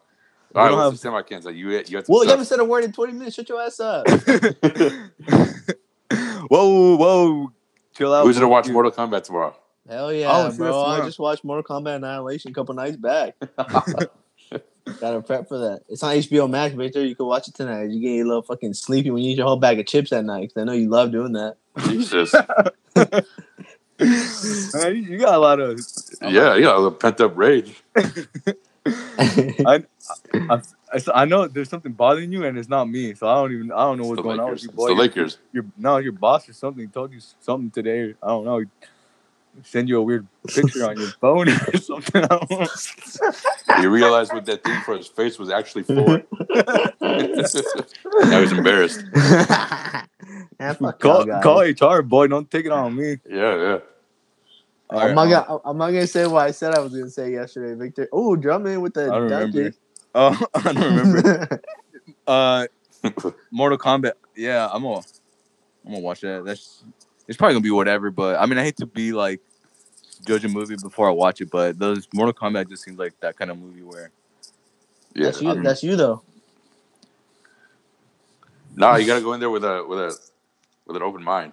we 0.55 0.59
All 0.59 0.65
right, 0.65 0.69
don't 0.71 0.79
what's 0.79 0.85
have- 0.87 0.93
the 0.95 0.99
semi 0.99 1.21
cans? 1.23 1.45
You, 1.45 1.53
you 1.71 1.83
got 1.83 2.07
some 2.07 2.15
Well, 2.15 2.25
you 2.25 2.31
haven't 2.31 2.47
said 2.47 2.59
a 2.61 2.65
word 2.65 2.85
in 2.85 2.93
twenty 2.93 3.13
minutes. 3.13 3.37
Shut 3.37 3.47
your 3.51 3.61
ass 3.61 3.79
up. 3.81 4.09
whoa, 6.49 6.97
whoa, 6.97 7.53
chill 7.95 8.15
out. 8.15 8.25
Who's 8.25 8.37
gonna 8.37 8.49
watch 8.49 8.67
You- 8.67 8.73
Mortal 8.73 8.93
Kombat 8.93 9.25
tomorrow? 9.25 9.55
Hell 9.87 10.11
yeah, 10.13 10.31
Oh, 10.33 10.51
bro! 10.57 10.83
I 10.85 11.05
just 11.05 11.19
watched 11.19 11.45
Mortal 11.45 11.63
Kombat 11.63 11.97
Annihilation 11.97 12.51
a 12.51 12.55
couple 12.55 12.75
nights 12.75 12.97
back. 12.97 13.35
Gotta 15.01 15.21
prep 15.21 15.49
for 15.49 15.59
that. 15.59 15.83
It's 15.89 16.03
on 16.03 16.15
HBO 16.15 16.49
Max, 16.49 16.75
Victor. 16.75 17.05
You 17.05 17.15
can 17.17 17.27
watch 17.27 17.49
it 17.49 17.55
tonight. 17.55 17.91
You 17.91 18.01
get 18.01 18.25
a 18.25 18.27
little 18.27 18.43
fucking 18.43 18.75
sleepy 18.75 19.11
when 19.11 19.23
you 19.23 19.33
eat 19.33 19.39
your 19.39 19.47
whole 19.47 19.57
bag 19.57 19.79
of 19.81 19.87
chips 19.87 20.13
at 20.13 20.25
night 20.25 20.43
because 20.49 20.61
I 20.61 20.65
know 20.65 20.73
you 20.73 20.89
love 20.89 21.11
doing 21.13 21.33
that. 21.33 21.57
Jesus. 21.87 22.33
Man, 23.99 24.95
you- 24.97 25.03
you 25.03 25.19
got 25.19 25.35
a 25.35 25.39
lot 25.39 25.59
of. 25.61 25.81
yeah, 26.23 26.55
yeah, 26.55 26.79
the 26.81 26.91
pent 26.93 27.21
up 27.21 27.37
rage. 27.37 27.83
I, 29.67 29.85
I, 30.51 30.61
I 31.15 31.25
know 31.25 31.49
there's 31.49 31.69
something 31.69 31.93
bothering 31.93 32.31
you, 32.31 32.45
and 32.45 32.57
it's 32.57 32.69
not 32.69 32.89
me. 32.89 33.15
So 33.15 33.27
I 33.29 33.35
don't 33.35 33.53
even. 33.53 33.73
I 33.73 33.79
don't 33.85 33.99
know 33.99 34.05
what's 34.05 34.19
the 34.19 34.23
going 34.23 34.39
on 34.39 34.47
Lakers. 34.51 34.63
with 34.63 34.71
you, 34.71 34.77
It's 34.77 34.87
the 34.87 34.95
Lakers. 34.95 35.39
Your 35.53 35.65
no, 35.77 35.97
your 35.97 36.13
boss 36.13 36.49
or 36.49 36.53
something 36.53 36.89
told 36.91 37.13
you 37.13 37.21
something 37.41 37.71
today. 37.71 38.15
I 38.23 38.29
don't 38.29 38.45
know. 38.45 38.63
Send 39.65 39.89
you 39.89 39.99
a 39.99 40.03
weird 40.03 40.27
picture 40.55 40.85
on 40.87 40.99
your 40.99 41.11
phone 41.21 41.49
or 41.49 41.77
something. 41.79 42.25
I 42.25 42.27
don't. 42.27 42.71
You 43.77 43.91
realize 43.91 44.33
what 44.33 44.47
that 44.47 44.65
thing 44.65 44.81
for 44.81 44.97
his 44.97 45.09
face 45.09 45.39
was 45.39 45.51
actually 45.51 45.83
for. 45.83 46.23
now 48.25 48.41
he's 48.41 48.53
embarrassed. 48.53 49.05
Call, 51.01 51.27
y'all 51.27 51.41
call. 51.41 51.61
HR, 51.61 52.03
boy. 52.03 52.27
Don't 52.29 52.51
take 52.51 52.67
it 52.67 52.73
on 52.73 52.97
me. 52.97 53.19
Yeah, 53.29 53.57
yeah. 53.57 53.79
All 54.91 55.01
I'm 55.01 55.09
right, 55.09 55.15
not 55.15 55.27
gonna. 55.47 55.61
I'm 55.65 55.79
not 55.79 55.87
gonna 55.91 56.07
say 56.07 56.27
what 56.27 56.47
I 56.47 56.53
said 56.53 56.73
I 56.73 56.81
was 56.81 56.93
gonna 56.93 57.11
say 57.11 57.33
yesterday, 57.33 57.75
Victor. 57.75 58.09
Oh, 58.13 58.37
drumming 58.37 58.81
with 58.81 58.95
the. 58.95 59.13
I 59.13 59.19
don't 59.19 59.23
remember. 59.25 59.73
Oh, 60.15 60.47
I 60.55 60.73
don't 60.73 60.97
remember. 60.97 61.61
uh, 62.27 62.67
Mortal 63.51 63.79
Kombat. 63.79 64.13
Yeah, 64.37 64.69
I'm 64.73 64.83
gonna, 64.83 65.03
I'm 65.85 65.93
gonna 65.93 66.01
watch 66.01 66.21
that. 66.23 66.45
That's 66.45 66.85
it's 67.29 67.37
probably 67.37 67.55
gonna 67.55 67.63
be 67.63 67.71
whatever. 67.71 68.11
But 68.11 68.41
I 68.41 68.47
mean, 68.47 68.59
I 68.59 68.63
hate 68.65 68.77
to 68.79 68.87
be 68.87 69.13
like 69.13 69.41
judge 70.27 70.45
a 70.45 70.49
movie 70.49 70.77
before 70.81 71.09
I 71.09 71.13
watch 71.13 71.41
it, 71.41 71.51
but 71.51 71.79
those 71.79 72.09
Mortal 72.15 72.33
Kombat 72.35 72.69
just 72.69 72.83
seems 72.83 72.99
like 72.99 73.19
that 73.21 73.37
kind 73.37 73.51
of 73.51 73.59
movie 73.59 73.83
where 73.83 74.11
Yeah. 75.15 75.25
that's 75.27 75.41
you. 75.43 75.51
I 75.51 75.55
mean, 75.55 75.63
That's 75.63 75.83
you 75.83 75.97
though. 75.97 76.23
nah, 78.75 78.97
you 78.97 79.07
gotta 79.07 79.21
go 79.23 79.33
in 79.33 79.41
there 79.41 79.51
with 79.51 79.65
a 79.65 79.85
with 79.89 79.99
a 79.99 80.19
with 80.87 80.97
an 80.97 81.03
open 81.03 81.23
mind. 81.23 81.53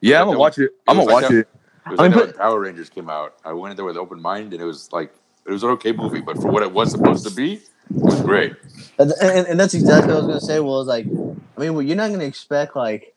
yeah, 0.00 0.20
I'm 0.20 0.26
gonna 0.26 0.38
watch 0.38 0.58
it. 0.58 0.64
it 0.64 0.70
I'm 0.88 0.96
gonna 0.96 1.06
like 1.06 1.22
watch 1.22 1.30
that- 1.30 1.38
it. 1.38 1.48
It 1.86 1.90
was 1.90 2.00
I 2.00 2.02
like 2.04 2.10
mean, 2.16 2.20
when 2.26 2.32
Power 2.34 2.58
Rangers 2.60 2.90
came 2.90 3.08
out. 3.08 3.34
I 3.44 3.52
went 3.52 3.70
in 3.70 3.76
there 3.76 3.84
with 3.84 3.94
an 3.96 4.02
open 4.02 4.20
mind, 4.20 4.52
and 4.52 4.60
it 4.60 4.64
was 4.64 4.92
like 4.92 5.14
it 5.46 5.52
was 5.52 5.62
an 5.62 5.70
okay 5.70 5.92
movie, 5.92 6.20
but 6.20 6.36
for 6.42 6.48
what 6.50 6.64
it 6.64 6.72
was 6.72 6.90
supposed 6.90 7.24
to 7.28 7.32
be, 7.32 7.54
it 7.54 7.62
was 7.90 8.20
great. 8.22 8.54
And, 8.98 9.12
and, 9.22 9.46
and 9.46 9.60
that's 9.60 9.72
exactly 9.74 10.12
what 10.12 10.22
I 10.22 10.26
was 10.26 10.26
gonna 10.26 10.40
say. 10.40 10.58
Was 10.58 10.88
like, 10.88 11.06
I 11.06 11.60
mean, 11.60 11.74
well, 11.74 11.82
you're 11.82 11.96
not 11.96 12.10
gonna 12.10 12.24
expect 12.24 12.74
like, 12.74 13.14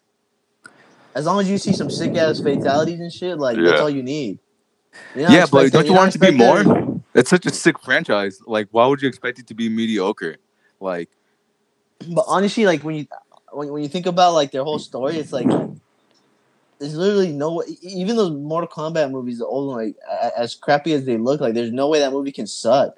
as 1.16 1.26
long 1.26 1.39
as 1.39 1.49
you 1.49 1.57
see 1.57 1.74
some 1.74 1.89
sick 1.89 2.16
ass 2.16 2.39
fatalities 2.39 2.99
and 2.99 3.12
shit, 3.12 3.38
like 3.38 3.57
that's 3.57 3.82
all 3.82 3.89
you 3.89 4.03
need. 4.03 4.39
You're 5.16 5.30
Yeah, 5.30 5.45
but 5.51 5.72
don't 5.72 5.86
you 5.86 5.93
want 5.93 6.16
it 6.16 6.20
to 6.20 6.32
be 6.32 6.36
more? 6.36 7.01
It's 7.14 7.30
such 7.30 7.45
a 7.45 7.51
sick 7.51 7.80
franchise. 7.80 8.39
Like, 8.45 8.68
why 8.72 8.86
would 8.86 9.01
you 9.01 9.07
expect 9.07 9.39
it 9.39 9.47
to 9.47 9.53
be 9.53 9.70
mediocre? 9.70 10.38
Like, 10.80 11.10
But 12.07 12.26
honestly, 12.28 12.66
like 12.66 12.84
when 12.84 12.95
you 12.95 13.07
when, 13.51 13.70
when 13.70 13.84
you 13.84 13.89
think 13.89 14.05
about 14.05 14.34
like 14.34 14.51
their 14.51 14.64
whole 14.64 14.80
story, 14.80 15.18
it's 15.18 15.34
like 15.34 15.47
there's 16.80 16.95
literally 16.95 17.32
no 17.32 17.55
way. 17.55 17.66
Even 17.82 18.16
those 18.16 18.32
Mortal 18.32 18.70
Kombat 18.70 19.12
movies, 19.12 19.39
the 19.39 19.45
old 19.45 19.76
one, 19.76 19.86
like 19.86 19.95
as 20.38 20.55
crappy 20.55 20.93
as 20.93 21.05
they 21.05 21.18
look, 21.18 21.41
like 21.41 21.53
there's 21.53 21.72
no 21.72 21.89
way 21.89 21.99
that 21.99 22.12
movie 22.12 22.32
can 22.32 22.47
suck. 22.47 22.97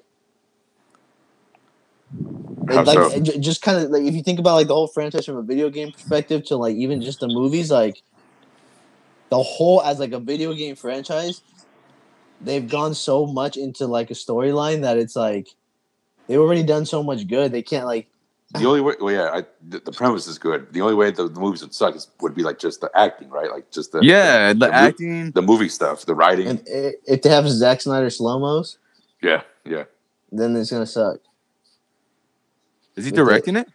How 2.75 2.83
like 2.83 2.97
so? 2.97 3.11
it 3.11 3.23
ju- 3.23 3.39
just 3.39 3.61
kind 3.61 3.83
of 3.83 3.91
like 3.91 4.03
if 4.03 4.13
you 4.13 4.23
think 4.23 4.39
about 4.39 4.55
like 4.55 4.67
the 4.67 4.73
whole 4.73 4.87
franchise 4.87 5.25
from 5.25 5.37
a 5.37 5.43
video 5.43 5.69
game 5.69 5.91
perspective 5.91 6.43
to 6.45 6.55
like 6.57 6.75
even 6.75 7.01
just 7.01 7.19
the 7.19 7.27
movies, 7.27 7.71
like 7.71 8.01
the 9.29 9.41
whole 9.41 9.81
as 9.81 9.99
like 9.99 10.11
a 10.11 10.19
video 10.19 10.53
game 10.53 10.75
franchise, 10.75 11.41
they've 12.41 12.67
gone 12.67 12.93
so 12.93 13.25
much 13.25 13.57
into 13.57 13.87
like 13.87 14.11
a 14.11 14.15
storyline 14.15 14.81
that 14.81 14.97
it's 14.97 15.15
like 15.15 15.49
they've 16.27 16.39
already 16.39 16.63
done 16.63 16.85
so 16.85 17.03
much 17.03 17.27
good. 17.27 17.51
They 17.51 17.61
can't 17.61 17.85
like 17.85 18.07
The 18.53 18.65
only 18.65 18.81
way, 18.81 18.95
well, 18.99 19.13
yeah, 19.13 19.29
I, 19.31 19.45
the, 19.67 19.79
the 19.79 19.91
premise 19.93 20.27
is 20.27 20.37
good. 20.37 20.73
The 20.73 20.81
only 20.81 20.95
way 20.95 21.11
the, 21.11 21.29
the 21.29 21.39
movies 21.39 21.61
would 21.61 21.73
suck 21.73 21.95
is, 21.95 22.09
would 22.19 22.35
be 22.35 22.43
like 22.43 22.59
just 22.59 22.81
the 22.81 22.91
acting, 22.95 23.29
right? 23.29 23.49
Like 23.49 23.71
just 23.71 23.93
the 23.93 24.01
yeah, 24.01 24.51
the 24.53 24.59
the 24.59 24.67
mo- 24.67 24.73
acting. 24.73 25.31
the 25.31 25.41
movie 25.41 25.69
stuff, 25.69 26.05
the 26.05 26.15
writing. 26.15 26.47
and 26.47 26.61
if 26.67 27.21
they 27.21 27.29
have 27.29 27.47
Zack 27.47 27.81
Snyder 27.81 28.09
slow 28.09 28.39
mos, 28.39 28.77
yeah, 29.21 29.43
yeah. 29.65 29.85
then 30.31 30.55
it's 30.55 30.71
gonna 30.71 30.85
suck. 30.85 31.19
Is 32.95 33.05
he 33.05 33.11
directing 33.11 33.55
it? 33.55 33.67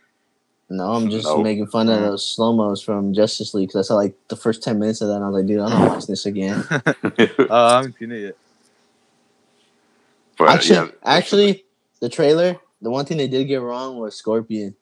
No, 0.68 0.92
I'm 0.94 1.10
just 1.10 1.26
Nope. 1.26 1.44
making 1.44 1.68
fun 1.68 1.88
of 1.88 2.00
those 2.00 2.26
slow 2.26 2.52
mos 2.52 2.80
from 2.82 3.14
Justice 3.14 3.54
League 3.54 3.68
because 3.68 3.86
I 3.86 3.88
saw 3.88 3.94
like 3.94 4.14
the 4.28 4.36
first 4.36 4.62
ten 4.62 4.78
minutes 4.80 5.00
of 5.00 5.08
that, 5.08 5.14
and 5.16 5.24
I 5.24 5.28
was 5.28 5.36
like, 5.40 5.46
dude, 5.46 5.60
I'm 5.60 5.70
not 5.70 5.88
watching 5.90 6.06
this 6.08 6.26
again. 6.26 6.64
Uh, 6.70 7.46
I 7.50 7.76
haven't 7.76 7.96
seen 7.98 8.10
it 8.12 8.18
yet. 8.20 8.36
but 10.38 10.48
actually, 10.48 10.76
yeah, 10.76 10.88
actually, 11.04 11.64
the 12.00 12.08
trailer, 12.08 12.56
the 12.82 12.90
one 12.90 13.06
thing 13.06 13.16
they 13.18 13.28
did 13.28 13.44
get 13.44 13.60
wrong 13.62 13.96
was 13.98 14.16
Scorpion. 14.16 14.74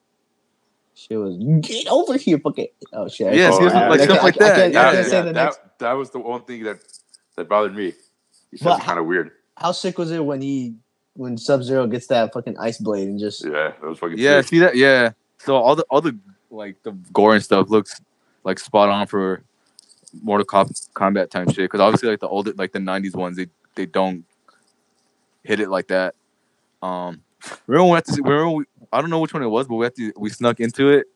She 0.95 1.15
was 1.15 1.37
get 1.61 1.87
over 1.87 2.17
here, 2.17 2.39
fucking. 2.39 2.67
Oh 2.93 3.07
shit! 3.07 3.27
I 3.27 3.31
Yeah, 3.35 3.49
can't- 3.49 3.59
see, 3.59 3.65
it's 3.65 3.75
I- 3.75 3.87
like 3.89 3.99
I 3.99 4.03
stuff 4.05 4.13
can't- 4.15 4.23
like 4.23 4.41
I 4.41 4.45
that. 4.49 4.71
Yeah, 4.73 4.91
yeah, 4.93 5.21
that, 5.23 5.35
next. 5.35 5.59
that 5.79 5.91
was 5.93 6.09
the 6.09 6.19
one 6.19 6.41
thing 6.43 6.63
that 6.63 6.79
that 7.35 7.47
bothered 7.49 7.75
me. 7.75 7.93
He 8.51 8.57
said 8.57 8.75
it's 8.77 8.85
kind 8.85 8.97
of 8.99 9.05
weird. 9.05 9.31
How 9.57 9.71
sick 9.71 9.97
was 9.97 10.11
it 10.11 10.23
when 10.25 10.41
he 10.41 10.75
when 11.15 11.37
Sub 11.37 11.63
Zero 11.63 11.87
gets 11.87 12.07
that 12.07 12.31
fucking 12.33 12.57
ice 12.59 12.77
blade 12.77 13.07
and 13.07 13.19
just 13.19 13.43
Yeah, 13.43 13.71
that 13.79 13.81
was 13.81 13.99
fucking. 13.99 14.17
Yeah, 14.17 14.41
sick. 14.41 14.47
see 14.49 14.59
that? 14.59 14.75
Yeah. 14.75 15.11
So 15.39 15.55
all 15.55 15.75
the 15.75 15.83
all 15.89 16.01
the 16.01 16.17
like 16.51 16.81
the 16.83 16.91
gore 17.11 17.33
and 17.35 17.43
stuff 17.43 17.69
looks 17.69 17.99
like 18.43 18.59
spot 18.59 18.89
on 18.89 19.07
for 19.07 19.41
Mortal 20.21 20.45
Com- 20.45 20.69
Kombat 20.93 21.29
time 21.29 21.47
shit. 21.49 21.57
Because 21.65 21.79
obviously, 21.81 22.09
like 22.09 22.19
the 22.19 22.27
older, 22.27 22.53
like 22.53 22.71
the 22.71 22.79
'90s 22.79 23.15
ones, 23.15 23.37
they 23.37 23.47
they 23.75 23.85
don't 23.85 24.23
hit 25.43 25.59
it 25.59 25.69
like 25.69 25.87
that. 25.87 26.15
Um, 26.81 27.21
remember 27.67 27.83
when 27.85 27.91
we 27.91 27.95
had 27.95 28.05
to? 28.05 28.13
see- 28.13 28.21
Remember 28.21 28.49
we, 28.51 28.65
I 28.93 29.01
don't 29.01 29.09
know 29.09 29.19
which 29.19 29.33
one 29.33 29.43
it 29.43 29.47
was, 29.47 29.67
but 29.67 29.75
we 29.75 29.85
had 29.85 29.95
to 29.95 30.13
we 30.17 30.29
snuck 30.29 30.59
into 30.59 30.89
it 30.89 31.07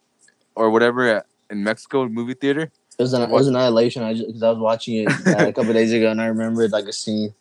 or 0.56 0.70
whatever 0.70 1.08
at, 1.08 1.26
in 1.50 1.64
Mexico 1.64 2.08
movie 2.08 2.34
theater. 2.34 2.64
it 2.64 3.02
was 3.02 3.14
an 3.14 3.22
it 3.22 3.30
was 3.30 3.47
annihilation. 3.47 4.04
I 4.04 4.14
just 4.14 4.28
because 4.28 4.43
I 4.43 4.50
was 4.52 4.60
watching 4.60 4.95
it 4.95 5.08
uh, 5.28 5.47
a 5.47 5.54
couple 5.54 5.74
days 5.74 5.91
ago 5.93 6.10
and 6.12 6.22
I 6.22 6.26
remembered 6.28 6.72
like 6.72 6.86
a 6.86 6.93
scene. 6.93 7.34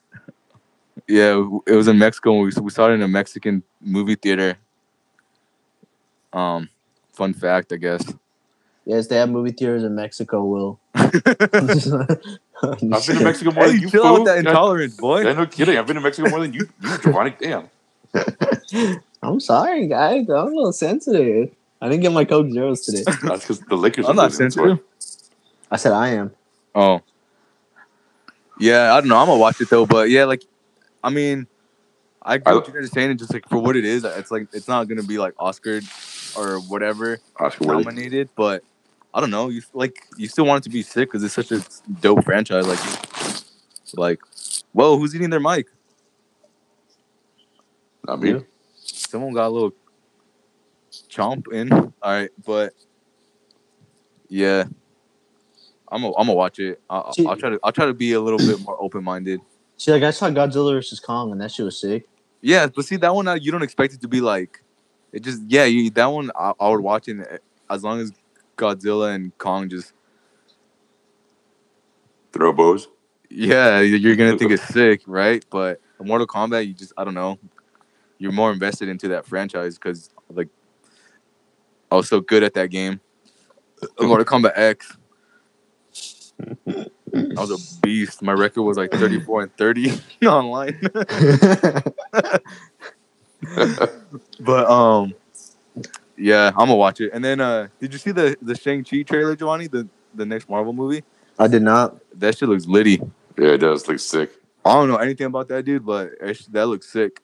Yeah, 1.08 1.42
it 1.66 1.72
was 1.74 1.88
in 1.88 1.98
Mexico. 1.98 2.34
We 2.40 2.52
we 2.60 2.70
saw 2.70 2.88
it 2.90 2.92
in 2.92 3.02
a 3.02 3.08
Mexican 3.08 3.62
movie 3.80 4.14
theater. 4.14 4.56
Um, 6.32 6.68
fun 7.14 7.32
fact, 7.32 7.72
I 7.72 7.76
guess. 7.76 8.04
Yes, 8.84 9.06
they 9.06 9.16
have 9.16 9.30
movie 9.30 9.52
theaters 9.52 9.84
in 9.84 9.94
Mexico. 9.94 10.44
Will. 10.44 10.78
I've 10.94 11.10
been 11.12 11.68
to 11.78 12.20
Mexico 12.82 13.52
more 13.52 13.64
Hey, 13.64 13.70
than 13.72 13.80
you. 13.80 13.90
chill 13.90 14.04
out 14.06 14.14
with 14.14 14.24
that 14.26 14.34
Yeah, 14.42 14.50
intolerance, 14.50 14.96
boy. 14.96 15.22
yeah, 15.22 15.32
no 15.32 15.46
kidding. 15.46 15.78
I've 15.78 15.86
been 15.86 15.96
to 15.96 16.02
Mexico 16.02 16.28
more 16.28 16.40
than 16.40 16.52
you, 16.52 16.68
you 16.82 16.98
Giovanni. 16.98 17.34
Damn. 17.40 17.70
I'm 19.22 19.40
sorry, 19.40 19.86
guys. 19.88 20.28
I'm 20.28 20.34
a 20.36 20.44
little 20.44 20.72
sensitive. 20.72 21.50
I 21.80 21.88
didn't 21.88 22.02
get 22.02 22.12
my 22.12 22.24
Coke 22.24 22.50
Zeros 22.50 22.84
today. 22.84 23.04
That's 23.22 23.42
because 23.42 23.60
the 23.60 23.76
liquor's. 23.76 24.06
I'm 24.08 24.16
not 24.16 24.30
losing, 24.30 24.44
that's 24.46 24.54
sensitive. 24.54 24.80
I 25.70 25.76
said 25.76 25.92
I 25.92 26.08
am. 26.08 26.32
Oh. 26.74 27.00
Yeah, 28.58 28.94
I 28.94 29.00
don't 29.00 29.08
know. 29.08 29.16
I'm 29.18 29.26
gonna 29.26 29.38
watch 29.38 29.60
it 29.60 29.70
though, 29.70 29.86
but 29.86 30.10
yeah, 30.10 30.24
like, 30.24 30.42
I 31.02 31.10
mean, 31.10 31.46
I 32.22 32.38
get 32.38 32.48
I- 32.48 32.54
what 32.54 32.68
you 32.68 32.74
guys 32.74 32.84
are 32.84 32.92
saying, 32.92 33.10
and 33.10 33.18
just 33.18 33.32
like 33.32 33.48
for 33.48 33.58
what 33.58 33.76
it 33.76 33.84
is, 33.84 34.04
it's 34.04 34.30
like 34.30 34.48
it's 34.52 34.68
not 34.68 34.88
gonna 34.88 35.02
be 35.02 35.18
like 35.18 35.34
Oscar 35.38 35.80
or 36.36 36.58
whatever 36.60 37.18
Oscar 37.38 37.64
worthy. 37.64 37.84
nominated, 37.84 38.28
but 38.36 38.62
I 39.14 39.20
don't 39.20 39.30
know. 39.30 39.48
You 39.48 39.62
like 39.72 39.96
you 40.16 40.28
still 40.28 40.44
want 40.44 40.62
it 40.62 40.68
to 40.68 40.70
be 40.70 40.82
sick 40.82 41.08
because 41.08 41.22
it's 41.24 41.34
such 41.34 41.52
a 41.52 41.62
dope 42.00 42.24
franchise. 42.24 42.66
Like, 42.66 42.80
like, 43.94 44.20
whoa, 44.72 44.98
who's 44.98 45.14
eating 45.14 45.30
their 45.30 45.40
mic? 45.40 45.66
Not 48.06 48.20
me. 48.20 48.32
Yeah. 48.32 48.40
Someone 48.76 49.32
got 49.34 49.48
a 49.48 49.50
little 49.50 49.72
chomp 51.08 51.52
in. 51.52 51.72
All 51.72 51.92
right, 52.02 52.30
but 52.44 52.74
yeah, 54.28 54.64
I'm 55.90 56.02
gonna 56.02 56.14
I'm 56.16 56.26
gonna 56.26 56.34
watch 56.34 56.58
it. 56.58 56.80
I'll, 56.90 57.14
I'll 57.26 57.36
try 57.36 57.50
to 57.50 57.60
I'll 57.62 57.72
try 57.72 57.86
to 57.86 57.94
be 57.94 58.12
a 58.12 58.20
little 58.20 58.38
bit 58.38 58.60
more 58.60 58.76
open 58.80 59.04
minded. 59.04 59.40
See, 59.78 59.92
like 59.92 60.02
I 60.02 60.10
saw 60.10 60.28
Godzilla 60.28 60.74
versus 60.74 61.00
Kong, 61.00 61.32
and 61.32 61.40
that 61.40 61.52
shit 61.52 61.64
was 61.64 61.80
sick. 61.80 62.08
Yeah, 62.40 62.66
but 62.66 62.84
see 62.84 62.96
that 62.96 63.14
one 63.14 63.28
uh, 63.28 63.34
you 63.34 63.50
don't 63.50 63.62
expect 63.62 63.94
it 63.94 64.00
to 64.02 64.08
be 64.08 64.20
like 64.20 64.62
it 65.12 65.22
just 65.22 65.42
yeah 65.48 65.64
you, 65.64 65.90
that 65.90 66.06
one 66.06 66.30
I, 66.38 66.52
I 66.60 66.68
would 66.68 66.80
watch 66.80 67.08
it 67.08 67.20
uh, 67.20 67.38
as 67.72 67.82
long 67.82 68.00
as 68.00 68.12
Godzilla 68.56 69.14
and 69.14 69.36
Kong 69.38 69.68
just 69.68 69.92
Throw 72.32 72.52
bows. 72.52 72.88
yeah 73.30 73.80
you're 73.80 74.16
gonna 74.16 74.36
think 74.36 74.52
it's 74.52 74.64
sick 74.64 75.02
right 75.06 75.44
but 75.50 75.80
Mortal 76.00 76.26
Kombat 76.26 76.66
you 76.66 76.74
just 76.74 76.92
I 76.96 77.04
don't 77.04 77.14
know 77.14 77.38
you're 78.18 78.32
more 78.32 78.52
invested 78.52 78.88
into 78.88 79.08
that 79.08 79.26
franchise 79.26 79.76
because 79.76 80.10
like 80.30 80.48
I 81.90 81.96
was 81.96 82.08
so 82.08 82.20
good 82.20 82.42
at 82.42 82.54
that 82.54 82.70
game 82.70 83.00
Mortal 84.00 84.26
Kombat 84.26 84.52
X 84.56 84.96
I 86.38 87.40
was 87.40 87.50
a 87.50 87.80
beast 87.80 88.22
my 88.22 88.32
record 88.32 88.62
was 88.62 88.76
like 88.76 88.90
34 88.92 89.42
and 89.42 89.56
30 89.56 89.92
online 90.26 90.78
But 94.40 94.70
um, 94.70 95.14
yeah, 96.16 96.48
I'm 96.48 96.54
gonna 96.66 96.74
watch 96.76 97.00
it. 97.00 97.12
And 97.12 97.24
then, 97.24 97.40
uh, 97.40 97.68
did 97.80 97.92
you 97.92 97.98
see 97.98 98.10
the 98.10 98.36
the 98.42 98.56
Shang 98.56 98.82
Chi 98.84 99.02
trailer, 99.02 99.36
Giovanni? 99.36 99.68
The 99.68 99.88
the 100.14 100.26
next 100.26 100.48
Marvel 100.48 100.72
movie? 100.72 101.04
I 101.38 101.46
did 101.46 101.62
not. 101.62 101.96
That 102.18 102.36
shit 102.36 102.48
looks 102.48 102.66
litty. 102.66 103.00
Yeah, 103.38 103.50
it 103.50 103.58
does. 103.58 103.86
Looks 103.86 104.02
sick. 104.02 104.32
I 104.64 104.74
don't 104.74 104.88
know 104.88 104.96
anything 104.96 105.26
about 105.26 105.48
that 105.48 105.64
dude, 105.64 105.86
but 105.86 106.10
that 106.50 106.66
looks 106.66 106.88
sick. 106.90 107.22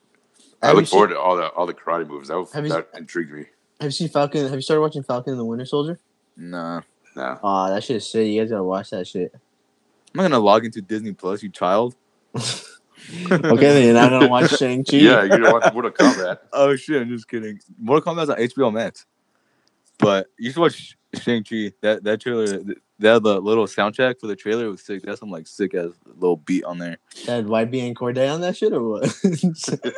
I 0.63 0.71
look 0.71 0.87
forward 0.87 1.09
Seen, 1.09 1.15
to 1.17 1.21
all 1.21 1.35
the 1.35 1.49
all 1.49 1.65
the 1.65 1.73
karate 1.73 2.07
moves. 2.07 2.29
That, 2.29 2.47
Have 2.53 2.63
you- 2.65 2.71
that 2.71 2.87
intrigued 2.95 3.33
me. 3.33 3.45
have 3.81 3.87
you 3.87 3.91
seen 3.91 4.07
Falcon? 4.09 4.43
Have 4.43 4.53
you 4.55 4.61
started 4.61 4.81
watching 4.81 5.03
Falcon 5.03 5.31
and 5.33 5.39
the 5.39 5.45
Winter 5.45 5.65
Soldier? 5.65 5.99
Nah, 6.37 6.81
Nah. 7.15 7.37
Ah, 7.43 7.69
that 7.69 7.83
shit 7.83 7.97
is 7.97 8.09
sick. 8.09 8.27
You 8.27 8.41
guys 8.41 8.49
gotta 8.51 8.63
watch 8.63 8.89
that 8.89 9.07
shit. 9.07 9.33
I'm 9.33 10.17
not 10.17 10.23
gonna 10.23 10.39
log 10.39 10.65
into 10.65 10.81
Disney 10.81 11.13
Plus, 11.13 11.41
you 11.43 11.49
child. 11.49 11.95
okay, 12.35 12.51
then 13.29 13.83
you're 13.85 13.93
not 13.93 14.09
gonna 14.09 14.27
watch 14.27 14.51
Shang 14.57 14.83
Chi. 14.83 14.97
Yeah, 14.97 15.23
you 15.23 15.37
know 15.37 15.51
what? 15.51 15.73
Mortal 15.73 15.91
Kombat. 15.91 16.39
Oh 16.53 16.75
shit, 16.75 17.01
I'm 17.01 17.09
just 17.09 17.27
kidding. 17.27 17.59
Mortal 17.79 18.13
Kombat's 18.13 18.29
on 18.29 18.37
HBO 18.37 18.73
Max, 18.73 19.05
but 19.97 20.27
you 20.37 20.51
should 20.51 20.59
watch 20.59 20.97
Shang 21.21 21.43
Chi. 21.43 21.71
That 21.81 22.03
that 22.03 22.21
trailer, 22.21 22.45
that 22.99 23.23
the 23.23 23.39
little 23.41 23.65
soundtrack 23.65 24.19
for 24.19 24.27
the 24.27 24.35
trailer 24.35 24.69
was 24.69 24.81
sick. 24.81 25.03
That's 25.03 25.19
some 25.19 25.29
like 25.31 25.47
sick 25.47 25.73
ass 25.73 25.91
little 26.17 26.37
beat 26.37 26.63
on 26.63 26.77
there. 26.77 26.97
That 27.25 27.45
YBN 27.45 27.93
Cordae 27.93 28.33
on 28.33 28.41
that 28.41 28.57
shit 28.57 28.73
or 28.73 28.83
what? 28.87 29.03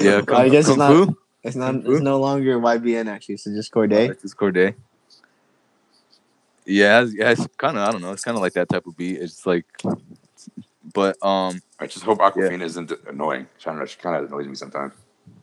Yeah, 0.01 0.21
Well, 0.27 0.41
I 0.41 0.49
guess 0.49 0.67
it's 0.67 0.69
Kung 0.69 0.77
not. 0.77 1.07
Fu? 1.07 1.17
It's 1.43 1.55
not. 1.55 1.71
Kung 1.73 1.83
Fu? 1.83 1.91
It's 1.93 2.01
no 2.01 2.19
longer 2.19 2.59
YBN 2.59 3.07
actually. 3.07 3.37
So 3.37 3.51
just 3.53 3.71
Oh, 3.75 3.81
it's 3.83 4.21
just 4.23 4.37
Corday. 4.37 4.75
Yeah, 6.67 7.05
yeah, 7.09 7.31
it's 7.31 7.47
kind 7.57 7.77
of 7.77 7.87
I 7.87 7.91
don't 7.91 8.01
know. 8.01 8.11
It's 8.11 8.25
kind 8.25 8.35
of 8.35 8.41
like 8.41 8.51
that 8.53 8.67
type 8.67 8.85
of 8.85 8.97
beat. 8.97 9.21
It's 9.21 9.45
like, 9.45 9.65
but 10.93 11.15
um, 11.25 11.61
I 11.79 11.87
just 11.87 12.03
hope 12.03 12.19
Awkwafina 12.19 12.61
isn't 12.61 12.91
annoying. 13.07 13.47
She, 13.57 13.69
I 13.69 13.73
don't 13.73 13.89
she 13.89 13.97
kind 13.97 14.17
of 14.17 14.25
annoys 14.25 14.47
me 14.47 14.55
sometimes. 14.55 14.93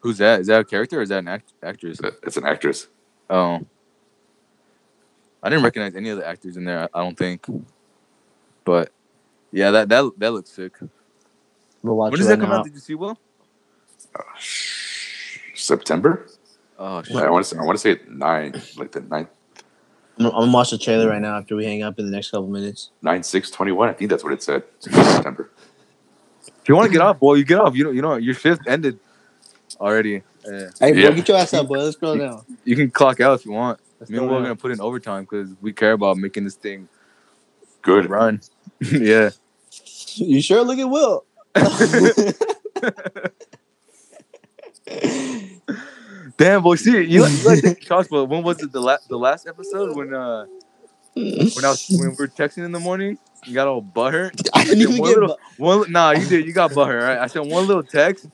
who's 0.01 0.19
that? 0.19 0.41
Is 0.41 0.49
that 0.49 0.61
a 0.61 0.65
character 0.65 0.99
or 0.99 1.03
is 1.03 1.09
that 1.09 1.21
an 1.21 1.29
act- 1.29 1.55
actress? 1.63 1.99
It's 2.23 2.37
an 2.37 2.45
actress. 2.45 2.89
Oh, 3.31 3.65
I 5.43 5.49
didn't 5.49 5.65
recognize 5.65 5.97
any 5.97 6.11
of 6.11 6.19
the 6.19 6.27
actors 6.27 6.59
in 6.59 6.67
there. 6.67 6.81
I, 6.81 7.01
I 7.01 7.03
don't 7.03 7.17
think. 7.17 7.47
But 8.65 8.93
yeah, 9.51 9.71
that 9.71 9.89
that 9.89 10.11
that 10.19 10.33
looks 10.33 10.51
sick. 10.51 10.77
We'll 11.83 11.97
watch 11.97 12.13
when 12.13 12.21
it 12.21 12.25
does 12.25 12.29
right 12.29 12.37
that 12.37 12.43
come 12.43 12.51
now. 12.51 12.59
out? 12.59 12.65
Did 12.65 12.75
you 12.75 12.81
see? 12.81 12.95
Will? 12.95 13.19
September. 15.55 16.27
Oh 16.79 17.03
shit. 17.03 17.17
I 17.17 17.31
want 17.31 17.47
to 17.47 17.51
say 17.55 17.59
I 17.59 17.63
want 17.63 17.79
to 17.79 17.83
say 17.83 18.01
nine, 18.11 18.61
like 18.77 18.93
the 18.93 19.01
nine 19.01 19.27
I'm, 20.19 20.27
I'm 20.27 20.33
gonna 20.33 20.53
watch 20.53 20.71
the 20.71 20.79
trailer 20.79 21.09
right 21.09 21.21
now 21.21 21.37
after 21.39 21.57
we 21.57 21.65
hang 21.65 21.83
up 21.83 21.99
in 21.99 22.07
the 22.07 22.11
next 22.13 22.31
couple 22.31 22.49
minutes. 22.49 22.91
nine 23.03 23.23
six 23.23 23.51
twenty 23.51 23.73
one. 23.73 23.89
I 23.89 23.93
think 23.93 24.11
that's 24.11 24.23
what 24.25 24.33
it 24.33 24.43
said. 24.43 24.63
September. 24.81 25.51
If 26.47 26.69
you 26.69 26.77
want 26.77 26.87
to 26.87 26.93
get 26.93 27.03
off, 27.03 27.19
boy, 27.19 27.35
you 27.35 27.45
get 27.45 27.59
off. 27.59 27.75
You 27.77 27.85
know, 27.85 27.91
you 27.91 28.03
know, 28.03 28.15
your 28.17 28.35
shift 28.35 28.63
ended 28.67 28.99
already. 29.81 30.23
Uh, 30.47 30.69
Hey, 30.81 30.95
Yeah. 30.95 31.11
get 31.11 31.29
your 31.29 31.37
ass 31.37 31.53
up, 31.55 31.69
boy. 31.69 31.79
Let's 31.79 31.97
go 31.97 32.17
down. 32.17 32.43
you 32.65 32.77
can 32.77 32.91
clock 32.91 33.21
out 33.21 33.39
if 33.41 33.45
you 33.47 33.53
want. 33.53 33.81
Let's 34.01 34.11
Me 34.11 34.19
and 34.19 34.27
go 34.29 34.33
Will 34.33 34.41
are 34.41 34.43
gonna 34.43 34.57
put 34.57 34.71
in 34.73 34.81
overtime 34.81 35.25
because 35.25 35.51
we 35.61 35.73
care 35.73 35.93
about 35.93 36.17
making 36.17 36.45
this 36.45 36.55
thing 36.55 36.89
Good. 37.83 38.09
run. 38.09 38.41
yeah. 38.81 39.31
You 40.15 40.41
sure? 40.41 40.63
Look 40.63 40.79
at 40.79 40.89
Will. 40.89 41.25
Damn, 46.37 46.63
boy. 46.63 46.75
See, 46.77 47.03
you 47.05 47.23
like, 47.23 47.33
you 47.33 47.45
like 47.45 47.63
taking 47.63 47.85
shots, 47.87 48.09
but 48.09 48.25
when 48.27 48.43
was 48.43 48.61
it 48.63 48.73
the 48.73 48.81
last 48.81 49.09
the 49.09 49.17
last 49.19 49.47
episode 49.47 49.97
when 49.97 50.13
uh 50.15 50.47
when 51.15 51.65
I 51.65 51.71
was 51.71 51.87
when 51.91 52.11
we 52.11 52.15
were 52.17 52.29
texting 52.29 52.65
in 52.65 52.73
the 52.73 52.81
morning? 52.81 53.19
You 53.47 53.55
got 53.55 53.69
all 53.69 53.83
butthurt. 53.83 54.49
I 54.55 54.65
didn't 54.65 54.81
even 54.83 54.99
one 54.99 55.11
get. 55.13 55.21
little- 55.21 55.39
One 55.59 55.93
nah, 55.93 56.11
you 56.13 56.27
did. 56.27 56.47
You 56.47 56.53
got 56.53 56.73
butthurt, 56.73 57.03
right? 57.03 57.19
I 57.19 57.27
sent 57.29 57.47
one 57.47 57.67
little 57.67 57.83
text, 57.85 58.27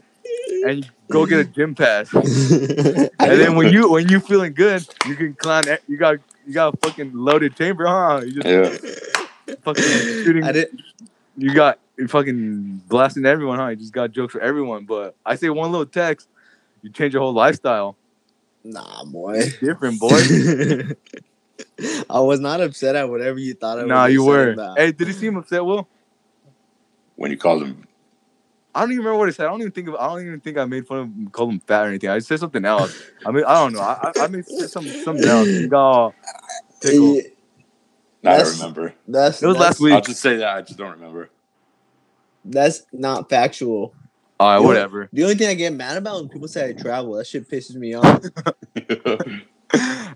and 0.66 0.78
you 0.78 0.84
go 1.10 1.26
get 1.26 1.40
a 1.40 1.44
gym 1.44 1.74
pass. 1.74 2.10
And 3.20 3.38
then 3.38 3.54
when 3.54 3.70
you 3.72 3.90
when 3.90 4.08
you 4.08 4.18
feeling 4.18 4.54
good, 4.54 4.86
you 5.06 5.14
can 5.14 5.34
climb. 5.34 5.64
You 5.86 5.98
got 5.98 6.16
you 6.46 6.54
got 6.54 6.74
a 6.74 6.76
fucking 6.78 7.12
loaded 7.14 7.54
chamber, 7.54 7.86
huh? 7.86 8.22
You 8.24 8.40
just 8.42 8.46
Yeah. 9.46 9.54
fucking 9.62 9.82
shooting. 10.24 10.44
I 10.44 10.52
didn't. 10.52 10.80
You 11.36 11.52
got 11.54 11.78
you 11.98 12.08
fucking 12.08 12.80
blasting 12.88 13.26
everyone, 13.26 13.58
huh? 13.58 13.68
You 13.68 13.76
just 13.76 13.92
got 13.92 14.10
jokes 14.10 14.32
for 14.32 14.40
everyone. 14.40 14.84
But 14.86 15.14
I 15.24 15.34
say 15.36 15.50
one 15.50 15.70
little 15.70 15.86
text, 15.86 16.28
you 16.82 16.90
change 16.90 17.12
your 17.12 17.22
whole 17.22 17.34
lifestyle. 17.34 17.96
Nah, 18.64 19.04
boy. 19.04 19.42
Different, 19.60 19.98
boy. 19.98 20.10
I 22.10 22.20
was 22.20 22.40
not 22.40 22.60
upset 22.60 22.94
at 22.96 23.08
whatever 23.08 23.38
you 23.38 23.54
thought 23.54 23.78
I 23.78 23.82
was. 23.82 23.88
nah, 23.88 24.04
you 24.06 24.24
were. 24.24 24.52
about. 24.52 24.78
Hey, 24.78 24.92
did 24.92 25.06
he 25.06 25.12
seem 25.14 25.36
upset? 25.36 25.64
Will 25.64 25.88
When 27.16 27.30
you 27.30 27.38
called 27.38 27.62
him, 27.62 27.86
I 28.74 28.80
don't 28.80 28.92
even 28.92 29.04
remember 29.04 29.18
what 29.18 29.28
he 29.28 29.32
said. 29.32 29.46
I 29.46 29.50
don't 29.50 29.60
even 29.60 29.72
think 29.72 29.88
of. 29.88 29.94
I 29.96 30.06
don't 30.08 30.20
even 30.26 30.40
think 30.40 30.58
I 30.58 30.64
made 30.66 30.86
fun 30.86 30.98
of 30.98 31.04
him, 31.06 31.28
called 31.30 31.50
him 31.52 31.60
fat 31.60 31.84
or 31.86 31.88
anything. 31.88 32.10
I 32.10 32.16
just 32.18 32.28
said 32.28 32.38
something 32.38 32.64
else. 32.64 32.96
I 33.24 33.30
mean, 33.30 33.44
I 33.44 33.54
don't 33.54 33.72
know. 33.72 33.80
I 33.80 34.12
I, 34.16 34.24
I 34.24 34.26
made 34.28 34.46
some 34.46 34.86
something 34.86 35.24
else. 35.26 35.48
He 35.48 35.66
got 35.68 35.80
all 35.90 36.14
tickled. 36.80 37.16
Yeah, 37.16 37.22
nah, 38.22 38.30
I 38.30 38.36
That's- 38.36 38.58
remember. 38.58 38.94
That's 39.08 39.42
It 39.42 39.46
was 39.46 39.56
that's- 39.56 39.70
last 39.72 39.80
week. 39.80 39.92
I'll 39.94 40.00
just 40.02 40.20
say 40.20 40.36
that. 40.36 40.56
I 40.56 40.62
just 40.62 40.78
don't 40.78 40.90
remember. 40.92 41.30
That's 42.44 42.82
not 42.92 43.28
factual. 43.30 43.94
All 44.40 44.46
right, 44.48 44.56
You 44.56 44.62
know- 44.62 44.66
whatever. 44.68 45.08
The 45.12 45.22
only 45.22 45.34
thing 45.34 45.48
I 45.48 45.54
get 45.54 45.72
mad 45.74 45.98
about 45.98 46.16
when 46.16 46.28
people 46.30 46.48
say 46.48 46.70
I 46.70 46.72
travel, 46.72 47.12
that 47.16 47.26
shit 47.26 47.46
pisses 47.48 47.74
me 47.76 47.92
off. 47.94 48.22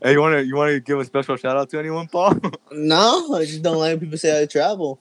hey, 0.03 0.13
you 0.13 0.21
wanna 0.21 0.41
you 0.41 0.57
wanna 0.57 0.81
give 0.81 0.99
a 0.99 1.05
special 1.05 1.37
shout 1.37 1.57
out 1.59 1.69
to 1.71 1.79
anyone, 1.79 2.09
Paul? 2.09 2.35
no, 2.73 3.35
I 3.35 3.45
just 3.45 3.63
don't 3.63 3.77
like 3.77 4.01
people 4.01 4.17
say 4.17 4.41
I 4.43 4.47
travel. 4.47 4.99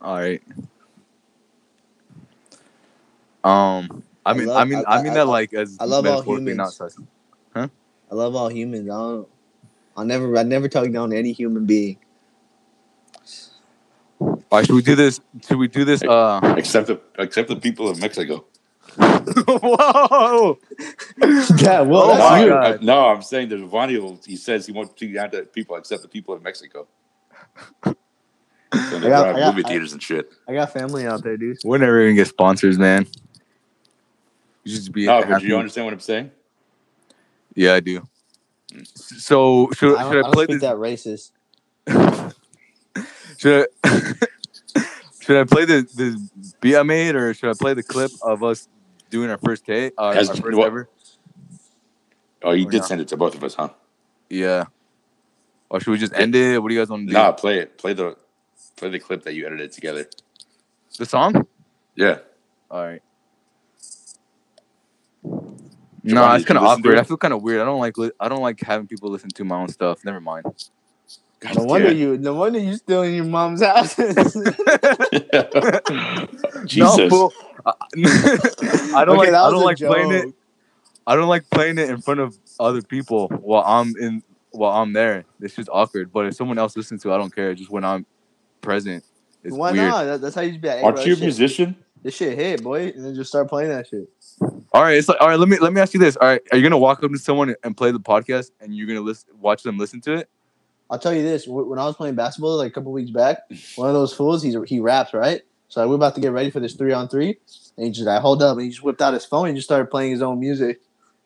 All 0.00 0.14
right. 0.16 0.40
Um, 3.44 4.02
I 4.24 4.30
I 4.30 4.34
mean, 4.34 4.46
love- 4.46 4.56
I 4.56 4.64
mean, 4.64 4.84
I- 4.86 4.98
I, 4.98 5.02
mean 5.02 5.10
I- 5.12 5.14
that 5.16 5.26
like 5.26 5.52
as 5.54 5.76
I 5.80 5.84
love 5.84 6.06
all 6.06 6.12
metaphorically, 6.12 6.54
not 6.54 6.72
humans. 6.72 6.76
such. 6.76 7.04
I 7.56 8.14
love 8.14 8.36
all 8.36 8.48
humans. 8.48 8.88
I 8.88 8.92
don't. 8.92 9.28
I'll 9.96 10.04
never. 10.04 10.36
I 10.36 10.42
never 10.44 10.68
talk 10.68 10.88
down 10.92 11.10
to 11.10 11.16
any 11.16 11.32
human 11.32 11.64
being. 11.66 11.96
All 14.22 14.42
right, 14.52 14.66
should 14.66 14.74
we 14.74 14.82
do 14.82 14.94
this? 14.94 15.20
Should 15.46 15.56
we 15.58 15.68
do 15.68 15.84
this? 15.84 16.02
Uh, 16.02 16.54
except 16.56 16.86
the 16.88 17.00
except 17.18 17.48
the 17.48 17.56
people 17.56 17.88
of 17.88 18.00
Mexico. 18.00 18.44
whoa! 18.96 20.58
Yeah, 21.58 21.80
well, 21.82 22.02
Oh 22.02 22.08
that's 22.08 22.20
my. 22.30 22.48
God. 22.48 22.80
I- 22.80 22.84
no, 22.84 23.06
I'm 23.08 23.22
saying 23.22 23.48
that 23.50 23.60
Vanio, 23.60 24.24
he 24.26 24.36
says 24.36 24.66
he 24.66 24.72
wants 24.72 24.92
to 24.94 25.06
get 25.06 25.32
the 25.32 25.42
people 25.42 25.76
except 25.76 26.02
the 26.02 26.08
people 26.08 26.34
of 26.34 26.42
Mexico. 26.42 26.86
So 28.74 28.98
they 28.98 29.08
I 29.08 29.10
got- 29.10 29.36
I 29.36 29.38
got- 29.38 29.54
movie 29.54 29.68
theaters 29.68 29.92
and 29.92 30.02
shit. 30.02 30.32
I 30.48 30.54
got 30.54 30.72
family 30.72 31.06
out 31.06 31.22
there, 31.22 31.36
dude. 31.36 31.58
We're 31.62 31.76
never 31.76 32.00
gonna 32.04 32.14
get 32.14 32.26
sponsors, 32.28 32.78
man. 32.78 33.06
You 34.64 34.74
just 34.74 34.92
be 34.92 35.04
No, 35.04 35.20
but 35.20 35.28
happy. 35.28 35.46
you 35.46 35.56
understand 35.58 35.84
what 35.84 35.92
I'm 35.92 36.00
saying? 36.00 36.30
Yeah, 37.54 37.74
I 37.74 37.80
do. 37.80 38.02
So 38.94 39.68
should, 39.74 39.98
I 39.98 40.04
should 40.04 40.16
I 40.16 40.20
I 40.20 40.22
don't 40.22 40.32
play 40.32 40.44
speak 40.44 40.60
this? 40.60 40.62
that 40.62 40.76
racist. 40.76 41.32
should 43.42 43.66
I 43.84 43.88
should 45.20 45.36
I 45.36 45.44
play 45.44 45.64
the 45.64 45.82
the 45.96 46.54
beat 46.60 46.76
I 46.76 46.84
made, 46.84 47.16
or 47.16 47.34
should 47.34 47.50
I 47.50 47.54
play 47.58 47.74
the 47.74 47.82
clip 47.82 48.10
of 48.22 48.42
us 48.44 48.68
doing 49.10 49.30
our 49.30 49.38
first 49.38 49.66
take, 49.66 49.94
uh, 49.98 50.02
our 50.04 50.14
first 50.24 50.42
what- 50.44 50.66
ever? 50.66 50.88
Oh, 52.44 52.52
you 52.52 52.66
Or 52.66 52.70
did 52.70 52.78
not? 52.78 52.88
send 52.88 53.00
it 53.00 53.08
to 53.08 53.16
both 53.16 53.34
of 53.36 53.44
us, 53.44 53.54
huh? 53.54 53.68
Yeah. 54.28 54.64
Or 55.70 55.78
should 55.80 55.92
we 55.92 55.98
just 55.98 56.12
end 56.14 56.34
it? 56.34 56.60
What 56.60 56.68
do 56.70 56.74
you 56.74 56.80
guys 56.80 56.88
want 56.88 57.02
to 57.02 57.06
do? 57.06 57.12
Nah, 57.12 57.32
play 57.32 57.58
it. 57.60 57.78
Play 57.78 57.92
the 57.92 58.16
play 58.76 58.88
the 58.90 58.98
clip 58.98 59.22
that 59.24 59.34
you 59.34 59.46
edited 59.46 59.70
together. 59.72 60.06
The 60.98 61.06
song? 61.06 61.46
Yeah. 61.96 62.18
All 62.70 62.84
right. 62.84 63.02
No, 66.04 66.34
it's 66.34 66.44
kind 66.44 66.58
of 66.58 66.64
awkward. 66.64 66.98
I 66.98 67.04
feel 67.04 67.16
kind 67.16 67.32
of 67.32 67.42
weird. 67.42 67.60
I 67.60 67.64
don't 67.64 67.78
like 67.80 67.96
li- 67.96 68.10
I 68.18 68.28
don't 68.28 68.40
like 68.42 68.60
having 68.60 68.88
people 68.88 69.08
listen 69.10 69.30
to 69.30 69.44
my 69.44 69.56
own 69.56 69.68
stuff. 69.68 70.04
Never 70.04 70.20
mind. 70.20 70.44
God 71.42 71.56
No 71.56 71.64
wonder 71.64 71.88
damn. 71.88 71.96
you. 71.96 72.18
No 72.18 72.34
wonder 72.34 72.58
you 72.58 72.76
still 72.76 73.02
in 73.02 73.14
your 73.14 73.24
mom's 73.24 73.62
house. 73.62 73.96
Jesus. 76.64 77.10
No. 77.10 77.32
I, 77.66 77.72
I 78.94 79.04
don't 79.04 79.18
Okay, 79.18 79.30
like. 79.30 79.34
I 79.34 79.50
don't 79.50 79.54
a 79.54 79.58
like 79.64 79.78
playing 79.78 80.12
it. 80.12 80.34
I 81.06 81.16
don't 81.16 81.28
like 81.28 81.48
playing 81.50 81.78
it 81.78 81.90
in 81.90 82.00
front 82.00 82.20
of 82.20 82.36
other 82.60 82.82
people 82.82 83.28
while 83.28 83.64
I'm 83.66 83.94
in 84.00 84.22
while 84.52 84.72
I'm 84.80 84.92
there. 84.92 85.24
It's 85.40 85.56
just 85.56 85.68
awkward. 85.72 86.12
But 86.12 86.26
if 86.26 86.34
someone 86.34 86.58
else 86.58 86.76
listens 86.76 87.02
to, 87.02 87.10
it, 87.10 87.14
I 87.14 87.18
don't 87.18 87.34
care. 87.34 87.54
Just 87.54 87.70
when 87.70 87.84
I'm 87.84 88.06
present, 88.60 89.04
it's 89.42 89.56
Why 89.56 89.72
weird. 89.72 89.88
not? 89.88 90.20
That's 90.20 90.34
how 90.34 90.42
you 90.42 90.50
just 90.50 90.60
be 90.60 90.68
like, 90.68 90.78
hey, 90.78 90.84
Aren't 90.84 90.96
bro, 90.96 91.04
you 91.04 91.12
a 91.12 91.16
this 91.16 91.18
shit, 91.18 91.24
musician? 91.24 91.76
this 92.02 92.14
shit 92.14 92.38
hit, 92.38 92.62
boy, 92.62 92.92
and 92.94 93.04
then 93.04 93.14
just 93.14 93.30
start 93.30 93.48
playing 93.48 93.70
that 93.70 93.88
shit. 93.88 94.08
All 94.72 94.82
right, 94.82 94.96
it's 94.96 95.08
like 95.08 95.20
all 95.20 95.28
right. 95.28 95.38
Let 95.38 95.48
me 95.48 95.58
let 95.58 95.72
me 95.72 95.80
ask 95.80 95.92
you 95.94 96.00
this. 96.00 96.16
All 96.16 96.28
right, 96.28 96.40
are 96.52 96.56
you 96.56 96.62
gonna 96.62 96.78
walk 96.78 97.02
up 97.02 97.10
to 97.10 97.18
someone 97.18 97.54
and 97.64 97.76
play 97.76 97.90
the 97.90 98.00
podcast, 98.00 98.50
and 98.60 98.74
you're 98.74 98.86
gonna 98.86 99.00
listen, 99.00 99.30
watch 99.40 99.62
them 99.64 99.78
listen 99.78 100.00
to 100.02 100.12
it? 100.14 100.28
I'll 100.92 100.98
tell 100.98 101.14
you 101.14 101.22
this: 101.22 101.46
when 101.48 101.78
I 101.78 101.86
was 101.86 101.96
playing 101.96 102.16
basketball 102.16 102.58
like 102.58 102.70
a 102.70 102.74
couple 102.74 102.92
weeks 102.92 103.10
back, 103.10 103.38
one 103.76 103.88
of 103.88 103.94
those 103.94 104.12
fools, 104.12 104.42
he's 104.42 104.54
he 104.66 104.78
raps 104.78 105.14
right. 105.14 105.40
So 105.68 105.88
we're 105.88 105.94
about 105.94 106.14
to 106.16 106.20
get 106.20 106.32
ready 106.32 106.50
for 106.50 106.60
this 106.60 106.74
three 106.74 106.92
on 106.92 107.08
three, 107.08 107.38
and 107.78 107.86
he 107.86 107.90
just 107.90 108.06
I 108.06 108.20
hold 108.20 108.42
up 108.42 108.58
and 108.58 108.64
he 108.64 108.68
just 108.68 108.82
whipped 108.82 109.00
out 109.00 109.14
his 109.14 109.24
phone 109.24 109.48
and 109.48 109.56
just 109.56 109.66
started 109.66 109.90
playing 109.90 110.12
his 110.12 110.20
own 110.20 110.38
music. 110.38 110.82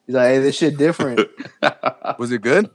He's 0.06 0.14
like, 0.14 0.28
"Hey, 0.28 0.38
this 0.38 0.56
shit 0.56 0.78
different." 0.78 1.28
Was 2.18 2.30
it 2.30 2.42
good? 2.42 2.70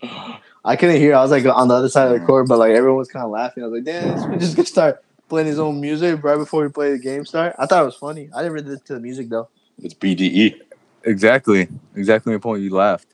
I 0.66 0.76
couldn't 0.76 0.98
hear. 0.98 1.16
I 1.16 1.22
was 1.22 1.32
like 1.32 1.46
on 1.46 1.70
the 1.70 1.76
other 1.76 1.88
side 1.88 2.12
of 2.12 2.20
the 2.20 2.26
court, 2.26 2.50
but 2.50 2.60
like 2.60 2.72
everyone 2.72 2.98
was 2.98 3.08
kind 3.08 3.24
of 3.24 3.32
laughing. 3.32 3.64
I 3.64 3.68
was 3.68 3.78
like, 3.78 3.86
"Damn, 3.86 4.14
this 4.14 4.26
man 4.28 4.40
just 4.42 4.58
gonna 4.58 4.66
start 4.66 5.02
playing 5.30 5.48
his 5.48 5.60
own 5.60 5.80
music 5.80 6.22
right 6.22 6.36
before 6.36 6.64
we 6.64 6.70
play 6.70 6.92
the 6.92 7.00
game 7.00 7.26
start." 7.26 7.56
I 7.58 7.68
thought 7.68 7.84
it 7.84 7.86
was 7.86 7.96
funny. 7.96 8.30
I 8.36 8.40
didn't 8.42 8.52
really 8.54 8.68
listen 8.68 8.86
to 8.88 8.94
the 8.96 9.00
music 9.00 9.30
though. 9.30 9.48
it's 9.82 9.94
E. 9.94 9.98
BDE. 9.98 10.60
Exactly, 11.06 11.70
exactly 11.96 12.34
my 12.34 12.40
point. 12.40 12.64
You 12.64 12.72
laughed. 12.72 13.08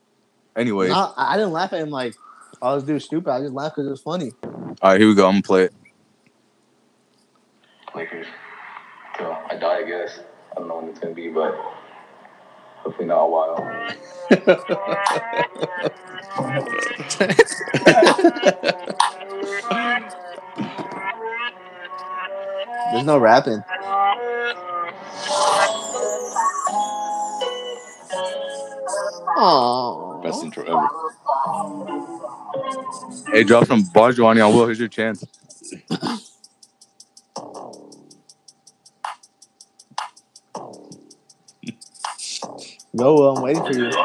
Anyway, 0.55 0.87
No, 0.87 1.13
I, 1.15 1.35
I 1.35 1.37
didn't 1.37 1.53
laugh 1.53 1.71
at 1.71 1.79
him 1.79 1.91
like, 1.91 2.15
"Oh, 2.61 2.75
this 2.75 2.83
dude's 2.83 3.05
stupid." 3.05 3.29
I 3.31 3.41
just 3.41 3.53
laughed 3.53 3.75
because 3.75 3.87
it 3.87 3.91
was 3.91 4.01
funny. 4.01 4.31
all 4.43 4.75
right, 4.91 4.99
here 4.99 5.07
we 5.09 5.15
go. 5.15 5.25
I'm 5.27 5.33
gonna 5.33 5.41
play 5.43 5.63
it. 5.65 5.73
Lakers. 7.95 8.27
Till 9.17 9.31
I 9.49 9.55
die, 9.55 9.77
I 9.77 9.83
guess. 9.83 10.19
I 10.51 10.55
don't 10.59 10.67
know 10.67 10.77
when 10.77 10.89
it's 10.89 10.99
gonna 10.99 11.13
be, 11.15 11.29
but 11.29 11.55
hopefully 12.77 13.07
not 13.07 13.23
a 13.23 13.27
while. 13.27 13.55
There's 22.91 23.05
no 23.05 23.17
rapping. 23.17 23.63
Oh, 29.39 30.19
Best 30.23 30.43
intro 30.43 30.63
ever. 30.63 30.87
Hey, 33.31 33.43
drop 33.43 33.65
some 33.67 33.83
bars, 33.83 34.15
Giovanni. 34.17 34.41
I 34.41 34.47
will. 34.47 34.65
Here's 34.65 34.79
your 34.79 34.87
chance. 34.89 35.23
Go, 42.95 43.15
Will. 43.15 43.37
I'm 43.37 43.43
waiting 43.43 43.65
for 43.65 43.73
you. 43.73 43.89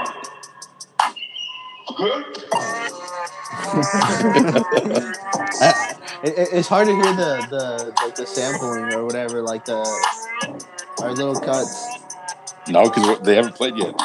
I- 5.60 5.74
it, 6.22 6.38
it- 6.38 6.48
it's 6.52 6.68
hard 6.68 6.88
to 6.88 6.94
hear 6.94 7.14
the 7.14 7.46
the 7.50 7.94
like 8.00 8.16
the 8.16 8.26
sampling 8.26 8.92
or 8.92 9.04
whatever, 9.04 9.42
like 9.42 9.64
the 9.66 10.00
our 11.00 11.14
little 11.14 11.36
cuts. 11.36 11.98
No, 12.66 12.90
because 12.90 13.20
they 13.22 13.36
haven't 13.36 13.56
played 13.56 13.76
yet. 13.76 13.96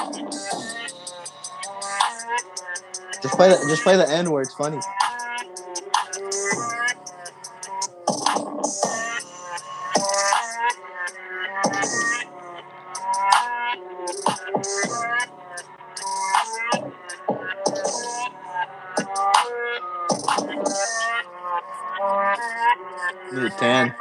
Just 3.21 3.35
play 3.35 3.49
the 3.49 3.57
just 3.67 3.83
play 3.83 3.97
the 3.97 4.09
end 4.09 4.31
where 4.31 4.41
it's 4.41 4.53
funny. 4.53 4.79
Need 23.33 23.43
a 23.43 23.49
ten. 23.51 23.95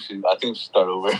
Think 0.00 0.22
she. 0.22 0.28
I 0.28 0.36
think 0.36 0.56
she 0.56 0.64
start 0.64 0.88
over. 0.88 1.08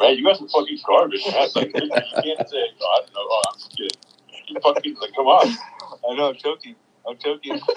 Man, 0.00 0.16
you 0.16 0.24
guys 0.24 0.40
are 0.40 0.48
fucking 0.48 0.78
garbage, 0.86 1.24
man. 1.26 1.48
Like, 1.56 1.74
you 1.74 1.90
can't 1.90 2.48
say, 2.48 2.64
oh, 2.80 2.86
I 2.86 3.00
don't 3.00 3.14
know, 3.14 3.20
oh, 3.20 3.42
I'm 3.48 3.58
just 3.58 3.76
kidding. 3.76 3.90
You 4.46 4.60
fucking, 4.60 4.96
like, 5.00 5.14
come 5.14 5.26
on. 5.26 5.48
I 6.08 6.14
know. 6.14 6.28
I'm 6.28 6.36
choking. 6.36 6.76
I'm 7.08 7.16
choking. 7.18 7.60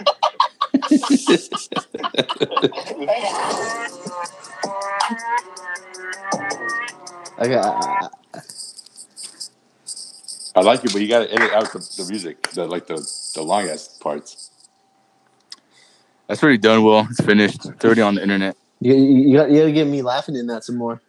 Okay, 7.39 7.55
I, 7.55 7.69
I, 7.69 8.09
I 10.57 10.61
like 10.61 10.85
it, 10.85 10.93
but 10.93 11.01
you 11.01 11.07
got 11.07 11.21
to 11.21 11.33
edit 11.33 11.51
out 11.53 11.73
the, 11.73 11.79
the 11.97 12.05
music, 12.07 12.51
the 12.51 12.67
like 12.67 12.85
the 12.85 12.97
the 13.33 13.41
long 13.41 13.67
ass 13.67 13.87
parts. 13.87 14.51
That's 16.27 16.43
already 16.43 16.59
done. 16.59 16.83
Will 16.83 17.07
it's 17.09 17.21
finished. 17.21 17.65
It's 17.65 17.83
already 17.83 18.01
on 18.01 18.15
the 18.15 18.21
internet. 18.21 18.55
You, 18.81 18.95
you, 18.95 19.29
you, 19.29 19.37
got, 19.37 19.51
you 19.51 19.59
gotta 19.59 19.71
get 19.71 19.87
me 19.87 20.01
laughing 20.01 20.35
in 20.35 20.47
that 20.47 20.63
some 20.65 20.77
more. 20.77 21.01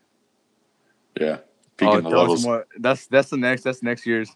Yeah, 1.21 1.39
Oh, 1.83 1.97
the 2.01 2.09
throw 2.11 2.27
some 2.37 2.43
more- 2.51 2.67
That's 2.79 3.07
that's 3.07 3.31
the 3.31 3.37
next. 3.37 3.63
That's 3.65 3.83
next 3.83 4.07
year's. 4.07 4.31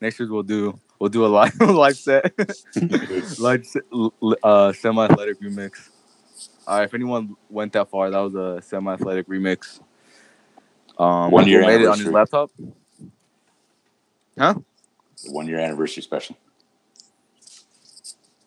Next 0.00 0.18
year's 0.18 0.30
we'll 0.30 0.42
do. 0.44 0.78
We'll 0.98 1.10
do 1.10 1.26
a 1.26 1.28
live 1.28 1.54
live 1.60 1.96
set. 1.96 2.32
live 3.40 3.66
se- 3.66 3.80
l- 3.92 4.14
l- 4.22 4.36
uh 4.42 4.72
semi 4.72 5.04
athletic 5.04 5.40
remix. 5.40 5.90
All 6.66 6.78
right. 6.78 6.84
If 6.84 6.94
anyone 6.94 7.36
went 7.50 7.72
that 7.74 7.90
far, 7.90 8.10
that 8.10 8.18
was 8.18 8.34
a 8.34 8.62
semi 8.62 8.92
athletic 8.92 9.26
remix. 9.28 9.80
Um, 10.98 11.30
One 11.30 11.46
year 11.48 11.62
made 11.62 11.80
it 11.80 11.88
on 11.88 11.98
his 11.98 12.08
laptop. 12.08 12.50
Huh? 14.38 14.54
One 15.26 15.46
year 15.48 15.58
anniversary 15.58 16.02
special. 16.02 16.36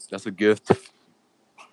That's 0.10 0.26
a 0.26 0.32
gift. 0.32 0.72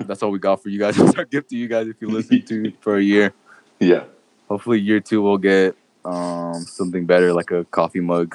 That's 0.06 0.22
all 0.22 0.30
we 0.30 0.38
got 0.38 0.62
for 0.62 0.68
you 0.68 0.78
guys. 0.78 0.96
That's 0.98 1.16
our 1.16 1.24
gift 1.24 1.50
to 1.50 1.56
you 1.56 1.68
guys 1.68 1.88
if 1.88 1.96
you 2.00 2.08
listen 2.08 2.42
to 2.42 2.72
for 2.80 2.96
a 2.96 3.02
year. 3.02 3.32
Yeah. 3.80 4.04
Hopefully, 4.48 4.80
year 4.80 5.00
two 5.00 5.22
we'll 5.22 5.38
get 5.38 5.76
um 6.04 6.54
something 6.54 7.06
better, 7.06 7.32
like 7.32 7.50
a 7.50 7.64
coffee 7.64 8.00
mug. 8.00 8.34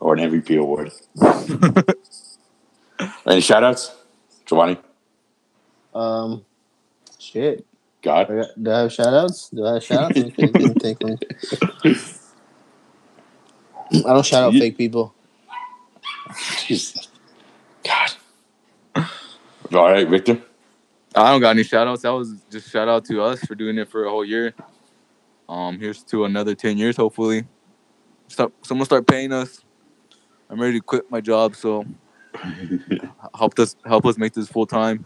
Or 0.00 0.14
an 0.14 0.20
MVP 0.30 0.58
award. 0.58 0.90
Any 3.26 3.40
shout 3.40 3.62
outs? 3.62 3.94
Giovanni? 4.46 4.76
Um, 5.94 6.44
shit. 7.20 7.64
God? 8.02 8.28
I 8.30 8.34
got, 8.34 8.46
do 8.60 8.70
I 8.72 8.78
have 8.80 8.92
shout 8.92 9.14
outs? 9.14 9.48
Do 9.50 9.64
I 9.64 9.74
have 9.74 9.84
shout 9.84 10.04
outs? 10.04 10.16
Let 10.16 10.34
think, 10.34 10.58
let 10.58 10.82
think, 10.82 11.00
I 14.04 14.12
don't 14.12 14.26
shout 14.26 14.42
out 14.42 14.52
You- 14.54 14.60
fake 14.60 14.76
people. 14.76 15.14
Jesus. 16.66 17.08
God. 19.72 19.80
All 19.80 19.90
right, 19.90 20.08
Victor. 20.08 20.40
I 21.14 21.30
don't 21.30 21.40
got 21.40 21.50
any 21.50 21.62
shout 21.62 21.88
outs. 21.88 22.02
That 22.02 22.10
was 22.10 22.42
just 22.50 22.70
shout 22.70 22.88
out 22.88 23.04
to 23.06 23.22
us 23.22 23.40
for 23.40 23.54
doing 23.54 23.78
it 23.78 23.88
for 23.90 24.04
a 24.04 24.10
whole 24.10 24.24
year. 24.24 24.54
Um, 25.48 25.78
here's 25.78 26.02
to 26.04 26.24
another 26.24 26.54
ten 26.54 26.78
years, 26.78 26.96
hopefully. 26.96 27.44
Start 28.28 28.52
someone 28.62 28.86
start 28.86 29.06
paying 29.06 29.32
us. 29.32 29.62
I'm 30.50 30.60
ready 30.60 30.78
to 30.78 30.84
quit 30.84 31.10
my 31.10 31.20
job, 31.20 31.56
so 31.56 31.84
help 33.34 33.58
us 33.58 33.76
help 33.84 34.06
us 34.06 34.18
make 34.18 34.34
this 34.34 34.48
full 34.48 34.66
time. 34.66 35.04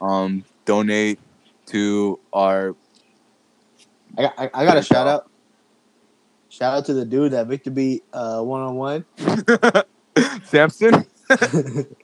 Um, 0.00 0.44
donate 0.64 1.20
to 1.66 2.18
our 2.32 2.74
I 4.18 4.22
got, 4.22 4.34
I, 4.38 4.50
I 4.54 4.64
got 4.64 4.76
a 4.76 4.82
shout 4.82 5.06
out. 5.06 5.30
Shout 6.48 6.74
out 6.78 6.84
to 6.86 6.94
the 6.94 7.04
dude 7.04 7.32
that 7.32 7.46
Victor 7.46 7.70
beat 7.70 8.04
uh 8.12 8.40
one 8.42 8.62
on 8.62 8.74
one. 8.76 9.04
Samson. 10.44 11.06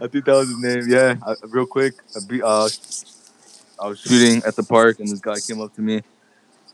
I 0.00 0.06
think 0.06 0.24
that 0.24 0.34
was 0.34 0.48
his 0.48 0.58
name. 0.58 0.84
Yeah, 0.88 1.16
I, 1.26 1.34
real 1.48 1.66
quick. 1.66 1.94
I, 2.16 2.20
be, 2.26 2.42
uh, 2.42 2.68
I 3.80 3.88
was 3.88 4.00
shooting 4.00 4.42
at 4.46 4.56
the 4.56 4.62
park, 4.62 5.00
and 5.00 5.08
this 5.08 5.20
guy 5.20 5.40
came 5.40 5.60
up 5.60 5.74
to 5.74 5.80
me. 5.80 6.02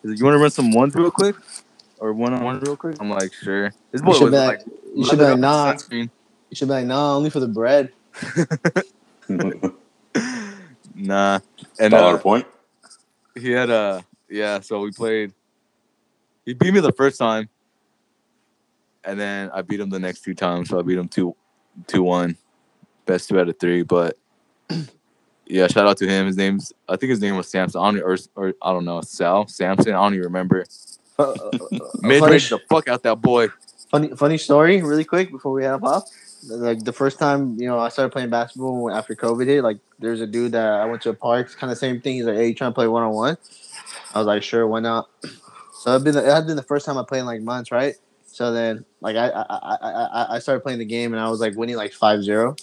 He's 0.03 0.11
like, 0.11 0.19
"You 0.19 0.24
want 0.24 0.35
to 0.35 0.39
run 0.39 0.51
some 0.51 0.73
ones 0.73 0.94
real 0.94 1.11
quick, 1.11 1.36
or 1.98 2.12
one 2.12 2.32
on 2.35 2.44
one 2.44 2.61
real 2.61 2.77
quick?" 2.77 2.97
I'm 3.01 3.11
like, 3.11 3.32
"Sure." 3.32 3.73
This 3.93 4.03
boy 4.03 4.12
You 4.12 4.15
should 4.15 4.24
was 4.24 4.32
be 4.32 4.39
like, 4.39 4.59
like, 4.59 4.66
you 4.94 5.05
should 5.05 5.19
be 5.19 5.24
like, 5.24 5.39
leathered 5.39 5.40
nah. 5.40 5.73
sunscreen. 5.73 6.11
You 6.51 6.57
should 6.57 6.69
be 6.69 6.74
like, 6.74 6.86
nah, 6.86 7.16
only 7.16 7.31
for 7.31 7.40
the 7.40 7.48
bread. 7.48 7.93
Nah, 10.97 11.40
and 11.78 11.90
Dollar 11.90 12.15
uh, 12.15 12.19
point. 12.19 12.47
he 13.35 13.51
had 13.51 13.69
a 13.69 14.03
yeah. 14.31 14.61
So 14.61 14.81
we 14.81 14.93
played. 14.93 15.32
He 16.47 16.55
beat 16.55 16.73
me 16.73 16.81
the 16.81 16.93
first 16.93 17.19
time, 17.19 17.51
and 19.05 19.20
then 19.20 19.51
I 19.53 19.61
beat 19.61 19.78
him 19.78 19.90
the 19.90 19.98
next 19.98 20.23
two 20.23 20.35
times. 20.35 20.70
So 20.70 20.78
I 20.78 20.82
beat 20.82 20.97
him 20.97 21.09
two, 21.09 21.36
two 21.86 22.03
one, 22.03 22.39
best 23.07 23.28
two 23.28 23.41
out 23.41 23.49
of 23.49 23.59
three. 23.59 23.83
But 23.83 24.19
yeah, 25.47 25.66
shout 25.69 25.87
out 25.87 25.97
to 25.99 26.09
him. 26.09 26.27
His 26.27 26.37
name's 26.37 26.73
I 26.89 26.97
think 26.97 27.11
his 27.11 27.20
name 27.20 27.37
was 27.37 27.49
Samson. 27.49 27.81
I 27.81 27.93
don't 27.93 28.03
or, 28.03 28.19
or 28.35 28.55
I 28.61 28.73
don't 28.73 28.85
know 28.85 29.01
Sal 29.01 29.47
Samson. 29.49 29.95
I 29.95 30.03
don't 30.03 30.15
even 30.15 30.24
remember. 30.24 30.65
Uh, 31.19 31.23
uh, 31.23 31.51
uh, 31.73 31.78
Mid 32.03 32.23
range 32.23 32.51
the 32.51 32.59
fuck 32.69 32.89
out 32.89 33.03
that 33.03 33.20
boy. 33.20 33.49
funny, 33.91 34.09
funny 34.09 34.39
story, 34.39 34.83
really 34.83 35.05
quick 35.05 35.31
before 35.31 35.53
we 35.53 35.65
head 35.65 35.81
off. 35.83 36.05
Like 36.49 36.85
the 36.85 36.93
first 36.93 37.19
time, 37.19 37.59
you 37.59 37.66
know, 37.66 37.78
I 37.78 37.89
started 37.89 38.11
playing 38.11 38.31
basketball 38.31 38.91
after 38.91 39.15
COVID 39.15 39.47
hit. 39.47 39.65
Like, 39.65 39.78
there's 39.99 40.20
a 40.20 40.27
dude 40.27 40.53
that 40.53 40.81
I 40.81 40.85
went 40.85 41.03
to 41.03 41.11
a 41.11 41.15
park, 41.15 41.51
kind 41.57 41.73
of 41.73 41.78
same 41.78 42.01
thing. 42.01 42.16
He's 42.16 42.24
like, 42.24 42.37
"Hey, 42.37 42.49
you 42.49 42.55
trying 42.55 42.70
to 42.70 42.74
play 42.74 42.87
one 42.87 43.03
on 43.03 43.12
one?" 43.12 43.39
I 44.15 44.19
was 44.19 44.27
like, 44.27 44.43
"Sure, 44.43 44.66
why 44.66 44.81
not?" 44.81 45.09
So 45.78 45.91
it'd 45.91 46.05
been 46.05 46.16
it 46.16 46.24
had 46.24 46.47
been 46.47 46.57
the 46.57 46.62
first 46.62 46.85
time 46.85 46.99
I 46.99 47.05
played 47.05 47.20
in 47.20 47.27
like 47.27 47.43
months, 47.43 47.70
right? 47.70 47.95
So 48.27 48.51
then, 48.51 48.85
like, 49.03 49.15
I 49.15 49.28
I, 49.28 49.45
I, 49.51 49.77
I, 49.77 50.27
I 50.35 50.39
started 50.41 50.62
playing 50.62 50.81
the 50.81 50.85
game 50.85 51.12
and 51.12 51.23
I 51.23 51.28
was 51.28 51.39
like 51.39 51.55
winning 51.55 51.77
like 51.77 51.93
5-0. 51.93 52.59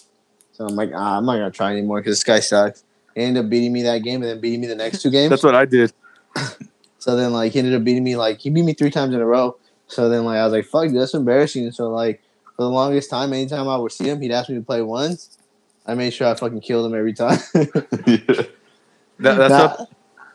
So 0.54 0.66
I'm 0.66 0.76
like, 0.76 0.92
ah, 0.96 1.18
I'm 1.18 1.26
not 1.26 1.34
gonna 1.34 1.52
try 1.52 1.72
anymore 1.72 2.00
because 2.00 2.18
this 2.18 2.24
guy 2.24 2.40
sucks. 2.40 2.84
He 3.16 3.22
ended 3.22 3.44
up 3.44 3.50
beating 3.50 3.74
me 3.74 3.84
that 3.84 4.00
game 4.00 4.22
and 4.22 4.32
then 4.32 4.40
beating 4.40 4.62
me 4.62 4.68
the 4.68 4.76
next 4.76 5.02
two 5.02 5.10
games. 5.12 5.30
That's 5.30 5.44
what 5.44 5.56
I 5.56 5.66
did. 5.66 5.94
So 7.00 7.18
then 7.18 7.34
like 7.34 7.52
he 7.52 7.60
ended 7.60 7.76
up 7.76 7.84
beating 7.84 8.06
me 8.06 8.16
like 8.16 8.40
he 8.40 8.50
beat 8.50 8.64
me 8.64 8.74
three 8.74 8.90
times 8.90 9.14
in 9.14 9.20
a 9.20 9.26
row. 9.26 9.58
So 9.88 10.08
then 10.08 10.24
like 10.24 10.38
I 10.38 10.46
was 10.46 10.54
like, 10.54 10.64
fuck, 10.64 10.90
that's 10.94 11.14
embarrassing. 11.14 11.70
So 11.74 11.90
like 11.90 12.24
for 12.56 12.62
the 12.62 12.70
longest 12.70 13.10
time, 13.10 13.34
anytime 13.34 13.68
I 13.68 13.76
would 13.76 13.92
see 13.92 14.06
him, 14.06 14.22
he'd 14.22 14.32
ask 14.32 14.48
me 14.48 14.56
to 14.56 14.62
play 14.62 14.82
once. 14.82 15.38
I 15.86 15.96
made 15.96 16.14
sure 16.14 16.30
I 16.30 16.34
fucking 16.34 16.62
killed 16.62 16.86
him 16.86 16.98
every 16.98 17.12
time. 17.12 17.40
That, 19.20 19.38
that's 19.38 19.50
now, 19.52 19.66
up, 19.66 19.90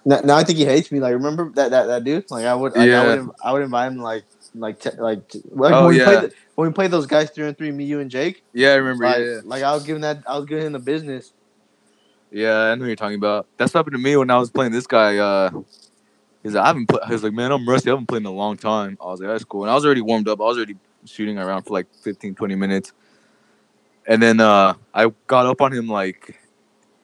now, 0.05 0.21
now 0.21 0.37
I 0.37 0.45
think 0.45 0.59
he 0.59 0.65
hates 0.65 0.93
me. 0.93 1.01
Like 1.01 1.13
remember 1.15 1.51
that 1.55 1.71
that, 1.71 1.87
that 1.87 2.05
dude? 2.05 2.31
Like 2.31 2.45
I 2.45 2.55
would 2.55 2.75
like, 2.75 2.89
Yeah. 2.89 3.03
I 3.03 3.07
would 3.07 3.31
I 3.45 3.53
would 3.53 3.63
invite 3.63 3.93
him 3.93 3.99
like 3.99 4.25
like 4.55 4.81
te- 4.81 4.99
like 4.99 5.35
like 5.51 5.75
Oh, 5.75 5.89
yeah. 5.91 6.05
played 6.05 6.21
the, 6.21 6.33
when 6.59 6.67
we 6.67 6.75
played 6.75 6.91
those 6.91 7.07
guys 7.07 7.31
three 7.31 7.47
and 7.47 7.57
three, 7.57 7.71
me, 7.71 7.85
you, 7.85 8.01
and 8.01 8.11
Jake. 8.11 8.43
yeah, 8.53 8.71
I 8.71 8.75
remember. 8.75 9.05
Like, 9.05 9.19
yeah, 9.21 9.41
like 9.45 9.63
I 9.63 9.73
was 9.75 9.85
giving 9.85 10.01
that 10.03 10.25
I 10.27 10.37
was 10.37 10.45
giving 10.45 10.67
him 10.67 10.73
the 10.73 10.81
business. 10.81 11.33
Yeah, 12.33 12.53
I 12.53 12.75
know 12.75 12.81
what 12.81 12.87
you're 12.89 12.97
talking 12.97 13.17
about. 13.17 13.47
That's 13.59 13.73
happened 13.73 13.93
to 13.95 14.03
me 14.03 14.17
when 14.17 14.29
I 14.29 14.39
was 14.39 14.51
playing 14.51 14.73
this 14.73 14.89
guy. 14.89 15.19
Uh, 15.19 15.51
he's 16.43 16.55
like, 16.55 16.65
I 16.65 16.67
haven't 16.67 16.89
played. 16.89 17.03
He's 17.09 17.23
like, 17.23 17.33
man, 17.33 17.53
I'm 17.53 17.67
rusty. 17.69 17.91
I 17.91 17.93
haven't 17.93 18.07
played 18.07 18.23
in 18.23 18.27
a 18.27 18.33
long 18.33 18.57
time. 18.57 18.99
I 19.01 19.05
was 19.05 19.21
like, 19.21 19.29
that's 19.29 19.45
cool. 19.45 19.63
And 19.63 19.71
I 19.71 19.75
was 19.77 19.87
already 19.87 20.01
warmed 20.01 20.27
up. 20.27 20.41
I 20.41 20.47
was 20.47 20.57
already 20.57 20.75
shooting 21.05 21.39
around 21.39 21.63
for 21.63 21.75
like 21.75 21.87
15, 22.03 22.35
20 22.35 22.55
minutes. 22.57 22.93
And 24.09 24.21
then 24.21 24.41
uh, 24.41 24.75
I 24.93 25.13
got 25.29 25.47
up 25.47 25.61
on 25.61 25.73
him 25.73 25.87
like 25.87 26.41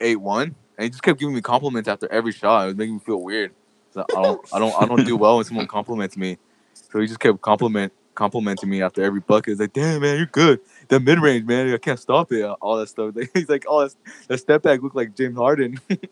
eight 0.01 0.17
one, 0.17 0.53
and 0.77 0.83
he 0.83 0.89
just 0.89 1.01
kept 1.01 1.17
giving 1.17 1.33
me 1.33 1.39
compliments 1.39 1.87
after 1.87 2.11
every 2.11 2.33
shot. 2.33 2.63
It 2.63 2.65
was 2.65 2.75
making 2.75 2.95
me 2.95 2.99
feel 2.99 3.21
weird. 3.21 3.53
So 3.91 4.05
I 4.13 4.21
don't, 4.21 4.53
I 4.53 4.59
don't, 4.59 4.83
I 4.83 4.85
don't 4.85 5.05
do 5.05 5.15
well 5.15 5.37
when 5.37 5.45
someone 5.45 5.67
compliments 5.67 6.17
me. 6.17 6.39
So 6.73 6.99
he 6.99 7.07
just 7.07 7.21
kept 7.21 7.41
compliment 7.41 7.93
complimenting 8.15 8.69
me 8.69 8.81
after 8.81 9.03
every 9.03 9.19
bucket. 9.19 9.51
He's 9.51 9.59
like, 9.59 9.73
damn 9.73 10.01
man, 10.01 10.17
you're 10.17 10.25
good. 10.27 10.59
The 10.87 10.99
mid 10.99 11.19
range, 11.19 11.45
man, 11.45 11.71
I 11.73 11.77
can't 11.77 11.99
stop 11.99 12.31
it. 12.31 12.43
Uh, 12.43 12.55
all 12.61 12.77
that 12.77 12.89
stuff. 12.89 13.13
He's 13.33 13.49
like, 13.49 13.65
oh, 13.67 13.87
that 14.27 14.37
step 14.39 14.63
back 14.63 14.81
looked 14.81 14.95
like 14.95 15.15
James 15.15 15.37
Harden. 15.37 15.79
it 15.89 16.09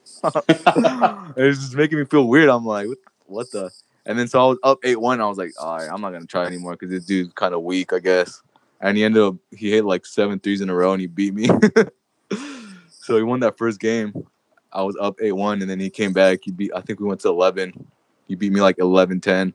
was 1.36 1.60
just 1.60 1.76
making 1.76 2.00
me 2.00 2.06
feel 2.06 2.28
weird. 2.28 2.50
I'm 2.50 2.66
like, 2.66 2.88
what, 2.88 2.98
what 3.26 3.52
the? 3.52 3.72
And 4.06 4.20
then 4.20 4.28
so 4.28 4.46
I 4.46 4.50
was 4.50 4.58
up 4.64 4.80
eight 4.84 5.00
one. 5.00 5.22
I 5.22 5.28
was 5.28 5.38
like, 5.38 5.52
all 5.60 5.78
right, 5.78 5.90
I'm 5.90 6.02
not 6.02 6.12
gonna 6.12 6.26
try 6.26 6.46
anymore 6.46 6.74
because 6.74 6.90
this 6.90 7.06
dude's 7.06 7.32
kind 7.34 7.54
of 7.54 7.64
weak, 7.64 7.94
I 7.94 8.00
guess. 8.00 8.42
And 8.82 8.98
he 8.98 9.04
ended 9.04 9.24
up 9.24 9.36
he 9.52 9.72
hit 9.72 9.86
like 9.86 10.06
seven 10.06 10.40
threes 10.40 10.62
in 10.62 10.70
a 10.70 10.76
row 10.76 10.92
and 10.92 11.00
he 11.00 11.08
beat 11.08 11.34
me. 11.34 11.48
so 12.90 13.16
he 13.16 13.24
won 13.24 13.40
that 13.40 13.58
first 13.58 13.80
game. 13.80 14.14
I 14.74 14.82
was 14.82 14.98
up 15.00 15.16
eight 15.22 15.32
one, 15.32 15.62
and 15.62 15.70
then 15.70 15.80
he 15.80 15.90
came 15.90 16.12
back. 16.12 16.40
He 16.44 16.52
beat. 16.52 16.72
I 16.76 16.82
think 16.82 17.00
we 17.00 17.08
went 17.08 17.22
to 17.22 17.30
eleven. 17.30 17.88
He 18.28 18.36
beat 18.36 18.52
me 18.52 18.62
like 18.62 18.78
11-10. 18.78 19.54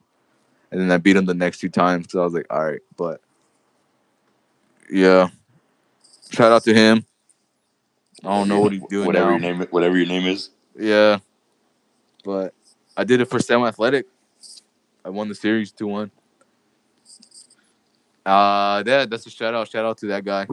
And 0.70 0.80
then 0.80 0.90
I 0.90 0.98
beat 0.98 1.16
him 1.16 1.24
the 1.24 1.34
next 1.34 1.58
two 1.58 1.68
times. 1.68 2.06
So 2.10 2.20
I 2.20 2.24
was 2.24 2.34
like, 2.34 2.46
all 2.50 2.64
right, 2.64 2.80
but 2.96 3.20
yeah. 4.90 5.28
Shout 6.30 6.52
out 6.52 6.64
to 6.64 6.74
him. 6.74 7.04
I 8.24 8.28
don't 8.28 8.48
know 8.48 8.60
what 8.60 8.72
he's 8.72 8.82
doing 8.88 9.06
whatever 9.06 9.38
now. 9.38 9.46
your 9.46 9.56
name, 9.56 9.66
whatever 9.70 9.96
your 9.96 10.06
name 10.06 10.26
is. 10.26 10.50
Yeah. 10.78 11.18
But 12.24 12.52
I 12.96 13.04
did 13.04 13.20
it 13.20 13.26
for 13.26 13.38
Semi 13.38 13.66
Athletic. 13.66 14.06
I 15.04 15.10
won 15.10 15.28
the 15.28 15.34
series 15.34 15.72
2 15.72 15.86
1. 15.86 16.10
Uh 18.26 18.82
that 18.82 19.08
that's 19.08 19.26
a 19.26 19.30
shout 19.30 19.54
out. 19.54 19.70
Shout 19.70 19.86
out 19.86 19.96
to 19.98 20.06
that 20.08 20.24
guy. 20.24 20.46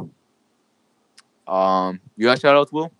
Um 1.47 1.99
you 2.15 2.25
got 2.25 2.39
shout 2.39 2.55
outs, 2.55 2.71
Will? 2.71 2.91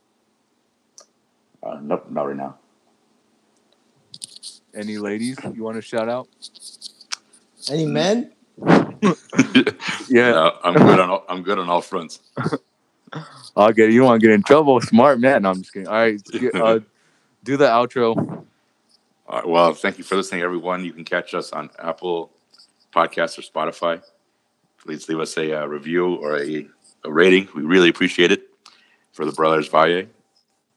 Uh, 1.63 1.79
nope, 1.81 2.05
not 2.09 2.27
right 2.27 2.35
now. 2.35 2.57
Any 4.73 4.97
ladies 4.97 5.37
you 5.53 5.63
want 5.63 5.77
to 5.77 5.81
shout 5.81 6.09
out? 6.09 6.27
Any 7.69 7.85
men? 7.85 8.31
Yeah. 10.07 10.31
No, 10.31 10.57
I'm 10.63 10.73
good 10.75 10.99
on 10.99 11.09
all, 11.09 11.25
I'm 11.27 11.43
good 11.43 11.59
on 11.59 11.69
all 11.69 11.81
fronts. 11.81 12.19
I'll 13.57 13.71
get 13.71 13.91
you 13.91 13.99
don't 13.99 14.07
want 14.07 14.21
to 14.21 14.27
get 14.27 14.33
in 14.33 14.43
trouble. 14.43 14.79
Smart 14.81 15.19
man. 15.19 15.43
No, 15.43 15.51
I'm 15.51 15.61
just 15.61 15.73
kidding. 15.73 15.87
All 15.87 15.95
right. 15.95 16.21
uh, 16.53 16.79
do 17.43 17.57
the 17.57 17.67
outro. 17.67 18.15
All 19.27 19.37
right, 19.37 19.47
well, 19.47 19.73
thank 19.73 19.97
you 19.97 20.03
for 20.03 20.15
listening, 20.15 20.41
everyone. 20.41 20.85
You 20.85 20.93
can 20.93 21.03
catch 21.03 21.33
us 21.33 21.51
on 21.51 21.69
Apple 21.79 22.31
Podcasts 22.93 23.39
or 23.39 23.41
Spotify. 23.41 24.01
Please 24.77 25.09
leave 25.09 25.19
us 25.19 25.35
a 25.37 25.63
uh, 25.63 25.65
review 25.65 26.15
or 26.15 26.39
a, 26.39 26.67
a 27.03 27.11
rating. 27.11 27.47
We 27.55 27.63
really 27.63 27.89
appreciate 27.89 28.31
it. 28.31 28.43
For 29.13 29.25
the 29.25 29.31
Brothers 29.31 29.69
Valle, 29.69 30.03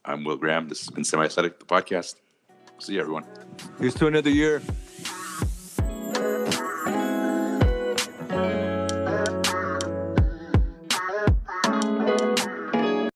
I'm 0.05 0.23
Will 0.23 0.36
Graham. 0.36 0.69
This 0.69 0.81
has 0.81 0.90
been 0.90 1.02
Semi 1.02 1.24
Athletic, 1.24 1.59
the 1.59 1.66
podcast. 1.66 2.15
See 2.78 2.94
you, 2.94 3.01
everyone. 3.01 3.24
Here's 3.81 3.94
to 3.94 4.06
another 4.06 4.31
year. 4.31 4.62